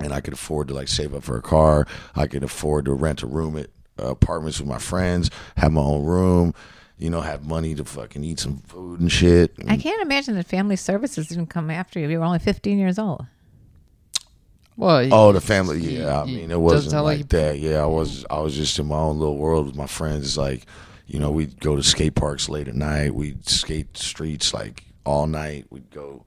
and 0.00 0.12
I 0.12 0.20
could 0.20 0.34
afford 0.34 0.66
to 0.68 0.74
like 0.74 0.88
save 0.88 1.14
up 1.14 1.22
for 1.22 1.36
a 1.36 1.42
car. 1.42 1.86
I 2.16 2.26
could 2.26 2.42
afford 2.42 2.86
to 2.86 2.94
rent 2.94 3.22
a 3.22 3.28
room 3.28 3.56
at 3.56 3.70
uh, 3.96 4.08
apartments 4.08 4.58
with 4.58 4.68
my 4.68 4.78
friends, 4.78 5.30
have 5.56 5.70
my 5.70 5.82
own 5.82 6.04
room. 6.04 6.52
You 6.98 7.10
know, 7.10 7.20
have 7.20 7.46
money 7.46 7.74
to 7.76 7.84
fucking 7.84 8.24
eat 8.24 8.40
some 8.40 8.58
food 8.66 8.98
and 9.00 9.10
shit. 9.10 9.54
I 9.68 9.76
can't 9.76 10.02
imagine 10.02 10.34
that 10.34 10.46
family 10.46 10.74
services 10.76 11.28
didn't 11.28 11.46
come 11.46 11.70
after 11.70 12.00
you. 12.00 12.08
You 12.08 12.18
were 12.18 12.24
only 12.24 12.40
15 12.40 12.76
years 12.76 12.98
old. 12.98 13.24
Well, 14.76 15.08
Oh, 15.12 15.32
the 15.32 15.40
family. 15.40 15.80
you- 15.80 16.02
Yeah, 16.02 16.22
I 16.22 16.24
mean, 16.26 16.36
it 16.36 16.48
doesn't 16.48 16.60
wasn't 16.62 16.90
sound 16.92 17.04
like, 17.04 17.18
like 17.18 17.28
that. 17.30 17.58
Yeah, 17.58 17.82
I 17.82 17.86
was. 17.86 18.24
I 18.30 18.38
was 18.40 18.54
just 18.54 18.78
in 18.78 18.86
my 18.86 18.96
own 18.98 19.18
little 19.18 19.36
world 19.36 19.66
with 19.66 19.74
my 19.76 19.86
friends. 19.86 20.24
It's 20.24 20.36
like, 20.36 20.66
you 21.06 21.18
know, 21.18 21.30
we'd 21.30 21.60
go 21.60 21.74
to 21.76 21.82
skate 21.82 22.14
parks 22.14 22.48
late 22.48 22.68
at 22.68 22.74
night. 22.74 23.14
We'd 23.14 23.48
skate 23.48 23.96
streets 23.96 24.54
like 24.54 24.84
all 25.04 25.26
night. 25.26 25.66
We'd 25.70 25.90
go 25.90 26.24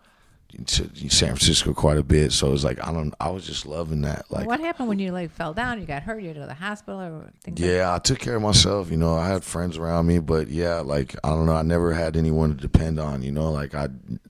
to 0.65 1.09
San 1.09 1.29
Francisco 1.29 1.73
quite 1.73 1.97
a 1.97 2.03
bit. 2.03 2.31
So 2.31 2.47
it 2.47 2.51
was 2.51 2.63
like 2.63 2.85
I 2.85 2.91
don't. 2.91 3.13
I 3.19 3.29
was 3.29 3.45
just 3.45 3.65
loving 3.65 4.01
that. 4.01 4.25
Like, 4.29 4.47
what 4.47 4.59
happened 4.59 4.89
when 4.89 4.99
you 4.99 5.11
like 5.11 5.31
fell 5.31 5.53
down? 5.53 5.79
You 5.79 5.85
got 5.85 6.03
hurt. 6.03 6.21
You 6.21 6.27
had 6.27 6.35
to 6.35 6.39
go 6.41 6.43
to 6.45 6.47
the 6.49 6.53
hospital 6.53 6.99
or 7.01 7.31
things. 7.43 7.59
like 7.59 7.67
yeah, 7.67 7.93
I 7.93 7.99
took 7.99 8.19
care 8.19 8.35
of 8.35 8.41
myself. 8.41 8.91
You 8.91 8.97
know, 8.97 9.15
I 9.15 9.27
had 9.27 9.43
friends 9.43 9.77
around 9.77 10.07
me, 10.07 10.19
but 10.19 10.47
yeah, 10.49 10.79
like 10.81 11.15
I 11.23 11.29
don't 11.29 11.45
know. 11.45 11.53
I 11.55 11.61
never 11.63 11.93
had 11.93 12.15
anyone 12.17 12.49
to 12.49 12.55
depend 12.61 12.99
on. 12.99 13.21
You 13.23 13.31
know, 13.31 13.51
like 13.51 13.73
I 13.75 13.89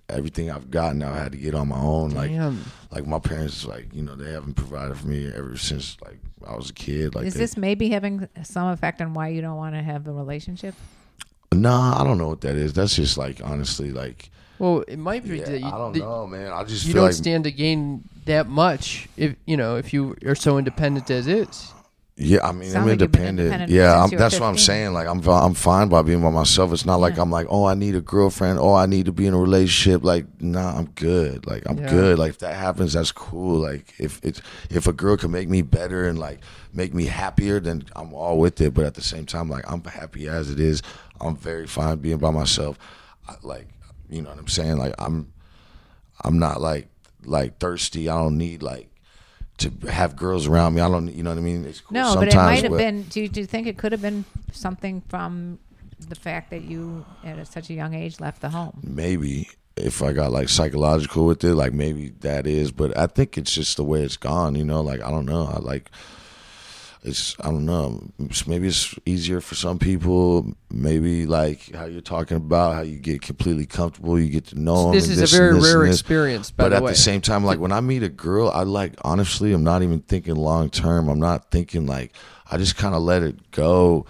everything 0.10 0.52
I've 0.52 0.70
gotten, 0.72 1.02
I 1.04 1.16
had 1.18 1.32
to 1.32 1.38
get 1.38 1.56
on 1.56 1.68
my 1.70 1.80
own. 1.80 2.12
Like. 2.12 2.32
Damn. 2.32 2.64
like 2.92 3.08
my 3.08 3.20
parents 3.20 3.64
like 3.66 3.94
you 3.94 4.02
know 4.04 4.16
they 4.16 4.32
haven't 4.32 4.56
provided 4.56 4.98
for 4.98 5.08
me 5.08 5.32
ever 5.34 5.56
since 5.58 5.96
like 6.04 6.20
I 6.46 6.56
was 6.56 6.70
a 6.70 6.74
kid 6.74 7.16
like 7.16 7.26
Is 7.26 7.36
they- 7.36 7.40
this 7.40 7.56
maybe 7.56 7.88
having 7.90 8.28
some 8.44 8.68
effect 8.68 9.02
on 9.02 9.14
why 9.14 9.30
you 9.30 9.40
don't 9.42 9.56
want 9.56 9.76
to 9.76 9.82
have 9.82 10.08
a 10.08 10.12
relationship? 10.12 10.76
nah 11.54 12.00
I 12.00 12.04
don't 12.04 12.18
know 12.18 12.28
what 12.30 12.42
that 12.42 12.56
is 12.56 12.74
that's 12.74 12.96
just 12.96 13.18
like 13.18 13.42
honestly 13.44 13.92
like 13.92 14.30
Well, 14.62 14.84
it 14.88 15.00
might 15.00 15.24
be 15.24 15.38
yeah, 15.40 15.46
that 15.46 15.60
you, 15.60 15.66
I 15.68 15.72
don't 15.82 15.94
that 15.94 16.00
know 16.00 16.28
man. 16.28 16.52
I 16.54 16.64
just 16.64 16.86
you 16.86 16.94
feel 16.94 17.02
don't 17.02 17.10
like 17.10 17.16
stand 17.16 17.44
to 17.46 17.52
gain 17.52 18.04
that 18.26 18.48
much 18.48 19.10
if 19.18 19.36
you 19.48 19.58
know 19.58 19.78
if 19.78 19.92
you 19.92 20.16
are 20.24 20.36
so 20.36 20.60
independent 20.60 21.10
as 21.10 21.26
is. 21.28 21.74
yeah 22.16 22.46
I 22.48 22.52
mean 22.52 22.70
Sound 22.70 22.84
I'm 22.84 22.90
like 22.90 22.94
independent, 23.02 23.40
independent 23.40 23.72
yeah 23.72 23.98
I'm, 24.04 24.12
you 24.12 24.18
were 24.18 24.20
that's 24.22 24.40
what 24.40 24.46
I'm 24.46 24.60
saying. 24.60 24.94
Like 24.94 25.08
I'm 25.08 25.20
I'm 25.28 25.56
fine 25.56 25.88
by 25.90 26.04
being 26.04 26.22
by 26.22 26.30
myself. 26.30 26.72
It's 26.74 26.86
not 26.86 27.00
like 27.06 27.16
Yeah. 27.16 27.24
I'm 27.24 27.32
like 27.32 27.48
oh 27.50 27.66
I 27.66 27.74
need 27.74 27.96
a 27.96 28.02
girlfriend. 28.02 28.60
Oh 28.60 28.76
I 28.76 28.86
need 28.86 29.06
to 29.08 29.12
be 29.12 29.26
in 29.26 29.34
a 29.34 29.40
relationship. 29.40 30.04
Like 30.04 30.26
nah 30.40 30.78
I'm 30.78 30.86
good. 30.94 31.48
Like 31.48 31.64
I'm 31.68 31.80
Yeah. 31.80 31.90
good. 31.90 32.20
Like 32.20 32.30
if 32.30 32.40
that 32.46 32.54
happens 32.54 32.94
that's 32.94 33.12
cool. 33.12 33.58
Like 33.70 33.96
if 33.98 34.20
it's 34.24 34.42
if 34.70 34.86
a 34.86 34.94
girl 34.94 35.18
can 35.18 35.32
make 35.32 35.50
me 35.50 35.64
better 35.64 36.08
and 36.08 36.20
like 36.20 36.40
make 36.72 36.94
me 36.94 37.06
happier 37.06 37.60
then 37.60 37.86
I'm 37.96 38.14
all 38.14 38.38
with 38.38 38.62
it. 38.62 38.76
But 38.76 38.86
at 38.86 38.94
the 38.94 39.02
same 39.02 39.26
time 39.26 39.50
like 39.50 39.66
I'm 39.72 39.84
happy 39.84 40.28
as 40.28 40.52
it 40.52 40.60
is. 40.60 40.84
I'm 41.20 41.36
very 41.36 41.66
fine 41.66 41.98
being 41.98 42.20
by 42.20 42.30
myself. 42.30 42.78
I, 43.28 43.34
like 43.42 43.68
you 44.12 44.22
know 44.22 44.30
what 44.30 44.38
I'm 44.38 44.48
saying 44.48 44.78
like 44.78 44.94
I'm 45.00 45.32
I'm 46.24 46.38
not 46.38 46.62
like 46.62 46.88
like 47.26 47.58
thirsty 47.58 48.10
I 48.10 48.18
don't 48.18 48.38
need 48.38 48.62
like 48.62 48.90
to 49.58 49.72
have 49.90 50.16
girls 50.16 50.48
around 50.48 50.76
me 50.76 50.82
I 50.82 50.90
don't 50.90 51.08
you 51.08 51.24
know 51.24 51.32
what 51.32 51.40
I 51.40 51.42
mean 51.42 51.66
it's 51.66 51.82
cool 51.82 51.96
No, 51.96 52.16
but 52.16 52.28
it 52.28 52.36
might 52.36 52.64
have 52.64 52.78
been. 52.78 53.04
Do 53.04 53.22
you, 53.22 53.30
do 53.30 53.40
you 53.42 53.46
think 53.48 53.68
it 53.68 53.78
could 53.78 53.92
have 53.92 54.02
been 54.02 54.26
something 54.52 55.02
from 55.08 55.60
the 56.00 56.16
fact 56.16 56.50
that 56.50 56.64
you, 56.64 57.06
at 57.24 57.48
such 57.48 57.70
a 57.70 57.74
young 57.74 57.94
age, 57.94 58.20
left 58.20 58.42
the 58.42 58.50
home? 58.50 58.80
maybe 58.84 59.50
if 59.78 60.02
I 60.04 60.14
got 60.14 60.32
like 60.32 60.50
psychological 60.50 61.26
with 61.26 61.44
it, 61.44 61.56
like 61.56 61.74
maybe 61.74 62.10
that 62.22 62.46
is, 62.46 62.72
but 62.72 62.98
I 62.98 63.08
think 63.08 63.38
it's 63.38 63.54
just 63.54 63.78
the 63.78 63.84
way 63.84 64.02
it's 64.02 64.18
gone, 64.18 64.56
you 64.56 64.66
know, 64.66 64.82
like 64.82 65.02
I 65.02 65.10
don't 65.10 65.26
know. 65.26 65.46
I 65.46 65.60
like 65.60 65.90
it's 67.04 67.36
I 67.40 67.46
don't 67.46 67.66
know. 67.66 68.12
Maybe 68.46 68.68
it's 68.68 68.94
easier 69.06 69.42
for 69.42 69.56
some 69.56 69.80
people. 69.80 70.54
Maybe 70.70 71.26
like 71.26 71.74
how 71.74 71.86
you're 71.86 72.02
talking 72.02 72.38
about 72.38 72.76
how 72.76 72.82
you 72.82 72.98
get 72.98 73.22
completely 73.22 73.66
comfortable, 73.66 74.20
you 74.20 74.30
get 74.30 74.46
to 74.48 74.60
know 74.60 74.86
them. 74.86 74.94
this 74.94 75.10
is 75.10 75.34
a 75.34 75.38
very 75.38 75.56
this 75.56 75.74
rare 75.74 75.86
experience, 75.86 76.52
by 76.52 76.66
But 76.66 76.70
the 76.70 76.76
at 76.78 76.84
way. 76.84 76.92
the 76.92 76.98
same 76.98 77.22
time, 77.22 77.44
like 77.44 77.60
when 77.60 77.72
I 77.72 77.82
meet 77.82 78.04
a 78.04 78.10
girl, 78.10 78.50
I 78.50 78.64
like 78.64 78.94
honestly, 79.04 79.52
I'm 79.54 79.64
not 79.64 79.82
even 79.82 80.02
thinking 80.02 80.36
long 80.36 80.70
term. 80.70 81.10
I'm 81.10 81.20
not 81.20 81.50
thinking 81.50 81.88
like 81.88 82.14
I 82.52 82.58
just 82.58 82.76
kind 82.78 82.94
of 82.94 83.02
let 83.02 83.24
it 83.24 83.52
go, 83.52 84.06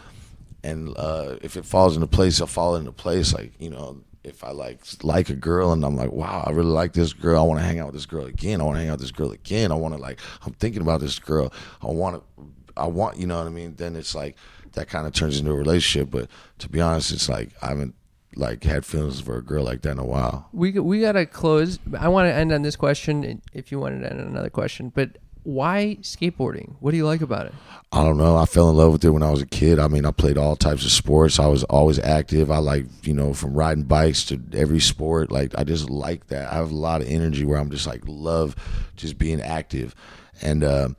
and 0.64 0.94
uh, 0.98 1.38
if 1.42 1.56
it 1.56 1.66
falls 1.66 1.96
into 1.96 2.08
place, 2.08 2.42
I'll 2.42 2.48
fall 2.48 2.76
into 2.76 2.92
place. 2.92 3.34
Like 3.34 3.54
you 3.58 3.70
know, 3.70 4.02
if 4.24 4.44
I 4.44 4.52
like 4.52 4.82
like 5.02 5.30
a 5.30 5.36
girl 5.36 5.72
and 5.72 5.84
I'm 5.84 5.96
like, 5.96 6.12
wow, 6.12 6.44
I 6.46 6.52
really 6.52 6.70
like 6.70 6.94
this 6.94 7.14
girl. 7.14 7.40
I 7.42 7.44
want 7.46 7.60
to 7.60 7.66
hang 7.66 7.80
out 7.80 7.88
with 7.88 7.96
this 7.96 8.06
girl 8.06 8.26
again. 8.26 8.62
I 8.62 8.64
want 8.66 8.76
to 8.76 8.82
hang 8.82 8.90
out 8.90 8.94
with 8.94 9.02
this 9.02 9.12
girl 9.12 9.32
again. 9.32 9.72
I 9.72 9.76
want 9.76 9.96
to 9.96 10.00
like, 10.00 10.20
I'm 10.46 10.54
thinking 10.54 10.82
about 10.82 11.00
this 11.02 11.18
girl. 11.20 11.52
I 11.82 11.88
want 11.88 12.18
to, 12.18 12.44
I 12.78 12.88
want, 12.88 13.18
you 13.18 13.28
know 13.28 13.38
what 13.38 13.48
I 13.48 13.52
mean? 13.52 13.76
Then 13.76 13.96
it's 13.96 14.16
like 14.16 14.36
that 14.74 14.88
kind 14.88 15.08
of 15.08 15.14
turns 15.14 15.40
into 15.40 15.52
a 15.52 15.56
relationship. 15.56 16.10
But 16.12 16.30
to 16.60 16.70
be 16.70 16.82
honest, 16.82 17.12
it's 17.12 17.30
like 17.30 17.52
I 17.62 17.68
haven't 17.68 17.96
like 18.36 18.64
had 18.64 18.86
feelings 18.86 19.20
for 19.20 19.38
a 19.38 19.44
girl 19.44 19.64
like 19.64 19.82
that 19.82 19.92
in 19.92 20.00
a 20.00 20.06
while. 20.06 20.48
we 20.54 20.72
we 20.80 21.02
gotta 21.02 21.26
close. 21.26 21.80
I 21.98 22.08
want 22.08 22.28
to 22.28 22.34
end 22.34 22.52
on 22.52 22.62
this 22.62 22.76
question. 22.76 23.42
If 23.54 23.72
you 23.72 23.80
wanted 23.80 24.02
to 24.02 24.12
end 24.12 24.22
on 24.22 24.28
another 24.28 24.50
question, 24.50 24.90
but 24.94 25.18
why 25.44 25.98
skateboarding? 26.02 26.76
What 26.80 26.92
do 26.92 26.98
you 26.98 27.06
like 27.06 27.22
about 27.22 27.48
it? 27.48 27.54
I 27.92 28.04
don't 28.04 28.18
know. 28.18 28.38
I 28.38 28.46
fell 28.46 28.70
in 28.70 28.76
love 28.76 28.92
with 28.94 29.04
it 29.04 29.10
when 29.10 29.24
I 29.24 29.32
was 29.32 29.42
a 29.42 29.46
kid. 29.48 29.80
I 29.80 29.88
mean, 29.88 30.06
I 30.06 30.12
played 30.12 30.38
all 30.38 30.56
types 30.56 30.86
of 30.86 30.92
sports. 30.92 31.40
I 31.40 31.48
was 31.48 31.64
always 31.64 31.98
active. 32.00 32.52
I 32.52 32.60
like, 32.60 32.86
you 33.04 33.14
know, 33.14 33.34
from 33.34 33.54
riding 33.56 33.84
bikes 33.84 34.24
to 34.26 34.40
every 34.54 34.80
sport. 34.80 35.32
Like, 35.32 35.58
I 35.58 35.64
just 35.64 35.90
like 35.90 36.28
that. 36.28 36.52
I 36.52 36.56
have 36.56 36.72
a 36.72 36.76
lot 36.76 37.02
of 37.02 37.08
energy 37.08 37.44
where 37.44 37.58
I'm 37.58 37.72
just 37.72 37.88
like, 37.88 38.04
love 38.06 38.56
just 38.96 39.18
being 39.18 39.42
active. 39.42 39.96
And, 40.44 40.64
uh, 40.64 40.90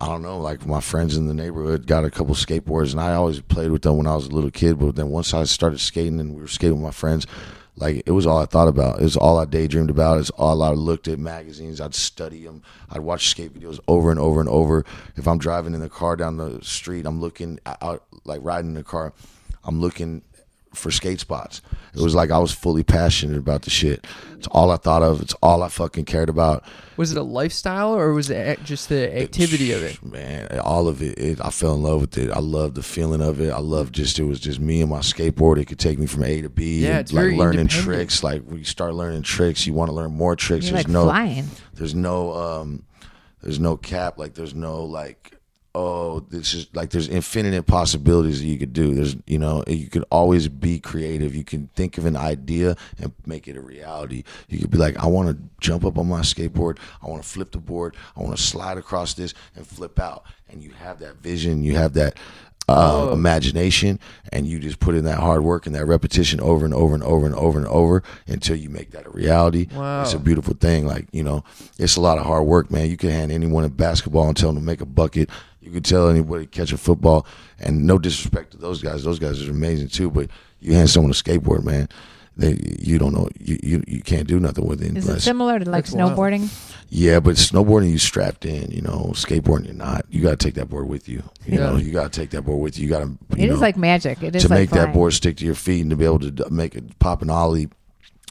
I 0.00 0.06
don't 0.06 0.22
know, 0.22 0.38
like 0.38 0.64
my 0.64 0.80
friends 0.80 1.16
in 1.16 1.26
the 1.26 1.34
neighborhood 1.34 1.86
got 1.86 2.04
a 2.04 2.10
couple 2.10 2.34
skateboards 2.34 2.92
and 2.92 3.00
I 3.00 3.14
always 3.14 3.40
played 3.40 3.72
with 3.72 3.82
them 3.82 3.96
when 3.96 4.06
I 4.06 4.14
was 4.14 4.26
a 4.26 4.30
little 4.30 4.50
kid. 4.50 4.78
But 4.78 4.94
then 4.94 5.08
once 5.08 5.34
I 5.34 5.42
started 5.44 5.80
skating 5.80 6.20
and 6.20 6.34
we 6.34 6.40
were 6.40 6.46
skating 6.46 6.76
with 6.76 6.84
my 6.84 6.92
friends, 6.92 7.26
like 7.74 8.02
it 8.06 8.12
was 8.12 8.26
all 8.26 8.38
I 8.38 8.46
thought 8.46 8.68
about. 8.68 9.00
It 9.00 9.04
was 9.04 9.16
all 9.16 9.38
I 9.38 9.44
daydreamed 9.44 9.90
about. 9.90 10.18
It's 10.18 10.30
all 10.30 10.62
I 10.62 10.70
looked 10.70 11.08
at 11.08 11.18
magazines. 11.18 11.80
I'd 11.80 11.94
study 11.94 12.44
them. 12.44 12.62
I'd 12.90 13.00
watch 13.00 13.28
skate 13.28 13.54
videos 13.54 13.80
over 13.88 14.10
and 14.10 14.20
over 14.20 14.40
and 14.40 14.48
over. 14.48 14.84
If 15.16 15.26
I'm 15.26 15.38
driving 15.38 15.74
in 15.74 15.80
the 15.80 15.88
car 15.88 16.16
down 16.16 16.36
the 16.36 16.60
street, 16.62 17.06
I'm 17.06 17.20
looking 17.20 17.58
out, 17.66 18.04
like 18.24 18.40
riding 18.42 18.70
in 18.70 18.74
the 18.74 18.84
car, 18.84 19.12
I'm 19.64 19.80
looking 19.80 20.22
for 20.78 20.90
skate 20.90 21.20
spots. 21.20 21.60
It 21.94 22.00
was 22.00 22.14
like 22.14 22.30
I 22.30 22.38
was 22.38 22.52
fully 22.52 22.84
passionate 22.84 23.36
about 23.36 23.62
the 23.62 23.70
shit. 23.70 24.06
It's 24.36 24.46
all 24.48 24.70
I 24.70 24.76
thought 24.76 25.02
of. 25.02 25.20
It's 25.20 25.34
all 25.42 25.62
I 25.62 25.68
fucking 25.68 26.04
cared 26.04 26.28
about. 26.28 26.64
Was 26.96 27.10
it 27.12 27.18
a 27.18 27.22
lifestyle 27.22 27.94
or 27.94 28.12
was 28.12 28.30
it 28.30 28.62
just 28.64 28.88
the 28.88 29.16
activity 29.18 29.72
of 29.72 29.82
it? 29.82 30.02
Man, 30.04 30.60
all 30.60 30.88
of 30.88 31.02
it, 31.02 31.18
it. 31.18 31.40
I 31.44 31.50
fell 31.50 31.74
in 31.74 31.82
love 31.82 32.00
with 32.00 32.18
it. 32.18 32.30
I 32.30 32.38
love 32.38 32.74
the 32.74 32.82
feeling 32.82 33.20
of 33.20 33.40
it. 33.40 33.50
I 33.50 33.58
love 33.58 33.92
just 33.92 34.18
it 34.18 34.24
was 34.24 34.40
just 34.40 34.60
me 34.60 34.80
and 34.80 34.90
my 34.90 35.00
skateboard. 35.00 35.58
It 35.58 35.66
could 35.66 35.78
take 35.78 35.98
me 35.98 36.06
from 36.06 36.22
A 36.24 36.42
to 36.42 36.48
B. 36.48 36.82
Yeah, 36.82 36.90
and, 36.90 36.98
it's 37.00 37.12
like 37.12 37.22
very 37.22 37.36
learning 37.36 37.68
tricks. 37.68 38.22
Like 38.22 38.42
we 38.46 38.64
start 38.64 38.94
learning 38.94 39.22
tricks, 39.22 39.66
you 39.66 39.74
want 39.74 39.88
to 39.88 39.94
learn 39.94 40.12
more 40.12 40.36
tricks. 40.36 40.66
You're 40.66 40.74
there's 40.74 40.86
like 40.86 40.92
no 40.92 41.04
flying. 41.04 41.46
there's 41.74 41.94
no 41.94 42.32
um 42.32 42.84
there's 43.42 43.60
no 43.60 43.76
cap 43.76 44.18
like 44.18 44.34
there's 44.34 44.54
no 44.54 44.84
like 44.84 45.37
oh 45.74 46.20
this 46.20 46.54
is 46.54 46.66
like 46.74 46.90
there's 46.90 47.08
infinite 47.08 47.66
possibilities 47.66 48.40
that 48.40 48.46
you 48.46 48.58
could 48.58 48.72
do. 48.72 48.94
There's 48.94 49.16
you 49.26 49.38
know 49.38 49.64
you 49.66 49.88
could 49.88 50.04
always 50.10 50.48
be 50.48 50.78
creative. 50.78 51.34
You 51.34 51.44
can 51.44 51.68
think 51.74 51.98
of 51.98 52.06
an 52.06 52.16
idea 52.16 52.76
and 52.98 53.12
make 53.26 53.48
it 53.48 53.56
a 53.56 53.60
reality. 53.60 54.24
You 54.48 54.58
could 54.58 54.70
be 54.70 54.78
like 54.78 54.96
i 54.98 55.06
want 55.06 55.28
to 55.28 55.38
jump 55.60 55.84
up 55.84 55.98
on 55.98 56.08
my 56.08 56.20
skateboard. 56.20 56.78
I 57.02 57.08
want 57.08 57.22
to 57.22 57.28
flip 57.28 57.52
the 57.52 57.58
board. 57.58 57.96
I 58.16 58.22
want 58.22 58.36
to 58.36 58.42
slide 58.42 58.78
across 58.78 59.14
this 59.14 59.34
and 59.54 59.66
flip 59.66 59.98
out. 59.98 60.24
And 60.48 60.62
you 60.62 60.70
have 60.70 60.98
that 61.00 61.16
vision. 61.16 61.62
You 61.62 61.76
have 61.76 61.94
that 61.94 62.16
uh, 62.68 63.10
imagination. 63.12 63.98
And 64.32 64.46
you 64.46 64.58
just 64.58 64.78
put 64.78 64.94
in 64.94 65.04
that 65.04 65.18
hard 65.18 65.42
work 65.42 65.66
and 65.66 65.74
that 65.74 65.86
repetition 65.86 66.40
over 66.40 66.64
and 66.64 66.74
over 66.74 66.94
and 66.94 67.02
over 67.02 67.26
and 67.26 67.34
over 67.34 67.58
and 67.58 67.66
over 67.68 68.02
until 68.26 68.56
you 68.56 68.68
make 68.68 68.90
that 68.92 69.06
a 69.06 69.10
reality. 69.10 69.68
Wow. 69.74 70.02
it's 70.02 70.12
a 70.12 70.18
beautiful 70.18 70.54
thing. 70.54 70.86
Like, 70.86 71.06
you 71.12 71.22
know, 71.22 71.44
it's 71.78 71.96
a 71.96 72.00
lot 72.00 72.18
of 72.18 72.26
hard 72.26 72.44
work, 72.44 72.70
man. 72.70 72.90
You 72.90 72.96
can 72.96 73.10
hand 73.10 73.32
anyone 73.32 73.64
a 73.64 73.68
basketball 73.68 74.28
and 74.28 74.36
tell 74.36 74.52
them 74.52 74.62
to 74.62 74.66
make 74.66 74.80
a 74.80 74.86
bucket. 74.86 75.30
You 75.60 75.70
can 75.70 75.82
tell 75.82 76.08
anybody 76.08 76.46
to 76.46 76.50
catch 76.50 76.72
a 76.72 76.78
football. 76.78 77.26
And 77.58 77.86
no 77.86 77.98
disrespect 77.98 78.52
to 78.52 78.58
those 78.58 78.80
guys. 78.82 79.04
Those 79.04 79.18
guys 79.18 79.46
are 79.46 79.50
amazing 79.50 79.88
too. 79.88 80.10
But 80.10 80.30
you 80.60 80.74
hand 80.74 80.88
someone 80.90 81.10
a 81.10 81.14
skateboard, 81.14 81.64
man, 81.64 81.88
they 82.36 82.56
you 82.78 82.98
don't 82.98 83.12
know 83.12 83.28
you 83.38 83.58
you, 83.62 83.82
you 83.88 84.00
can't 84.00 84.28
do 84.28 84.38
nothing 84.38 84.64
with 84.66 84.80
it. 84.82 84.96
Is 84.96 85.08
it 85.08 85.20
similar 85.20 85.58
to 85.58 85.68
like 85.68 85.84
That's 85.86 85.94
wild. 85.96 86.12
snowboarding? 86.12 86.74
yeah, 86.88 87.18
but 87.18 87.34
snowboarding 87.34 87.90
you 87.90 87.98
strapped 87.98 88.44
in, 88.46 88.70
you 88.70 88.80
know, 88.80 89.10
skateboarding 89.14 89.66
you're 89.66 89.74
not. 89.74 90.04
You 90.08 90.22
gotta 90.22 90.36
take 90.36 90.54
that 90.54 90.68
board 90.70 90.88
with 90.88 91.08
you. 91.08 91.24
You 91.44 91.58
Yeah. 91.58 91.70
know, 91.70 91.76
you 91.76 91.90
gotta 91.92 92.10
take 92.10 92.30
that 92.30 92.42
board 92.42 92.60
with 92.60 92.78
you. 92.78 92.84
You 92.84 92.90
gotta 92.90 93.06
you 93.06 93.18
It 93.36 93.44
is 93.50 93.54
know, 93.56 93.60
like 93.60 93.76
magic. 93.76 94.22
It 94.22 94.36
is 94.36 94.42
to 94.42 94.48
like 94.48 94.58
make 94.60 94.70
that 94.70 94.92
board 94.94 95.12
stick 95.14 95.36
to 95.38 95.44
your 95.44 95.56
feet 95.56 95.80
and 95.80 95.90
to 95.90 95.96
be 95.96 96.04
able 96.04 96.20
to 96.20 96.48
make 96.50 96.76
it 96.76 96.98
pop 97.00 97.22
an 97.22 97.30
ollie 97.30 97.68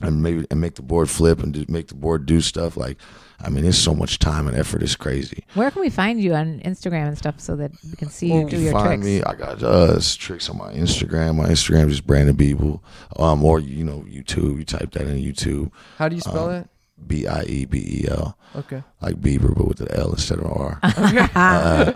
and 0.02 0.22
maybe 0.22 0.46
and 0.52 0.62
make 0.62 0.76
the 0.76 0.82
board 0.82 1.10
flip 1.10 1.42
and 1.42 1.54
do, 1.54 1.66
make 1.68 1.88
the 1.88 1.96
board 1.96 2.26
do 2.26 2.40
stuff 2.42 2.78
like 2.78 2.98
I 3.40 3.50
mean 3.50 3.66
it's 3.66 3.78
so 3.78 3.96
much 3.96 4.20
time 4.20 4.48
and 4.48 4.56
effort 4.58 4.84
it's 4.84 4.96
crazy. 4.96 5.44
Where 5.56 5.72
can 5.72 5.82
we 5.82 5.90
find 5.90 6.22
you 6.22 6.34
on 6.36 6.60
Instagram 6.62 7.08
and 7.08 7.18
stuff 7.18 7.40
so 7.40 7.56
that 7.56 7.72
we 7.84 7.96
can 7.96 8.10
see 8.10 8.28
you 8.28 8.34
Well, 8.42 8.48
do 8.50 8.60
your 8.60 8.72
find 8.74 9.02
tricks? 9.02 9.06
me. 9.06 9.24
I 9.24 9.34
got 9.36 9.64
uh, 9.64 10.00
tricks 10.18 10.50
on 10.50 10.58
my 10.58 10.74
Instagram. 10.74 11.36
My 11.36 11.48
Instagram 11.48 11.90
is 11.90 12.02
Brandon 12.02 12.36
Biebel. 12.36 12.80
Um, 13.18 13.44
or 13.44 13.60
you 13.60 13.84
know 13.84 14.06
YouTube. 14.08 14.58
You 14.60 14.66
type 14.66 14.92
that 14.92 15.08
in 15.08 15.18
YouTube. 15.18 15.72
How 15.98 16.10
do 16.10 16.16
you 16.16 16.22
spell 16.22 16.46
Um, 16.46 16.50
that? 16.52 16.70
B 17.08 17.28
I 17.28 17.44
E 17.44 17.66
B 17.66 17.78
E 17.78 18.08
L, 18.10 18.38
Okay. 18.56 18.82
like 19.02 19.16
Bieber, 19.22 19.56
but 19.56 19.68
with 19.68 19.82
an 19.82 19.92
L 19.92 20.12
instead 20.12 20.40
of 20.40 20.46
an 20.46 20.52
R. 20.52 20.80
Uh, 21.36 21.94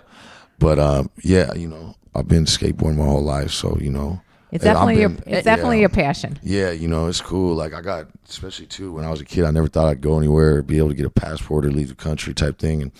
but 0.59 0.77
um, 0.77 1.09
yeah, 1.23 1.53
you 1.55 1.67
know, 1.67 1.95
I've 2.13 2.27
been 2.27 2.45
skateboarding 2.45 2.97
my 2.97 3.05
whole 3.05 3.23
life, 3.23 3.49
so 3.51 3.77
you 3.81 3.89
know, 3.89 4.21
It's 4.51 4.65
and 4.65 4.73
definitely 4.73 4.99
your 5.01 5.11
it's 5.25 5.45
definitely 5.45 5.77
yeah. 5.77 5.81
your 5.81 5.89
passion. 5.89 6.39
Yeah, 6.43 6.71
you 6.71 6.87
know, 6.87 7.07
it's 7.07 7.21
cool. 7.21 7.55
Like 7.55 7.73
I 7.73 7.81
got, 7.81 8.07
especially 8.27 8.67
too, 8.67 8.91
when 8.91 9.05
I 9.05 9.09
was 9.09 9.21
a 9.21 9.25
kid, 9.25 9.45
I 9.45 9.51
never 9.51 9.67
thought 9.67 9.87
I'd 9.87 10.01
go 10.01 10.17
anywhere, 10.17 10.61
be 10.61 10.77
able 10.77 10.89
to 10.89 10.95
get 10.95 11.05
a 11.05 11.09
passport 11.09 11.65
or 11.65 11.71
leave 11.71 11.89
the 11.89 11.95
country 11.95 12.33
type 12.33 12.59
thing. 12.59 12.81
And 12.81 12.91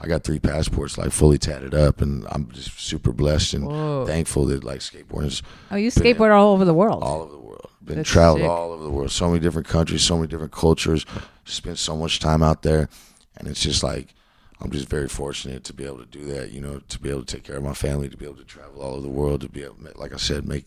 I 0.00 0.06
got 0.06 0.22
three 0.22 0.38
passports, 0.38 0.98
like 0.98 1.10
fully 1.10 1.38
tatted 1.38 1.74
up, 1.74 2.00
and 2.00 2.26
I'm 2.30 2.50
just 2.52 2.78
super 2.78 3.12
blessed 3.12 3.54
and 3.54 3.66
Whoa. 3.66 4.04
thankful 4.06 4.44
that 4.46 4.64
like 4.64 4.80
skateboarding 4.80 5.26
is 5.26 5.42
Oh, 5.70 5.76
you 5.76 5.90
skateboard 5.90 6.30
all 6.32 6.52
over 6.52 6.64
the 6.64 6.74
world. 6.74 7.02
all 7.02 7.22
over 7.22 7.32
the 7.32 7.38
world. 7.38 7.70
Been 7.82 7.96
That's 7.96 8.08
traveled 8.10 8.40
sick. 8.40 8.50
all 8.50 8.72
over 8.72 8.84
the 8.84 8.90
world, 8.90 9.10
so 9.10 9.28
many 9.28 9.40
different 9.40 9.66
countries, 9.66 10.02
so 10.02 10.16
many 10.16 10.28
different 10.28 10.52
cultures. 10.52 11.06
Spent 11.44 11.78
so 11.78 11.96
much 11.96 12.20
time 12.20 12.42
out 12.42 12.62
there, 12.62 12.90
and 13.38 13.48
it's 13.48 13.62
just 13.62 13.82
like 13.82 14.14
I'm 14.60 14.70
just 14.70 14.88
very 14.88 15.08
fortunate 15.08 15.64
to 15.64 15.72
be 15.72 15.84
able 15.84 15.98
to 15.98 16.06
do 16.06 16.24
that. 16.26 16.50
You 16.50 16.60
know, 16.60 16.80
to 16.86 16.98
be 17.00 17.08
able 17.08 17.24
to 17.24 17.34
take 17.36 17.44
care 17.44 17.56
of 17.56 17.62
my 17.62 17.72
family, 17.72 18.08
to 18.10 18.16
be 18.16 18.26
able 18.26 18.36
to 18.36 18.44
travel 18.44 18.82
all 18.82 18.92
over 18.92 19.00
the 19.00 19.08
world, 19.08 19.40
to 19.40 19.48
be 19.48 19.62
able, 19.62 19.76
like 19.96 20.12
I 20.12 20.16
said, 20.18 20.46
make 20.46 20.66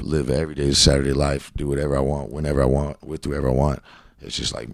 live 0.00 0.30
every 0.30 0.54
day 0.54 0.72
Saturday 0.72 1.12
life, 1.12 1.52
do 1.56 1.66
whatever 1.68 1.96
I 1.96 2.00
want, 2.00 2.30
whenever 2.32 2.62
I 2.62 2.66
want, 2.66 3.02
with 3.02 3.24
whoever 3.24 3.48
I 3.48 3.52
want. 3.52 3.82
It's 4.20 4.36
just 4.36 4.54
like 4.54 4.68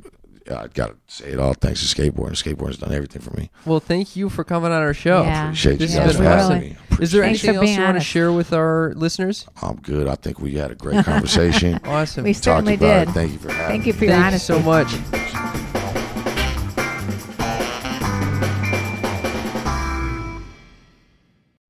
I 0.51 0.69
got 0.69 0.89
to 0.91 0.97
say 1.09 1.31
it 1.33 1.41
all 1.41 1.55
thanks 1.55 1.81
to 1.89 1.95
skateboarding. 2.03 2.33
Skateboarding's 2.41 2.79
done 2.79 2.93
everything 2.93 3.21
for 3.21 3.33
me. 3.37 3.51
Well, 3.65 3.81
thank 3.81 4.15
you 4.15 4.29
for 4.29 4.45
coming 4.45 4.71
on 4.71 4.81
our 4.81 4.95
show. 4.95 5.23
Yeah. 5.23 5.45
Appreciate 5.47 5.79
This 5.81 5.93
you 5.93 5.99
guys 5.99 6.17
for 6.17 6.23
having 6.23 6.61
me. 6.61 6.77
Is 7.01 7.11
there 7.13 7.23
Thanks 7.23 7.43
anything 7.45 7.57
else 7.69 7.77
you 7.77 7.83
want 7.83 7.97
to 7.99 8.05
share 8.05 8.33
with 8.33 8.53
our 8.53 8.93
listeners? 8.95 9.47
I'm 9.61 9.77
good. 9.77 10.07
I 10.09 10.15
think 10.15 10.39
we 10.39 10.55
had 10.55 10.71
a 10.71 10.75
great 10.77 11.05
conversation. 11.05 11.81
Awesome. 11.85 12.25
We 12.25 12.33
Talked 12.33 12.45
certainly 12.45 12.77
did. 12.77 13.09
it. 13.09 13.13
Thank 13.13 13.33
you 13.33 13.39
for 13.39 13.53
having 13.53 13.67
Thank 13.69 13.81
me. 13.83 13.87
you 13.89 13.93
for 13.93 14.05
your 14.05 14.15
Thank 14.15 14.49
you 14.49 14.55
honesty. 14.55 14.55
so 14.55 14.61
much. 14.61 15.36